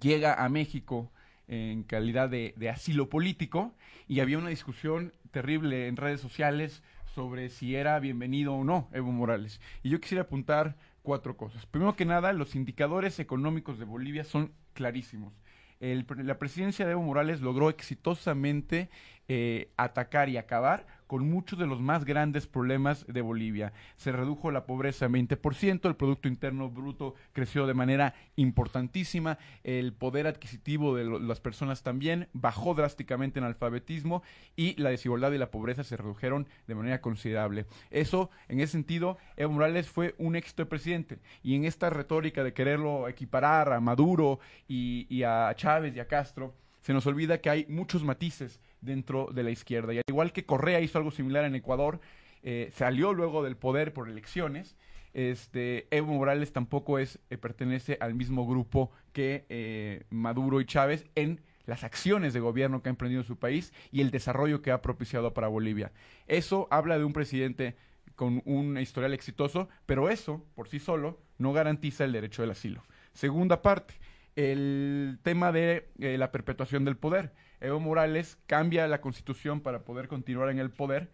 llega 0.00 0.44
a 0.44 0.48
México 0.50 1.10
en 1.48 1.82
calidad 1.84 2.28
de 2.28 2.68
asilo 2.70 3.08
político 3.08 3.74
y 4.06 4.20
había 4.20 4.36
una 4.36 4.50
discusión 4.50 5.14
terrible 5.30 5.88
en 5.88 5.96
redes 5.96 6.20
sociales 6.20 6.82
sobre 7.14 7.48
si 7.48 7.74
era 7.74 7.98
bienvenido 7.98 8.54
o 8.54 8.64
no 8.64 8.88
Evo 8.92 9.10
Morales. 9.10 9.60
Y 9.82 9.88
yo 9.88 9.98
quisiera 9.98 10.22
apuntar 10.24 10.76
cuatro 11.08 11.38
cosas. 11.38 11.64
Primero 11.64 11.96
que 11.96 12.04
nada, 12.04 12.34
los 12.34 12.54
indicadores 12.54 13.18
económicos 13.18 13.78
de 13.78 13.86
Bolivia 13.86 14.24
son 14.24 14.52
clarísimos. 14.74 15.32
El 15.80 16.04
la 16.18 16.38
presidencia 16.38 16.84
de 16.84 16.92
Evo 16.92 17.00
Morales 17.00 17.40
logró 17.40 17.70
exitosamente 17.70 18.90
eh, 19.28 19.70
atacar 19.76 20.30
y 20.30 20.38
acabar 20.38 20.86
con 21.06 21.28
muchos 21.28 21.58
de 21.58 21.66
los 21.66 21.80
más 21.80 22.04
grandes 22.04 22.46
problemas 22.46 23.06
de 23.06 23.20
Bolivia. 23.22 23.74
Se 23.96 24.12
redujo 24.12 24.50
la 24.50 24.64
pobreza 24.64 25.06
en 25.06 25.12
20%, 25.12 25.86
el 25.86 25.96
Producto 25.96 26.28
Interno 26.28 26.70
Bruto 26.70 27.14
creció 27.32 27.66
de 27.66 27.74
manera 27.74 28.14
importantísima, 28.36 29.38
el 29.64 29.92
poder 29.92 30.26
adquisitivo 30.26 30.94
de 30.94 31.04
las 31.04 31.40
personas 31.40 31.82
también 31.82 32.28
bajó 32.32 32.74
drásticamente 32.74 33.38
en 33.38 33.44
alfabetismo 33.44 34.22
y 34.54 34.80
la 34.80 34.90
desigualdad 34.90 35.32
y 35.32 35.38
la 35.38 35.50
pobreza 35.50 35.82
se 35.82 35.96
redujeron 35.96 36.46
de 36.66 36.74
manera 36.74 37.00
considerable. 37.00 37.66
Eso, 37.90 38.30
en 38.48 38.60
ese 38.60 38.72
sentido, 38.72 39.18
Evo 39.36 39.52
Morales 39.52 39.88
fue 39.88 40.14
un 40.18 40.36
éxito 40.36 40.62
de 40.62 40.70
presidente 40.70 41.18
y 41.42 41.54
en 41.54 41.64
esta 41.64 41.90
retórica 41.90 42.44
de 42.44 42.52
quererlo 42.52 43.08
equiparar 43.08 43.72
a 43.72 43.80
Maduro 43.80 44.40
y 44.68 45.22
a 45.22 45.52
Chávez 45.54 45.96
y 45.96 46.00
a 46.00 46.06
Castro, 46.06 46.54
se 46.80 46.92
nos 46.92 47.06
olvida 47.06 47.40
que 47.40 47.50
hay 47.50 47.66
muchos 47.68 48.04
matices 48.04 48.60
dentro 48.80 49.28
de 49.32 49.42
la 49.42 49.50
izquierda. 49.50 49.92
Y 49.94 49.98
al 49.98 50.04
igual 50.08 50.32
que 50.32 50.44
Correa 50.44 50.80
hizo 50.80 50.98
algo 50.98 51.10
similar 51.10 51.44
en 51.44 51.54
Ecuador, 51.54 52.00
eh, 52.42 52.70
salió 52.74 53.12
luego 53.12 53.42
del 53.42 53.56
poder 53.56 53.92
por 53.92 54.08
elecciones. 54.08 54.76
Este, 55.14 55.88
Evo 55.90 56.12
Morales 56.12 56.52
tampoco 56.52 56.98
es, 56.98 57.18
eh, 57.30 57.38
pertenece 57.38 57.98
al 58.00 58.14
mismo 58.14 58.46
grupo 58.46 58.92
que 59.12 59.46
eh, 59.48 60.04
Maduro 60.10 60.60
y 60.60 60.66
Chávez 60.66 61.06
en 61.14 61.40
las 61.66 61.84
acciones 61.84 62.32
de 62.32 62.40
gobierno 62.40 62.82
que 62.82 62.88
ha 62.88 62.90
emprendido 62.90 63.22
su 63.24 63.36
país 63.36 63.72
y 63.92 64.00
el 64.00 64.10
desarrollo 64.10 64.62
que 64.62 64.70
ha 64.70 64.80
propiciado 64.80 65.34
para 65.34 65.48
Bolivia. 65.48 65.92
Eso 66.26 66.66
habla 66.70 66.98
de 66.98 67.04
un 67.04 67.12
presidente 67.12 67.76
con 68.16 68.42
un 68.46 68.78
historial 68.78 69.12
exitoso, 69.14 69.68
pero 69.86 70.08
eso, 70.08 70.44
por 70.54 70.68
sí 70.68 70.80
solo, 70.80 71.20
no 71.36 71.52
garantiza 71.52 72.04
el 72.04 72.12
derecho 72.12 72.42
del 72.42 72.50
asilo. 72.50 72.82
Segunda 73.12 73.62
parte, 73.62 73.94
el 74.34 75.18
tema 75.22 75.52
de 75.52 75.90
eh, 75.98 76.16
la 76.18 76.32
perpetuación 76.32 76.84
del 76.84 76.96
poder. 76.96 77.32
Evo 77.60 77.80
Morales 77.80 78.38
cambia 78.46 78.86
la 78.88 79.00
constitución 79.00 79.60
para 79.60 79.84
poder 79.84 80.08
continuar 80.08 80.50
en 80.50 80.58
el 80.58 80.70
poder. 80.70 81.10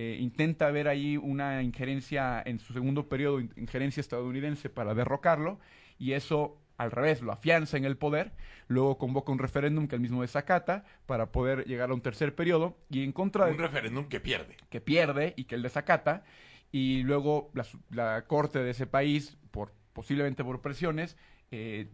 eh, 0.00 0.16
intenta 0.20 0.70
ver 0.70 0.86
ahí 0.86 1.16
una 1.16 1.60
injerencia 1.60 2.40
en 2.46 2.60
su 2.60 2.72
segundo 2.72 3.08
periodo, 3.08 3.40
in- 3.40 3.52
injerencia 3.56 4.00
estadounidense 4.00 4.70
para 4.70 4.94
derrocarlo, 4.94 5.58
y 5.98 6.12
eso 6.12 6.56
al 6.76 6.92
revés, 6.92 7.20
lo 7.22 7.32
afianza 7.32 7.76
en 7.76 7.84
el 7.84 7.96
poder, 7.96 8.30
luego 8.68 8.96
convoca 8.98 9.32
un 9.32 9.40
referéndum 9.40 9.88
que 9.88 9.96
él 9.96 10.00
mismo 10.00 10.22
desacata 10.22 10.84
para 11.06 11.32
poder 11.32 11.64
llegar 11.64 11.90
a 11.90 11.94
un 11.94 12.00
tercer 12.00 12.36
periodo, 12.36 12.78
y 12.88 13.02
en 13.02 13.10
contra 13.10 13.46
de 13.46 13.52
Un 13.52 13.58
referéndum 13.58 14.08
que 14.08 14.20
pierde. 14.20 14.56
que 14.70 14.80
pierde 14.80 15.34
y 15.36 15.44
que 15.46 15.56
él 15.56 15.62
desacata, 15.62 16.22
y 16.70 17.02
luego 17.02 17.50
la, 17.54 17.66
la 17.90 18.24
corte 18.28 18.60
de 18.62 18.70
ese 18.70 18.86
país, 18.86 19.36
por 19.50 19.72
posiblemente 19.92 20.44
por 20.44 20.60
presiones, 20.62 21.16
eh, 21.50 21.88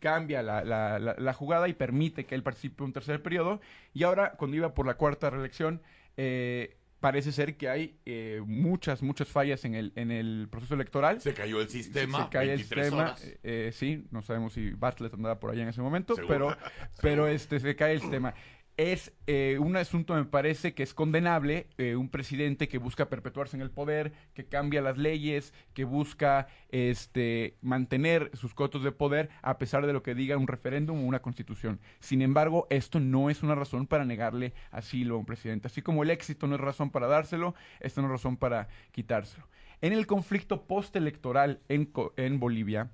cambia 0.00 0.42
la, 0.42 0.64
la- 0.64 0.98
la- 0.98 1.14
la 1.18 1.32
jugada 1.32 1.68
y 1.68 1.72
permite 1.74 2.24
que 2.26 2.34
él 2.34 2.42
participe 2.42 2.82
un 2.84 2.92
tercer 2.92 3.22
periodo. 3.22 3.60
Y 3.94 4.02
ahora, 4.04 4.32
cuando 4.32 4.56
iba 4.56 4.74
por 4.74 4.86
la 4.86 4.94
cuarta 4.94 5.30
reelección, 5.30 5.80
eh, 6.16 6.76
parece 7.00 7.30
ser 7.30 7.56
que 7.56 7.68
hay 7.68 7.98
eh, 8.06 8.42
muchas, 8.46 9.02
muchas 9.02 9.28
fallas 9.28 9.64
en 9.64 9.74
el, 9.74 9.92
en 9.96 10.10
el 10.10 10.48
proceso 10.50 10.74
electoral. 10.74 11.20
Se 11.20 11.34
cayó 11.34 11.60
el 11.60 11.68
sistema, 11.68 12.24
Se, 12.24 12.30
cae 12.30 12.42
el 12.44 12.48
23 12.58 12.84
sistema. 12.86 13.14
eh, 13.22 13.38
eh, 13.42 13.70
sí, 13.72 14.04
no 14.10 14.22
sabemos 14.22 14.54
si 14.54 14.70
Bartlett 14.70 15.14
andaba 15.14 15.38
por 15.38 15.50
allá 15.50 15.62
en 15.62 15.68
ese 15.68 15.82
momento, 15.82 16.14
Seguro. 16.14 16.34
pero, 16.34 16.56
pero 17.02 17.28
este, 17.28 17.60
se 17.60 17.76
cae 17.76 17.92
el 17.94 18.00
sistema. 18.00 18.34
Es 18.76 19.14
eh, 19.26 19.56
un 19.58 19.74
asunto, 19.76 20.14
me 20.14 20.26
parece, 20.26 20.74
que 20.74 20.82
es 20.82 20.92
condenable, 20.92 21.66
eh, 21.78 21.96
un 21.96 22.10
presidente 22.10 22.68
que 22.68 22.76
busca 22.76 23.08
perpetuarse 23.08 23.56
en 23.56 23.62
el 23.62 23.70
poder, 23.70 24.12
que 24.34 24.44
cambia 24.44 24.82
las 24.82 24.98
leyes, 24.98 25.54
que 25.72 25.84
busca 25.84 26.48
este, 26.68 27.56
mantener 27.62 28.30
sus 28.34 28.52
cotos 28.52 28.84
de 28.84 28.92
poder 28.92 29.30
a 29.40 29.56
pesar 29.56 29.86
de 29.86 29.94
lo 29.94 30.02
que 30.02 30.14
diga 30.14 30.36
un 30.36 30.46
referéndum 30.46 31.00
o 31.00 31.06
una 31.06 31.22
constitución. 31.22 31.80
Sin 32.00 32.20
embargo, 32.20 32.66
esto 32.68 33.00
no 33.00 33.30
es 33.30 33.42
una 33.42 33.54
razón 33.54 33.86
para 33.86 34.04
negarle 34.04 34.52
asilo 34.70 35.14
a 35.14 35.18
un 35.18 35.26
presidente. 35.26 35.68
Así 35.68 35.80
como 35.80 36.02
el 36.02 36.10
éxito 36.10 36.46
no 36.46 36.56
es 36.56 36.60
razón 36.60 36.90
para 36.90 37.06
dárselo, 37.06 37.54
esto 37.80 38.02
no 38.02 38.08
es 38.08 38.12
razón 38.12 38.36
para 38.36 38.68
quitárselo. 38.92 39.48
En 39.80 39.94
el 39.94 40.06
conflicto 40.06 40.66
postelectoral 40.66 41.60
en, 41.70 41.90
en 42.18 42.40
Bolivia, 42.40 42.90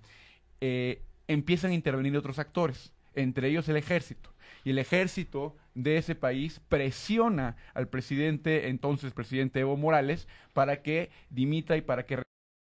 eh, 0.60 1.02
empiezan 1.26 1.72
a 1.72 1.74
intervenir 1.74 2.16
otros 2.16 2.38
actores, 2.38 2.92
entre 3.14 3.48
ellos 3.48 3.68
el 3.68 3.76
ejército. 3.76 4.32
Y 4.64 4.70
el 4.70 4.78
ejército 4.78 5.56
de 5.74 5.96
ese 5.96 6.14
país 6.14 6.60
presiona 6.68 7.56
al 7.74 7.88
presidente, 7.88 8.68
entonces 8.68 9.12
presidente 9.12 9.60
Evo 9.60 9.76
Morales, 9.76 10.28
para 10.52 10.82
que 10.82 11.10
dimita 11.30 11.76
y 11.76 11.82
para 11.82 12.06
que 12.06 12.22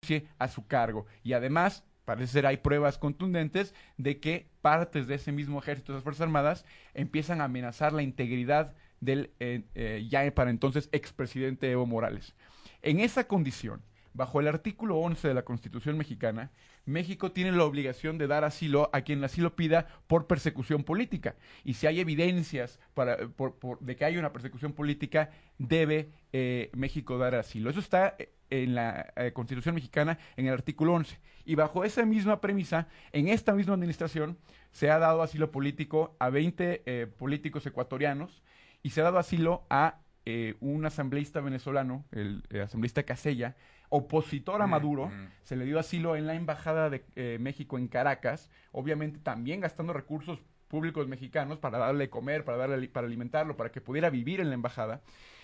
renuncie 0.04 0.30
a 0.38 0.48
su 0.48 0.68
cargo. 0.68 1.06
Y 1.24 1.34
además, 1.34 1.84
parece 2.06 2.34
ser 2.34 2.46
hay 2.46 2.58
pruebas 2.58 2.98
contundentes 2.98 3.74
de 3.98 4.20
que 4.20 4.48
partes 4.62 5.08
de 5.08 5.16
ese 5.16 5.32
mismo 5.32 5.60
ejército 5.60 5.92
de 5.92 5.98
las 5.98 6.04
Fuerzas 6.04 6.22
Armadas 6.22 6.66
empiezan 6.94 7.42
a 7.42 7.46
amenazar 7.46 7.94
la 7.94 8.04
integridad 8.04 8.74
del 9.00 9.32
eh, 9.40 9.64
eh, 9.76 10.08
ya 10.10 10.30
para 10.34 10.50
entonces 10.50 10.90
expresidente 10.92 11.70
Evo 11.70 11.86
Morales. 11.86 12.36
En 12.82 13.00
esa 13.00 13.28
condición, 13.28 13.82
bajo 14.14 14.40
el 14.40 14.48
artículo 14.48 14.98
11 14.98 15.28
de 15.28 15.34
la 15.34 15.44
Constitución 15.44 15.98
mexicana, 15.98 16.52
México 16.86 17.32
tiene 17.32 17.52
la 17.52 17.64
obligación 17.64 18.18
de 18.18 18.28
dar 18.28 18.44
asilo 18.44 18.90
a 18.94 19.02
quien 19.02 19.24
asilo 19.24 19.56
pida 19.56 19.88
por 20.08 20.28
persecución 20.28 20.84
política. 20.84 21.36
Y 21.64 21.76
si 21.76 21.88
hay 21.88 22.00
evidencias 22.00 22.80
para, 22.94 23.18
por- 23.30 23.80
de 23.80 23.96
que 23.96 24.06
hay 24.06 24.18
una 24.18 24.34
persecución 24.34 24.74
política, 24.74 25.30
debe 25.58 26.10
eh, 26.34 26.70
México 26.74 27.18
dar 27.18 27.36
asilo. 27.36 27.70
Eso 27.70 27.80
está 27.80 28.16
eh, 28.20 28.34
en 28.50 28.76
la 28.76 29.14
eh, 29.16 29.32
Constitución 29.34 29.76
mexicana 29.76 30.20
en 30.36 30.48
el 30.48 30.54
artículo 30.54 30.94
11. 30.94 31.18
Y 31.46 31.56
bajo 31.56 31.84
esa 31.84 32.06
misma 32.06 32.40
premisa, 32.42 32.88
en 33.12 33.28
esta 33.28 33.54
misma 33.54 33.74
administración, 33.74 34.38
se 34.72 34.92
ha 34.92 35.00
dado 35.00 35.22
asilo 35.22 35.52
político 35.52 36.16
a 36.20 36.30
20 36.30 36.84
eh, 36.86 37.08
políticos 37.18 37.66
ecuatorianos 37.66 38.42
y 38.82 38.90
se 38.90 39.02
ha 39.02 39.06
dado 39.06 39.18
asilo 39.20 39.66
a 39.70 40.00
eh, 40.26 40.56
un 40.62 40.86
asambleísta 40.86 41.42
venezolano, 41.42 42.06
el, 42.12 42.44
eh, 42.50 42.62
asambleísta 42.62 43.04
Casella, 43.04 43.56
opositor 43.96 44.60
a 44.64 44.66
Maduro, 44.66 45.12
se 45.44 45.56
le 45.56 45.66
dio 45.66 45.78
asilo 45.78 46.16
en 46.16 46.26
la 46.26 46.34
Embajada 46.34 46.90
de 46.90 47.06
eh, 47.16 47.38
México 47.40 47.78
en 47.78 47.88
Caracas, 47.88 48.50
obviamente 48.72 49.20
también 49.20 49.60
gastando 49.60 49.94
recursos 49.94 50.40
públicos 50.68 51.08
mexicanos 51.08 51.60
para 51.60 51.78
darle 51.78 52.06
de 52.06 52.10
comer, 52.10 52.44
para 52.44 52.58
darle 52.58 52.88
para 52.90 53.06
alimentarlo, 53.06 53.56
para 53.56 53.72
que 53.72 53.82
pudiera 53.82 54.10
vivir 54.10 54.40
en 54.40 54.50
la 54.50 54.56
embajada, 54.56 55.02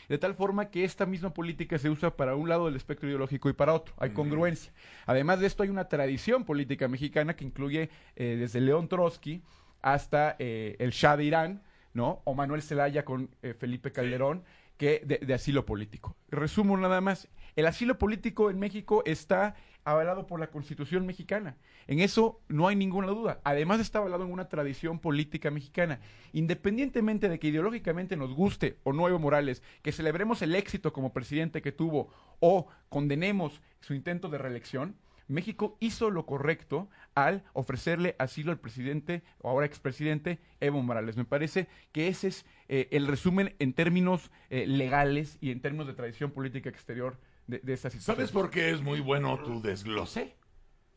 de 0.08 0.18
tal 0.18 0.34
forma 0.34 0.72
que 0.72 0.84
esta 0.84 1.06
misma 1.06 1.32
política 1.32 1.78
se 1.78 1.92
usa 1.92 2.18
para 2.18 2.36
un 2.36 2.50
lado 2.50 2.66
del 2.66 2.76
espectro 2.76 3.08
ideológico 3.08 3.50
y 3.50 3.54
para 3.54 3.76
otro, 3.76 3.94
hay 4.00 4.10
congruencia. 4.10 4.74
Además 5.06 5.40
de 5.40 5.46
esto 5.46 5.62
hay 5.62 5.70
una 5.70 5.88
tradición 5.88 6.44
política 6.44 6.88
mexicana 6.88 7.36
que 7.36 7.46
incluye 7.46 7.92
eh, 8.16 8.36
desde 8.40 8.62
León 8.62 8.88
Trotsky 8.88 9.44
hasta 9.84 10.36
eh, 10.40 10.76
el 10.80 10.90
Shah 10.90 11.18
de 11.18 11.26
Irán, 11.26 11.62
¿no? 11.94 12.24
O 12.24 12.34
Manuel 12.34 12.64
Zelaya 12.64 13.06
con 13.06 13.30
eh, 13.44 13.54
Felipe 13.54 13.92
Calderón, 13.92 14.44
que 14.80 15.04
de, 15.06 15.34
asilo 15.34 15.66
político. 15.66 16.16
Resumo 16.30 16.78
nada 16.78 17.02
más. 17.02 17.28
El 17.58 17.68
asilo 17.68 18.00
político 18.00 18.50
en 18.50 18.60
México 18.60 19.04
está 19.06 19.56
avalado 19.84 20.26
por 20.26 20.40
la 20.40 20.48
Constitución 20.48 21.06
mexicana. 21.06 21.58
En 21.86 22.00
eso 22.00 22.40
no 22.48 22.66
hay 22.70 22.78
ninguna 22.78 23.08
duda. 23.08 23.42
Además 23.44 23.82
está 23.82 24.00
avalado 24.00 24.24
en 24.24 24.32
una 24.32 24.48
tradición 24.48 25.00
política 25.00 25.52
mexicana. 25.52 26.00
Independientemente 26.32 27.28
de 27.28 27.40
que 27.40 27.50
ideológicamente 27.50 28.16
nos 28.16 28.34
guste 28.34 28.78
o 28.84 28.94
no 28.94 29.06
Evo 29.10 29.20
Morales, 29.20 29.62
que 29.82 29.92
celebremos 29.92 30.42
el 30.42 30.56
éxito 30.56 30.94
como 30.94 31.12
presidente 31.12 31.62
que 31.62 31.74
tuvo 31.74 32.14
o 32.40 32.68
condenemos 32.88 33.62
su 33.82 33.94
intento 33.94 34.30
de 34.30 34.38
reelección, 34.38 34.96
México 35.30 35.78
hizo 35.80 36.10
lo 36.10 36.26
correcto 36.26 36.90
al 37.16 37.44
ofrecerle 37.54 38.16
asilo 38.20 38.52
al 38.52 38.60
presidente 38.60 39.24
o 39.40 39.50
ahora 39.50 39.66
expresidente 39.66 40.40
Evo 40.60 40.82
Morales. 40.82 41.18
Me 41.18 41.26
parece 41.26 41.68
que 41.92 42.08
ese 42.08 42.28
es 42.28 42.46
eh, 42.68 42.88
el 42.92 43.08
resumen 43.08 43.56
en 43.60 43.74
términos 43.74 44.32
eh, 44.50 44.66
legales 44.68 45.38
y 45.40 45.52
en 45.52 45.62
términos 45.62 45.88
de 45.88 45.94
tradición 45.94 46.32
política 46.32 46.70
exterior 46.70 47.18
de, 47.48 47.60
de 47.60 47.74
esta 47.74 47.90
situación. 47.90 48.16
¿Sabes 48.16 48.32
por 48.32 48.50
qué 48.50 48.72
es 48.72 48.82
muy 48.82 49.00
bueno 49.00 49.38
tu 49.44 49.62
desglose 49.62 50.36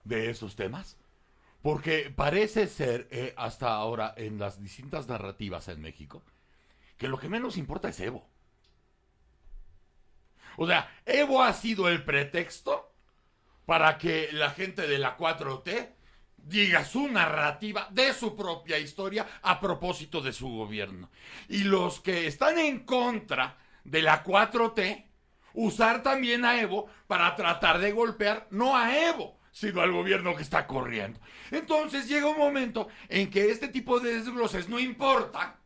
de 0.05 0.31
esos 0.31 0.57
temas? 0.57 0.97
Porque 1.63 2.13
parece 2.15 2.67
ser, 2.67 3.07
eh, 3.13 3.35
hasta 3.37 3.73
ahora, 3.73 4.13
en 4.17 4.39
las 4.39 4.61
distintas 4.61 5.07
narrativas 5.09 5.69
en 5.69 5.81
México, 5.81 6.23
que 6.99 7.07
lo 7.07 7.19
que 7.19 7.29
menos 7.29 7.57
importa 7.57 7.89
es 7.89 8.01
Evo. 8.01 8.27
O 10.57 10.67
sea, 10.67 10.91
Evo 11.07 11.43
ha 11.43 11.53
sido 11.53 11.89
el 11.89 12.05
pretexto 12.05 12.92
para 13.67 13.99
que 13.99 14.29
la 14.33 14.51
gente 14.51 14.87
de 14.87 14.99
la 14.99 15.17
4T 15.17 15.91
diga 16.37 16.85
su 16.85 17.09
narrativa 17.09 17.89
de 17.91 18.13
su 18.13 18.37
propia 18.37 18.79
historia 18.79 19.27
a 19.43 19.61
propósito 19.61 20.21
de 20.21 20.33
su 20.33 20.49
gobierno. 20.49 21.11
Y 21.49 21.65
los 21.65 22.01
que 22.01 22.27
están 22.27 22.59
en 22.59 22.81
contra 22.81 23.59
de 23.85 24.03
la 24.03 24.25
4T, 24.25 25.07
usar 25.55 26.03
también 26.03 26.45
a 26.45 26.61
Evo 26.61 26.87
para 27.07 27.35
tratar 27.37 27.79
de 27.79 27.93
golpear 27.93 28.49
no 28.51 28.77
a 28.77 28.97
Evo, 29.09 29.39
sino 29.53 29.81
al 29.81 29.93
gobierno 29.93 30.35
que 30.35 30.43
está 30.43 30.67
corriendo. 30.67 31.21
Entonces 31.51 32.09
llega 32.09 32.27
un 32.27 32.39
momento 32.39 32.89
en 33.09 33.31
que 33.31 33.51
este 33.51 33.69
tipo 33.69 34.01
de 34.01 34.15
desgloses 34.15 34.69
no 34.69 34.81
importa, 34.81 35.59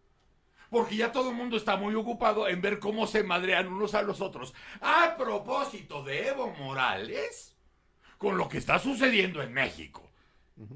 porque 0.68 0.97
ya 0.97 1.12
todo 1.12 1.31
el 1.31 1.36
mundo 1.36 1.56
está 1.56 1.77
muy 1.77 1.94
ocupado 1.94 2.48
en 2.48 2.60
ver 2.60 2.81
cómo 2.81 3.06
se 3.06 3.23
madrean 3.23 3.68
unos 3.68 3.94
a 3.94 4.02
los 4.02 4.20
otros. 4.20 4.52
A 4.81 5.16
propósito 5.16 6.02
de 6.02 6.28
Evo 6.28 6.52
Morales, 6.59 7.56
con 8.18 8.36
lo 8.38 8.48
que 8.48 8.59
está 8.59 8.78
sucediendo 8.78 9.43
en 9.43 9.52
México. 9.52 10.02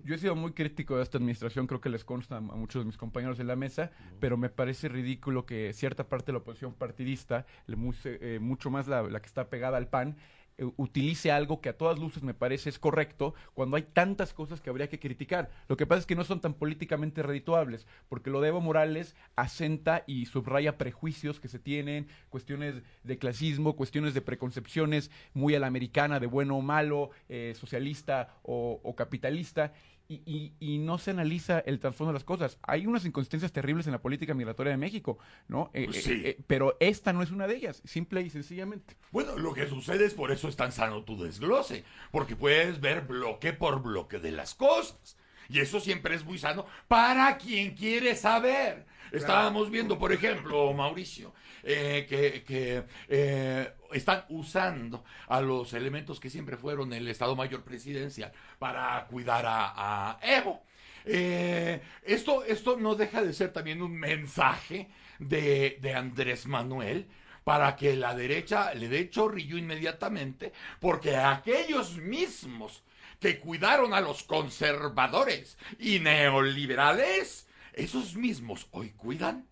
Yo 0.04 0.14
he 0.14 0.18
sido 0.18 0.36
muy 0.36 0.52
crítico 0.52 0.98
de 0.98 1.02
esta 1.02 1.16
administración, 1.16 1.66
creo 1.66 1.80
que 1.80 1.88
les 1.88 2.04
consta 2.04 2.36
a 2.36 2.40
muchos 2.40 2.82
de 2.82 2.86
mis 2.86 2.98
compañeros 2.98 3.38
de 3.38 3.44
la 3.44 3.56
mesa, 3.56 3.90
pero 4.20 4.36
me 4.36 4.50
parece 4.50 4.90
ridículo 4.90 5.46
que 5.46 5.72
cierta 5.72 6.06
parte 6.06 6.26
de 6.26 6.32
la 6.32 6.38
oposición 6.40 6.74
partidista, 6.74 7.46
mu- 7.66 7.94
eh, 8.04 8.38
mucho 8.42 8.70
más 8.70 8.88
la, 8.88 9.02
la 9.04 9.20
que 9.20 9.26
está 9.26 9.48
pegada 9.48 9.78
al 9.78 9.88
PAN, 9.88 10.18
eh, 10.60 10.70
utilice 10.76 11.32
algo 11.32 11.62
que 11.62 11.70
a 11.70 11.78
todas 11.78 11.98
luces 11.98 12.22
me 12.22 12.34
parece 12.34 12.68
es 12.68 12.78
correcto 12.78 13.34
cuando 13.54 13.76
hay 13.76 13.82
tantas 13.82 14.34
cosas 14.34 14.60
que 14.60 14.68
habría 14.68 14.90
que 14.90 14.98
criticar. 14.98 15.50
Lo 15.68 15.78
que 15.78 15.86
pasa 15.86 16.00
es 16.00 16.06
que 16.06 16.14
no 16.14 16.22
son 16.22 16.40
tan 16.40 16.52
políticamente 16.52 17.22
redituables, 17.22 17.86
porque 18.10 18.28
lo 18.28 18.42
de 18.42 18.48
Evo 18.48 18.60
Morales 18.60 19.16
asenta 19.36 20.04
y 20.06 20.26
subraya 20.26 20.76
prejuicios 20.76 21.40
que 21.40 21.48
se 21.48 21.58
tienen, 21.58 22.08
cuestiones 22.28 22.82
de 23.04 23.18
clasismo, 23.18 23.74
cuestiones 23.74 24.12
de 24.12 24.20
preconcepciones 24.20 25.10
muy 25.32 25.54
a 25.54 25.60
la 25.60 25.66
americana, 25.66 26.20
de 26.20 26.26
bueno 26.26 26.58
o 26.58 26.60
malo, 26.60 27.10
eh, 27.30 27.54
socialista 27.56 28.36
o, 28.42 28.80
o 28.82 28.94
capitalista. 28.94 29.72
Y, 30.10 30.22
y- 30.26 30.52
y 30.58 30.78
no 30.78 30.98
se 30.98 31.12
analiza 31.12 31.60
el 31.60 31.78
trasfondo 31.78 32.10
de 32.12 32.14
las 32.14 32.24
cosas. 32.24 32.58
Hay 32.62 32.84
unas 32.84 33.04
inconsistencias 33.04 33.52
terribles 33.52 33.86
en 33.86 33.92
la 33.92 34.02
política 34.02 34.34
migratoria 34.34 34.72
de 34.72 34.76
México, 34.76 35.18
¿no? 35.46 35.70
Eh, 35.72 35.84
Pues 35.84 36.02
sí. 36.02 36.14
eh, 36.14 36.28
eh, 36.30 36.38
pero 36.48 36.76
esta 36.80 37.12
no 37.12 37.22
es 37.22 37.30
una 37.30 37.46
de 37.46 37.54
ellas, 37.54 37.80
simple 37.84 38.20
y 38.20 38.28
sencillamente. 38.28 38.96
Bueno, 39.12 39.38
lo 39.38 39.54
que 39.54 39.68
sucede 39.68 40.06
es 40.06 40.14
por 40.14 40.32
eso 40.32 40.48
es 40.48 40.56
tan 40.56 40.72
sano 40.72 41.04
tu 41.04 41.16
desglose, 41.22 41.84
porque 42.10 42.34
puedes 42.34 42.80
ver 42.80 43.02
bloque 43.02 43.52
por 43.52 43.82
bloque 43.82 44.18
de 44.18 44.32
las 44.32 44.56
cosas. 44.56 45.16
Y 45.48 45.60
eso 45.60 45.78
siempre 45.78 46.16
es 46.16 46.24
muy 46.24 46.38
sano 46.38 46.66
para 46.88 47.38
quien 47.38 47.74
quiere 47.76 48.16
saber. 48.16 48.86
Estábamos 49.12 49.70
viendo, 49.70 49.98
por 49.98 50.12
ejemplo, 50.12 50.72
Mauricio, 50.72 51.32
eh, 51.62 52.06
que, 52.08 52.42
que, 52.42 52.84
eh, 53.08 53.72
están 53.92 54.24
usando 54.28 55.04
a 55.28 55.40
los 55.40 55.72
elementos 55.72 56.20
que 56.20 56.30
siempre 56.30 56.56
fueron 56.56 56.92
el 56.92 57.08
Estado 57.08 57.36
Mayor 57.36 57.62
Presidencial 57.62 58.32
para 58.58 59.06
cuidar 59.06 59.44
a, 59.46 60.18
Evo. 60.22 60.62
Eh, 61.04 61.80
esto, 62.02 62.44
esto 62.44 62.76
no 62.76 62.94
deja 62.94 63.22
de 63.22 63.32
ser 63.32 63.52
también 63.52 63.82
un 63.82 63.92
mensaje 63.96 64.88
de, 65.18 65.78
de 65.80 65.94
Andrés 65.94 66.46
Manuel 66.46 67.06
para 67.44 67.74
que 67.74 67.96
la 67.96 68.14
derecha 68.14 68.74
le 68.74 68.88
dé 68.88 69.08
chorrillo 69.08 69.56
inmediatamente, 69.56 70.52
porque 70.78 71.16
aquellos 71.16 71.96
mismos 71.96 72.82
que 73.18 73.38
cuidaron 73.38 73.92
a 73.92 74.00
los 74.00 74.22
conservadores 74.22 75.58
y 75.78 75.98
neoliberales, 75.98 77.46
esos 77.74 78.16
mismos 78.16 78.68
hoy 78.70 78.90
cuidan 78.90 79.46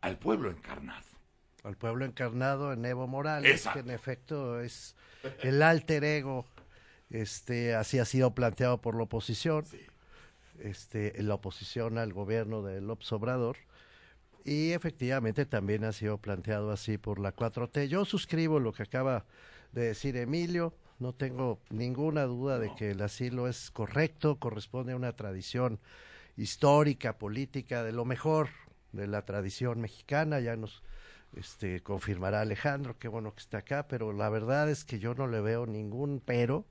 al 0.00 0.18
pueblo 0.18 0.50
encarnado. 0.50 1.06
Al 1.62 1.76
pueblo 1.76 2.04
encarnado 2.04 2.72
en 2.72 2.84
Evo 2.84 3.06
Morales, 3.06 3.50
Exacto. 3.50 3.82
que 3.82 3.88
en 3.88 3.94
efecto 3.94 4.60
es 4.60 4.94
el 5.42 5.62
alter 5.62 6.04
ego, 6.04 6.44
este, 7.08 7.74
así 7.74 7.98
ha 7.98 8.04
sido 8.04 8.34
planteado 8.34 8.80
por 8.80 8.96
la 8.96 9.04
oposición, 9.04 9.64
este, 10.60 11.22
la 11.22 11.34
oposición 11.34 11.96
al 11.96 12.12
gobierno 12.12 12.62
de 12.62 12.80
López 12.80 13.10
Obrador, 13.12 13.56
y 14.44 14.72
efectivamente 14.72 15.46
también 15.46 15.84
ha 15.84 15.92
sido 15.92 16.18
planteado 16.18 16.70
así 16.70 16.98
por 16.98 17.18
la 17.18 17.34
4T. 17.34 17.88
Yo 17.88 18.04
suscribo 18.04 18.60
lo 18.60 18.72
que 18.72 18.82
acaba 18.82 19.24
de 19.72 19.86
decir 19.86 20.16
Emilio, 20.18 20.74
no 20.98 21.14
tengo 21.14 21.60
ninguna 21.70 22.24
duda 22.24 22.58
de 22.58 22.74
que 22.74 22.90
el 22.90 23.00
asilo 23.00 23.48
es 23.48 23.70
correcto, 23.70 24.38
corresponde 24.38 24.92
a 24.92 24.96
una 24.96 25.12
tradición 25.12 25.80
histórica, 26.36 27.18
política, 27.18 27.82
de 27.82 27.92
lo 27.92 28.04
mejor 28.04 28.48
de 28.92 29.06
la 29.06 29.22
tradición 29.24 29.80
mexicana, 29.80 30.40
ya 30.40 30.56
nos 30.56 30.82
este, 31.36 31.82
confirmará 31.82 32.40
Alejandro, 32.40 32.98
qué 32.98 33.08
bueno 33.08 33.34
que 33.34 33.40
está 33.40 33.58
acá, 33.58 33.88
pero 33.88 34.12
la 34.12 34.28
verdad 34.28 34.70
es 34.70 34.84
que 34.84 34.98
yo 34.98 35.14
no 35.14 35.26
le 35.26 35.40
veo 35.40 35.66
ningún 35.66 36.22
pero. 36.24 36.64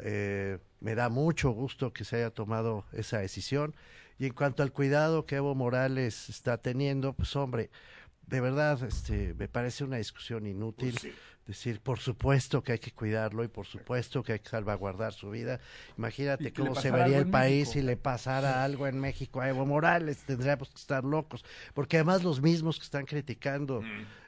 Eh, 0.00 0.58
me 0.80 0.94
da 0.94 1.08
mucho 1.08 1.50
gusto 1.50 1.92
que 1.92 2.04
se 2.04 2.16
haya 2.16 2.30
tomado 2.30 2.84
esa 2.92 3.18
decisión. 3.18 3.74
Y 4.18 4.26
en 4.26 4.32
cuanto 4.32 4.62
al 4.62 4.72
cuidado 4.72 5.26
que 5.26 5.36
Evo 5.36 5.54
Morales 5.54 6.28
está 6.28 6.58
teniendo, 6.58 7.14
pues 7.14 7.34
hombre, 7.36 7.70
de 8.26 8.40
verdad, 8.40 8.82
este, 8.82 9.34
me 9.34 9.48
parece 9.48 9.84
una 9.84 9.96
discusión 9.96 10.46
inútil. 10.46 10.92
Pues 10.92 11.02
sí. 11.02 11.12
Decir, 11.48 11.80
por 11.80 11.98
supuesto 11.98 12.62
que 12.62 12.72
hay 12.72 12.78
que 12.78 12.90
cuidarlo 12.90 13.42
y 13.42 13.48
por 13.48 13.64
supuesto 13.64 14.22
que 14.22 14.34
hay 14.34 14.38
que 14.38 14.50
salvaguardar 14.50 15.14
su 15.14 15.30
vida. 15.30 15.60
Imagínate 15.96 16.52
cómo 16.52 16.74
se 16.74 16.90
vería 16.90 17.16
el 17.16 17.30
país 17.30 17.70
si 17.70 17.80
le 17.80 17.96
pasara 17.96 18.62
algo 18.62 18.86
en 18.86 19.00
México 19.00 19.40
a 19.40 19.48
Evo 19.48 19.64
Morales. 19.64 20.18
Tendríamos 20.26 20.68
que 20.68 20.76
estar 20.76 21.04
locos. 21.04 21.46
Porque 21.72 21.96
además 21.96 22.22
los 22.22 22.42
mismos 22.42 22.78
que 22.78 22.84
están 22.84 23.06
criticando 23.06 23.82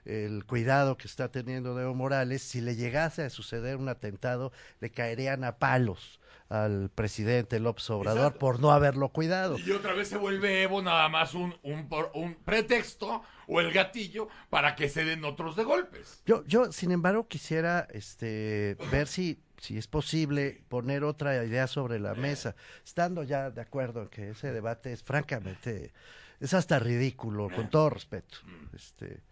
el 0.07 0.47
cuidado 0.47 0.97
que 0.97 1.09
está 1.09 1.31
teniendo 1.31 1.75
de 1.75 1.83
Evo 1.83 1.95
Morales, 1.95 2.41
si 2.41 2.63
le 2.63 2.75
llegase 2.75 3.23
a 3.23 3.29
suceder 3.29 3.77
un 3.77 3.91
atentado, 3.91 4.51
le 4.81 4.91
caerían 4.91 5.45
a 5.45 5.59
palos 5.59 6.20
al 6.51 6.91
presidente 6.91 7.61
López 7.61 7.89
Obrador 7.91 8.19
Exacto. 8.19 8.39
por 8.41 8.61
no 8.61 8.73
haberlo 8.73 9.09
cuidado. 9.11 9.57
Y 9.57 9.71
otra 9.71 9.95
vez 9.95 10.09
se 10.09 10.19
vuelve 10.19 10.63
Evo 10.63 10.83
nada 10.83 11.09
más 11.09 11.35
un, 11.35 11.55
un, 11.63 11.89
un 12.13 12.35
pretexto 12.45 13.23
o 13.47 13.61
el 13.61 13.73
gatillo 13.73 14.29
para 14.51 14.75
que 14.75 14.89
se 14.89 15.05
den 15.05 15.25
otros 15.25 15.55
de 15.55 15.63
golpes. 15.63 16.23
Yo, 16.27 16.45
yo, 16.47 16.73
sin 16.73 16.91
embargo, 16.91 17.29
quisiera 17.29 17.87
este, 17.93 18.77
ver 18.91 19.07
si, 19.07 19.41
si 19.59 19.79
es 19.79 19.87
posible 19.87 20.65
poner 20.69 21.05
otra 21.05 21.45
idea 21.45 21.69
sobre 21.69 22.01
la 22.01 22.15
mesa, 22.15 22.57
estando 22.85 23.23
ya 23.23 23.51
de 23.51 23.61
acuerdo 23.61 24.03
en 24.03 24.09
que 24.09 24.31
ese 24.31 24.53
debate 24.53 24.93
es 24.93 25.05
francamente, 25.05 25.93
es 26.41 26.53
hasta 26.53 26.81
ridículo, 26.81 27.49
con 27.49 27.71
todo 27.71 27.91
respeto. 27.91 28.39
Este, 28.75 29.23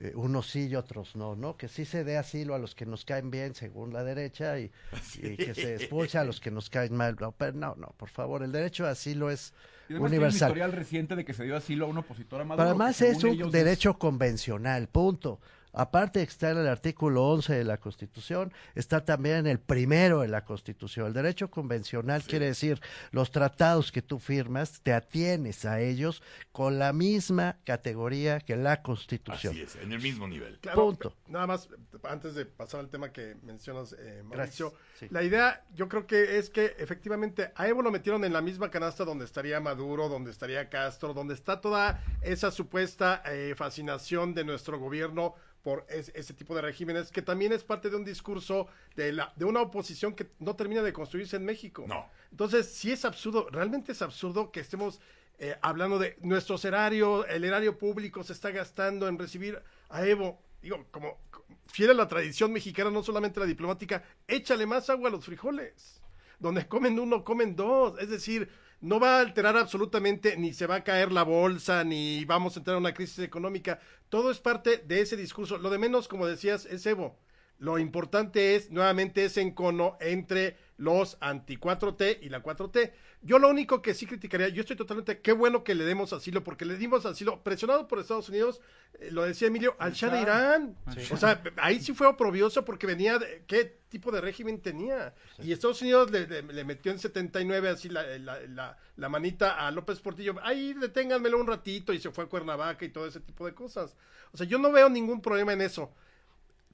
eh, 0.00 0.12
unos 0.14 0.48
sí 0.48 0.68
y 0.68 0.76
otros 0.76 1.16
no, 1.16 1.34
¿no? 1.34 1.56
Que 1.56 1.68
sí 1.68 1.84
se 1.84 2.04
dé 2.04 2.16
asilo 2.16 2.54
a 2.54 2.58
los 2.58 2.74
que 2.74 2.86
nos 2.86 3.04
caen 3.04 3.30
bien 3.30 3.54
según 3.54 3.92
la 3.92 4.04
derecha 4.04 4.58
y, 4.58 4.70
y 5.22 5.36
que 5.36 5.54
se 5.54 5.74
expulse 5.74 6.18
a 6.18 6.24
los 6.24 6.40
que 6.40 6.50
nos 6.50 6.70
caen 6.70 6.94
mal. 6.94 7.16
No, 7.20 7.32
pero 7.32 7.52
no, 7.52 7.74
no, 7.76 7.88
por 7.96 8.08
favor, 8.08 8.42
el 8.42 8.52
derecho 8.52 8.86
a 8.86 8.90
asilo 8.90 9.30
es 9.30 9.52
Y 9.52 9.54
además 9.54 9.86
tiene 9.86 10.00
un 10.00 10.06
universal. 10.06 10.48
historial 10.50 10.72
reciente 10.72 11.16
de 11.16 11.24
que 11.24 11.34
se 11.34 11.44
dio 11.44 11.56
asilo 11.56 11.86
a 11.86 11.88
un 11.88 11.98
opositor 11.98 12.40
a 12.40 12.44
Maduro. 12.44 12.64
Pero 12.64 12.70
además 12.70 13.00
es 13.02 13.24
un 13.24 13.50
derecho 13.50 13.98
convencional, 13.98 14.88
punto. 14.88 15.40
Aparte 15.78 16.18
de 16.18 16.26
que 16.26 16.32
está 16.32 16.50
en 16.50 16.58
el 16.58 16.66
artículo 16.66 17.24
11 17.28 17.54
de 17.54 17.62
la 17.62 17.76
Constitución, 17.78 18.52
está 18.74 19.04
también 19.04 19.36
en 19.36 19.46
el 19.46 19.60
primero 19.60 20.22
de 20.22 20.28
la 20.28 20.44
Constitución. 20.44 21.06
El 21.06 21.12
derecho 21.12 21.52
convencional 21.52 22.24
quiere 22.24 22.46
decir 22.46 22.80
los 23.12 23.30
tratados 23.30 23.92
que 23.92 24.02
tú 24.02 24.18
firmas, 24.18 24.80
te 24.82 24.92
atienes 24.92 25.64
a 25.64 25.80
ellos 25.80 26.20
con 26.50 26.80
la 26.80 26.92
misma 26.92 27.58
categoría 27.64 28.40
que 28.40 28.56
la 28.56 28.82
Constitución. 28.82 29.52
Así 29.52 29.62
es, 29.62 29.76
en 29.76 29.92
el 29.92 30.00
mismo 30.00 30.26
nivel. 30.26 30.58
Claro, 30.58 30.86
Punto. 30.86 31.14
Nada 31.28 31.46
más, 31.46 31.68
antes 32.02 32.34
de 32.34 32.44
pasar 32.44 32.80
al 32.80 32.88
tema 32.88 33.12
que 33.12 33.36
mencionas, 33.44 33.94
eh, 33.96 34.24
Mauricio. 34.24 34.74
Sí. 34.98 35.06
la 35.10 35.22
idea 35.22 35.64
yo 35.76 35.88
creo 35.88 36.08
que 36.08 36.38
es 36.38 36.50
que 36.50 36.74
efectivamente 36.78 37.52
a 37.54 37.68
Evo 37.68 37.82
lo 37.82 37.92
metieron 37.92 38.24
en 38.24 38.32
la 38.32 38.40
misma 38.40 38.68
canasta 38.68 39.04
donde 39.04 39.24
estaría 39.24 39.60
Maduro, 39.60 40.08
donde 40.08 40.32
estaría 40.32 40.68
Castro, 40.68 41.14
donde 41.14 41.34
está 41.34 41.60
toda 41.60 42.02
esa 42.20 42.50
supuesta 42.50 43.22
eh, 43.26 43.54
fascinación 43.56 44.34
de 44.34 44.42
nuestro 44.42 44.80
gobierno 44.80 45.36
por 45.62 45.84
es- 45.88 46.10
ese 46.14 46.34
tipo 46.34 46.54
de 46.54 46.62
regímenes, 46.62 47.10
que 47.10 47.22
también 47.22 47.52
es 47.52 47.64
parte 47.64 47.90
de 47.90 47.96
un 47.96 48.04
discurso 48.04 48.68
de, 48.96 49.12
la, 49.12 49.32
de 49.36 49.44
una 49.44 49.60
oposición 49.60 50.14
que 50.14 50.26
no 50.38 50.54
termina 50.56 50.82
de 50.82 50.92
construirse 50.92 51.36
en 51.36 51.44
México. 51.44 51.84
No. 51.86 52.08
Entonces, 52.30 52.66
sí 52.72 52.92
es 52.92 53.04
absurdo, 53.04 53.48
realmente 53.50 53.92
es 53.92 54.02
absurdo 54.02 54.50
que 54.52 54.60
estemos 54.60 55.00
eh, 55.38 55.56
hablando 55.62 55.98
de 55.98 56.16
nuestro 56.20 56.56
erario, 56.64 57.24
el 57.26 57.44
erario 57.44 57.78
público 57.78 58.24
se 58.24 58.32
está 58.32 58.50
gastando 58.50 59.06
en 59.06 59.18
recibir 59.18 59.62
a 59.88 60.04
Evo, 60.04 60.40
digo, 60.60 60.84
como 60.90 61.18
fiel 61.66 61.90
a 61.90 61.94
la 61.94 62.08
tradición 62.08 62.52
mexicana, 62.52 62.90
no 62.90 63.02
solamente 63.02 63.38
la 63.38 63.46
diplomática, 63.46 64.02
échale 64.26 64.66
más 64.66 64.90
agua 64.90 65.08
a 65.08 65.12
los 65.12 65.24
frijoles. 65.24 66.02
Donde 66.40 66.66
comen 66.66 66.98
uno, 66.98 67.24
comen 67.24 67.54
dos. 67.56 67.98
Es 68.00 68.08
decir, 68.10 68.48
no 68.80 69.00
va 69.00 69.16
a 69.18 69.20
alterar 69.20 69.56
absolutamente, 69.56 70.36
ni 70.36 70.52
se 70.54 70.66
va 70.68 70.76
a 70.76 70.84
caer 70.84 71.10
la 71.10 71.24
bolsa, 71.24 71.82
ni 71.84 72.24
vamos 72.24 72.56
a 72.56 72.60
entrar 72.60 72.76
en 72.76 72.82
una 72.82 72.94
crisis 72.94 73.18
económica. 73.20 73.80
Todo 74.08 74.30
es 74.30 74.40
parte 74.40 74.78
de 74.78 75.00
ese 75.00 75.16
discurso. 75.16 75.58
Lo 75.58 75.70
de 75.70 75.78
menos, 75.78 76.08
como 76.08 76.26
decías, 76.26 76.66
es 76.66 76.84
Evo. 76.86 77.18
Lo 77.58 77.78
importante 77.78 78.54
es, 78.54 78.70
nuevamente, 78.70 79.24
ese 79.24 79.40
encono 79.40 79.96
entre 80.00 80.56
los 80.78 81.16
anti-4T 81.20 82.18
y 82.22 82.28
la 82.28 82.42
4T. 82.42 82.92
Yo 83.22 83.38
lo 83.40 83.48
único 83.48 83.82
que 83.82 83.94
sí 83.94 84.06
criticaría, 84.06 84.48
yo 84.48 84.60
estoy 84.60 84.76
totalmente, 84.76 85.20
qué 85.20 85.32
bueno 85.32 85.64
que 85.64 85.74
le 85.74 85.84
demos 85.84 86.12
asilo, 86.12 86.44
porque 86.44 86.64
le 86.64 86.76
dimos 86.76 87.04
asilo, 87.04 87.42
presionado 87.42 87.88
por 87.88 87.98
Estados 87.98 88.28
Unidos, 88.28 88.60
eh, 89.00 89.10
lo 89.10 89.24
decía 89.24 89.48
Emilio, 89.48 89.74
al 89.80 89.92
Shah 89.92 90.08
de 90.10 90.22
Irán. 90.22 90.76
Sí. 90.94 91.12
O 91.12 91.16
sea, 91.16 91.42
ahí 91.56 91.80
sí 91.80 91.92
fue 91.94 92.06
oprobioso 92.06 92.64
porque 92.64 92.86
venía, 92.86 93.18
de, 93.18 93.42
¿qué 93.48 93.76
tipo 93.88 94.12
de 94.12 94.20
régimen 94.20 94.60
tenía? 94.60 95.14
Y 95.42 95.50
Estados 95.52 95.82
Unidos 95.82 96.12
le, 96.12 96.28
le- 96.28 96.42
le 96.42 96.64
metió 96.64 96.92
en 96.92 97.00
79 97.00 97.68
así 97.70 97.88
la, 97.88 98.04
la, 98.18 98.38
la- 98.46 98.78
la 98.96 99.08
manita 99.08 99.66
a 99.66 99.70
López 99.72 99.98
Portillo, 100.00 100.36
ahí 100.44 100.74
deténganmelo 100.74 101.40
un 101.40 101.46
ratito 101.48 101.92
y 101.92 101.98
se 101.98 102.12
fue 102.12 102.24
a 102.24 102.26
Cuernavaca 102.28 102.84
y 102.84 102.90
todo 102.90 103.06
ese 103.06 103.18
tipo 103.20 103.44
de 103.46 103.52
cosas. 103.54 103.96
O 104.32 104.36
sea, 104.36 104.46
yo 104.46 104.58
no 104.58 104.70
veo 104.70 104.88
ningún 104.88 105.20
problema 105.20 105.52
en 105.52 105.60
eso. 105.62 105.92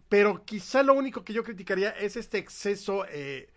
Pero 0.08 0.44
quizá 0.44 0.82
lo 0.82 0.94
único 0.94 1.24
que 1.24 1.32
yo 1.32 1.42
criticaría 1.42 1.90
es 1.90 2.16
este 2.16 2.38
exceso, 2.38 3.06
eh, 3.08 3.48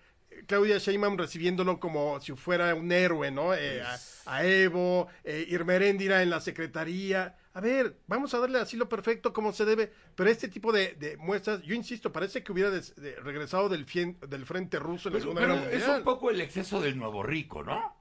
Claudia 0.45 0.77
Sheinbaum 0.77 1.17
recibiéndolo 1.17 1.79
como 1.79 2.19
si 2.21 2.33
fuera 2.33 2.73
un 2.75 2.91
héroe, 2.91 3.31
¿no? 3.31 3.53
Eh, 3.53 3.81
a, 3.81 3.97
a 4.25 4.45
Evo, 4.45 5.07
eh, 5.23 5.45
Irmeréndira 5.49 6.21
en 6.21 6.29
la 6.29 6.39
secretaría. 6.41 7.35
A 7.53 7.59
ver, 7.61 7.95
vamos 8.05 8.33
a 8.33 8.39
darle 8.39 8.59
asilo 8.59 8.87
perfecto 8.87 9.33
como 9.33 9.51
se 9.51 9.65
debe, 9.65 9.91
pero 10.15 10.29
este 10.29 10.47
tipo 10.47 10.71
de, 10.71 10.93
de 10.93 11.17
muestras, 11.17 11.61
yo 11.63 11.73
insisto, 11.73 12.11
parece 12.13 12.43
que 12.43 12.51
hubiera 12.51 12.69
des- 12.69 12.95
de- 12.95 13.15
regresado 13.15 13.67
del, 13.67 13.85
fien- 13.87 14.19
del 14.19 14.45
frente 14.45 14.77
ruso 14.77 15.09
en 15.09 15.15
la 15.15 15.19
Pero, 15.19 15.31
Segunda 15.31 15.41
pero 15.41 15.53
Guerra 15.55 15.67
es 15.71 15.79
Mundial. 15.79 15.97
un 15.99 16.03
poco 16.03 16.29
el 16.29 16.39
exceso 16.41 16.79
del 16.81 16.97
nuevo 16.97 17.23
rico, 17.23 17.63
¿no? 17.63 17.95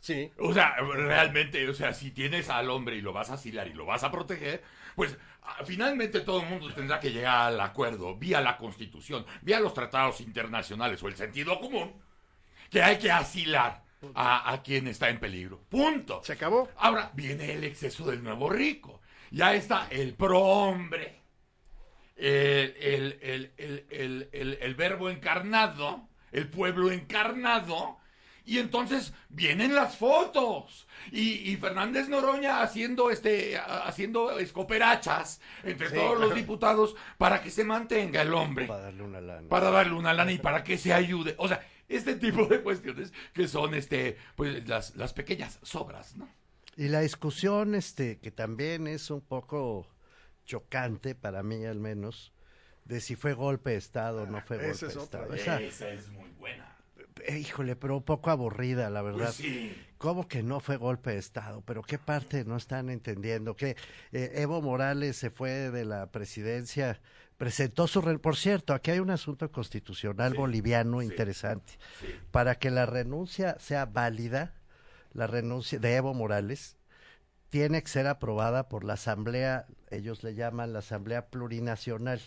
Sí. 0.00 0.32
O 0.38 0.52
sea, 0.54 0.74
realmente, 0.80 1.68
o 1.68 1.74
sea, 1.74 1.92
si 1.92 2.10
tienes 2.10 2.48
al 2.48 2.70
hombre 2.70 2.96
y 2.96 3.02
lo 3.02 3.12
vas 3.12 3.30
a 3.30 3.34
asilar 3.34 3.68
y 3.68 3.74
lo 3.74 3.84
vas 3.86 4.02
a 4.02 4.10
proteger, 4.10 4.62
pues 4.96 5.16
ah, 5.42 5.58
finalmente 5.64 6.20
todo 6.20 6.42
el 6.42 6.48
mundo 6.48 6.72
tendrá 6.74 7.00
que 7.00 7.10
llegar 7.12 7.48
al 7.48 7.60
acuerdo 7.60 8.16
vía 8.16 8.40
la 8.40 8.56
Constitución, 8.56 9.24
vía 9.42 9.60
los 9.60 9.74
tratados 9.74 10.20
internacionales 10.20 11.02
o 11.02 11.08
el 11.08 11.16
sentido 11.16 11.58
común, 11.60 11.92
que 12.70 12.82
hay 12.82 12.98
que 12.98 13.10
asilar 13.10 13.84
a, 14.14 14.52
a 14.52 14.62
quien 14.62 14.88
está 14.88 15.08
en 15.10 15.20
peligro. 15.20 15.60
Punto. 15.68 16.22
Se 16.24 16.32
acabó. 16.32 16.68
Ahora 16.76 17.10
viene 17.14 17.52
el 17.52 17.64
exceso 17.64 18.04
del 18.10 18.22
nuevo 18.22 18.50
rico. 18.50 19.00
Ya 19.30 19.54
está 19.54 19.86
el 19.90 20.14
prohombre, 20.14 21.20
el, 22.16 23.18
el, 23.20 23.52
el- 23.90 24.58
el 24.60 24.74
verbo 24.74 25.08
encarnado, 25.10 26.08
el 26.30 26.48
pueblo 26.48 26.90
encarnado, 26.90 27.98
y 28.44 28.58
entonces 28.58 29.12
vienen 29.28 29.74
las 29.74 29.96
fotos. 29.96 30.86
Y, 31.10 31.50
y 31.50 31.56
Fernández 31.56 32.08
Noroña 32.08 32.62
haciendo 32.62 33.10
este 33.10 33.58
haciendo 33.58 34.38
escoperachas 34.38 35.40
entre 35.64 35.88
Sí, 35.90 35.94
todos 35.96 36.18
los 36.20 36.34
diputados 36.34 36.94
para 37.18 37.42
que 37.42 37.50
se 37.50 37.64
mantenga 37.64 38.22
el 38.22 38.32
hombre. 38.34 38.66
Para 38.66 38.82
darle 38.84 39.02
una 39.02 39.20
lana. 39.20 39.48
Para 39.48 39.70
darle 39.70 39.94
una 39.94 40.12
lana 40.12 40.32
y 40.32 40.38
para 40.38 40.62
que 40.64 40.78
se 40.78 40.92
ayude. 40.92 41.34
O 41.38 41.48
sea, 41.48 41.66
este 41.88 42.14
tipo 42.16 42.46
de 42.46 42.62
cuestiones 42.62 43.12
que 43.32 43.46
son 43.48 43.74
este, 43.74 44.16
pues 44.36 44.66
las, 44.68 44.94
las 44.96 45.12
pequeñas 45.12 45.58
sobras, 45.62 46.16
¿no? 46.16 46.28
Y 46.76 46.88
la 46.88 47.00
discusión, 47.00 47.74
este, 47.74 48.18
que 48.18 48.30
también 48.30 48.86
es 48.86 49.10
un 49.10 49.20
poco 49.20 49.86
chocante, 50.46 51.14
para 51.14 51.42
mí 51.42 51.64
al 51.66 51.78
menos, 51.78 52.32
de 52.84 53.00
si 53.00 53.14
fue 53.14 53.34
golpe 53.34 53.70
de 53.70 53.76
Estado 53.76 54.22
o 54.22 54.26
no 54.26 54.40
fue 54.40 54.56
esa 54.56 54.66
golpe 54.66 54.86
es 54.86 54.94
de 54.94 55.00
otra. 55.00 55.20
Estado. 55.20 55.34
Esa- 55.34 55.60
Esa 55.60 55.88
es 55.90 56.08
muy 56.08 56.30
buena. 56.30 56.71
Eh, 57.26 57.38
híjole, 57.38 57.76
pero 57.76 57.96
un 57.96 58.02
poco 58.02 58.30
aburrida, 58.30 58.90
la 58.90 59.02
verdad. 59.02 59.26
Pues 59.26 59.34
sí. 59.36 59.76
¿Cómo 59.98 60.26
que 60.26 60.42
no 60.42 60.60
fue 60.60 60.76
golpe 60.76 61.12
de 61.12 61.18
Estado? 61.18 61.62
¿Pero 61.64 61.82
qué 61.82 61.98
parte 61.98 62.44
no 62.44 62.56
están 62.56 62.90
entendiendo? 62.90 63.54
Que 63.54 63.76
eh, 64.10 64.32
Evo 64.34 64.60
Morales 64.60 65.16
se 65.16 65.30
fue 65.30 65.70
de 65.70 65.84
la 65.84 66.10
presidencia, 66.10 67.00
presentó 67.36 67.86
su... 67.86 68.02
Por 68.20 68.36
cierto, 68.36 68.74
aquí 68.74 68.90
hay 68.90 68.98
un 68.98 69.10
asunto 69.10 69.50
constitucional 69.52 70.34
boliviano 70.34 71.02
interesante. 71.02 71.74
Para 72.32 72.56
que 72.56 72.70
la 72.70 72.86
renuncia 72.86 73.56
sea 73.60 73.86
válida, 73.86 74.54
la 75.12 75.28
renuncia 75.28 75.78
de 75.78 75.94
Evo 75.94 76.14
Morales 76.14 76.76
tiene 77.48 77.82
que 77.82 77.88
ser 77.88 78.06
aprobada 78.06 78.68
por 78.68 78.82
la 78.82 78.94
Asamblea, 78.94 79.66
ellos 79.90 80.24
le 80.24 80.34
llaman 80.34 80.72
la 80.72 80.78
Asamblea 80.78 81.26
Plurinacional. 81.26 82.20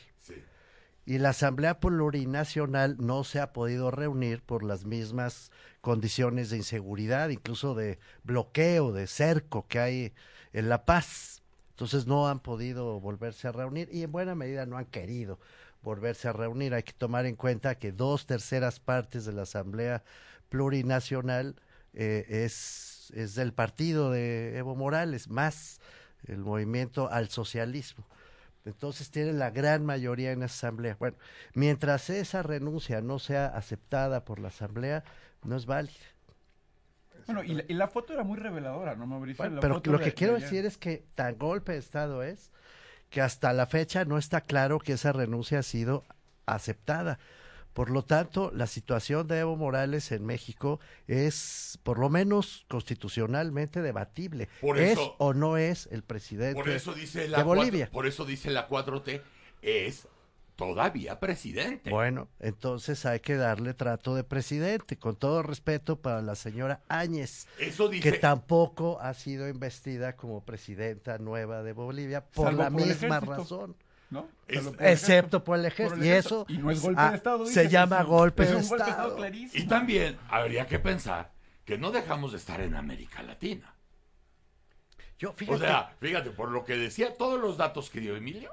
Y 1.06 1.20
la 1.20 1.30
Asamblea 1.30 1.80
Plurinacional 1.80 2.98
no 3.00 3.24
se 3.24 3.40
ha 3.40 3.54
podido 3.54 3.92
reunir 3.92 4.42
por 4.42 4.64
las 4.64 4.86
mismas 4.86 5.52
condiciones 5.82 6.50
de 6.50 6.58
inseguridad, 6.58 7.30
incluso 7.30 7.76
de 7.76 8.00
bloqueo, 8.24 8.92
de 8.92 9.06
cerco 9.06 9.68
que 9.68 9.80
hay 9.80 10.14
en 10.52 10.68
La 10.68 10.86
Paz. 10.86 11.44
Entonces 11.70 12.08
no 12.08 12.28
han 12.28 12.40
podido 12.40 13.00
volverse 13.00 13.48
a 13.48 13.52
reunir 13.52 13.90
y 13.92 14.02
en 14.02 14.12
buena 14.12 14.34
medida 14.34 14.66
no 14.66 14.78
han 14.78 14.86
querido 14.86 15.40
volverse 15.84 16.28
a 16.28 16.34
reunir. 16.34 16.74
Hay 16.74 16.84
que 16.84 16.94
tomar 16.94 17.28
en 17.28 17.36
cuenta 17.36 17.76
que 17.76 17.92
dos 17.92 18.26
terceras 18.26 18.80
partes 18.80 19.26
de 19.26 19.34
la 19.34 19.44
Asamblea 19.44 20.04
Plurinacional 20.50 21.56
eh, 21.94 22.26
es, 22.30 23.12
es 23.16 23.36
del 23.36 23.54
partido 23.54 24.10
de 24.10 24.58
Evo 24.58 24.76
Morales, 24.76 25.30
más 25.30 25.80
el 26.26 26.40
movimiento 26.40 27.12
al 27.12 27.30
socialismo. 27.30 28.06
Entonces 28.66 29.12
tiene 29.12 29.32
la 29.34 29.52
gran 29.52 29.86
mayoría 29.86 30.32
en 30.32 30.40
la 30.40 30.46
asamblea. 30.48 30.96
Bueno, 31.00 31.18
mientras 31.54 32.10
esa 32.10 32.42
renuncia 32.44 33.02
no 33.02 33.20
sea 33.20 33.46
aceptada 33.48 34.26
por 34.26 34.40
la 34.40 34.48
asamblea, 34.48 35.04
no 35.44 35.56
es 35.56 35.66
válida. 35.68 35.94
Bueno, 37.28 37.44
y 37.44 37.54
la, 37.56 37.64
y 37.68 37.74
la 37.74 37.88
foto 37.88 38.14
era 38.14 38.24
muy 38.24 38.38
reveladora, 38.38 38.96
¿no, 38.96 39.06
Mauricio? 39.08 39.44
Bueno, 39.44 39.56
La 39.56 39.62
pero 39.62 39.74
foto 39.76 39.92
lo 39.92 39.98
de- 40.00 40.06
que 40.06 40.14
quiero 40.14 40.34
de 40.36 40.42
decir 40.42 40.66
es 40.66 40.78
que 40.78 41.06
tan 41.16 41.38
golpe 41.38 41.74
de 41.74 41.78
Estado 41.80 42.24
es 42.24 42.52
que 43.10 43.22
hasta 43.22 43.54
la 43.54 43.66
fecha 43.68 44.04
no 44.06 44.18
está 44.18 44.42
claro 44.42 44.80
que 44.80 44.94
esa 44.94 45.12
renuncia 45.12 45.60
ha 45.60 45.64
sido 45.64 46.04
aceptada. 46.46 47.20
Por 47.76 47.90
lo 47.90 48.06
tanto, 48.06 48.52
la 48.54 48.68
situación 48.68 49.28
de 49.28 49.40
Evo 49.40 49.58
Morales 49.58 50.14
en 50.14 50.26
México 50.26 50.80
es, 51.08 51.78
por 51.84 52.00
lo 52.00 52.10
menos 52.10 52.66
constitucionalmente, 52.70 53.82
debatible. 53.82 54.48
Por 54.62 54.80
¿Es 54.80 54.94
eso- 54.94 55.16
o 55.18 55.34
no 55.34 55.58
es 55.58 55.90
el 55.92 56.02
presidente 56.02 56.56
Por 56.56 56.70
eso 56.70 56.94
dice 56.94 57.28
la 57.28 57.40
de 57.40 57.44
4 57.44 57.62
Bolivia? 57.62 57.90
por 57.92 58.08
eso 58.08 58.24
dice 58.24 58.50
la 58.50 58.70
4T 58.70 59.22
es 59.62 60.08
todavía 60.56 61.20
presidente. 61.20 61.90
Bueno, 61.90 62.30
entonces 62.40 63.06
hay 63.06 63.20
que 63.20 63.36
darle 63.36 63.74
trato 63.74 64.16
de 64.16 64.24
presidente, 64.24 64.96
con 64.98 65.18
todo 65.18 65.44
respeto 65.44 65.98
para 65.98 66.22
la 66.22 66.36
señora 66.36 66.80
Áñez, 66.88 67.46
Eso 67.60 67.90
dice- 67.90 68.10
que 68.10 68.18
tampoco 68.20 69.02
ha 69.02 69.14
sido 69.16 69.50
investida 69.50 70.16
como 70.16 70.46
presidenta 70.46 71.18
nueva 71.18 71.62
de 71.62 71.74
Bolivia 71.74 72.24
por 72.24 72.46
Salvo 72.46 72.64
la 72.64 72.72
por 72.72 72.86
misma 72.86 73.20
razón. 73.20 73.76
¿No? 74.16 74.28
Es- 74.48 74.64
Salvo 74.64 74.72
por 74.78 74.88
Excepto 74.88 75.44
por 75.44 75.58
el 75.60 75.64
Por 75.64 75.72
ejército. 75.72 76.06
y 76.06 76.10
eso 76.10 76.46
Y 76.50 76.58
no 76.58 76.72
es 76.72 76.82
golpe 76.82 77.02
ah, 77.02 77.10
de 77.12 77.18
Estado, 77.18 77.46
se 77.46 77.70
llama 77.70 77.98
es 77.98 78.04
un- 78.04 78.10
golpe 78.10 78.44
es 78.44 78.50
de 78.50 78.56
un 78.56 78.62
golpe 78.68 78.84
de 78.84 78.90
Estado. 78.90 79.02
Estado 79.10 79.18
clarísimo. 79.18 79.64
Y 79.64 79.68
también 79.68 80.18
habría 80.30 80.66
que 80.68 80.80
pensar 80.80 81.32
que 81.66 81.78
no 81.78 81.92
dejamos 81.92 82.32
de 82.32 82.38
estar 82.38 82.62
en 82.62 82.76
América 82.76 83.22
Latina. 83.24 83.74
Yo, 85.18 85.30
O 85.30 85.34
fíjate, 85.34 85.60
sea, 85.60 85.96
fíjate, 86.00 86.32
por 86.32 86.52
lo 86.52 86.66
que 86.66 86.76
decía, 86.78 87.16
todos 87.16 87.40
los 87.40 87.58
datos 87.58 87.90
que 87.90 88.02
dio 88.02 88.16
Emilio, 88.18 88.52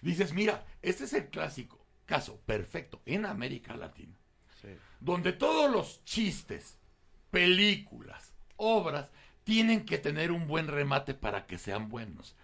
dices, 0.00 0.32
mira, 0.32 0.64
este 0.82 1.04
es 1.04 1.12
el 1.12 1.28
clásico 1.28 1.84
caso 2.06 2.40
perfecto 2.46 3.00
en 3.06 3.26
América 3.26 3.76
Latina, 3.76 4.16
donde 5.00 5.32
todos 5.32 5.70
los 5.70 6.02
chistes, 6.04 6.78
películas, 7.30 8.32
obras, 8.56 9.10
tienen 9.44 9.84
que 9.84 9.98
tener 9.98 10.32
un 10.32 10.46
buen 10.46 10.66
remate 10.68 11.12
para 11.14 11.46
que 11.46 11.58
sean 11.58 11.88
buenos. 11.90 12.34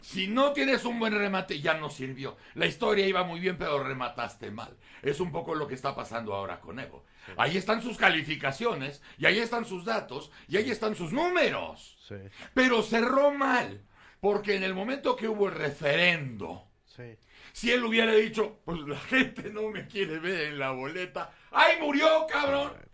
Si 0.00 0.28
no 0.28 0.52
tienes 0.52 0.84
un 0.84 0.98
buen 1.00 1.12
remate, 1.12 1.60
ya 1.60 1.74
no 1.74 1.90
sirvió. 1.90 2.36
La 2.54 2.66
historia 2.66 3.06
iba 3.06 3.24
muy 3.24 3.40
bien, 3.40 3.58
pero 3.58 3.82
remataste 3.82 4.50
mal. 4.50 4.76
Es 5.02 5.18
un 5.20 5.32
poco 5.32 5.54
lo 5.54 5.66
que 5.66 5.74
está 5.74 5.94
pasando 5.94 6.34
ahora 6.34 6.60
con 6.60 6.78
Evo. 6.78 7.04
Ahí 7.36 7.56
están 7.56 7.82
sus 7.82 7.98
calificaciones, 7.98 9.02
y 9.18 9.26
ahí 9.26 9.38
están 9.38 9.64
sus 9.64 9.84
datos, 9.84 10.30
y 10.46 10.56
ahí 10.56 10.70
están 10.70 10.94
sus 10.94 11.12
números. 11.12 11.98
Sí, 12.06 12.14
Pero 12.54 12.82
cerró 12.82 13.32
mal, 13.32 13.84
porque 14.20 14.54
en 14.54 14.62
el 14.62 14.74
momento 14.74 15.16
que 15.16 15.28
hubo 15.28 15.48
el 15.48 15.54
referendo, 15.54 16.68
sí. 16.86 17.18
si 17.52 17.72
él 17.72 17.84
hubiera 17.84 18.12
dicho, 18.12 18.60
pues 18.64 18.80
la 18.80 18.98
gente 18.98 19.50
no 19.50 19.68
me 19.68 19.86
quiere 19.88 20.18
ver 20.20 20.52
en 20.52 20.58
la 20.58 20.70
boleta, 20.70 21.32
¡ay, 21.50 21.76
murió, 21.80 22.26
cabrón! 22.30 22.87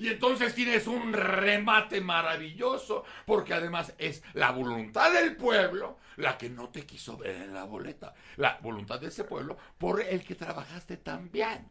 Y 0.00 0.08
entonces 0.08 0.54
tienes 0.54 0.86
un 0.86 1.12
remate 1.12 2.00
maravilloso, 2.00 3.04
porque 3.26 3.52
además 3.52 3.92
es 3.98 4.22
la 4.32 4.50
voluntad 4.50 5.12
del 5.12 5.36
pueblo 5.36 5.98
la 6.16 6.38
que 6.38 6.48
no 6.48 6.70
te 6.70 6.86
quiso 6.86 7.18
ver 7.18 7.36
en 7.36 7.52
la 7.52 7.64
boleta. 7.64 8.14
La 8.36 8.58
voluntad 8.62 8.98
de 8.98 9.08
ese 9.08 9.24
pueblo 9.24 9.58
por 9.76 10.00
el 10.00 10.24
que 10.24 10.36
trabajaste 10.36 10.96
tan 10.96 11.30
bien. 11.30 11.68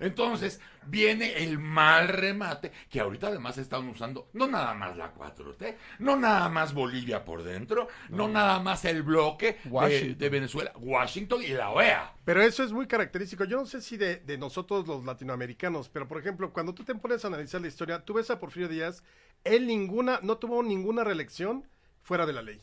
Entonces 0.00 0.60
viene 0.86 1.42
el 1.42 1.58
mal 1.58 2.08
remate, 2.08 2.72
que 2.90 3.00
ahorita 3.00 3.28
además 3.28 3.58
están 3.58 3.88
usando 3.88 4.28
no 4.32 4.46
nada 4.46 4.74
más 4.74 4.96
la 4.96 5.14
4T, 5.14 5.76
no 6.00 6.16
nada 6.16 6.48
más 6.48 6.74
Bolivia 6.74 7.24
por 7.24 7.42
dentro, 7.42 7.88
no, 8.08 8.28
nada 8.28 8.58
más 8.60 8.84
el 8.84 9.02
bloque 9.02 9.58
de, 9.64 10.28
Venezuela, 10.28 10.72
Washington 10.76 11.42
y 11.42 11.48
la 11.48 11.70
OEA. 11.70 12.14
Pero 12.24 12.42
eso 12.42 12.62
es 12.62 12.72
muy 12.72 12.86
característico. 12.86 13.44
Yo 13.44 13.58
no 13.58 13.66
sé 13.66 13.80
si 13.80 13.96
de, 13.96 14.16
de 14.16 14.38
nosotros 14.38 14.86
los 14.86 15.04
latinoamericanos, 15.04 15.88
pero 15.88 16.08
por 16.08 16.18
ejemplo, 16.18 16.52
cuando 16.52 16.74
tú 16.74 16.84
te 16.84 16.94
pones 16.94 17.24
a 17.24 17.28
analizar 17.28 17.60
la 17.60 17.68
historia, 17.68 18.04
tú 18.04 18.14
ves 18.14 18.30
a 18.30 18.38
Porfirio 18.38 18.68
Díaz, 18.68 19.02
él 19.44 19.66
ninguna, 19.66 20.20
no 20.22 20.36
tuvo 20.38 20.62
ninguna 20.62 21.04
reelección 21.04 21.66
fuera 22.02 22.26
de 22.26 22.32
la 22.32 22.42
ley. 22.42 22.60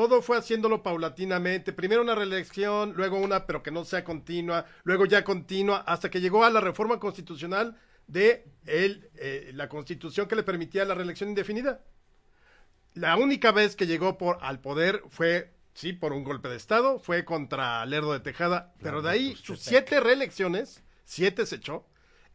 Todo 0.00 0.22
fue 0.22 0.38
haciéndolo 0.38 0.82
paulatinamente. 0.82 1.74
Primero 1.74 2.00
una 2.00 2.14
reelección, 2.14 2.94
luego 2.96 3.18
una, 3.18 3.44
pero 3.44 3.62
que 3.62 3.70
no 3.70 3.84
sea 3.84 4.02
continua, 4.02 4.64
luego 4.82 5.04
ya 5.04 5.24
continua, 5.24 5.84
hasta 5.86 6.10
que 6.10 6.22
llegó 6.22 6.42
a 6.42 6.48
la 6.48 6.62
reforma 6.62 6.98
constitucional 6.98 7.76
de 8.06 8.46
el, 8.64 9.10
eh, 9.16 9.50
la 9.52 9.68
constitución 9.68 10.26
que 10.26 10.36
le 10.36 10.42
permitía 10.42 10.86
la 10.86 10.94
reelección 10.94 11.28
indefinida. 11.28 11.84
La 12.94 13.18
única 13.18 13.52
vez 13.52 13.76
que 13.76 13.86
llegó 13.86 14.16
por, 14.16 14.38
al 14.40 14.60
poder 14.60 15.02
fue, 15.10 15.52
sí, 15.74 15.92
por 15.92 16.14
un 16.14 16.24
golpe 16.24 16.48
de 16.48 16.56
Estado, 16.56 16.98
fue 16.98 17.26
contra 17.26 17.84
Lerdo 17.84 18.14
de 18.14 18.20
Tejada, 18.20 18.72
pero 18.82 19.02
de 19.02 19.10
ahí 19.10 19.36
sus 19.36 19.60
siete 19.60 20.00
reelecciones, 20.00 20.82
siete 21.04 21.44
se 21.44 21.56
echó, 21.56 21.84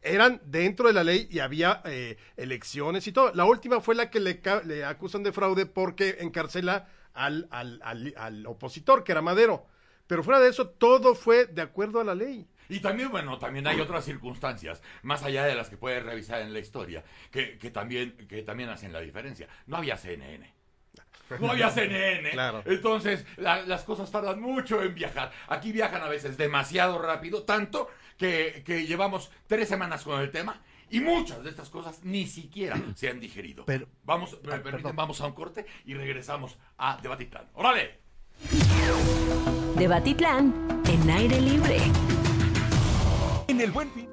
eran 0.02 0.40
dentro 0.44 0.86
de 0.86 0.94
la 0.94 1.02
ley 1.02 1.26
y 1.32 1.40
había 1.40 1.82
eh, 1.84 2.16
elecciones 2.36 3.08
y 3.08 3.12
todo. 3.12 3.32
La 3.34 3.44
última 3.44 3.80
fue 3.80 3.96
la 3.96 4.08
que 4.08 4.20
le, 4.20 4.40
le 4.66 4.84
acusan 4.84 5.24
de 5.24 5.32
fraude 5.32 5.66
porque 5.66 6.18
encarcela 6.20 6.86
al, 7.16 7.48
al, 7.50 7.80
al, 7.82 8.14
al 8.16 8.46
opositor, 8.46 9.02
que 9.04 9.12
era 9.12 9.22
Madero. 9.22 9.66
Pero 10.06 10.22
fuera 10.22 10.38
de 10.40 10.48
eso, 10.50 10.68
todo 10.68 11.14
fue 11.16 11.46
de 11.46 11.62
acuerdo 11.62 12.00
a 12.00 12.04
la 12.04 12.14
ley. 12.14 12.46
Y 12.68 12.80
también, 12.80 13.10
bueno, 13.10 13.38
también 13.38 13.66
hay 13.66 13.80
otras 13.80 14.04
circunstancias, 14.04 14.82
más 15.02 15.22
allá 15.22 15.44
de 15.44 15.54
las 15.54 15.68
que 15.70 15.76
puedes 15.76 16.02
revisar 16.02 16.40
en 16.42 16.52
la 16.52 16.58
historia, 16.58 17.04
que, 17.30 17.58
que 17.58 17.70
también, 17.70 18.16
que 18.28 18.42
también 18.42 18.68
hacen 18.68 18.92
la 18.92 19.00
diferencia. 19.00 19.48
No 19.66 19.76
había 19.76 19.96
CNN. 19.96 20.52
No 21.40 21.50
había 21.50 21.70
CNN. 21.70 22.30
Claro. 22.32 22.62
Entonces, 22.66 23.24
la- 23.36 23.62
las 23.62 23.82
cosas 23.84 24.10
tardan 24.12 24.40
mucho 24.40 24.82
en 24.82 24.94
viajar. 24.94 25.32
Aquí 25.48 25.72
viajan 25.72 26.02
a 26.02 26.08
veces 26.08 26.36
demasiado 26.36 27.00
rápido, 27.00 27.42
tanto 27.44 27.88
que, 28.16 28.62
que 28.64 28.86
llevamos 28.86 29.30
tres 29.46 29.68
semanas 29.68 30.04
con 30.04 30.20
el 30.20 30.30
tema 30.30 30.62
y 30.90 31.00
muchas 31.00 31.42
de 31.42 31.50
estas 31.50 31.68
cosas 31.68 32.00
ni 32.04 32.26
siquiera 32.26 32.80
se 32.94 33.08
han 33.08 33.20
digerido. 33.20 33.64
Pero- 33.64 33.86
vamos, 34.04 34.32
me 34.32 34.38
Ah, 34.38 34.42
permiten, 34.56 34.72
perdón. 34.72 34.96
vamos 34.96 35.20
a 35.20 35.26
un 35.26 35.32
corte 35.32 35.66
y 35.84 35.94
regresamos 35.94 36.56
a 36.78 36.98
Debatitlán. 37.02 37.48
¡Órale! 37.54 38.00
Debatitlán 39.76 40.82
en 40.88 41.10
aire 41.10 41.40
libre. 41.40 41.78
En 43.48 43.60
el 43.60 43.70
buen 43.70 43.90
fin. 43.92 44.08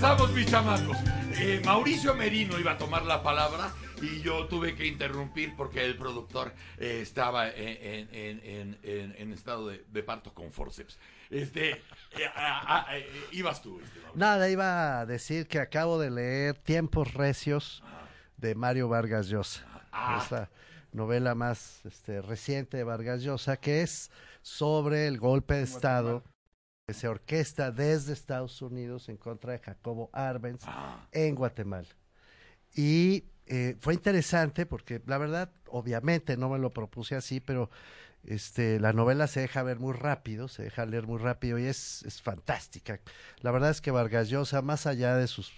Regresamos, 0.00 0.32
mis 0.32 0.46
chamacos. 0.46 0.96
Eh, 1.38 1.60
Mauricio 1.62 2.14
Merino 2.14 2.58
iba 2.58 2.72
a 2.72 2.78
tomar 2.78 3.04
la 3.04 3.22
palabra 3.22 3.70
y 4.00 4.22
yo 4.22 4.46
tuve 4.46 4.74
que 4.74 4.86
interrumpir 4.86 5.54
porque 5.56 5.84
el 5.84 5.98
productor 5.98 6.54
eh, 6.78 7.00
estaba 7.02 7.50
en, 7.50 8.08
en- 8.10 8.40
en- 8.42 8.78
en- 8.82 9.14
en 9.18 9.32
estado 9.34 9.68
de, 9.68 9.84
de 9.92 10.02
parto 10.02 10.32
con 10.32 10.50
forceps. 10.52 10.98
Este, 11.28 11.72
eh, 11.72 13.10
ibas 13.32 13.60
tú. 13.60 13.78
este. 13.78 14.00
Nada, 14.14 14.48
iba 14.48 15.00
a 15.00 15.04
decir 15.06 15.46
que 15.46 15.58
acabo 15.58 15.98
de 15.98 16.10
leer 16.10 16.56
Tiempos 16.56 17.12
Recios 17.12 17.82
de 18.38 18.54
Mario 18.54 18.88
Vargas 18.88 19.28
Llosa. 19.28 19.66
Ah. 19.92 20.18
Es 20.24 20.30
la 20.30 20.48
novela 20.92 21.34
más 21.34 21.82
este, 21.84 22.22
reciente 22.22 22.78
de 22.78 22.84
Vargas 22.84 23.20
Llosa, 23.20 23.58
que 23.58 23.82
es 23.82 24.10
sobre 24.40 25.08
el 25.08 25.18
golpe 25.18 25.56
de 25.56 25.62
Estado 25.64 26.24
que 26.90 26.94
se 26.94 27.06
orquesta 27.06 27.70
desde 27.70 28.12
Estados 28.12 28.60
Unidos 28.62 29.08
en 29.08 29.16
contra 29.16 29.52
de 29.52 29.60
Jacobo 29.60 30.10
Arbenz 30.12 30.64
en 31.12 31.36
Guatemala. 31.36 31.86
Y 32.74 33.26
eh, 33.46 33.76
fue 33.78 33.94
interesante 33.94 34.66
porque 34.66 35.00
la 35.06 35.16
verdad, 35.16 35.52
obviamente 35.68 36.36
no 36.36 36.48
me 36.48 36.58
lo 36.58 36.70
propuse 36.70 37.14
así, 37.14 37.38
pero 37.38 37.70
este, 38.24 38.80
la 38.80 38.92
novela 38.92 39.28
se 39.28 39.38
deja 39.38 39.62
ver 39.62 39.78
muy 39.78 39.92
rápido, 39.92 40.48
se 40.48 40.64
deja 40.64 40.84
leer 40.84 41.06
muy 41.06 41.20
rápido 41.20 41.60
y 41.60 41.66
es, 41.66 42.02
es 42.02 42.20
fantástica. 42.20 42.98
La 43.38 43.52
verdad 43.52 43.70
es 43.70 43.80
que 43.80 43.92
Vargas 43.92 44.28
Llosa, 44.28 44.60
más 44.60 44.88
allá 44.88 45.14
de 45.14 45.28
sus 45.28 45.52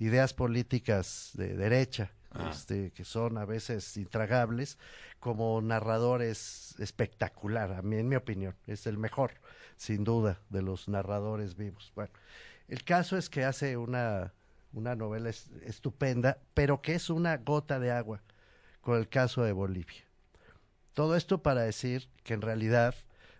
ideas 0.00 0.34
políticas 0.34 1.30
de 1.34 1.54
derecha, 1.54 2.10
Ah. 2.34 2.50
este, 2.50 2.92
que 2.92 3.04
son 3.04 3.36
a 3.36 3.44
veces 3.44 3.96
intragables, 3.96 4.78
como 5.20 5.60
narrador 5.60 6.22
es 6.22 6.74
espectacular, 6.78 7.72
a 7.72 7.82
mí, 7.82 7.96
en 7.96 8.08
mi 8.08 8.16
opinión, 8.16 8.56
es 8.66 8.86
el 8.86 8.96
mejor, 8.96 9.32
sin 9.82 10.04
duda, 10.04 10.38
de 10.48 10.62
los 10.62 10.86
narradores 10.86 11.56
vivos. 11.56 11.90
Bueno, 11.96 12.12
el 12.68 12.84
caso 12.84 13.16
es 13.16 13.28
que 13.28 13.44
hace 13.44 13.76
una, 13.76 14.32
una 14.72 14.94
novela 14.94 15.28
es- 15.28 15.50
estupenda, 15.64 16.38
pero 16.54 16.80
que 16.80 16.94
es 16.94 17.10
una 17.10 17.36
gota 17.38 17.80
de 17.80 17.90
agua 17.90 18.22
con 18.80 18.96
el 18.96 19.08
caso 19.08 19.42
de 19.42 19.50
Bolivia. 19.50 20.04
Todo 20.94 21.16
esto 21.16 21.42
para 21.42 21.62
decir 21.62 22.08
que 22.22 22.34
en 22.34 22.42
realidad, 22.42 22.94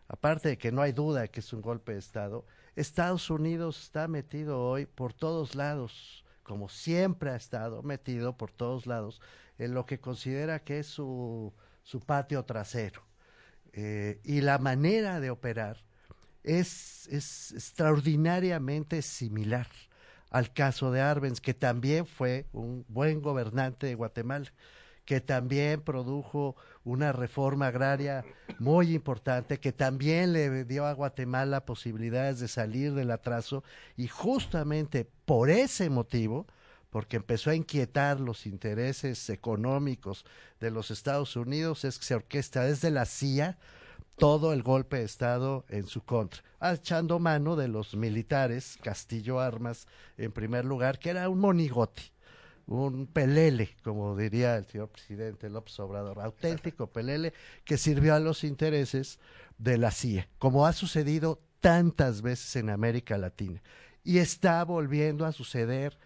aparte 0.08 0.48
de 0.48 0.58
que 0.58 0.72
no 0.72 0.82
hay 0.82 0.90
duda 0.90 1.28
que 1.28 1.38
es 1.38 1.52
un 1.52 1.62
golpe 1.62 1.92
de 1.92 2.00
Estado, 2.00 2.44
Estados 2.74 3.30
Unidos 3.30 3.80
está 3.80 4.08
metido 4.08 4.60
hoy 4.64 4.86
por 4.86 5.12
todos 5.14 5.54
lados, 5.54 6.24
como 6.42 6.68
siempre 6.68 7.30
ha 7.30 7.36
estado 7.36 7.84
metido 7.84 8.36
por 8.36 8.50
todos 8.50 8.86
lados, 8.86 9.20
en 9.58 9.74
lo 9.74 9.86
que 9.86 10.00
considera 10.00 10.58
que 10.64 10.80
es 10.80 10.88
su, 10.88 11.52
su 11.84 12.00
patio 12.00 12.44
trasero. 12.44 13.04
Eh, 13.74 14.20
y 14.24 14.40
la 14.40 14.58
manera 14.58 15.20
de 15.20 15.30
operar 15.30 15.84
es, 16.44 17.06
es 17.08 17.52
extraordinariamente 17.52 19.02
similar 19.02 19.68
al 20.30 20.52
caso 20.52 20.90
de 20.90 21.00
Arbenz, 21.02 21.40
que 21.40 21.52
también 21.52 22.06
fue 22.06 22.46
un 22.52 22.86
buen 22.88 23.20
gobernante 23.20 23.86
de 23.86 23.94
Guatemala, 23.94 24.50
que 25.04 25.20
también 25.20 25.82
produjo 25.82 26.56
una 26.84 27.12
reforma 27.12 27.66
agraria 27.66 28.24
muy 28.58 28.94
importante, 28.94 29.60
que 29.60 29.72
también 29.72 30.32
le 30.32 30.64
dio 30.64 30.86
a 30.86 30.94
Guatemala 30.94 31.66
posibilidades 31.66 32.40
de 32.40 32.48
salir 32.48 32.94
del 32.94 33.10
atraso 33.10 33.62
y 33.96 34.08
justamente 34.08 35.06
por 35.26 35.50
ese 35.50 35.90
motivo, 35.90 36.46
porque 36.88 37.16
empezó 37.16 37.50
a 37.50 37.54
inquietar 37.54 38.18
los 38.20 38.46
intereses 38.46 39.28
económicos 39.28 40.24
de 40.60 40.70
los 40.70 40.90
Estados 40.90 41.36
Unidos, 41.36 41.84
es 41.84 41.98
que 41.98 42.04
se 42.04 42.14
orquesta 42.14 42.64
desde 42.64 42.90
la 42.90 43.04
CIA 43.04 43.58
todo 44.16 44.52
el 44.52 44.62
golpe 44.62 44.98
de 44.98 45.04
Estado 45.04 45.64
en 45.68 45.86
su 45.86 46.02
contra, 46.04 46.42
echando 46.60 47.18
mano 47.18 47.56
de 47.56 47.68
los 47.68 47.96
militares, 47.96 48.78
Castillo 48.82 49.40
Armas 49.40 49.86
en 50.16 50.32
primer 50.32 50.64
lugar, 50.64 50.98
que 50.98 51.10
era 51.10 51.28
un 51.28 51.40
monigote, 51.40 52.02
un 52.66 53.06
pelele, 53.06 53.76
como 53.82 54.16
diría 54.16 54.56
el 54.56 54.66
señor 54.66 54.88
presidente 54.88 55.50
López 55.50 55.78
Obrador, 55.80 56.20
auténtico 56.20 56.86
pelele 56.86 57.32
que 57.64 57.76
sirvió 57.78 58.14
a 58.14 58.20
los 58.20 58.44
intereses 58.44 59.18
de 59.58 59.78
la 59.78 59.90
CIA, 59.90 60.28
como 60.38 60.66
ha 60.66 60.72
sucedido 60.72 61.40
tantas 61.60 62.22
veces 62.22 62.56
en 62.56 62.70
América 62.70 63.16
Latina. 63.18 63.62
Y 64.04 64.18
está 64.18 64.64
volviendo 64.64 65.24
a 65.24 65.32
suceder 65.32 65.96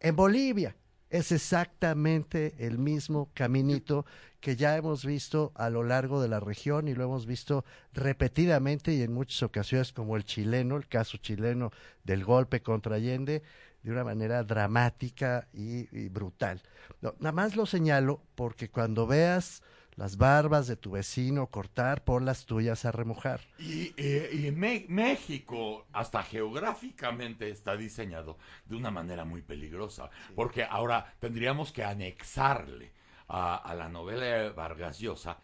en 0.00 0.16
Bolivia. 0.16 0.76
Es 1.10 1.32
exactamente 1.32 2.54
el 2.58 2.78
mismo 2.78 3.30
caminito 3.34 4.06
que 4.42 4.56
ya 4.56 4.76
hemos 4.76 5.04
visto 5.06 5.52
a 5.54 5.70
lo 5.70 5.84
largo 5.84 6.20
de 6.20 6.28
la 6.28 6.40
región 6.40 6.88
y 6.88 6.94
lo 6.94 7.04
hemos 7.04 7.26
visto 7.26 7.64
repetidamente 7.92 8.92
y 8.92 9.00
en 9.02 9.12
muchas 9.14 9.42
ocasiones 9.44 9.92
como 9.92 10.16
el 10.16 10.24
chileno, 10.24 10.76
el 10.76 10.88
caso 10.88 11.16
chileno 11.16 11.70
del 12.02 12.24
golpe 12.24 12.60
contra 12.60 12.96
Allende, 12.96 13.42
de 13.84 13.90
una 13.92 14.02
manera 14.02 14.42
dramática 14.42 15.46
y, 15.52 15.88
y 15.96 16.08
brutal. 16.08 16.60
No, 17.00 17.14
nada 17.20 17.32
más 17.32 17.54
lo 17.54 17.66
señalo 17.66 18.20
porque 18.34 18.68
cuando 18.68 19.06
veas 19.06 19.62
las 19.94 20.16
barbas 20.16 20.66
de 20.66 20.76
tu 20.76 20.90
vecino 20.92 21.46
cortar, 21.46 22.02
pon 22.02 22.24
las 22.24 22.44
tuyas 22.44 22.84
a 22.84 22.90
remojar. 22.90 23.42
Y, 23.58 23.92
eh, 23.96 24.30
y 24.32 24.50
Me- 24.50 24.86
México, 24.88 25.86
hasta 25.92 26.22
geográficamente, 26.24 27.48
está 27.50 27.76
diseñado 27.76 28.38
de 28.66 28.74
una 28.74 28.90
manera 28.90 29.24
muy 29.24 29.42
peligrosa, 29.42 30.10
porque 30.34 30.64
ahora 30.64 31.14
tendríamos 31.20 31.70
que 31.72 31.84
anexarle 31.84 32.90
a, 33.34 33.74
la 33.74 33.88
novela 33.88 34.24
de 34.24 34.50
Vargas 34.50 34.98
Llosa 34.98 35.38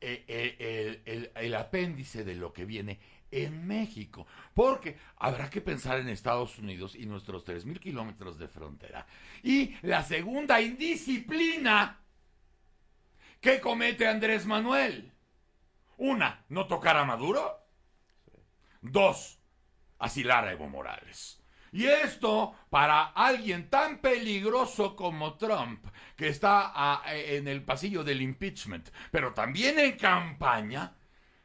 eh, 0.00 0.24
eh, 0.28 0.56
el, 0.58 1.02
el- 1.14 1.32
el 1.34 1.54
apéndice 1.54 2.24
de 2.24 2.34
lo 2.34 2.52
que 2.52 2.64
viene 2.64 2.98
en 3.30 3.66
México, 3.66 4.26
porque 4.54 4.96
habrá 5.18 5.50
que 5.50 5.60
pensar 5.60 5.98
en 5.98 6.08
Estados 6.08 6.58
Unidos 6.58 6.94
y 6.94 7.04
nuestros 7.06 7.44
3.000 7.44 7.78
kilómetros 7.78 8.38
de 8.38 8.48
frontera. 8.48 9.06
Y 9.42 9.74
la 9.82 10.02
segunda 10.02 10.60
indisciplina 10.60 11.98
que 13.40 13.60
comete 13.60 14.06
Andrés 14.08 14.46
Manuel. 14.46 15.12
Una, 15.98 16.44
no 16.48 16.66
tocar 16.66 16.96
a 16.96 17.04
Maduro. 17.04 17.58
Dos, 18.80 19.38
asilar 19.98 20.46
a 20.46 20.52
Evo 20.52 20.68
Morales. 20.68 21.42
Y 21.72 21.86
esto, 21.86 22.54
para 22.70 23.04
alguien 23.04 23.68
tan 23.68 23.98
peligroso 23.98 24.96
como 24.96 25.34
Trump, 25.34 25.84
que 26.16 26.28
está 26.28 26.72
ah, 26.74 27.02
en 27.06 27.48
el 27.48 27.62
pasillo 27.62 28.04
del 28.04 28.22
impeachment, 28.22 28.88
pero 29.10 29.34
también 29.34 29.78
en 29.78 29.96
campaña, 29.96 30.94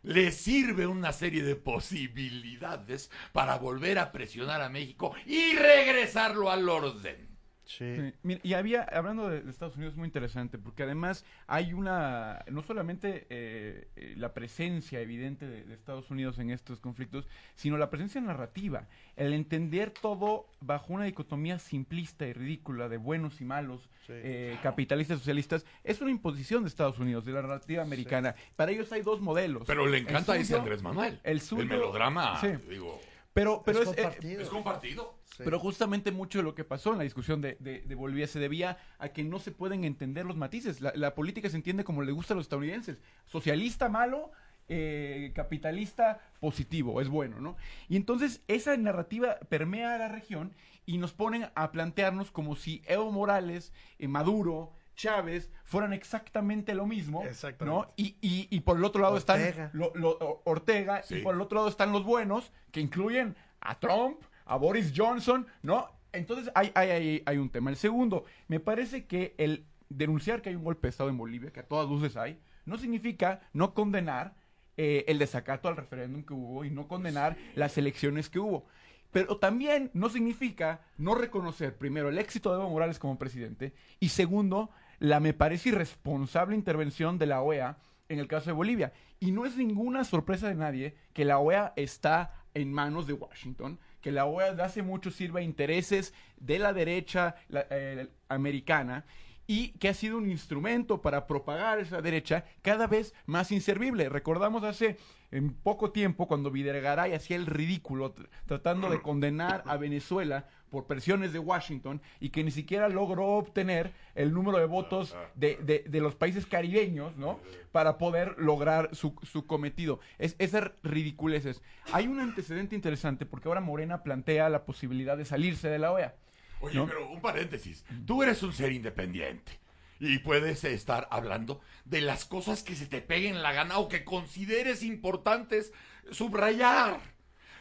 le 0.04 0.32
sirve 0.32 0.86
una 0.86 1.14
serie 1.14 1.44
de 1.44 1.56
posibilidades 1.56 3.10
para 3.32 3.58
volver 3.58 4.00
a 4.00 4.12
presionar 4.12 4.62
a 4.62 4.70
México 4.70 5.16
y 5.26 5.56
regresarlo 5.56 6.52
al 6.52 6.68
orden. 6.68 7.33
Sí. 7.78 8.14
Mira, 8.24 8.40
y 8.44 8.54
había, 8.54 8.84
hablando 8.84 9.30
de, 9.30 9.42
de 9.42 9.50
Estados 9.50 9.76
Unidos, 9.76 9.96
muy 9.96 10.06
interesante, 10.06 10.58
porque 10.58 10.84
además 10.84 11.26
hay 11.48 11.74
una, 11.74 12.44
no 12.52 12.62
solamente 12.62 13.26
eh, 13.30 13.88
eh, 13.96 14.14
la 14.18 14.34
presencia 14.34 15.00
evidente 15.00 15.48
de, 15.48 15.64
de 15.64 15.74
Estados 15.74 16.10
Unidos 16.12 16.40
en 16.40 16.50
estos 16.52 16.80
conflictos, 16.80 17.28
sino 17.56 17.78
la 17.78 17.90
presencia 17.90 18.22
narrativa, 18.22 18.88
el 19.16 19.34
entender 19.34 19.92
todo 19.92 20.48
bajo 20.62 20.94
una 20.94 21.06
dicotomía 21.06 21.60
simplista 21.60 22.26
y 22.28 22.34
ridícula 22.34 22.90
de 22.90 22.98
buenos 22.98 23.42
y 23.42 23.46
malos, 23.46 23.90
eh, 24.10 24.58
capitalistas 24.62 25.18
y 25.18 25.20
socialistas, 25.20 25.66
es 25.84 26.02
una 26.02 26.12
imposición 26.12 26.64
de 26.64 26.70
Estados 26.70 27.00
Unidos, 27.00 27.26
de 27.26 27.32
la 27.32 27.42
narrativa 27.42 27.82
americana. 27.84 28.36
Para 28.56 28.72
ellos 28.72 28.92
hay 28.92 29.02
dos 29.02 29.22
modelos. 29.22 29.64
Pero 29.66 29.88
le 29.88 29.98
encanta 30.00 30.36
ese 30.36 30.56
Andrés 30.56 30.82
Manuel. 30.84 31.20
El, 31.24 31.42
suyo, 31.42 31.62
El 31.64 31.70
melodrama, 31.70 32.40
Sí. 32.40 32.50
digo. 32.70 33.00
Pero, 33.34 33.64
pero 33.66 33.82
Es 33.82 33.90
es, 33.90 33.98
eh, 33.98 34.02
compartido. 34.04 34.42
Es 34.42 34.50
compartido. 34.50 35.16
Pero 35.38 35.60
justamente 35.60 36.12
mucho 36.12 36.40
de 36.40 36.44
lo 36.44 36.54
que 36.54 36.64
pasó 36.64 36.92
en 36.92 37.00
la 37.00 37.04
discusión 37.04 37.42
de, 37.42 37.58
de, 37.60 37.82
de 37.82 37.96
Bolivia 37.96 38.28
se 38.28 38.40
debía 38.40 38.78
a 39.00 39.10
que 39.10 39.24
no 39.24 39.40
se 39.40 39.52
pueden 39.52 39.84
entender 39.84 40.26
los 40.26 40.38
matices. 40.38 40.80
La, 40.82 40.94
la 40.96 41.16
política 41.16 41.50
se 41.50 41.56
entiende 41.56 41.84
como 41.84 42.04
le 42.04 42.12
gusta 42.12 42.34
a 42.34 42.38
los 42.38 42.46
estadounidenses. 42.46 43.00
Socialista 43.26 43.90
malo, 43.90 44.32
eh, 44.70 45.32
capitalista 45.36 46.22
positivo, 46.40 47.02
es 47.02 47.10
bueno, 47.10 47.42
¿no? 47.42 47.58
Y 47.90 47.98
entonces 47.98 48.42
esa 48.48 48.78
narrativa 48.78 49.38
permea 49.50 49.96
a 49.96 49.98
la 49.98 50.08
región 50.08 50.54
y 50.86 51.00
nos 51.00 51.14
ponen 51.14 51.48
a 51.56 51.72
plantearnos 51.72 52.32
como 52.32 52.56
si 52.56 52.82
Evo 52.86 53.12
Morales, 53.12 53.74
eh, 54.00 54.08
Maduro, 54.08 54.72
Chávez 54.96 55.52
fueran 55.64 55.94
exactamente 55.94 56.74
lo 56.76 56.86
mismo, 56.86 57.24
¿no? 57.66 57.92
Y, 57.98 58.16
y, 58.22 58.48
y 58.50 58.60
por 58.62 58.78
el 58.78 58.84
otro 58.84 59.02
lado 59.02 59.16
Ortega. 59.16 59.48
están 59.66 59.70
lo- 59.74 60.42
Ortega 60.46 61.04
Sí. 61.04 61.16
y 61.16 61.22
por 61.22 61.36
el 61.36 61.42
otro 61.42 61.58
lado 61.58 61.70
están 61.70 61.92
los 61.92 62.04
buenos 62.04 62.52
que 62.72 62.80
incluyen 62.80 63.36
a 63.62 63.80
Trump, 63.80 64.22
a 64.46 64.56
Boris 64.58 64.94
Johnson, 64.96 65.48
¿no? 65.62 65.90
Entonces 66.12 66.52
hay, 66.54 66.72
hay, 66.76 66.90
hay, 66.92 67.24
hay 67.26 67.38
un 67.38 67.50
tema. 67.50 67.70
El 67.70 67.76
segundo, 67.78 68.26
me 68.48 68.60
parece 68.60 69.06
que 69.06 69.34
el 69.38 69.66
denunciar 69.90 70.42
que 70.42 70.50
hay 70.50 70.56
un 70.56 70.64
golpe 70.64 70.88
de 70.88 70.90
Estado 70.90 71.10
en 71.10 71.18
Bolivia, 71.18 71.52
que 71.52 71.62
a 71.62 71.68
todas 71.68 71.90
luces 71.90 72.18
hay, 72.18 72.40
no 72.66 72.78
significa 72.78 73.42
no 73.54 73.74
condenar 73.74 74.36
eh, 74.78 75.06
el 75.08 75.20
desacato 75.20 75.68
al 75.68 75.76
referéndum 75.76 76.24
que 76.24 76.34
hubo 76.34 76.66
y 76.66 76.72
no 76.72 76.88
condenar 76.88 77.38
las 77.56 77.78
elecciones 77.78 78.30
que 78.30 78.40
hubo. 78.40 78.66
Pero 79.12 79.38
también 79.38 79.92
no 79.94 80.10
significa 80.10 80.82
no 80.98 81.14
reconocer, 81.14 81.78
primero, 81.78 82.10
el 82.10 82.18
éxito 82.18 82.50
de 82.52 82.60
Evo 82.60 82.70
Morales 82.72 82.98
como 82.98 83.20
presidente 83.20 83.74
y 84.00 84.10
segundo, 84.10 84.72
la 85.04 85.20
me 85.20 85.34
parece 85.34 85.68
irresponsable 85.68 86.56
intervención 86.56 87.18
de 87.18 87.26
la 87.26 87.42
OEA 87.42 87.78
en 88.08 88.20
el 88.20 88.28
caso 88.30 88.46
de 88.46 88.54
Bolivia. 88.54 88.94
Y 89.20 89.32
no 89.32 89.46
es 89.46 89.58
ninguna 89.58 90.06
sorpresa 90.06 90.48
de 90.48 90.56
nadie 90.56 90.96
que 91.12 91.26
la 91.26 91.40
OEA 91.40 91.74
está 91.76 92.32
en 92.54 92.72
manos 92.72 93.06
de 93.06 93.12
Washington, 93.12 93.80
que 94.00 94.14
la 94.14 94.24
OEA 94.26 94.54
de 94.54 94.64
hace 94.64 94.82
mucho 94.82 95.12
sirve 95.12 95.42
a 95.42 95.44
intereses 95.44 96.14
de 96.38 96.58
la 96.58 96.72
derecha 96.72 97.36
la- 97.50 97.68
eh, 97.70 98.08
americana 98.30 99.04
y 99.46 99.70
que 99.74 99.90
ha 99.90 99.94
sido 99.94 100.18
un 100.18 100.30
instrumento 100.30 101.02
para 101.02 101.28
propagar 101.28 101.80
esa 101.80 102.02
derecha 102.02 102.46
cada 102.62 102.88
vez 102.88 103.14
más 103.26 103.52
inservible. 103.52 104.08
Recordamos 104.10 104.64
hace 104.64 104.98
en 105.32 105.52
poco 105.54 105.92
tiempo 105.92 106.28
cuando 106.28 106.52
Videgaray 106.52 107.14
hacía 107.14 107.36
el 107.38 107.46
ridículo 107.48 108.14
tr- 108.16 108.28
tratando 108.46 108.90
de 108.90 109.02
condenar 109.02 109.64
a 109.66 109.78
Venezuela 109.78 110.48
por 110.70 110.86
presiones 110.88 111.34
de 111.34 111.40
Washington 111.40 112.02
y 112.20 112.30
que 112.30 112.44
ni 112.44 112.52
siquiera 112.52 112.88
logró 112.90 113.28
obtener 113.38 113.92
el 114.16 114.34
número 114.34 114.60
de 114.60 114.66
votos 114.66 115.16
de, 115.36 115.58
de- 115.58 115.84
de 115.88 116.00
los 116.02 116.16
países 116.16 116.46
caribeños, 116.46 117.16
¿no? 117.18 117.40
Para 117.72 117.98
poder 117.98 118.36
lograr 118.38 118.90
su, 118.96 119.14
su 119.24 119.46
cometido. 119.46 120.00
Es, 120.20 120.36
esas 120.40 120.72
ridiculeces. 120.84 121.62
Hay 121.92 122.08
un 122.08 122.20
antecedente 122.20 122.76
interesante 122.76 123.26
porque 123.26 123.48
ahora 123.50 123.62
Morena 123.62 124.04
plantea 124.04 124.50
la 124.50 124.66
posibilidad 124.66 125.18
de 125.18 125.26
salirse 125.26 125.68
de 125.68 125.80
la 125.80 125.92
OEA. 125.92 126.16
Oye, 126.64 126.76
¿no? 126.76 126.86
pero 126.88 127.10
un 127.10 127.22
paréntesis. 127.22 127.84
Tú 128.06 128.24
eres 128.24 128.42
un 128.44 128.54
ser 128.54 128.72
independiente. 128.72 129.60
Y 130.00 130.20
puedes 130.20 130.64
estar 130.66 131.08
hablando 131.12 131.62
de 131.86 132.02
las 132.02 132.26
cosas 132.26 132.64
que 132.64 132.76
se 132.76 132.88
te 132.88 133.00
peguen 133.02 133.42
la 133.42 133.54
gana 133.54 133.78
o 133.78 133.88
que 133.88 134.04
consideres 134.04 134.84
importantes 134.84 135.72
subrayar. 136.12 137.00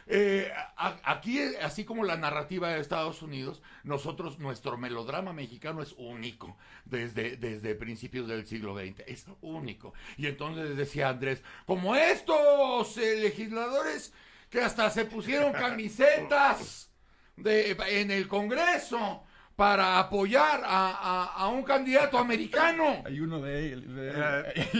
Eh, 0.07 0.51
a- 0.75 0.99
aquí, 1.05 1.39
así 1.61 1.85
como 1.85 2.03
la 2.03 2.17
narrativa 2.17 2.69
de 2.69 2.81
Estados 2.81 3.21
Unidos, 3.21 3.61
nosotros, 3.83 4.39
nuestro 4.39 4.77
melodrama 4.77 5.31
mexicano 5.31 5.81
es 5.81 5.93
único 5.97 6.57
desde, 6.83 7.37
desde 7.37 7.75
principios 7.75 8.27
del 8.27 8.45
siglo 8.45 8.75
XX. 8.77 9.01
Es 9.07 9.25
único. 9.41 9.93
Y 10.17 10.27
entonces 10.27 10.75
decía 10.75 11.07
Andrés, 11.09 11.41
como 11.65 11.95
estos 11.95 12.97
eh, 12.97 13.15
legisladores 13.21 14.13
que 14.49 14.59
hasta 14.61 14.89
se 14.89 15.05
pusieron 15.05 15.53
camisetas 16.07 16.91
de, 17.35 17.71
en 17.87 18.11
el 18.11 18.27
Congreso 18.27 19.23
para 19.55 19.99
apoyar 19.99 20.63
a, 20.65 20.89
a- 20.89 21.25
a 21.43 21.47
un 21.49 21.61
candidato 21.63 22.17
americano. 22.17 23.03
Hay 23.05 23.19
uno 23.19 23.39
de 23.39 23.65
ellos. 23.67 23.83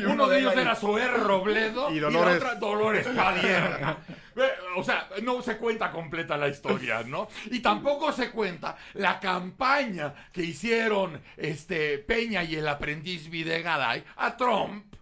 Uno 0.07 0.27
de 0.27 0.39
ellos 0.39 0.57
era 0.57 0.75
Zoé 0.75 1.07
Robledo 1.07 1.91
Y 1.91 1.97
y, 1.97 1.99
Dolores. 1.99 2.31
la 2.41 2.47
otra 2.49 2.55
Dolores 2.59 3.07
Padierna. 3.07 3.97
Eh, 4.35 4.49
O 4.75 4.83
sea, 4.83 5.07
no 5.21 5.43
se 5.43 5.57
cuenta 5.57 5.91
completa 5.91 6.35
la 6.37 6.47
historia, 6.47 7.03
¿no? 7.03 7.27
Y 7.51 7.59
tampoco 7.59 8.11
se 8.11 8.31
cuenta 8.31 8.75
la 8.95 9.19
campaña 9.19 10.11
que 10.31 10.41
hicieron 10.41 11.21
este 11.37 11.99
Peña 11.99 12.43
y 12.43 12.55
el 12.55 12.67
aprendiz 12.67 13.29
Videgaray 13.29 14.03
a 14.15 14.35
Trump. 14.35 14.95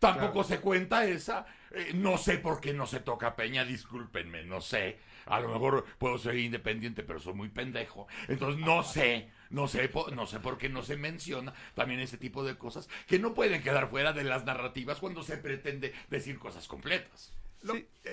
Tampoco 0.00 0.42
se 0.42 0.58
cuenta 0.58 1.04
esa. 1.04 1.46
Eh, 1.70 1.92
no 1.94 2.18
sé 2.18 2.38
por 2.38 2.60
qué 2.60 2.72
no 2.72 2.86
se 2.86 2.98
toca 3.00 3.36
Peña, 3.36 3.64
discúlpenme, 3.64 4.42
no 4.44 4.60
sé. 4.60 4.98
A 5.28 5.40
lo 5.40 5.48
mejor 5.48 5.84
puedo 5.98 6.18
ser 6.18 6.36
independiente, 6.36 7.02
pero 7.02 7.20
soy 7.20 7.34
muy 7.34 7.48
pendejo. 7.48 8.06
Entonces 8.28 8.60
no 8.64 8.82
sé, 8.82 9.30
no 9.50 9.68
sé, 9.68 9.90
no 10.14 10.26
sé 10.26 10.40
por 10.40 10.58
qué 10.58 10.68
no 10.68 10.82
se 10.82 10.96
menciona 10.96 11.54
también 11.74 12.00
ese 12.00 12.18
tipo 12.18 12.44
de 12.44 12.56
cosas 12.56 12.88
que 13.06 13.18
no 13.18 13.34
pueden 13.34 13.62
quedar 13.62 13.88
fuera 13.90 14.12
de 14.12 14.24
las 14.24 14.44
narrativas 14.44 14.98
cuando 14.98 15.22
se 15.22 15.36
pretende 15.36 15.92
decir 16.10 16.38
cosas 16.38 16.66
completas. 16.66 17.32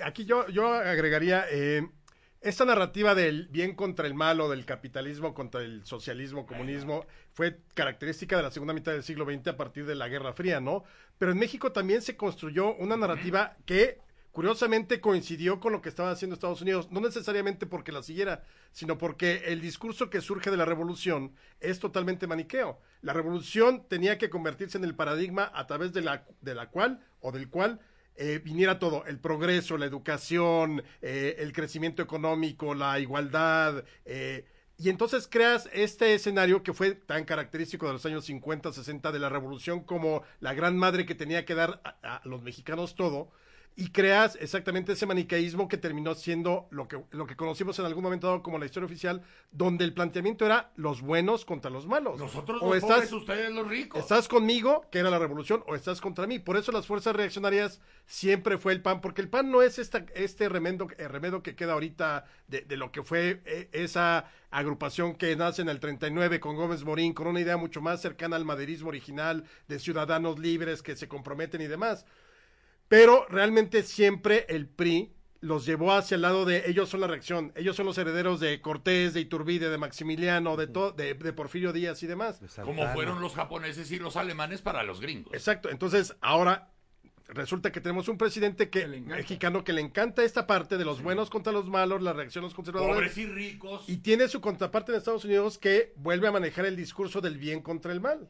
Aquí 0.03 0.25
yo, 0.25 0.47
yo 0.49 0.73
agregaría 0.73 1.45
eh, 1.51 1.87
esta 2.41 2.65
narrativa 2.65 3.15
del 3.15 3.47
bien 3.47 3.73
contra 3.75 4.07
el 4.07 4.13
mal 4.13 4.39
o 4.39 4.49
del 4.49 4.65
capitalismo 4.65 5.33
contra 5.33 5.61
el 5.61 5.85
socialismo, 5.85 6.45
comunismo, 6.45 7.05
fue 7.33 7.57
característica 7.73 8.37
de 8.37 8.43
la 8.43 8.51
segunda 8.51 8.73
mitad 8.73 8.91
del 8.91 9.03
siglo 9.03 9.25
XX 9.25 9.47
a 9.47 9.57
partir 9.57 9.85
de 9.85 9.95
la 9.95 10.07
Guerra 10.07 10.33
Fría, 10.33 10.59
¿no? 10.59 10.83
Pero 11.17 11.31
en 11.31 11.39
México 11.39 11.71
también 11.71 12.01
se 12.01 12.15
construyó 12.15 12.75
una 12.75 12.97
narrativa 12.97 13.55
que 13.65 13.99
curiosamente 14.35 14.99
coincidió 14.99 15.61
con 15.61 15.71
lo 15.71 15.81
que 15.81 15.87
estaba 15.87 16.11
haciendo 16.11 16.33
Estados 16.33 16.61
Unidos, 16.61 16.91
no 16.91 16.99
necesariamente 16.99 17.65
porque 17.65 17.93
la 17.93 18.03
siguiera, 18.03 18.43
sino 18.73 18.97
porque 18.97 19.43
el 19.45 19.61
discurso 19.61 20.09
que 20.09 20.19
surge 20.19 20.51
de 20.51 20.57
la 20.57 20.65
revolución 20.65 21.33
es 21.61 21.79
totalmente 21.79 22.27
maniqueo. 22.27 22.77
La 23.01 23.13
revolución 23.13 23.85
tenía 23.87 24.17
que 24.17 24.29
convertirse 24.29 24.77
en 24.77 24.83
el 24.83 24.93
paradigma 24.93 25.49
a 25.55 25.67
través 25.67 25.93
de 25.93 26.01
la, 26.01 26.25
de 26.41 26.53
la 26.53 26.69
cual 26.69 26.99
o 27.21 27.31
del 27.31 27.49
cual 27.49 27.79
eh, 28.17 28.41
viniera 28.43 28.77
todo, 28.77 29.05
el 29.05 29.19
progreso, 29.19 29.77
la 29.77 29.85
educación, 29.85 30.83
eh, 31.01 31.37
el 31.39 31.53
crecimiento 31.53 32.01
económico, 32.01 32.75
la 32.75 32.99
igualdad, 32.99 33.85
eh, 34.03 34.45
y 34.77 34.89
entonces 34.89 35.29
creas 35.31 35.69
este 35.71 36.13
escenario 36.13 36.61
que 36.61 36.73
fue 36.73 36.91
tan 36.91 37.23
característico 37.23 37.87
de 37.87 37.93
los 37.93 38.05
años 38.05 38.25
50, 38.25 38.73
60 38.73 39.13
de 39.13 39.19
la 39.19 39.29
revolución 39.29 39.79
como 39.79 40.23
la 40.41 40.53
gran 40.53 40.77
madre 40.77 41.05
que 41.05 41.15
tenía 41.15 41.45
que 41.45 41.55
dar 41.55 41.79
a, 41.85 42.17
a 42.17 42.21
los 42.25 42.41
mexicanos 42.41 42.95
todo, 42.95 43.31
y 43.77 43.89
creas 43.89 44.37
exactamente 44.39 44.93
ese 44.93 45.05
maniqueísmo 45.05 45.67
que 45.67 45.77
terminó 45.77 46.15
siendo 46.15 46.67
lo 46.71 46.87
que, 46.87 47.01
lo 47.11 47.27
que 47.27 47.35
conocimos 47.35 47.77
en 47.79 47.85
algún 47.85 48.03
momento 48.03 48.27
dado 48.27 48.41
como 48.41 48.57
la 48.57 48.65
historia 48.65 48.85
oficial, 48.85 49.21
donde 49.51 49.83
el 49.83 49.93
planteamiento 49.93 50.45
era 50.45 50.71
los 50.77 51.01
buenos 51.01 51.43
contra 51.43 51.69
los 51.69 51.85
malos. 51.85 52.17
Nosotros 52.17 52.61
O 52.61 52.67
los 52.67 52.77
estás- 52.77 52.95
pobres, 52.95 53.11
ustedes 53.11 53.51
los 53.51 53.67
ricos. 53.67 53.99
¿Estás 53.99 54.29
conmigo, 54.29 54.85
que 54.91 54.99
era 54.99 55.09
la 55.09 55.19
revolución, 55.19 55.61
o 55.67 55.75
estás 55.75 55.99
contra 55.99 56.25
mí? 56.25 56.39
Por 56.39 56.55
eso 56.55 56.71
las 56.71 56.87
fuerzas 56.87 57.15
reaccionarias 57.15 57.81
siempre 58.05 58.57
fue 58.57 58.71
el 58.71 58.81
PAN, 58.81 59.01
porque 59.01 59.21
el 59.21 59.27
PAN 59.29 59.51
no 59.51 59.61
es 59.61 59.77
esta, 59.77 60.05
este 60.15 60.47
remendo, 60.47 60.87
eh, 60.97 61.07
remedo 61.09 61.43
que 61.43 61.55
queda 61.55 61.73
ahorita 61.73 62.25
de, 62.47 62.61
de 62.61 62.77
lo 62.77 62.93
que 62.93 63.03
fue 63.03 63.41
eh, 63.45 63.69
esa 63.73 64.29
agrupación 64.51 65.15
que 65.15 65.35
nace 65.35 65.61
en 65.63 65.67
el 65.69 65.81
39 65.81 66.39
con 66.39 66.55
Gómez 66.55 66.85
Morín, 66.85 67.13
con 67.13 67.27
una 67.27 67.41
idea 67.41 67.57
mucho 67.57 67.81
más 67.81 68.01
cercana 68.01 68.37
al 68.37 68.45
maderismo 68.45 68.87
original 68.87 69.43
de 69.67 69.79
ciudadanos 69.79 70.39
libres 70.39 70.81
que 70.81 70.95
se 70.95 71.09
comprometen 71.09 71.59
y 71.59 71.67
demás. 71.67 72.05
Pero 72.87 73.25
realmente 73.29 73.83
siempre 73.83 74.45
el 74.49 74.67
PRI 74.67 75.11
los 75.41 75.65
llevó 75.65 75.91
hacia 75.93 76.15
el 76.15 76.21
lado 76.21 76.45
de 76.45 76.69
ellos 76.69 76.89
son 76.89 77.01
la 77.01 77.07
reacción, 77.07 77.51
ellos 77.55 77.75
son 77.75 77.85
los 77.85 77.97
herederos 77.99 78.39
de 78.39 78.61
Cortés, 78.61 79.13
de 79.13 79.19
Iturbide, 79.21 79.69
de 79.69 79.77
Maximiliano, 79.77 80.55
de, 80.57 80.67
to- 80.67 80.91
de, 80.91 81.13
de 81.13 81.33
Porfirio 81.33 81.71
Díaz 81.71 82.01
y 82.03 82.07
demás. 82.07 82.39
Como 82.63 82.87
fueron 82.93 83.21
los 83.21 83.33
japoneses 83.35 83.91
y 83.91 83.99
los 83.99 84.15
alemanes 84.15 84.61
para 84.61 84.81
los 84.83 84.99
gringos. 85.01 85.33
Exacto, 85.33 85.69
entonces 85.69 86.15
ahora 86.21 86.71
resulta 87.27 87.71
que 87.71 87.81
tenemos 87.81 88.07
un 88.07 88.17
presidente 88.17 88.69
que, 88.69 88.87
mexicano 88.87 89.63
que 89.63 89.73
le 89.73 89.81
encanta 89.81 90.23
esta 90.23 90.45
parte 90.47 90.77
de 90.77 90.85
los 90.85 91.01
buenos 91.03 91.29
contra 91.31 91.51
los 91.51 91.67
malos, 91.67 92.01
la 92.01 92.13
reacción 92.13 92.43
de 92.43 92.47
los 92.47 92.53
conservadores. 92.55 92.95
Pobres 92.95 93.17
y 93.17 93.25
ricos. 93.25 93.83
Y 93.89 93.97
tiene 93.97 94.27
su 94.27 94.41
contraparte 94.41 94.91
en 94.91 94.97
Estados 94.99 95.25
Unidos 95.25 95.57
que 95.59 95.93
vuelve 95.97 96.27
a 96.27 96.31
manejar 96.31 96.65
el 96.65 96.75
discurso 96.75 97.21
del 97.21 97.37
bien 97.37 97.61
contra 97.61 97.91
el 97.91 97.99
mal. 98.01 98.29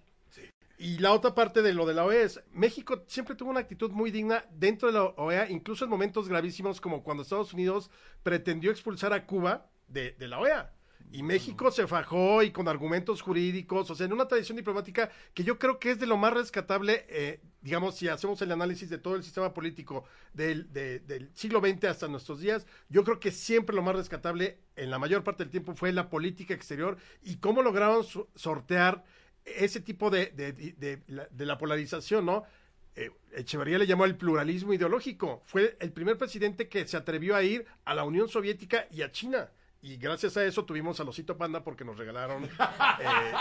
Y 0.77 0.97
la 0.97 1.13
otra 1.13 1.33
parte 1.33 1.61
de 1.61 1.73
lo 1.73 1.85
de 1.85 1.93
la 1.93 2.03
OEA 2.05 2.23
es, 2.23 2.41
México 2.51 3.03
siempre 3.07 3.35
tuvo 3.35 3.49
una 3.51 3.61
actitud 3.61 3.91
muy 3.91 4.11
digna 4.11 4.43
dentro 4.51 4.89
de 4.89 4.93
la 4.95 5.03
OEA, 5.05 5.49
incluso 5.49 5.85
en 5.85 5.89
momentos 5.91 6.27
gravísimos 6.27 6.81
como 6.81 7.01
cuando 7.03 7.23
Estados 7.23 7.53
Unidos 7.53 7.89
pretendió 8.23 8.71
expulsar 8.71 9.13
a 9.13 9.25
Cuba 9.25 9.69
de, 9.87 10.11
de 10.19 10.27
la 10.27 10.39
OEA. 10.39 10.71
Y 11.11 11.23
México 11.23 11.71
se 11.71 11.87
fajó 11.87 12.43
y 12.43 12.51
con 12.51 12.67
argumentos 12.67 13.21
jurídicos, 13.21 13.89
o 13.89 13.95
sea, 13.95 14.05
en 14.05 14.11
una 14.13 14.27
tradición 14.27 14.57
diplomática 14.57 15.09
que 15.33 15.43
yo 15.45 15.57
creo 15.59 15.79
que 15.79 15.91
es 15.91 15.99
de 15.99 16.07
lo 16.07 16.17
más 16.17 16.33
rescatable, 16.33 17.05
eh, 17.07 17.39
digamos, 17.61 17.95
si 17.95 18.09
hacemos 18.09 18.41
el 18.41 18.51
análisis 18.51 18.89
de 18.89 18.97
todo 18.97 19.15
el 19.15 19.23
sistema 19.23 19.53
político 19.53 20.03
del, 20.33 20.73
de- 20.73 20.99
del 20.99 21.29
siglo 21.33 21.61
XX 21.61 21.85
hasta 21.85 22.07
nuestros 22.09 22.41
días, 22.41 22.65
yo 22.89 23.03
creo 23.05 23.19
que 23.21 23.31
siempre 23.31 23.75
lo 23.75 23.81
más 23.83 23.95
rescatable 23.95 24.57
en 24.75 24.89
la 24.89 24.99
mayor 24.99 25.23
parte 25.23 25.43
del 25.43 25.51
tiempo 25.51 25.73
fue 25.75 25.93
la 25.93 26.09
política 26.09 26.53
exterior 26.53 26.97
y 27.23 27.37
cómo 27.37 27.61
lograron 27.61 28.03
so- 28.03 28.27
sortear 28.35 29.05
ese 29.45 29.79
tipo 29.79 30.09
de, 30.09 30.27
de, 30.27 30.53
de- 30.53 30.97
de 31.31 31.45
la, 31.45 31.57
polarización, 31.57 32.25
¿no? 32.25 32.43
Eh, 32.95 33.11
Echeverría 33.33 33.77
le 33.77 33.87
llamó 33.87 34.05
el 34.05 34.15
pluralismo 34.15 34.73
ideológico. 34.73 35.43
Fue 35.45 35.77
el 35.79 35.91
primer 35.91 36.17
presidente 36.17 36.67
que 36.69 36.87
se 36.87 36.97
atrevió 36.97 37.35
a 37.35 37.43
ir 37.43 37.65
a 37.85 37.93
la 37.93 38.03
Unión 38.03 38.27
Soviética 38.29 38.87
y 38.91 39.01
a 39.01 39.11
China. 39.11 39.49
Y 39.87 39.97
gracias 39.97 40.35
a 40.35 40.43
eso 40.43 40.65
tuvimos 40.65 40.99
al 40.99 41.07
osito 41.09 41.37
panda 41.37 41.63
porque 41.63 41.85
nos 41.85 41.95
regalaron 41.95 42.43
eh, 42.99 43.33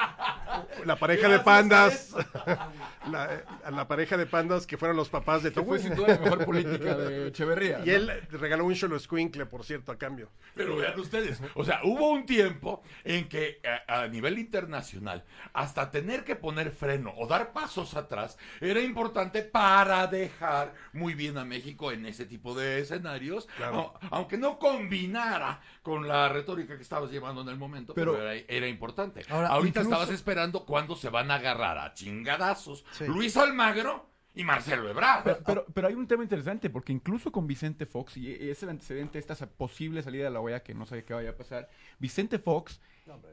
la 0.84 0.96
pareja 0.96 1.26
de 1.28 1.38
Gracias 1.38 1.40
a 1.40 1.44
pandas. 1.44 2.14
la, 3.10 3.42
a 3.64 3.70
la 3.70 3.88
pareja 3.88 4.18
de 4.18 4.26
pandas 4.26 4.66
que 4.66 4.76
fueron 4.76 4.94
los 4.94 5.08
papás 5.08 5.42
de 5.42 5.52
Que 5.52 5.62
fue 5.62 5.78
sin 5.78 5.94
duda 5.94 6.08
la 6.08 6.18
mejor 6.18 6.44
política 6.44 6.94
de 6.96 7.28
Echeverría, 7.28 7.80
Y 7.84 7.86
¿no? 7.88 7.92
él 7.94 8.10
regaló 8.30 8.66
un 8.66 8.74
Cholo 8.74 8.98
Squinkle, 8.98 9.46
por 9.46 9.64
cierto, 9.64 9.90
a 9.90 9.96
cambio. 9.96 10.28
Pero 10.54 10.76
vean 10.76 11.00
ustedes, 11.00 11.40
o 11.54 11.64
sea, 11.64 11.80
hubo 11.84 12.10
un 12.10 12.26
tiempo 12.26 12.82
en 13.04 13.26
que 13.26 13.62
a, 13.88 14.02
a 14.02 14.08
nivel 14.08 14.38
internacional, 14.38 15.24
hasta 15.54 15.90
tener 15.90 16.24
que 16.24 16.36
poner 16.36 16.72
freno 16.72 17.14
o 17.16 17.26
dar 17.26 17.52
pasos 17.54 17.94
atrás, 17.94 18.36
era 18.60 18.80
importante 18.80 19.40
para 19.42 20.06
dejar 20.08 20.74
muy 20.92 21.14
bien 21.14 21.38
a 21.38 21.46
México 21.46 21.90
en 21.90 22.04
ese 22.04 22.26
tipo 22.26 22.54
de 22.54 22.80
escenarios, 22.80 23.46
Claro. 23.56 23.94
au- 23.94 24.08
aunque 24.10 24.36
no 24.36 24.58
combinara 24.58 25.62
con 25.82 26.06
la 26.06 26.33
retórica 26.34 26.76
que 26.76 26.82
estabas 26.82 27.10
llevando 27.10 27.40
en 27.40 27.48
el 27.48 27.56
momento, 27.56 27.94
pero, 27.94 28.12
Pero- 28.12 28.30
era, 28.30 28.44
era 28.48 28.68
importante. 28.68 29.22
Ahora, 29.30 29.48
Ahorita 29.48 29.80
incluso- 29.80 29.94
estabas 29.96 30.14
esperando 30.14 30.66
cuándo 30.66 30.94
se 30.96 31.08
van 31.08 31.30
a 31.30 31.36
agarrar 31.36 31.78
a 31.78 31.94
chingadazos 31.94 32.84
Luis 33.06 33.36
Almagro 33.36 34.10
y 34.34 34.42
Marcelo 34.44 34.88
Ebrard. 34.90 35.22
Pero, 35.22 35.38
pero, 35.46 35.66
pero 35.72 35.88
hay 35.88 35.94
un 35.94 36.06
tema 36.08 36.24
interesante, 36.24 36.68
porque 36.68 36.92
incluso 36.92 37.30
con 37.30 37.46
Vicente 37.46 37.86
Fox, 37.86 38.16
y 38.16 38.32
es 38.50 38.62
el 38.64 38.68
antecedente 38.70 39.12
de 39.14 39.20
esta 39.20 39.34
posible 39.46 40.02
salida 40.02 40.24
de 40.24 40.30
la 40.30 40.40
OEA, 40.40 40.62
que 40.62 40.74
no 40.74 40.86
sé 40.86 41.04
qué 41.04 41.14
vaya 41.14 41.30
a 41.30 41.36
pasar, 41.36 41.68
Vicente 42.00 42.38
Fox 42.40 42.80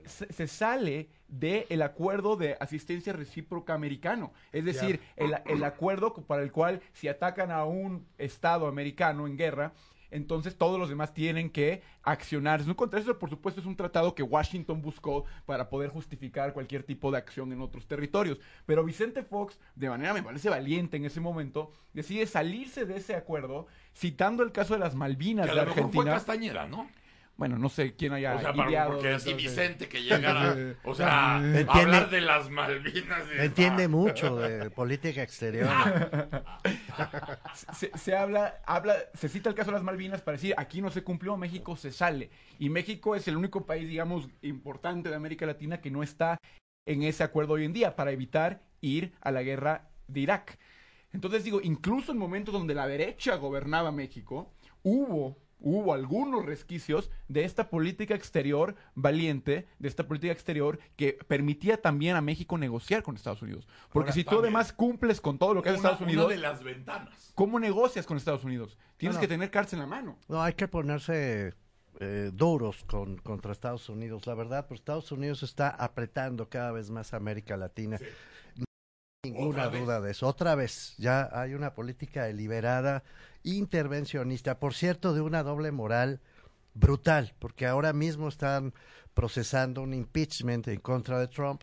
se, 0.06 0.32
se 0.32 0.48
sale 0.48 1.10
del 1.28 1.82
acuerdo 1.82 2.36
de 2.36 2.56
asistencia 2.60 3.14
recíproca 3.14 3.74
americano. 3.74 4.32
Es 4.52 4.64
decir, 4.66 5.00
el, 5.16 5.34
el 5.46 5.64
acuerdo 5.64 6.14
para 6.14 6.44
el 6.44 6.52
cual 6.52 6.82
si 6.94 7.08
atacan 7.08 7.52
a 7.52 7.64
un 7.66 8.06
Estado 8.18 8.68
americano 8.68 9.26
en 9.28 9.38
guerra, 9.38 9.74
entonces 10.12 10.58
todos 10.58 10.80
los 10.80 10.90
demás 10.90 11.14
tienen 11.14 11.50
que 11.50 11.82
accionar. 12.04 12.62
Es 12.62 12.68
un 12.68 12.74
contra 12.74 13.00
eso, 13.00 13.18
por 13.18 13.30
supuesto, 13.30 13.62
es 13.62 13.68
un 13.68 13.76
tratado 13.76 14.14
que 14.14 14.24
Washington 14.24 14.82
buscó 14.82 15.26
para 15.46 15.70
poder 15.70 15.90
justificar 15.90 16.54
cualquier 16.54 16.84
tipo 16.84 17.12
de 17.12 17.18
acción 17.18 17.52
en 17.52 17.62
otros 17.62 17.88
territorios. 17.88 18.40
Pero 18.66 18.84
Vicente 18.84 19.24
Fox, 19.24 19.60
de 19.76 19.90
manera 19.90 20.14
me 20.14 20.22
parece 20.22 20.50
valiente 20.50 20.98
en 20.98 21.06
ese 21.06 21.20
momento, 21.20 21.72
decide 21.94 22.28
salirse 22.28 22.86
de 22.86 22.98
ese 22.98 23.16
acuerdo, 23.16 23.68
citando 23.96 24.44
el 24.44 24.52
caso 24.52 24.74
de 24.74 24.80
las 24.80 24.96
Malvinas 24.96 25.46
Que 25.46 25.52
a 25.52 25.56
de 25.56 25.62
lo 25.62 25.68
mejor 25.68 25.92
fue 25.92 26.10
Argentina. 26.10 26.92
Bueno, 27.38 27.58
no 27.58 27.70
sé 27.70 27.96
quién 27.96 28.14
haya 28.14 28.36
O 28.36 28.40
sea, 28.42 28.54
para- 28.54 28.70
ideado 28.70 28.92
porque 28.94 29.08
eso, 29.10 29.18
así 29.18 29.30
sí. 29.30 29.36
Vicente 29.36 29.90
que 29.90 30.04
llegara, 30.04 30.56
o 30.84 30.94
sea, 30.94 31.38
Entiende- 31.44 31.72
hablar 31.72 32.10
de 32.12 32.22
las 32.22 32.50
Malvinas. 32.52 33.24
y- 33.36 33.42
Entiende 33.42 33.88
mucho 33.88 34.36
de 34.36 34.70
política 34.70 35.24
exterior. 35.24 35.68
se, 37.74 37.92
se 37.98 38.16
habla, 38.16 38.62
habla, 38.66 38.96
se 39.14 39.30
cita 39.30 39.50
el 39.50 39.56
caso 39.56 39.72
de 39.72 39.76
las 39.76 39.84
Malvinas 39.84 40.22
para 40.22 40.38
decir 40.38 40.54
aquí 40.58 40.82
no 40.82 40.90
se 40.92 41.04
cumplió, 41.04 41.36
México 41.38 41.76
se 41.76 41.92
sale. 41.92 42.30
Y 42.60 42.70
México 42.70 43.16
es 43.16 43.28
el 43.28 43.38
único 43.38 43.66
país, 43.66 43.88
digamos, 43.88 44.30
importante 44.42 45.10
de 45.10 45.16
América 45.16 45.46
Latina 45.46 45.82
que 45.82 45.92
no 45.92 46.04
está 46.04 46.38
en 46.86 47.04
ese 47.04 47.24
acuerdo 47.24 47.54
hoy 47.54 47.66
en 47.66 47.74
día 47.74 47.96
para 47.96 48.12
evitar 48.12 48.62
ir 48.82 49.14
a 49.22 49.32
la 49.32 49.44
guerra 49.44 49.90
de 50.08 50.20
Irak. 50.22 50.60
Entonces 51.14 51.44
digo, 51.44 51.60
incluso 51.62 52.12
en 52.12 52.18
momentos 52.18 52.54
donde 52.54 52.74
la 52.74 52.88
derecha 52.88 53.36
gobernaba 53.36 53.92
México, 53.92 54.54
hubo 54.84 55.38
hubo 55.62 55.94
algunos 55.94 56.46
resquicios 56.46 57.10
de 57.28 57.44
esta 57.46 57.70
política 57.70 58.16
exterior 58.16 58.76
valiente, 58.96 59.68
de 59.80 59.88
esta 59.88 60.08
política 60.08 60.34
exterior 60.34 60.80
que 60.96 61.18
permitía 61.28 61.82
también 61.82 62.16
a 62.16 62.22
México 62.22 62.58
negociar 62.58 63.04
con 63.04 63.16
Estados 63.16 63.42
Unidos. 63.42 63.68
Porque 63.92 64.10
Ahora, 64.10 64.14
si 64.14 64.24
tú 64.24 64.40
además 64.40 64.74
cumples 64.74 65.22
con 65.22 65.38
todo 65.38 65.54
lo 65.54 65.62
que 65.62 65.70
hace 65.70 65.80
Una- 65.80 65.90
Estados 65.90 66.02
una 66.02 66.12
Unidos, 66.12 66.30
de 66.32 66.38
las 66.38 66.64
ventanas. 66.64 67.32
¿cómo 67.36 67.60
negocias 67.60 68.06
con 68.06 68.18
Estados 68.18 68.44
Unidos? 68.44 68.78
Tienes 68.98 69.16
No, 69.16 69.20
no. 69.20 69.22
que 69.22 69.28
tener 69.28 69.50
cartas 69.52 69.74
en 69.74 69.80
la 69.80 69.88
mano. 69.88 70.18
No, 70.28 70.42
hay 70.42 70.54
que 70.54 70.68
ponerse 70.68 71.54
eh, 72.00 72.32
duros 72.34 72.84
con, 72.86 73.18
contra 73.18 73.52
Estados 73.52 73.88
Unidos. 73.90 74.26
La 74.26 74.34
verdad, 74.34 74.66
pues 74.68 74.80
Estados 74.80 75.12
Unidos 75.12 75.44
está 75.44 75.70
apretando 75.70 76.50
cada 76.50 76.72
vez 76.72 76.90
más 76.90 77.14
a 77.14 77.18
América 77.18 77.56
Latina. 77.58 77.98
Hay 78.00 78.08
ninguna 79.24 79.68
duda 79.68 80.02
de 80.02 80.12
eso. 80.12 80.28
Otra 80.28 80.56
vez, 80.56 80.96
ya 80.98 81.30
hay 81.32 81.54
una 81.54 81.76
política 81.76 82.24
deliberada, 82.24 83.04
intervencionista, 83.44 84.60
por 84.60 84.74
cierto, 84.74 85.14
de 85.14 85.22
una 85.22 85.44
doble 85.44 85.72
moral 85.72 86.22
brutal, 86.74 87.36
porque 87.38 87.68
ahora 87.68 87.94
mismo 87.94 88.28
están 88.28 88.74
procesando 89.14 89.84
un 89.84 89.94
impeachment 89.94 90.68
en 90.70 90.80
contra 90.80 91.20
de 91.20 91.28
Trump 91.28 91.62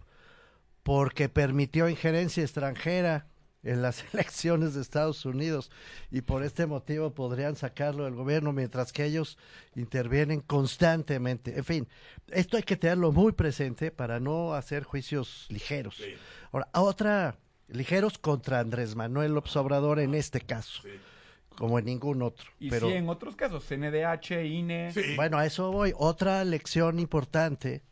porque 0.85 1.29
permitió 1.29 1.89
injerencia 1.89 2.45
extranjera 2.45 3.27
en 3.65 3.83
las 3.83 4.05
elecciones 4.15 4.75
de 4.75 4.83
Estados 4.83 5.25
Unidos 5.25 5.73
y 6.13 6.21
por 6.21 6.45
este 6.45 6.67
motivo 6.67 7.13
podrían 7.13 7.57
sacarlo 7.57 8.05
del 8.05 8.15
gobierno 8.15 8.53
mientras 8.53 8.93
que 8.93 9.05
ellos 9.05 9.37
intervienen 9.75 10.43
constantemente. 10.43 11.59
En 11.59 11.65
fin, 11.65 11.89
esto 12.29 12.57
hay 12.57 12.63
que 12.63 12.77
tenerlo 12.77 13.11
muy 13.11 13.33
presente 13.33 13.91
para 13.91 14.21
no 14.21 14.55
hacer 14.55 14.85
juicios 14.85 15.47
ligeros. 15.49 16.01
Ahora, 16.53 16.69
otra, 16.73 17.37
ligeros 17.69 18.19
contra 18.19 18.61
Andrés 18.61 18.97
Manuel 18.97 19.33
López 19.35 19.57
Obrador 19.57 20.01
en 20.01 20.15
este 20.15 20.41
caso, 20.41 20.83
como 21.57 21.79
en 21.79 21.85
ningún 21.87 22.23
otro. 22.23 22.51
Y 22.59 22.71
pero, 22.71 22.89
sí, 22.89 22.95
en 22.95 23.09
otros 23.09 23.37
casos, 23.37 23.65
CNDH, 23.65 24.45
INE. 24.45 24.93
bueno, 25.17 25.39
a 25.39 25.47
eso 25.47 25.71
voy. 25.71 25.93
Otra 25.97 26.45
lección 26.45 26.99
importante 26.99 27.83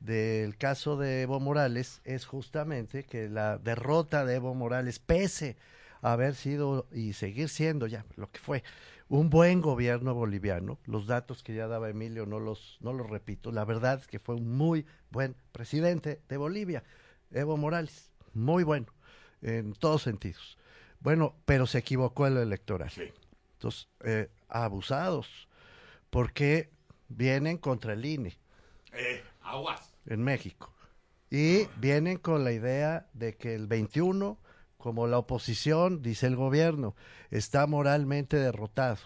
del 0.00 0.56
caso 0.56 0.96
de 0.96 1.22
Evo 1.22 1.40
Morales 1.40 2.00
es 2.04 2.24
justamente 2.24 3.04
que 3.04 3.28
la 3.28 3.58
derrota 3.58 4.24
de 4.24 4.36
Evo 4.36 4.54
Morales, 4.54 4.98
pese 4.98 5.56
a 6.02 6.12
haber 6.12 6.34
sido 6.34 6.86
y 6.92 7.12
seguir 7.14 7.48
siendo 7.48 7.86
ya 7.86 8.04
lo 8.16 8.30
que 8.30 8.38
fue 8.38 8.62
un 9.08 9.30
buen 9.30 9.60
gobierno 9.60 10.14
boliviano, 10.14 10.78
los 10.84 11.06
datos 11.06 11.42
que 11.42 11.54
ya 11.54 11.66
daba 11.66 11.88
Emilio 11.88 12.26
no 12.26 12.38
los, 12.38 12.76
no 12.80 12.92
los 12.92 13.08
repito, 13.08 13.50
la 13.52 13.64
verdad 13.64 14.00
es 14.00 14.06
que 14.06 14.18
fue 14.18 14.34
un 14.34 14.56
muy 14.56 14.86
buen 15.10 15.34
presidente 15.52 16.20
de 16.28 16.36
Bolivia, 16.36 16.84
Evo 17.32 17.56
Morales, 17.56 18.12
muy 18.34 18.64
bueno, 18.64 18.86
en 19.42 19.72
todos 19.74 20.02
sentidos. 20.02 20.58
Bueno, 21.00 21.34
pero 21.44 21.66
se 21.66 21.78
equivocó 21.78 22.26
en 22.26 22.34
lo 22.34 22.42
electoral. 22.42 22.90
Entonces, 23.54 23.88
eh, 24.04 24.30
abusados, 24.48 25.48
porque 26.10 26.70
vienen 27.08 27.58
contra 27.58 27.92
el 27.92 28.04
INE 28.04 28.38
Eh, 28.92 29.22
aguas. 29.42 29.94
en 30.06 30.22
México. 30.22 30.72
Y 31.30 31.66
vienen 31.76 32.18
con 32.18 32.42
la 32.44 32.52
idea 32.52 33.06
de 33.12 33.36
que 33.36 33.54
el 33.54 33.66
21, 33.66 34.38
como 34.78 35.06
la 35.06 35.18
oposición, 35.18 36.00
dice 36.02 36.26
el 36.26 36.36
gobierno, 36.36 36.94
está 37.30 37.66
moralmente 37.66 38.36
derrotado. 38.38 38.98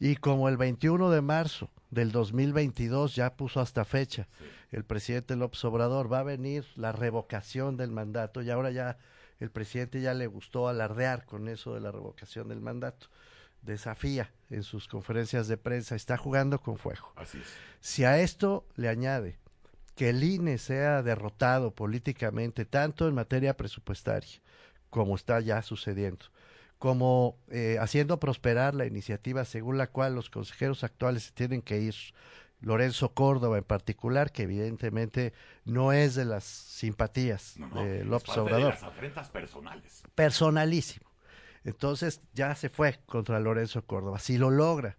Y 0.00 0.16
como 0.16 0.48
el 0.48 0.56
21 0.56 1.10
de 1.10 1.20
marzo 1.20 1.70
del 1.90 2.10
2022 2.10 3.14
ya 3.14 3.34
puso 3.36 3.60
hasta 3.60 3.84
fecha 3.84 4.28
el 4.70 4.84
presidente 4.84 5.36
López 5.36 5.64
Obrador, 5.64 6.10
va 6.12 6.20
a 6.20 6.24
venir 6.24 6.64
la 6.76 6.92
revocación 6.92 7.76
del 7.76 7.90
mandato 7.90 8.40
y 8.42 8.50
ahora 8.50 8.70
ya 8.70 8.96
el 9.40 9.50
presidente 9.50 10.00
ya 10.00 10.14
le 10.14 10.26
gustó 10.26 10.68
alardear 10.68 11.24
con 11.24 11.48
eso 11.48 11.74
de 11.74 11.80
la 11.80 11.90
revocación 11.90 12.48
del 12.48 12.60
mandato. 12.60 13.08
Desafía 13.62 14.30
en 14.48 14.62
sus 14.62 14.86
conferencias 14.86 15.48
de 15.48 15.56
prensa, 15.56 15.96
está 15.96 16.16
jugando 16.16 16.60
con 16.60 16.78
fuego. 16.78 17.12
Así 17.16 17.38
es. 17.38 17.46
Si 17.80 18.04
a 18.04 18.20
esto 18.20 18.66
le 18.76 18.88
añade 18.88 19.38
que 19.96 20.10
el 20.10 20.22
INE 20.22 20.58
sea 20.58 21.02
derrotado 21.02 21.74
políticamente, 21.74 22.64
tanto 22.64 23.08
en 23.08 23.14
materia 23.14 23.56
presupuestaria, 23.56 24.40
como 24.88 25.16
está 25.16 25.40
ya 25.40 25.62
sucediendo, 25.62 26.26
como 26.78 27.36
eh, 27.50 27.76
haciendo 27.80 28.18
prosperar 28.18 28.74
la 28.74 28.86
iniciativa 28.86 29.44
según 29.44 29.76
la 29.76 29.88
cual 29.88 30.14
los 30.14 30.30
consejeros 30.30 30.84
actuales 30.84 31.24
se 31.24 31.32
tienen 31.32 31.60
que 31.60 31.80
ir, 31.80 31.94
Lorenzo 32.60 33.14
Córdoba 33.14 33.58
en 33.58 33.64
particular, 33.64 34.32
que 34.32 34.42
evidentemente 34.42 35.32
no 35.64 35.92
es 35.92 36.14
de 36.14 36.24
las 36.24 36.44
simpatías 36.44 37.58
No, 37.58 37.82
de 37.82 38.00
es 38.00 38.06
López 38.06 38.36
Obrador 38.36 38.74
De 38.74 38.80
las 38.80 38.82
afrentas 38.82 39.30
personales. 39.30 40.02
personalísimo. 40.14 41.10
Entonces 41.64 42.22
ya 42.32 42.54
se 42.54 42.68
fue 42.68 43.00
contra 43.06 43.40
Lorenzo 43.40 43.84
Córdoba. 43.84 44.18
Si 44.18 44.38
lo 44.38 44.50
logra 44.50 44.96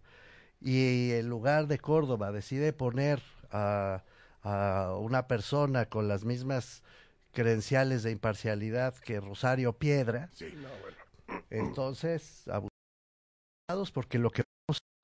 y 0.60 1.12
en 1.12 1.28
lugar 1.30 1.68
de 1.68 1.80
Córdoba 1.80 2.32
decide 2.32 2.74
poner 2.74 3.22
a, 3.52 4.04
a 4.44 4.96
una 5.00 5.28
persona 5.28 5.86
con 5.86 6.08
las 6.08 6.24
mismas 6.24 6.84
credenciales 7.32 8.04
de 8.04 8.12
imparcialidad 8.12 8.94
que 8.96 9.20
Rosario 9.20 9.74
Piedra, 9.74 10.30
entonces 11.50 12.44
abusados 12.48 13.92
porque 13.92 14.20
lo 14.20 14.30
que 14.32 14.44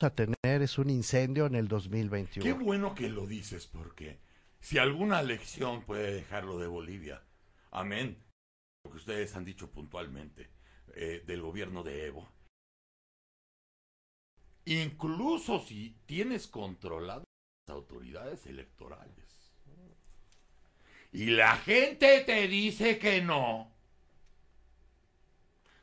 a 0.01 0.09
tener 0.11 0.61
es 0.61 0.77
un 0.77 0.89
incendio 0.89 1.45
en 1.45 1.55
el 1.55 1.67
2021. 1.67 2.43
Qué 2.43 2.53
bueno 2.53 2.93
que 2.93 3.09
lo 3.09 3.25
dices, 3.25 3.65
porque 3.65 4.19
si 4.59 4.77
alguna 4.77 5.21
lección 5.23 5.83
puede 5.83 6.13
dejarlo 6.13 6.59
de 6.59 6.67
Bolivia, 6.67 7.23
amén, 7.71 8.23
lo 8.83 8.91
que 8.91 8.97
ustedes 8.97 9.35
han 9.35 9.45
dicho 9.45 9.71
puntualmente 9.71 10.49
eh, 10.93 11.23
del 11.25 11.41
gobierno 11.41 11.83
de 11.83 12.05
Evo, 12.07 12.29
incluso 14.65 15.59
si 15.59 15.97
tienes 16.05 16.47
controlado 16.47 17.23
las 17.67 17.75
autoridades 17.75 18.45
electorales 18.45 19.27
y 21.11 21.27
la 21.27 21.55
gente 21.57 22.21
te 22.21 22.47
dice 22.47 22.99
que 22.99 23.21
no, 23.21 23.71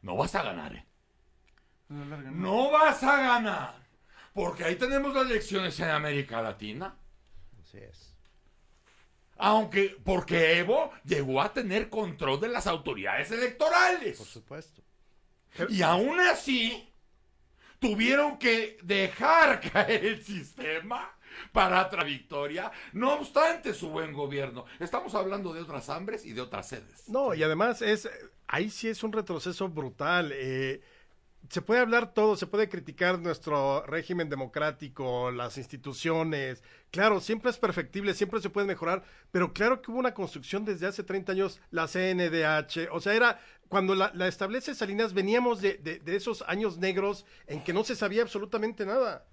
no 0.03 0.17
vas 0.17 0.35
a 0.35 0.43
ganar, 0.43 0.77
¿eh? 0.77 0.87
No 1.89 2.71
vas 2.71 3.03
a 3.03 3.17
ganar. 3.21 3.85
Porque 4.33 4.65
ahí 4.65 4.77
tenemos 4.77 5.15
las 5.15 5.27
elecciones 5.27 5.79
en 5.81 5.91
América 5.91 6.43
Latina. 6.43 6.97
Así 7.63 7.79
es. 7.79 8.15
Aunque, 9.37 9.97
porque 10.05 10.59
Evo 10.59 10.93
llegó 11.05 11.41
a 11.41 11.53
tener 11.53 11.89
control 11.89 12.41
de 12.41 12.49
las 12.49 12.67
autoridades 12.67 13.31
electorales. 13.31 14.19
Por 14.19 14.27
supuesto. 14.27 14.83
Y 15.69 15.83
aún 15.83 16.19
así, 16.21 16.93
tuvieron 17.79 18.39
que 18.39 18.79
dejar 18.83 19.61
caer 19.73 20.05
el 20.05 20.25
sistema 20.25 21.11
para 21.53 21.87
otra 21.87 22.05
victoria, 22.05 22.71
no 22.93 23.15
obstante 23.15 23.75
su 23.75 23.91
buen 23.91 24.13
gobierno. 24.13 24.67
Estamos 24.79 25.15
hablando 25.15 25.53
de 25.53 25.63
otras 25.63 25.89
hambres 25.89 26.25
y 26.25 26.33
de 26.33 26.41
otras 26.41 26.69
sedes. 26.69 27.09
No, 27.09 27.35
y 27.35 27.43
además 27.43 27.83
es 27.83 28.09
ahí 28.47 28.71
sí 28.71 28.89
es 28.89 29.03
un 29.03 29.13
retroceso 29.13 29.69
brutal. 29.69 30.31
eh, 30.33 30.81
se 31.51 31.63
puede 31.63 31.81
hablar 31.81 32.15
todo, 32.15 32.37
se 32.37 32.47
puede 32.47 32.69
criticar 32.69 33.19
nuestro 33.21 33.85
régimen 33.87 34.29
democrático, 34.31 35.31
las 35.31 35.59
instituciones. 35.59 36.63
Claro, 36.91 37.21
siempre 37.21 37.51
es 37.51 37.59
perfectible, 37.59 38.15
siempre 38.15 38.41
se 38.41 38.51
puede 38.51 38.67
mejorar, 38.67 39.05
pero 39.31 39.53
claro 39.53 39.83
que 39.83 39.91
hubo 39.91 39.99
una 39.99 40.15
construcción 40.15 40.65
desde 40.65 40.87
hace 40.87 41.03
30 41.05 41.33
años, 41.33 41.61
la 41.71 41.87
CNDH, 41.89 42.89
o 42.93 43.01
sea, 43.01 43.15
era 43.15 43.41
cuando 43.69 43.95
la, 43.95 44.11
la 44.15 44.29
establece 44.29 44.75
Salinas, 44.75 45.13
veníamos 45.15 45.61
de, 45.61 45.75
de- 45.79 45.99
de 46.01 46.17
esos 46.17 46.43
años 46.49 46.79
negros 46.79 47.27
en 47.47 47.63
que 47.63 47.73
no 47.73 47.85
se 47.85 47.97
sabía 47.97 48.23
absolutamente 48.23 48.87
nada. 48.87 49.27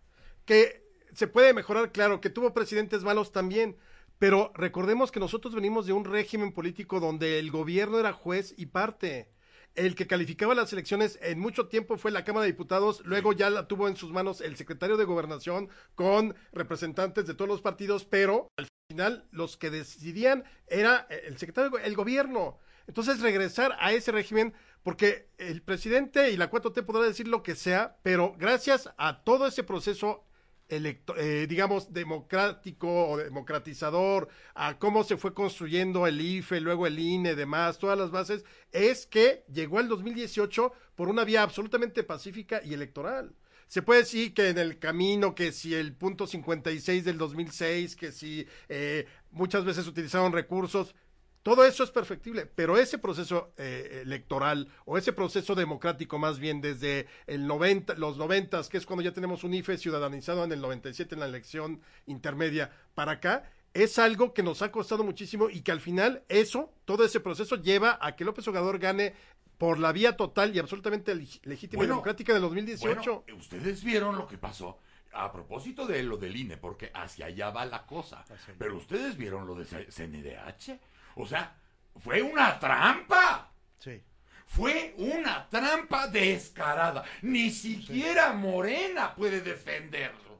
Que 0.45 0.83
se 1.13 1.27
puede 1.27 1.53
mejorar, 1.53 1.91
claro, 1.91 2.21
que 2.21 2.29
tuvo 2.29 2.53
presidentes 2.53 3.03
malos 3.03 3.31
también, 3.31 3.77
pero 4.19 4.51
recordemos 4.55 5.11
que 5.11 5.19
nosotros 5.19 5.55
venimos 5.55 5.85
de 5.85 5.93
un 5.93 6.05
régimen 6.05 6.51
político 6.53 6.99
donde 6.99 7.39
el 7.39 7.51
gobierno 7.51 7.99
era 7.99 8.13
juez 8.13 8.53
y 8.57 8.67
parte. 8.67 9.29
El 9.75 9.95
que 9.95 10.07
calificaba 10.07 10.55
las 10.55 10.73
elecciones 10.73 11.17
en 11.21 11.39
mucho 11.39 11.67
tiempo 11.67 11.97
fue 11.97 12.11
la 12.11 12.23
Cámara 12.23 12.45
de 12.45 12.51
Diputados, 12.51 13.01
luego 13.05 13.33
ya 13.33 13.49
la 13.49 13.67
tuvo 13.67 13.87
en 13.87 13.95
sus 13.95 14.11
manos 14.11 14.41
el 14.41 14.57
secretario 14.57 14.97
de 14.97 15.05
Gobernación 15.05 15.69
con 15.95 16.35
representantes 16.51 17.25
de 17.25 17.33
todos 17.33 17.49
los 17.49 17.61
partidos, 17.61 18.05
pero 18.05 18.47
al 18.57 18.67
final 18.89 19.27
los 19.31 19.57
que 19.57 19.69
decidían 19.69 20.43
era 20.67 21.07
el 21.09 21.37
secretario, 21.37 21.77
el 21.77 21.95
gobierno. 21.95 22.59
Entonces 22.87 23.21
regresar 23.21 23.77
a 23.79 23.93
ese 23.93 24.11
régimen, 24.11 24.53
porque 24.83 25.29
el 25.37 25.61
presidente 25.61 26.31
y 26.31 26.37
la 26.37 26.49
4T 26.49 26.83
podrá 26.83 27.03
decir 27.03 27.27
lo 27.27 27.43
que 27.43 27.55
sea, 27.55 27.97
pero 28.03 28.35
gracias 28.37 28.89
a 28.97 29.23
todo 29.23 29.47
ese 29.47 29.63
proceso 29.63 30.25
eh, 30.71 31.47
digamos, 31.49 31.91
democrático 31.91 33.09
o 33.09 33.17
democratizador, 33.17 34.29
a 34.55 34.79
cómo 34.79 35.03
se 35.03 35.17
fue 35.17 35.33
construyendo 35.33 36.07
el 36.07 36.21
IFE, 36.21 36.61
luego 36.61 36.87
el 36.87 36.97
INE, 36.97 37.35
demás, 37.35 37.77
todas 37.77 37.97
las 37.97 38.11
bases, 38.11 38.45
es 38.71 39.05
que 39.05 39.43
llegó 39.51 39.79
el 39.79 39.89
2018 39.89 40.71
por 40.95 41.09
una 41.09 41.25
vía 41.25 41.43
absolutamente 41.43 42.03
pacífica 42.03 42.61
y 42.63 42.73
electoral. 42.73 43.35
Se 43.67 43.81
puede 43.81 44.01
decir 44.01 44.33
que 44.33 44.49
en 44.49 44.57
el 44.57 44.79
camino, 44.79 45.35
que 45.35 45.51
si 45.51 45.73
el 45.73 45.93
punto 45.93 46.27
56 46.27 47.05
del 47.05 47.17
2006, 47.17 47.95
que 47.95 48.11
si 48.11 48.47
eh, 48.67 49.05
muchas 49.31 49.63
veces 49.63 49.87
utilizaron 49.87 50.33
recursos, 50.33 50.95
todo 51.43 51.65
eso 51.65 51.83
es 51.83 51.91
perfectible, 51.91 52.45
pero 52.45 52.77
ese 52.77 52.99
proceso 52.99 53.51
eh, 53.57 54.01
electoral 54.03 54.67
o 54.85 54.97
ese 54.97 55.11
proceso 55.11 55.55
democrático 55.55 56.19
más 56.19 56.37
bien 56.37 56.61
desde 56.61 57.07
el 57.25 57.47
90, 57.47 57.95
los 57.95 58.17
90, 58.17 58.61
que 58.69 58.77
es 58.77 58.85
cuando 58.85 59.03
ya 59.03 59.11
tenemos 59.11 59.43
un 59.43 59.53
IFE 59.53 59.77
ciudadanizado 59.77 60.43
en 60.43 60.51
el 60.51 60.61
97 60.61 61.15
en 61.15 61.19
la 61.19 61.25
elección 61.25 61.81
intermedia 62.05 62.71
para 62.93 63.13
acá, 63.13 63.49
es 63.73 63.97
algo 63.97 64.33
que 64.33 64.43
nos 64.43 64.61
ha 64.61 64.71
costado 64.71 65.03
muchísimo 65.03 65.49
y 65.49 65.61
que 65.61 65.71
al 65.71 65.79
final 65.79 66.23
eso, 66.29 66.71
todo 66.85 67.05
ese 67.05 67.19
proceso 67.19 67.55
lleva 67.55 67.97
a 68.01 68.15
que 68.15 68.25
López 68.25 68.47
Obrador 68.47 68.77
gane 68.79 69.13
por 69.57 69.79
la 69.79 69.91
vía 69.91 70.17
total 70.17 70.55
y 70.55 70.59
absolutamente 70.59 71.15
legítima 71.15 71.83
y 71.83 71.87
democrática 71.87 72.33
del 72.33 72.41
2018. 72.41 73.23
Bueno, 73.25 73.39
ustedes 73.39 73.83
vieron 73.83 74.15
lo 74.15 74.27
que 74.27 74.37
pasó 74.37 74.79
a 75.13 75.31
propósito 75.31 75.85
de 75.85 76.03
lo 76.03 76.17
del 76.17 76.35
INE, 76.35 76.57
porque 76.57 76.91
hacia 76.93 77.27
allá 77.27 77.49
va 77.49 77.65
la 77.65 77.85
cosa. 77.85 78.23
Pero 78.57 78.77
ustedes 78.77 79.17
vieron 79.17 79.45
lo 79.45 79.55
de 79.55 79.65
CNDH. 79.65 80.79
O 81.15 81.25
sea, 81.25 81.55
fue 81.99 82.21
una 82.21 82.59
trampa. 82.59 83.51
Sí. 83.79 84.01
Fue 84.45 84.93
una 84.97 85.47
trampa 85.49 86.07
descarada. 86.07 87.03
Ni 87.21 87.51
siquiera 87.51 88.33
Morena 88.33 89.15
puede 89.15 89.41
defenderlo. 89.41 90.31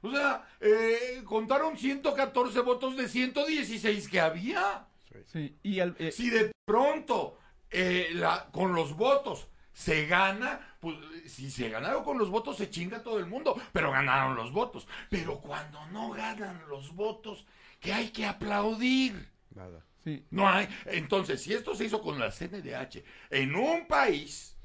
O 0.00 0.10
sea, 0.10 0.48
eh, 0.60 1.22
contaron 1.24 1.76
114 1.76 2.60
votos 2.60 2.96
de 2.96 3.08
116 3.08 4.08
que 4.08 4.20
había. 4.20 4.86
Sí. 5.26 5.58
Y 5.62 5.80
eh, 5.80 6.12
Si 6.12 6.30
de 6.30 6.52
pronto 6.64 7.38
eh, 7.70 8.10
la, 8.12 8.48
con 8.52 8.74
los 8.74 8.96
votos 8.96 9.48
se 9.72 10.06
gana, 10.06 10.76
pues 10.80 10.96
si 11.26 11.50
se 11.50 11.68
ganaron 11.68 12.02
con 12.02 12.18
los 12.18 12.30
votos 12.30 12.56
se 12.56 12.70
chinga 12.70 13.02
todo 13.02 13.18
el 13.18 13.26
mundo, 13.26 13.60
pero 13.72 13.90
ganaron 13.90 14.36
los 14.36 14.52
votos. 14.52 14.86
Pero 15.10 15.38
cuando 15.40 15.84
no 15.86 16.10
ganan 16.10 16.62
los 16.68 16.94
votos, 16.94 17.44
que 17.80 17.92
hay 17.92 18.10
que 18.10 18.26
aplaudir. 18.26 19.30
Nada. 19.54 19.84
No 20.30 20.48
hay. 20.48 20.68
Entonces, 20.86 21.42
si 21.42 21.52
esto 21.54 21.74
se 21.74 21.84
hizo 21.84 22.00
con 22.00 22.18
la 22.18 22.30
CNDH 22.30 23.02
en 23.30 23.54
un 23.54 23.86
país 23.86 24.56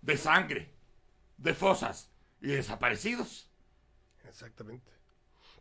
de 0.00 0.16
sangre, 0.16 0.70
de 1.36 1.54
fosas 1.54 2.10
y 2.40 2.48
desaparecidos. 2.48 3.48
Exactamente. 4.28 4.90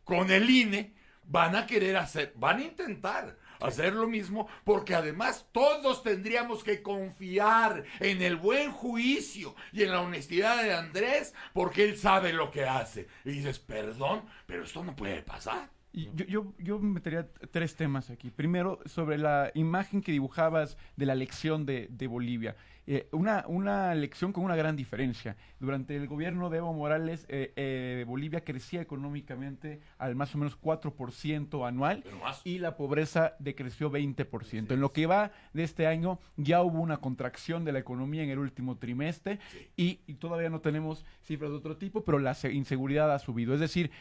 Con 0.03 0.31
el 0.31 0.49
INE 0.49 0.93
van 1.23 1.55
a 1.55 1.65
querer 1.65 1.97
hacer, 1.97 2.33
van 2.35 2.59
a 2.59 2.63
intentar 2.63 3.37
hacer 3.59 3.93
lo 3.93 4.07
mismo, 4.07 4.47
porque 4.63 4.95
además 4.95 5.45
todos 5.51 6.01
tendríamos 6.01 6.63
que 6.63 6.81
confiar 6.81 7.83
en 7.99 8.21
el 8.21 8.35
buen 8.35 8.71
juicio 8.71 9.55
y 9.71 9.83
en 9.83 9.91
la 9.91 10.01
honestidad 10.01 10.63
de 10.63 10.73
Andrés, 10.73 11.33
porque 11.53 11.83
él 11.83 11.97
sabe 11.97 12.33
lo 12.33 12.49
que 12.49 12.65
hace. 12.65 13.07
Y 13.23 13.31
dices, 13.31 13.59
perdón, 13.59 14.25
pero 14.47 14.63
esto 14.63 14.83
no 14.83 14.95
puede 14.95 15.21
pasar. 15.21 15.69
Y 15.93 16.09
yo, 16.15 16.25
yo, 16.25 16.53
yo 16.59 16.79
metería 16.79 17.27
tres 17.51 17.75
temas 17.75 18.09
aquí. 18.09 18.29
Primero, 18.29 18.79
sobre 18.85 19.17
la 19.17 19.51
imagen 19.55 20.01
que 20.01 20.11
dibujabas 20.11 20.77
de 20.95 21.05
la 21.05 21.13
elección 21.13 21.65
de, 21.65 21.87
de 21.89 22.07
Bolivia. 22.07 22.55
Eh, 22.87 23.07
una, 23.11 23.45
una 23.47 23.93
elección 23.93 24.33
con 24.33 24.43
una 24.43 24.55
gran 24.55 24.75
diferencia. 24.75 25.37
Durante 25.59 25.95
el 25.95 26.07
gobierno 26.07 26.49
de 26.49 26.57
Evo 26.57 26.73
Morales, 26.73 27.25
eh, 27.29 27.53
eh, 27.55 28.05
Bolivia 28.07 28.43
crecía 28.43 28.81
económicamente 28.81 29.81
al 29.99 30.15
más 30.15 30.33
o 30.33 30.39
menos 30.39 30.59
4% 30.59 31.67
anual 31.67 32.03
y 32.43 32.57
la 32.57 32.75
pobreza 32.75 33.35
decreció 33.37 33.91
20%. 33.91 34.71
En 34.71 34.81
lo 34.81 34.91
que 34.91 35.05
va 35.05 35.31
de 35.53 35.63
este 35.63 35.85
año 35.85 36.19
ya 36.37 36.63
hubo 36.63 36.81
una 36.81 36.97
contracción 36.97 37.65
de 37.65 37.71
la 37.71 37.79
economía 37.79 38.23
en 38.23 38.29
el 38.31 38.39
último 38.39 38.77
trimestre 38.77 39.39
y, 39.77 39.99
y 40.07 40.15
todavía 40.15 40.49
no 40.49 40.61
tenemos 40.61 41.05
cifras 41.21 41.51
de 41.51 41.57
otro 41.57 41.77
tipo, 41.77 42.03
pero 42.03 42.17
la 42.17 42.35
inseguridad 42.51 43.13
ha 43.13 43.19
subido. 43.19 43.53
Es 43.53 43.59
decir, 43.59 43.91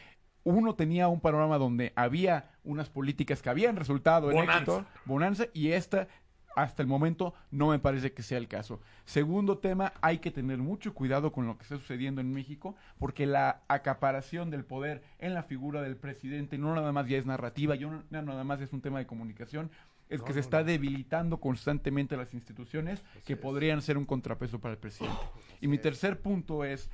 uno 0.43 0.75
tenía 0.75 1.07
un 1.07 1.19
panorama 1.19 1.57
donde 1.57 1.93
había 1.95 2.51
unas 2.63 2.89
políticas 2.89 3.41
que 3.41 3.49
habían 3.49 3.75
resultado 3.75 4.31
en 4.31 4.37
éxito, 4.37 4.85
bonanza, 5.05 5.45
y 5.53 5.71
esta 5.71 6.07
hasta 6.55 6.81
el 6.81 6.87
momento 6.87 7.33
no 7.49 7.69
me 7.69 7.79
parece 7.79 8.13
que 8.13 8.23
sea 8.23 8.37
el 8.37 8.47
caso. 8.47 8.81
Segundo 9.05 9.57
tema, 9.57 9.93
hay 10.01 10.19
que 10.19 10.31
tener 10.31 10.57
mucho 10.57 10.93
cuidado 10.93 11.31
con 11.31 11.47
lo 11.47 11.57
que 11.57 11.63
está 11.63 11.77
sucediendo 11.77 12.21
en 12.21 12.33
México, 12.33 12.75
porque 12.99 13.25
la 13.25 13.61
acaparación 13.67 14.49
del 14.49 14.65
poder 14.65 15.03
en 15.19 15.33
la 15.33 15.43
figura 15.43 15.81
del 15.81 15.97
presidente 15.97 16.57
no 16.57 16.75
nada 16.75 16.91
más 16.91 17.07
ya 17.07 17.17
es 17.17 17.25
narrativa, 17.25 17.75
yo 17.75 17.89
no, 17.89 18.03
nada 18.09 18.43
más 18.43 18.61
es 18.61 18.73
un 18.73 18.81
tema 18.81 18.99
de 18.99 19.07
comunicación, 19.07 19.71
es 20.09 20.21
que 20.21 20.33
se 20.33 20.41
está 20.41 20.61
debilitante 20.63 21.37
constantemente 21.39 22.17
las 22.17 22.33
instituciones 22.33 23.01
que 23.23 23.37
podrían 23.37 23.81
ser 23.81 23.97
un 23.97 24.05
contrapeso 24.05 24.59
para 24.59 24.73
el 24.73 24.77
presidente. 24.77 25.15
y 25.61 25.67
mi 25.67 25.77
tercer 25.77 26.19
punto 26.19 26.65
es 26.65 26.89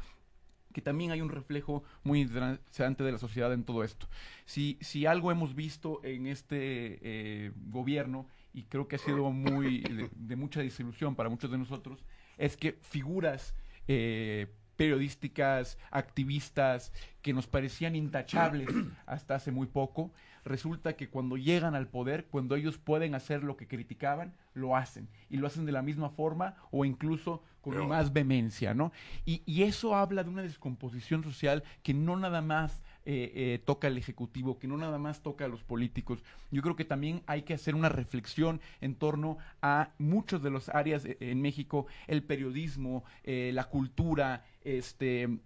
que 0.78 0.82
también 0.84 1.10
hay 1.10 1.22
un 1.22 1.30
reflejo 1.30 1.84
muy 2.04 2.22
interesante 2.22 3.04
de 3.04 3.12
la 3.12 3.18
sociedad 3.18 3.52
en 3.52 3.64
todo 3.64 3.84
esto. 3.84 4.08
Si, 4.46 4.78
si 4.80 5.08
algo 5.08 5.32
hemos 5.32 5.56
visto 5.56 6.02
en 6.04 6.28
este 6.28 7.00
eh, 7.02 7.52
gobierno, 7.72 8.28
y 8.54 8.62
creo 8.62 8.88
que 8.88 8.98
ha 8.98 9.00
sido 9.00 9.32
muy 9.32 9.80
de, 10.16 10.36
mucha 10.36 10.62
disilusión 10.62 11.16
para 11.16 11.30
muchos 11.30 11.50
de 11.50 11.58
nosotros, 11.58 12.06
es 12.38 12.58
que 12.58 12.74
figuras 12.74 13.56
eh, 13.88 14.54
periodísticas, 14.76 15.80
activistas, 15.90 16.94
que 17.24 17.34
nos 17.34 17.48
parecían 17.48 17.96
intachables 17.96 18.70
hasta 19.08 19.34
hace 19.34 19.52
muy 19.52 19.66
poco, 19.66 20.12
resulta 20.46 20.96
que 20.96 21.10
cuando 21.10 21.38
llegan 21.38 21.74
al 21.74 21.88
poder, 21.88 22.28
cuando 22.28 22.56
ellos 22.56 22.78
pueden 22.78 23.16
hacer 23.16 23.44
lo 23.44 23.58
que 23.58 23.68
criticaban, 23.68 24.36
lo 24.54 24.76
hacen. 24.76 25.10
Y 25.32 25.38
lo 25.38 25.48
hacen 25.48 25.66
de 25.66 25.72
la 25.72 25.82
misma 25.82 26.12
forma 26.12 26.56
o 26.70 26.86
incluso 26.86 27.42
con 27.76 27.88
más 27.88 28.14
vehemencia, 28.14 28.74
¿no? 28.74 28.92
Y, 29.26 29.42
y, 29.46 29.64
eso 29.64 29.96
habla 29.96 30.24
de 30.24 30.30
una 30.30 30.42
descomposición 30.42 31.24
social 31.24 31.64
que 31.84 31.94
no 31.94 32.16
nada 32.16 32.42
más 32.42 32.82
eh, 33.10 33.32
eh, 33.36 33.60
toca 33.64 33.88
al 33.88 33.98
Ejecutivo, 33.98 34.60
que 34.60 34.68
no 34.68 34.76
nada 34.76 34.98
más 34.98 35.22
toca 35.22 35.46
a 35.46 35.48
los 35.48 35.64
políticos. 35.64 36.26
Yo 36.52 36.62
creo 36.62 36.76
que 36.76 36.84
también 36.84 37.24
hay 37.26 37.44
que 37.44 37.54
hacer 37.54 37.74
una 37.74 37.88
reflexión 37.88 38.60
en 38.82 38.96
torno 38.96 39.38
a 39.62 39.92
muchos 39.98 40.44
de 40.44 40.50
los 40.50 40.68
áreas 40.68 41.04
en 41.06 41.42
México, 41.42 41.88
el 42.08 42.22
periodismo, 42.22 43.06
eh, 43.24 43.52
la 43.54 43.70
cultura, 43.70 44.44
este, 44.62 45.40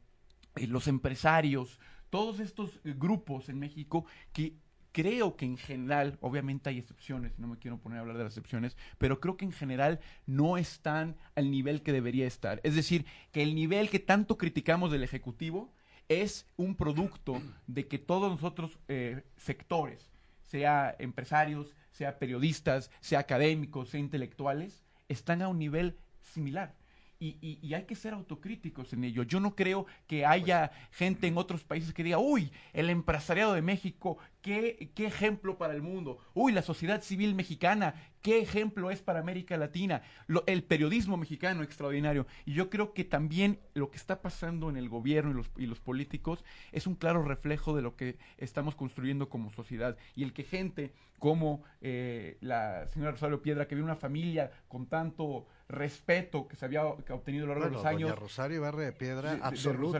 los 0.55 0.87
empresarios, 0.87 1.79
todos 2.09 2.39
estos 2.39 2.79
grupos 2.83 3.47
en 3.47 3.59
México 3.59 4.05
que 4.33 4.55
creo 4.91 5.35
que 5.35 5.45
en 5.45 5.57
general, 5.57 6.17
obviamente 6.21 6.69
hay 6.69 6.79
excepciones, 6.79 7.37
no 7.39 7.47
me 7.47 7.57
quiero 7.57 7.77
poner 7.77 7.97
a 7.97 8.01
hablar 8.01 8.17
de 8.17 8.23
las 8.23 8.33
excepciones, 8.33 8.77
pero 8.97 9.19
creo 9.19 9.37
que 9.37 9.45
en 9.45 9.51
general 9.51 9.99
no 10.25 10.57
están 10.57 11.15
al 11.35 11.51
nivel 11.51 11.81
que 11.81 11.93
debería 11.93 12.27
estar. 12.27 12.59
Es 12.63 12.75
decir, 12.75 13.05
que 13.31 13.43
el 13.43 13.55
nivel 13.55 13.89
que 13.89 13.99
tanto 13.99 14.37
criticamos 14.37 14.91
del 14.91 15.03
Ejecutivo 15.03 15.73
es 16.09 16.45
un 16.57 16.75
producto 16.75 17.41
de 17.67 17.87
que 17.87 17.97
todos 17.97 18.29
nosotros 18.29 18.79
eh, 18.87 19.23
sectores, 19.37 20.11
sea 20.43 20.93
empresarios, 20.99 21.73
sea 21.91 22.19
periodistas, 22.19 22.91
sea 22.99 23.19
académicos, 23.19 23.89
sea 23.89 24.01
intelectuales, 24.01 24.83
están 25.07 25.41
a 25.41 25.47
un 25.47 25.59
nivel 25.59 25.97
similar. 26.19 26.75
Y, 27.23 27.37
y, 27.61 27.73
hay 27.75 27.83
que 27.83 27.93
ser 27.93 28.15
autocríticos 28.15 28.93
en 28.93 29.03
ello. 29.03 29.21
Yo 29.21 29.39
no 29.39 29.55
creo 29.55 29.85
que 30.07 30.25
haya 30.25 30.71
gente 30.89 31.27
en 31.27 31.37
otros 31.37 31.63
países 31.63 31.93
que 31.93 32.03
diga, 32.03 32.17
uy, 32.17 32.51
el 32.73 32.89
empresariado 32.89 33.53
de 33.53 33.61
México, 33.61 34.17
qué, 34.41 34.91
qué 34.95 35.05
ejemplo 35.05 35.57
para 35.57 35.73
el 35.73 35.81
mundo. 35.81 36.19
Uy, 36.33 36.51
la 36.51 36.61
sociedad 36.61 37.01
civil 37.01 37.35
mexicana, 37.35 37.95
qué 38.21 38.39
ejemplo 38.39 38.91
es 38.91 39.01
para 39.01 39.19
América 39.19 39.57
Latina. 39.57 40.01
el 40.47 40.63
periodismo 40.63 41.17
mexicano, 41.17 41.63
extraordinario. 41.63 42.27
Y 42.45 42.53
yo 42.53 42.69
creo 42.69 42.93
que 42.93 43.03
también 43.03 43.59
lo 43.73 43.91
que 43.91 43.97
está 43.97 44.21
pasando 44.21 44.69
en 44.69 44.77
el 44.77 44.89
gobierno 44.89 45.31
y 45.31 45.33
los, 45.35 45.51
y 45.57 45.65
los 45.65 45.79
políticos 45.79 46.43
es 46.71 46.87
un 46.87 46.95
claro 46.95 47.23
reflejo 47.23 47.75
de 47.75 47.81
lo 47.81 47.95
que 47.95 48.17
estamos 48.37 48.75
construyendo 48.75 49.29
como 49.29 49.51
sociedad. 49.51 49.97
Y 50.15 50.23
el 50.23 50.33
que 50.33 50.43
gente 50.43 50.93
como 51.19 51.63
eh, 51.81 52.37
la 52.41 52.87
señora 52.87 53.11
Rosario 53.11 53.43
Piedra, 53.43 53.67
que 53.67 53.75
vive 53.75 53.85
una 53.85 53.95
familia 53.95 54.51
con 54.67 54.87
tanto 54.87 55.45
respeto 55.69 56.47
que 56.47 56.55
se 56.55 56.65
había 56.65 56.83
obtenido 56.83 57.45
a 57.45 57.47
lo 57.49 57.53
largo 57.53 57.69
de 57.69 57.75
los 57.75 57.85
años. 57.85 58.09
Doña 58.09 58.19
Rosario 58.19 58.57
Ibarra 58.57 58.81
de 58.81 58.91
Piedra, 58.91 59.39
absoluto. 59.43 59.99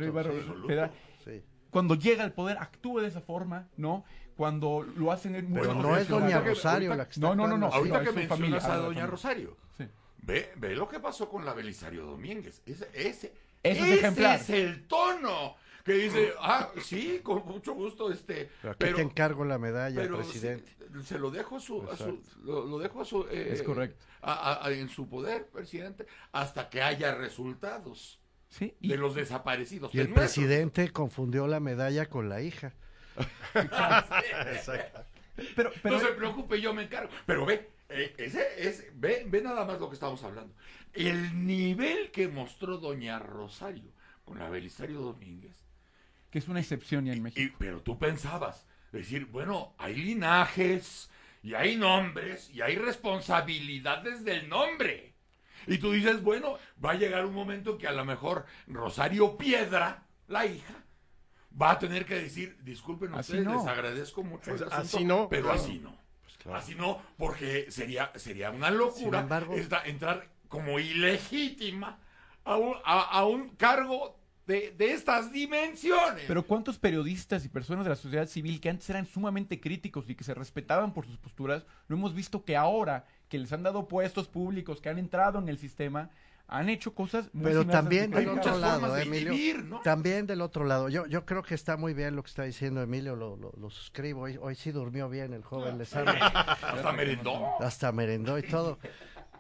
Cuando 1.72 1.95
llega 1.95 2.23
al 2.23 2.34
poder, 2.34 2.57
actúe 2.60 2.99
de 2.99 3.07
esa 3.07 3.22
forma, 3.22 3.68
¿no? 3.77 4.06
Cuando 4.35 4.84
lo 4.95 5.11
hacen 5.11 5.35
en 5.35 5.52
Pero 5.53 5.73
no 5.73 5.98
es 5.98 6.07
Doña 6.07 6.39
Rosario 6.39 6.95
la 6.95 7.06
que 7.06 7.11
está 7.14 7.22
No, 7.27 7.35
no, 7.35 7.48
no, 7.48 7.57
no. 7.57 7.68
Ahorita 7.68 8.03
que 8.03 8.11
mencionas 8.11 8.65
a 8.65 8.77
Doña 8.77 9.07
Rosario. 9.07 9.57
Ve, 10.23 10.53
ve 10.57 10.76
lo 10.76 10.88
que 10.88 10.99
pasó 10.99 11.27
con 11.27 11.43
la 11.45 11.53
Belisario 11.53 12.06
Domínguez. 12.06 12.61
Ese, 12.65 12.88
ese, 12.93 13.34
ese 13.64 14.34
es 14.35 14.49
el 14.52 14.88
tono. 14.88 15.56
Que 15.84 15.93
dice, 15.93 16.31
ah, 16.39 16.69
sí, 16.80 17.22
con 17.23 17.43
mucho 17.43 17.73
gusto, 17.73 18.11
este. 18.11 18.52
Pero 18.77 18.95
te 18.98 19.02
encargo 19.02 19.43
la 19.45 19.57
medalla, 19.57 19.99
pero 19.99 20.18
presidente. 20.18 20.76
Se, 20.93 21.03
se 21.03 21.18
lo 21.19 21.31
dejo 21.31 21.56
a 21.56 21.60
su, 21.60 21.81
a 21.89 21.98
su- 21.98 22.22
lo, 22.43 22.65
lo 22.68 22.77
dejo 22.77 23.02
a 23.02 23.06
su, 23.06 23.23
eh, 23.31 23.49
Es 23.53 23.64
correcto. 23.64 24.06
a- 24.22 24.34
a- 24.61 24.68
a- 24.68 24.72
en 24.72 24.89
su 24.89 25.10
poder, 25.10 25.48
presidente, 25.48 26.06
hasta 26.34 26.69
que 26.69 26.84
haya 26.84 27.15
resultados 27.15 28.20
Sí, 28.52 28.76
de 28.80 28.98
los 28.98 29.15
desaparecidos. 29.15 29.95
Y 29.95 29.99
el 30.02 30.10
nuestros. 30.10 30.34
presidente 30.36 30.91
confundió 30.91 31.48
la 31.48 31.60
medalla 31.60 32.06
con 32.07 32.30
la 32.30 32.41
hija. 32.41 32.73
Exacto. 33.56 35.03
Pero, 35.56 35.72
no 35.84 35.99
se 35.99 36.07
preocupe, 36.07 36.61
yo 36.61 36.73
me 36.73 36.84
encargo. 36.84 37.10
Pero 37.26 37.45
ve, 37.45 37.69
eh, 37.90 38.14
ese, 38.18 38.45
ese- 38.57 38.91
ve, 38.95 39.23
ve 39.28 39.41
nada 39.41 39.65
más 39.65 39.80
lo 39.80 39.88
que 39.90 39.95
estamos 39.95 40.23
hablando. 40.23 40.53
El 40.94 41.45
nivel 41.45 42.11
que 42.11 42.28
mostró 42.28 42.78
doña 42.78 43.18
Rosario 43.19 43.91
con 44.26 44.38
la 44.40 44.49
Belisario 44.49 44.99
Domínguez. 44.99 45.56
Que 46.30 46.40
es 46.40 46.48
una 46.48 46.60
excepción 46.60 47.06
ya 47.06 47.14
en 47.14 47.23
México. 47.23 47.41
Y- 47.41 47.57
pero 47.57 47.82
tú 47.82 47.98
pensabas, 47.98 48.68
decir, 48.91 49.26
bueno, 49.26 49.73
hay 49.78 49.95
linajes, 49.95 51.10
y 51.44 51.53
hay 51.56 51.76
nombres, 51.78 52.52
y 52.53 52.61
hay 52.61 52.76
responsabilidades 52.76 54.23
del 54.23 54.48
nombre. 54.49 55.10
Y 55.67 55.77
tú 55.77 55.91
dices, 55.91 56.21
bueno, 56.23 56.57
va 56.83 56.91
a 56.91 56.95
llegar 56.95 57.25
un 57.25 57.33
momento 57.33 57.77
que 57.77 57.88
a 57.88 57.91
lo 57.91 58.03
mejor 58.05 58.45
Rosario 58.67 59.38
Piedra, 59.38 60.03
la 60.27 60.45
hija, 60.45 60.73
va 61.61 61.71
a 61.71 61.79
tener 61.79 62.05
que 62.05 62.15
decir, 62.15 62.57
disculpen 62.63 63.13
Así 63.13 63.33
ustedes, 63.33 63.45
no. 63.45 63.57
les 63.57 63.67
agradezco 63.67 64.23
mucho 64.23 64.49
Pues, 64.51 64.61
asunto, 64.61 64.75
así 64.81 65.05
no, 65.05 65.27
pero 65.29 65.43
claro. 65.43 65.59
así 65.61 65.79
no. 65.79 66.01
Así 66.55 66.73
no, 66.75 66.99
porque 67.17 67.69
sería, 67.69 68.11
sería 68.15 68.49
una 68.49 68.71
locura 68.71 69.19
Sin 69.19 69.23
embargo- 69.25 69.53
esta- 69.55 69.83
entrar 69.85 70.27
como 70.47 70.79
ilegítima 70.79 71.99
a 72.43 72.57
un, 72.57 72.75
a- 72.83 73.01
a 73.19 73.25
un 73.25 73.49
cargo 73.49 74.17
de, 74.52 74.76
de 74.78 74.91
estas 74.91 75.32
dimensiones. 75.32 76.26
Pero 76.28 76.45
¿cuántos 76.45 76.78
periodistas 76.78 77.45
y 77.45 77.49
personas 77.49 77.86
de 77.86 77.90
la 77.90 77.95
sociedad 77.95 78.28
civil 78.28 78.60
que 78.60 78.69
antes 78.69 78.90
eran 78.90 79.06
sumamente 79.06 79.60
críticos 79.60 80.10
y 80.10 80.15
que 80.15 80.23
se 80.23 80.34
respetaban 80.34 80.94
por 80.94 81.06
sus 81.06 81.18
posturas, 81.18 81.65
no 81.88 81.95
hemos 81.95 82.14
visto 82.14 82.44
que 82.44 82.56
ahora 82.56 83.06
que 83.30 83.40
les 83.40 83.52
han 83.53 83.64
dado 83.64 83.88
puestos 83.88 84.28
públicos, 84.28 84.82
que 84.82 84.90
han 84.90 84.98
entrado 84.98 85.40
en 85.40 85.48
el 85.48 85.57
sistema, 85.57 86.10
han 86.48 86.68
hecho 86.68 86.94
cosas 86.94 87.30
muy 87.34 87.45
Pero 87.45 87.65
también 87.65 88.11
del 88.11 88.28
otro 88.28 88.57
lado, 88.57 88.98
Emilio. 88.98 89.80
También 89.86 90.28
del 90.28 90.41
otro 90.41 90.65
lado. 90.65 90.90
Yo, 90.90 91.06
yo 91.06 91.26
creo 91.26 91.44
que 91.44 91.56
está 91.56 91.78
muy 91.78 91.94
bien 91.94 92.18
lo 92.18 92.23
que 92.23 92.30
está 92.30 92.44
diciendo 92.44 92.82
Emilio, 92.82 93.15
lo, 93.15 93.38
lo, 93.38 93.53
lo 93.57 93.69
suscribo. 93.69 94.23
Hoy, 94.23 94.38
hoy 94.40 94.56
sí 94.56 94.72
durmió 94.72 95.07
bien 95.07 95.32
el 95.34 95.44
joven 95.44 95.78
Lezama. 95.78 96.11
Hasta 96.61 96.91
merendó. 96.91 97.61
Hasta 97.61 97.91
merendó 97.94 98.38
y 98.38 98.44
todo. 98.44 98.80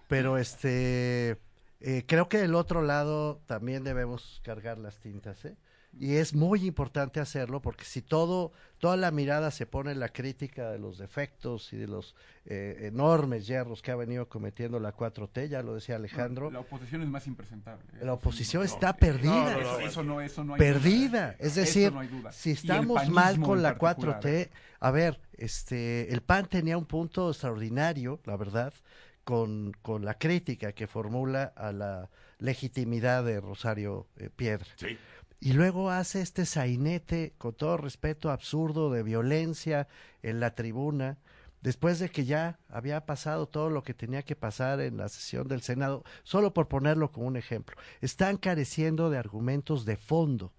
Pero 0.07 0.37
este 0.37 1.37
eh, 1.81 2.03
creo 2.07 2.29
que 2.29 2.37
del 2.37 2.55
otro 2.55 2.81
lado 2.81 3.41
también 3.47 3.83
debemos 3.83 4.39
cargar 4.43 4.77
las 4.77 4.99
tintas, 4.99 5.43
¿eh? 5.45 5.55
Y 5.99 6.15
es 6.15 6.33
muy 6.33 6.65
importante 6.65 7.19
hacerlo 7.19 7.61
porque 7.61 7.83
si 7.83 8.01
todo, 8.01 8.53
toda 8.77 8.95
la 8.95 9.11
mirada 9.11 9.51
se 9.51 9.65
pone 9.65 9.91
en 9.91 9.99
la 9.99 10.07
crítica 10.07 10.71
de 10.71 10.79
los 10.79 10.97
defectos 10.97 11.73
y 11.73 11.77
de 11.77 11.87
los 11.87 12.15
eh, 12.45 12.83
enormes 12.83 13.45
hierros 13.45 13.81
que 13.81 13.91
ha 13.91 13.97
venido 13.97 14.29
cometiendo 14.29 14.79
la 14.79 14.95
4T, 14.95 15.49
ya 15.49 15.61
lo 15.61 15.75
decía 15.75 15.97
Alejandro, 15.97 16.49
La 16.49 16.61
oposición 16.61 17.01
es 17.01 17.09
más 17.09 17.27
impresentable. 17.27 17.83
¿eh? 17.99 18.05
la 18.05 18.13
oposición 18.13 18.63
está 18.63 18.93
perdida. 18.95 19.57
no, 19.57 19.61
no, 19.63 19.79
eso 19.81 20.01
no- 20.03 20.21
eso 20.21 20.43
no 20.45 20.53
hay 20.53 20.59
perdida. 20.59 21.31
duda. 21.31 21.35
Es 21.39 21.55
decir, 21.55 21.91
no 21.91 21.99
hay 21.99 22.07
duda. 22.07 22.31
si 22.31 22.51
estamos 22.51 23.09
mal 23.09 23.41
con 23.41 23.61
la 23.61 23.77
particular. 23.77 24.21
4T, 24.21 24.49
a 24.79 24.91
ver, 24.91 25.19
este, 25.33 26.13
el 26.13 26.21
PAN 26.21 26.45
tenía 26.45 26.77
un 26.77 26.85
punto 26.85 27.29
extraordinario, 27.29 28.21
la 28.23 28.37
verdad, 28.37 28.73
con, 29.23 29.73
con 29.81 30.05
la 30.05 30.15
crítica 30.15 30.73
que 30.73 30.87
formula 30.87 31.53
a 31.55 31.71
la 31.71 32.09
legitimidad 32.39 33.23
de 33.23 33.39
Rosario 33.39 34.07
eh, 34.17 34.29
Piedra. 34.35 34.67
Sí. 34.75 34.97
Y 35.39 35.53
luego 35.53 35.89
hace 35.89 36.21
este 36.21 36.45
sainete, 36.45 37.33
con 37.39 37.53
todo 37.53 37.75
respeto, 37.77 38.29
absurdo 38.29 38.91
de 38.91 39.01
violencia 39.01 39.87
en 40.21 40.39
la 40.39 40.53
tribuna, 40.53 41.17
después 41.61 41.97
de 41.97 42.09
que 42.09 42.25
ya 42.25 42.59
había 42.69 43.07
pasado 43.07 43.47
todo 43.47 43.71
lo 43.71 43.83
que 43.83 43.95
tenía 43.95 44.21
que 44.21 44.35
pasar 44.35 44.79
en 44.81 44.97
la 44.97 45.09
sesión 45.09 45.47
del 45.47 45.63
Senado, 45.63 46.03
solo 46.21 46.53
por 46.53 46.67
ponerlo 46.67 47.11
como 47.11 47.25
un 47.25 47.37
ejemplo. 47.37 47.75
Están 48.01 48.37
careciendo 48.37 49.09
de 49.09 49.17
argumentos 49.17 49.83
de 49.83 49.97
fondo. 49.97 50.53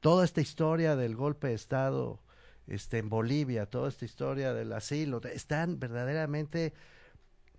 Toda 0.00 0.24
esta 0.24 0.40
historia 0.40 0.96
del 0.96 1.14
golpe 1.14 1.48
de 1.48 1.54
Estado 1.54 2.18
este, 2.66 2.98
en 2.98 3.10
Bolivia, 3.10 3.66
toda 3.66 3.90
esta 3.90 4.06
historia 4.06 4.54
del 4.54 4.72
asilo, 4.72 5.20
están 5.24 5.78
verdaderamente 5.78 6.72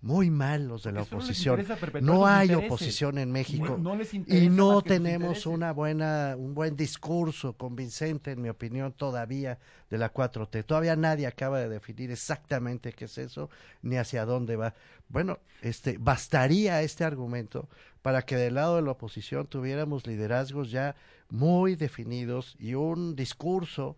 muy 0.04 0.28
mal 0.28 0.68
los 0.68 0.82
de 0.82 0.92
la 0.92 1.00
Porque 1.00 1.14
oposición. 1.14 1.64
No 2.02 2.26
hay 2.26 2.48
intereses. 2.48 2.70
oposición 2.70 3.16
en 3.16 3.32
México 3.32 3.70
No- 3.70 3.78
no 3.78 3.96
les 3.96 4.12
y 4.12 4.50
no 4.50 4.82
tenemos 4.82 5.46
una 5.46 5.72
buena, 5.72 6.34
un 6.36 6.52
buen 6.54 6.76
discurso 6.76 7.54
convincente, 7.54 8.32
en 8.32 8.42
mi 8.42 8.50
opinión, 8.50 8.92
todavía 8.92 9.58
de 9.88 9.96
la 9.96 10.12
4T. 10.12 10.62
Todavía 10.64 10.94
nadie 10.94 11.26
acaba 11.26 11.58
de 11.58 11.70
definir 11.70 12.10
exactamente 12.10 12.92
qué 12.92 13.06
es 13.06 13.16
eso 13.16 13.48
ni 13.80 13.96
hacia 13.96 14.26
dónde 14.26 14.56
va. 14.56 14.74
Bueno, 15.08 15.38
este, 15.62 15.96
bastaría 15.98 16.82
este 16.82 17.04
argumento 17.04 17.68
para 18.02 18.22
que 18.22 18.36
del 18.36 18.54
lado 18.56 18.76
de 18.76 18.82
la 18.82 18.90
oposición 18.90 19.46
tuviéramos 19.46 20.06
liderazgos 20.06 20.70
ya 20.70 20.96
muy 21.30 21.76
definidos 21.76 22.56
y 22.58 22.74
un 22.74 23.16
discurso 23.16 23.96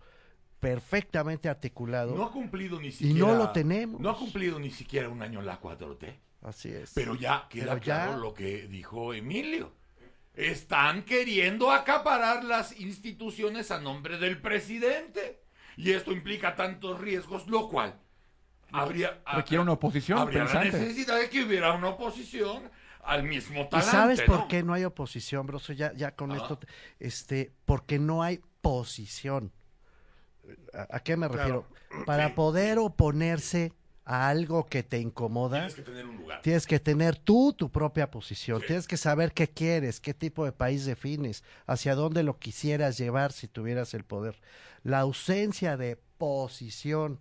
perfectamente 0.61 1.49
articulado. 1.49 2.15
No 2.15 2.25
ha 2.25 2.33
cumplido 2.33 2.81
ni 2.81 2.89
Y 2.89 2.93
siquiera. 2.93 3.19
no 3.27 3.35
lo 3.35 3.51
tenemos. 3.53 4.01
No 4.01 4.11
ha 4.11 4.17
cumplido 4.17 4.59
ni 4.59 4.71
siquiera 4.71 5.09
un 5.09 5.23
año 5.23 5.43
la 5.43 5.61
4T. 5.61 6.15
Así 6.43 6.69
es. 6.71 6.93
Pero 6.95 7.15
ya 7.15 7.47
queda 7.49 7.75
Pero 7.75 7.77
ya- 7.79 8.05
claro 8.07 8.19
lo 8.19 8.35
que 8.35 8.67
dijo 8.69 9.13
Emilio. 9.15 9.73
Están 10.35 11.03
queriendo 11.05 11.71
acaparar 11.73 12.45
las 12.45 12.79
instituciones 12.79 13.71
a 13.71 13.81
nombre 13.81 14.19
del 14.19 14.41
presidente. 14.41 15.43
Y 15.79 15.93
esto 15.93 16.13
implica 16.13 16.55
tantos 16.55 17.01
riesgos, 17.01 17.47
lo 17.49 17.69
cual 17.69 17.99
habría, 18.73 19.23
Requiere 19.35 19.63
una 19.63 19.73
oposición 19.73 20.19
habría 20.19 20.45
la 20.45 20.65
necesidad 20.65 21.19
de 21.19 21.29
que 21.31 21.43
hubiera 21.45 21.73
una 21.75 21.89
oposición 21.91 22.71
al 23.05 23.23
mismo 23.23 23.63
¿Y 23.63 23.69
talante. 23.69 23.91
sabes 23.91 24.23
por 24.23 24.41
¿no? 24.41 24.49
qué 24.49 24.63
no 24.63 24.73
hay 24.75 24.85
oposición, 24.85 25.47
Broso? 25.47 25.73
Ya, 25.73 25.93
ya 25.95 26.15
con 26.17 26.33
Ah. 26.33 26.37
esto, 26.37 26.59
este, 26.99 27.53
porque 27.65 27.99
no 27.99 28.23
hay 28.23 28.41
posición. 28.61 29.53
¿A, 30.73 31.01
qué 31.01 31.17
me 31.17 31.29
Claro. 31.29 31.67
refiero? 31.91 32.05
Para 32.05 32.35
poder 32.35 32.79
oponerse 32.79 33.73
a 34.05 34.29
algo 34.29 34.67
que 34.67 34.83
te 34.85 34.99
incomoda, 35.01 35.59
Tienes 35.59 35.75
que 35.75 35.83
tener 35.83 36.07
un 36.07 36.17
lugar. 36.19 36.43
tienes 36.43 36.67
que 36.67 36.79
tener 36.79 37.17
tú 37.17 37.53
tu 37.53 37.71
propia 37.71 38.11
posición, 38.11 38.63
tienes 38.65 38.87
que 38.87 38.97
saber 38.97 39.33
qué 39.33 39.49
quieres, 39.49 40.01
qué 40.01 40.15
tipo 40.15 40.45
de 40.45 40.53
país 40.53 40.85
defines, 40.85 41.43
hacia 41.67 41.95
dónde 41.97 42.23
lo 42.23 42.39
quisieras 42.39 42.99
llevar 42.99 43.33
si 43.33 43.49
tuvieras 43.49 43.95
el 43.95 44.05
poder. 44.05 44.37
La 44.85 45.01
ausencia 45.01 45.77
de 45.77 45.97
posición 46.19 47.19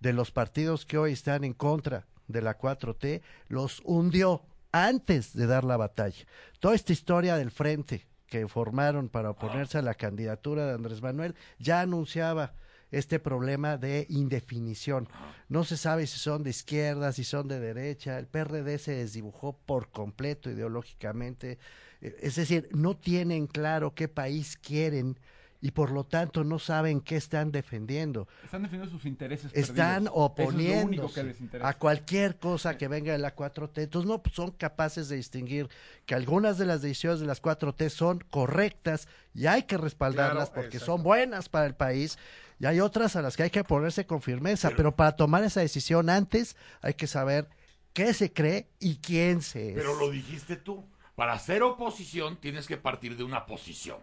de 0.00 0.12
los 0.12 0.30
partidos 0.32 0.84
que 0.84 0.98
hoy 0.98 1.12
están 1.12 1.44
en 1.44 1.52
contra 1.52 2.06
de 2.26 2.42
la 2.42 2.58
4T 2.58 3.22
los 3.48 3.80
hundió 3.84 4.42
antes 4.72 5.32
de 5.32 5.46
dar 5.46 5.62
la 5.64 5.76
batalla. 5.76 6.26
Toda 6.58 6.74
esta 6.74 6.92
historia 6.92 7.36
del 7.36 7.50
frente 7.52 8.04
que 8.26 8.46
formaron 8.48 9.08
para 9.08 9.30
oponerse 9.30 9.78
a 9.78 9.82
la 9.82 9.94
candidatura 9.94 10.66
de 10.66 10.74
Andrés 10.74 11.02
Manuel 11.02 11.34
ya 11.58 11.80
anunciaba 11.80 12.54
este 12.90 13.18
problema 13.18 13.76
de 13.76 14.06
indefinición. 14.08 15.08
No 15.48 15.64
se 15.64 15.76
sabe 15.76 16.06
si 16.06 16.18
son 16.18 16.42
de 16.44 16.50
izquierda, 16.50 17.12
si 17.12 17.24
son 17.24 17.48
de 17.48 17.58
derecha. 17.58 18.18
El 18.18 18.26
PRD 18.26 18.78
se 18.78 18.92
desdibujó 18.92 19.58
por 19.66 19.90
completo 19.90 20.50
ideológicamente. 20.50 21.58
Eh, 22.00 22.16
Es 22.22 22.36
decir, 22.36 22.68
no 22.72 22.96
tienen 22.96 23.46
claro 23.46 23.94
qué 23.94 24.08
país 24.08 24.56
quieren 24.56 25.18
y 25.60 25.70
por 25.70 25.90
lo 25.90 26.04
tanto 26.04 26.44
no 26.44 26.58
saben 26.58 27.00
qué 27.00 27.16
están 27.16 27.52
defendiendo. 27.52 28.28
Están 28.44 28.62
defendiendo 28.62 28.94
sus 28.96 29.06
intereses 29.06 29.50
Están 29.54 30.06
es 30.06 31.40
interesa. 31.40 31.68
a 31.68 31.74
cualquier 31.78 32.38
cosa 32.38 32.76
que 32.76 32.88
venga 32.88 33.12
de 33.12 33.18
la 33.18 33.34
4T. 33.34 33.82
Entonces 33.82 34.08
no 34.08 34.22
son 34.32 34.50
capaces 34.52 35.08
de 35.08 35.16
distinguir 35.16 35.68
que 36.04 36.14
algunas 36.14 36.58
de 36.58 36.66
las 36.66 36.82
decisiones 36.82 37.20
de 37.20 37.26
las 37.26 37.42
4T 37.42 37.88
son 37.90 38.20
correctas 38.30 39.08
y 39.34 39.46
hay 39.46 39.62
que 39.64 39.76
respaldarlas 39.76 40.50
Claro, 40.50 40.52
porque 40.54 40.76
exacto. 40.78 40.92
son 40.92 41.02
buenas 41.02 41.48
para 41.48 41.66
el 41.66 41.74
país 41.74 42.18
y 42.58 42.66
hay 42.66 42.80
otras 42.80 43.16
a 43.16 43.22
las 43.22 43.36
que 43.36 43.44
hay 43.44 43.50
que 43.50 43.64
ponerse 43.64 44.06
con 44.06 44.22
firmeza. 44.22 44.70
Pero, 44.76 44.96
para 44.96 45.16
tomar 45.16 45.44
esa 45.44 45.60
decisión 45.60 46.08
antes 46.08 46.56
hay 46.80 46.94
que 46.94 47.06
saber 47.06 47.48
qué 47.92 48.14
se 48.14 48.32
cree 48.32 48.68
y 48.78 48.96
quién 48.96 49.42
se 49.42 49.70
es. 49.70 49.74
Pero 49.74 49.94
lo 49.98 50.10
dijiste 50.10 50.56
tú. 50.56 50.84
Para 51.16 51.32
hacer 51.32 51.62
oposición 51.62 52.36
tienes 52.36 52.66
que 52.66 52.76
partir 52.76 53.16
de 53.16 53.24
una 53.24 53.46
posición. 53.46 53.98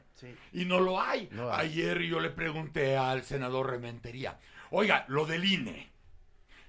Y 0.52 0.66
no 0.66 0.80
lo 0.80 1.00
hay. 1.00 1.30
No 1.32 1.54
hay. 1.54 1.70
Ayer 1.70 2.02
yo 2.02 2.20
le 2.20 2.32
pregunté 2.32 2.98
al 2.98 3.24
senador 3.24 3.70
Rementería, 3.70 4.40
oiga, 4.72 5.06
lo 5.08 5.26
del 5.26 5.46
INE, 5.46 5.93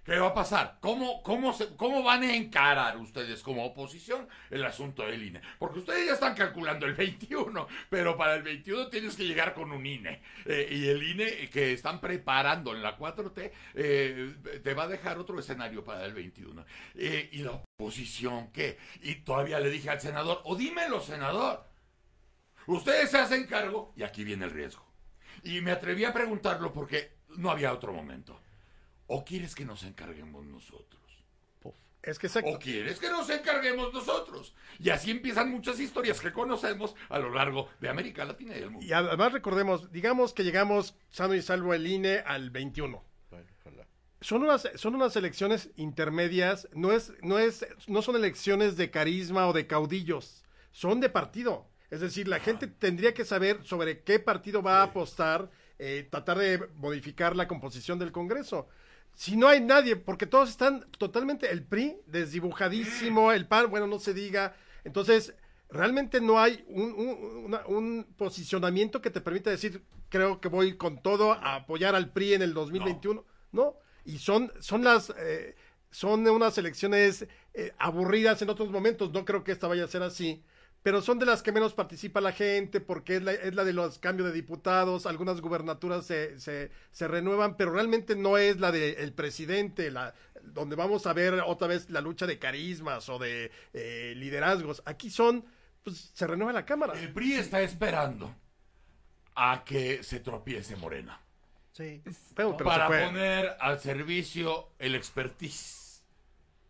¿Qué 0.05 0.19
va 0.19 0.29
a 0.29 0.35
pasar? 0.35 0.77
¿Cómo, 0.81 1.23
cómo, 1.23 1.57
¿Cómo 1.79 2.03
van 2.03 2.23
a 2.25 2.37
encarar 2.37 2.99
ustedes 2.99 3.43
como 3.43 3.65
oposición 3.65 4.29
el 4.51 4.63
asunto 4.63 5.03
del 5.07 5.23
INE? 5.23 5.41
Porque 5.59 5.79
ustedes 5.79 6.07
ya 6.07 6.13
están 6.13 6.35
calculando 6.35 6.85
el 6.85 6.93
21, 6.93 7.67
pero 7.89 8.15
para 8.15 8.35
el 8.35 8.43
21 8.43 8.89
tienes 8.89 9.17
que 9.17 9.25
llegar 9.25 9.55
con 9.55 9.73
un 9.73 9.87
INE. 9.87 10.21
Eh, 10.45 10.69
y 10.71 10.89
el 10.89 11.03
INE 11.03 11.49
que 11.49 11.73
están 11.73 12.03
preparando 12.03 12.75
en 12.75 12.83
la 12.83 12.99
4T 12.99 13.51
eh, 13.73 14.35
te 14.63 14.75
va 14.75 14.83
a 14.83 14.89
dejar 14.89 15.19
otro 15.19 15.39
escenario 15.39 15.83
para 15.83 16.05
el 16.05 16.13
21. 16.13 16.67
Eh, 16.97 17.31
¿Y 17.33 17.39
la 17.39 17.53
oposición 17.53 18.53
qué? 18.53 18.77
Y 19.01 19.15
todavía 19.17 19.59
le 19.59 19.71
dije 19.71 19.89
al 19.89 20.03
senador, 20.03 20.43
o 20.45 20.55
dímelo, 20.55 21.01
senador. 21.01 21.65
Ustedes 22.67 23.11
se 23.11 23.19
hacen 23.19 23.47
cargo 23.47 23.95
y 23.97 24.03
aquí 24.03 24.23
viene 24.23 24.45
el 24.45 24.51
riesgo. 24.51 24.85
Y 25.43 25.63
me 25.63 25.71
atreví 25.71 26.05
a 26.05 26.13
preguntarlo 26.13 26.75
porque 26.75 27.17
no 27.37 27.51
había 27.51 27.73
otro 27.73 27.95
momento. 27.95 28.39
¿O 29.07 29.25
quieres 29.25 29.55
que 29.55 29.65
nos 29.65 29.83
encarguemos 29.83 30.45
nosotros? 30.47 31.05
Es 32.05 32.19
que 32.19 32.27
¿O 32.45 32.59
quieres 32.59 32.99
que 32.99 33.09
nos 33.09 33.31
encarguemos 33.31 33.93
nosotros? 33.93 34.55
Y 34.79 34.91
así 34.91 35.11
empiezan 35.11 35.51
muchas 35.51 35.81
historias 35.81 36.21
que 36.21 36.33
conocemos 36.33 36.95
a 37.09 37.19
lo 37.19 37.31
largo 37.31 37.71
de 37.81 37.89
América 37.89 38.27
Latina 38.27 38.55
y 38.55 38.61
del 38.61 38.71
mundo. 38.71 38.87
Y 38.87 38.93
además 38.93 39.33
recordemos, 39.33 39.91
digamos 39.91 40.35
que 40.35 40.45
llegamos 40.45 40.95
sano 41.09 41.35
y 41.35 41.41
salvo 41.41 41.73
el 41.73 41.87
INE 41.87 42.19
al 42.19 42.51
21. 42.51 43.03
Son 44.21 44.43
unas, 44.43 44.69
son 44.77 44.95
unas 44.95 45.17
elecciones 45.17 45.71
intermedias, 45.77 46.69
no 46.73 46.93
es, 46.93 47.13
no 47.23 47.39
es, 47.39 47.67
no 47.87 48.01
son 48.01 48.17
elecciones 48.17 48.77
de 48.77 48.91
carisma 48.91 49.47
o 49.49 49.53
de 49.53 49.67
caudillos, 49.67 50.45
son 50.73 51.01
de 51.01 51.11
partido. 51.11 51.69
Es 51.91 52.01
decir, 52.01 52.27
la 52.29 52.41
gente 52.41 52.67
tendría 52.67 53.13
que 53.13 53.25
saber 53.25 53.63
sobre 53.65 54.03
qué 54.03 54.19
partido 54.19 54.63
va 54.63 54.81
a 54.81 54.85
apostar, 54.85 55.51
eh, 55.79 56.09
tratar 56.11 56.39
de 56.39 56.69
modificar 56.77 57.37
la 57.37 57.47
composición 57.47 57.99
del 57.99 58.13
Congreso. 58.13 58.67
Si 59.15 59.37
no 59.37 59.49
hay 59.49 59.61
nadie, 59.61 59.97
porque 59.97 60.27
todos 60.27 60.51
están 60.51 60.87
totalmente, 60.99 61.51
el 61.51 61.63
PRI 61.65 61.97
desdibujadísimo, 62.07 63.33
el 63.33 63.47
PAN, 63.47 63.71
bueno, 63.71 63.87
no 63.87 63.99
se 63.99 64.13
diga. 64.15 64.55
Entonces, 64.85 65.35
realmente 65.71 66.21
no 66.21 66.39
hay 66.41 66.65
un, 66.69 66.93
un- 66.93 67.45
una- 67.47 67.67
un 67.67 68.07
posicionamiento 68.17 69.01
que 69.01 69.11
te 69.11 69.21
permita 69.21 69.51
decir, 69.51 69.83
creo 70.09 70.41
que 70.41 70.49
voy 70.49 70.77
con 70.77 71.03
todo 71.03 71.33
a 71.33 71.57
apoyar 71.57 71.95
al 71.95 72.11
PRI 72.13 72.35
en 72.35 72.43
el 72.43 72.55
2021. 72.55 73.25
No, 73.53 73.77
y 74.05 74.19
son, 74.19 74.53
son 74.61 74.83
las, 74.85 75.13
eh, 75.17 75.55
son 75.91 76.27
unas 76.29 76.59
elecciones 76.59 77.27
eh, 77.55 77.73
aburridas 77.79 78.43
en 78.43 78.51
otros 78.51 78.71
momentos, 78.71 79.13
no 79.13 79.25
creo 79.25 79.45
que 79.45 79.53
esta 79.53 79.69
vaya 79.69 79.85
a 79.85 79.89
ser 79.89 80.03
así, 80.03 80.43
pero 80.85 81.01
son 81.01 81.19
de 81.19 81.25
las 81.25 81.43
que 81.43 81.51
menos 81.51 81.73
participa 81.73 82.21
la 82.21 82.33
gente 82.33 82.79
porque 82.79 83.17
es 83.17 83.23
la, 83.23 83.33
es 83.33 83.55
la 83.55 83.65
de 83.65 83.73
los 83.73 83.99
cambios 83.99 84.29
de 84.29 84.35
diputados, 84.35 85.07
algunas 85.07 85.41
gubernaturas 85.41 86.05
se, 86.05 86.39
se, 86.39 86.71
se 86.93 87.09
renuevan, 87.09 87.57
pero 87.57 87.73
realmente 87.73 88.15
no 88.17 88.37
es 88.37 88.61
la 88.61 88.71
del 88.71 89.15
presidente, 89.15 89.91
la, 89.91 90.15
donde 90.43 90.77
vamos 90.77 91.07
a 91.07 91.15
ver 91.15 91.43
otra 91.47 91.69
vez 91.69 91.89
la 91.89 92.03
lucha 92.03 92.27
de 92.27 92.39
carismas 92.39 93.09
o 93.09 93.19
de 93.19 93.51
eh, 93.73 94.13
liderazgos. 94.15 94.83
Aquí 94.85 95.09
son, 95.09 95.47
pues 95.83 96.11
se 96.13 96.27
renueva 96.27 96.53
la 96.53 96.67
Cámara. 96.67 96.93
El 97.01 97.15
PRI 97.15 97.33
está 97.37 97.63
esperando 97.63 98.35
a 99.37 99.65
que 99.65 100.03
se 100.03 100.21
tropiece 100.21 100.77
Morena. 100.77 101.19
Sí, 101.73 102.03
pero, 102.35 102.59
pero 102.59 102.69
para 102.69 102.89
poner 102.89 103.57
al 103.59 103.81
servicio 103.81 104.75
el 104.79 104.95
expertise 104.95 105.81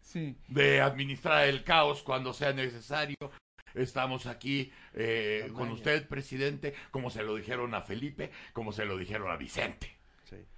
Sí. 0.03 0.37
de 0.47 0.81
administrar 0.81 1.49
el 1.49 1.65
caos 1.65 2.05
cuando 2.05 2.33
sea 2.33 2.53
necesario. 2.53 3.17
Estamos 3.75 4.27
aquí 4.27 4.73
eh, 4.95 5.51
con 5.55 5.71
usted, 5.71 6.07
presidente, 6.07 6.75
como 6.91 7.11
se 7.11 7.23
lo 7.23 7.35
dijeron 7.35 7.75
a 7.75 7.83
Felipe, 7.83 8.31
como 8.53 8.73
se 8.73 8.85
lo 8.85 8.97
dijeron 8.97 9.31
a 9.31 9.37
Vicente. 9.37 9.95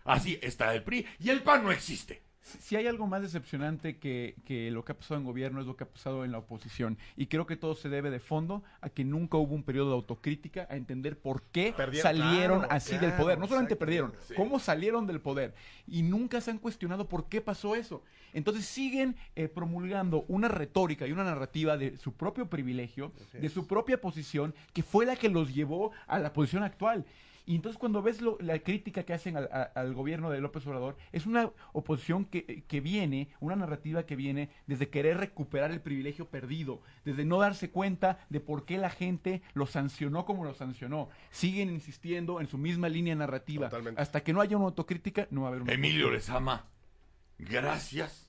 Así 0.05 0.39
está 0.43 0.75
el 0.75 0.83
PRI 0.83 1.07
y 1.19 1.31
el 1.31 1.43
PAN 1.43 1.65
no 1.65 1.73
existe. 1.73 2.23
Si 2.47 2.77
hay 2.77 2.87
algo 2.87 3.07
más 3.07 3.23
decepcionante 3.23 3.99
que, 3.99 4.37
que 4.45 4.71
lo 4.71 4.85
que 4.85 4.93
ha 4.93 4.97
pasado 4.97 5.19
en 5.19 5.27
gobierno 5.27 5.61
es 5.61 5.67
lo 5.67 5.77
que 5.77 5.85
ha 5.85 5.89
pasado 5.89 6.25
en 6.25 6.33
la 6.33 6.39
oposición. 6.39 6.97
Y 7.17 7.27
creo 7.27 7.47
que 7.47 7.57
todo 7.57 7.75
se 7.75 7.89
debe 7.89 8.11
de 8.11 8.21
fondo 8.21 8.63
a 8.81 8.89
que 8.89 9.05
nunca 9.05 9.37
hubo 9.37 9.55
un 9.55 9.63
periodo 9.63 9.91
de 9.91 9.95
autocrítica, 9.97 10.67
a 10.71 10.77
entender 10.77 11.19
por 11.19 11.43
qué 11.45 11.75
Perdieron, 11.77 12.03
salieron 12.03 12.59
claro, 12.61 12.75
así 12.75 12.91
claro, 12.91 13.07
del 13.07 13.17
poder. 13.17 13.39
No 13.39 13.49
solamente 13.49 13.77
perdieron, 13.77 14.13
sí. 14.27 14.35
cómo 14.35 14.59
salieron 14.59 15.07
del 15.07 15.21
poder. 15.21 15.55
Y 15.87 16.03
nunca 16.03 16.41
se 16.41 16.51
han 16.51 16.59
cuestionado 16.59 17.09
por 17.09 17.29
qué 17.29 17.41
pasó 17.41 17.75
eso. 17.75 18.03
Entonces 18.33 18.67
siguen 18.67 19.17
eh, 19.35 19.49
promulgando 19.49 20.25
una 20.29 20.49
retórica 20.49 21.07
y 21.07 21.13
una 21.13 21.25
narrativa 21.25 21.77
de 21.77 21.97
su 21.97 22.13
propio 22.13 22.51
privilegio, 22.51 23.13
de 23.33 23.49
su 23.49 23.67
propia 23.67 24.01
posición, 24.01 24.55
que 24.73 24.83
fue 24.83 25.07
la 25.07 25.17
que 25.17 25.29
los 25.29 25.55
llevó 25.55 25.93
a 26.07 26.19
la 26.19 26.33
posición 26.33 26.63
actual. 26.63 27.05
Y 27.47 27.55
entonces 27.55 27.79
cuando 27.79 28.03
ves 28.03 28.21
lo- 28.21 28.37
la 28.41 28.59
crítica 28.59 29.05
que 29.05 29.15
hacen 29.15 29.37
al, 29.37 29.45
a- 29.53 29.71
al 29.75 29.95
gobierno 29.95 30.31
de 30.31 30.41
López 30.41 30.67
Obrador, 30.67 30.97
es 31.13 31.27
una 31.27 31.51
oposición 31.73 32.25
que, 32.25 32.65
que 32.67 32.81
viene, 32.81 33.29
una 33.41 33.55
narrativa 33.55 34.05
que 34.05 34.17
viene 34.17 34.51
desde 34.67 34.89
querer 34.89 35.19
recuperar 35.19 35.71
el 35.71 35.81
privilegio 35.81 36.29
perdido, 36.29 36.83
desde 37.05 37.25
no 37.25 37.39
darse 37.39 37.71
cuenta 37.71 38.19
de 38.31 38.41
por 38.41 38.65
qué 38.65 38.79
la 38.79 38.91
gente 38.91 39.43
lo 39.55 39.67
sancionó 39.67 40.25
como 40.27 40.45
lo 40.45 40.55
sancionó. 40.55 41.09
Siguen 41.31 41.71
insistiendo 41.71 42.41
en 42.41 42.49
su 42.49 42.59
misma 42.59 42.89
línea 42.89 43.15
narrativa. 43.15 43.71
Hasta 43.97 44.23
que 44.25 44.33
no 44.33 44.41
haya 44.41 44.57
una 44.57 44.67
autocrítica, 44.67 45.29
no 45.31 45.43
va 45.43 45.47
a 45.47 45.51
haber 45.51 45.63
una 45.63 45.73
Emilio. 45.73 46.11
Lezama, 46.11 46.65
gracias 47.39 48.26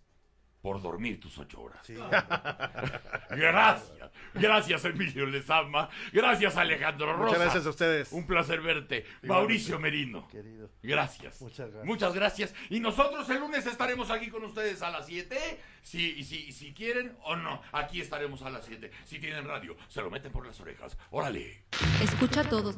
por 0.67 0.81
dormir 0.81 1.17
tus 1.17 1.37
ocho 1.37 1.61
horas. 1.61 1.81
gracias, 3.29 4.11
gracias 4.33 4.83
Emilio 4.83 5.25
Lezama, 5.25 5.87
gracias 6.11 6.57
Alejandro 6.57 7.13
Rosa. 7.13 7.23
Muchas 7.23 7.39
gracias 7.39 7.65
a 7.65 7.69
ustedes. 7.69 8.11
Un 8.11 8.27
placer 8.27 8.59
verte. 8.59 8.97
Igualmente. 8.97 9.27
Mauricio 9.27 9.79
Merino. 9.79 10.27
Querido. 10.27 10.69
Gracias. 10.83 11.41
Muchas 11.41 11.69
gracias. 11.69 11.85
Muchas 11.85 12.13
gracias. 12.13 12.55
Y 12.69 12.81
nosotros 12.81 13.29
el 13.29 13.39
lunes 13.39 13.65
estaremos 13.65 14.11
aquí 14.11 14.29
con 14.29 14.43
ustedes 14.43 14.81
a 14.81 14.89
las 14.89 15.05
7. 15.05 15.37
Si, 15.83 16.21
si, 16.25 16.51
si 16.51 16.73
quieren 16.73 17.15
o 17.23 17.37
no, 17.37 17.61
aquí 17.71 18.01
estaremos 18.01 18.41
a 18.41 18.49
las 18.49 18.65
7. 18.65 18.91
Si 19.05 19.19
tienen 19.19 19.47
radio, 19.47 19.77
se 19.87 20.01
lo 20.01 20.11
meten 20.11 20.33
por 20.33 20.45
las 20.45 20.59
orejas. 20.59 20.97
Órale. 21.11 21.63
Escucha 22.01 22.43
todos. 22.43 22.77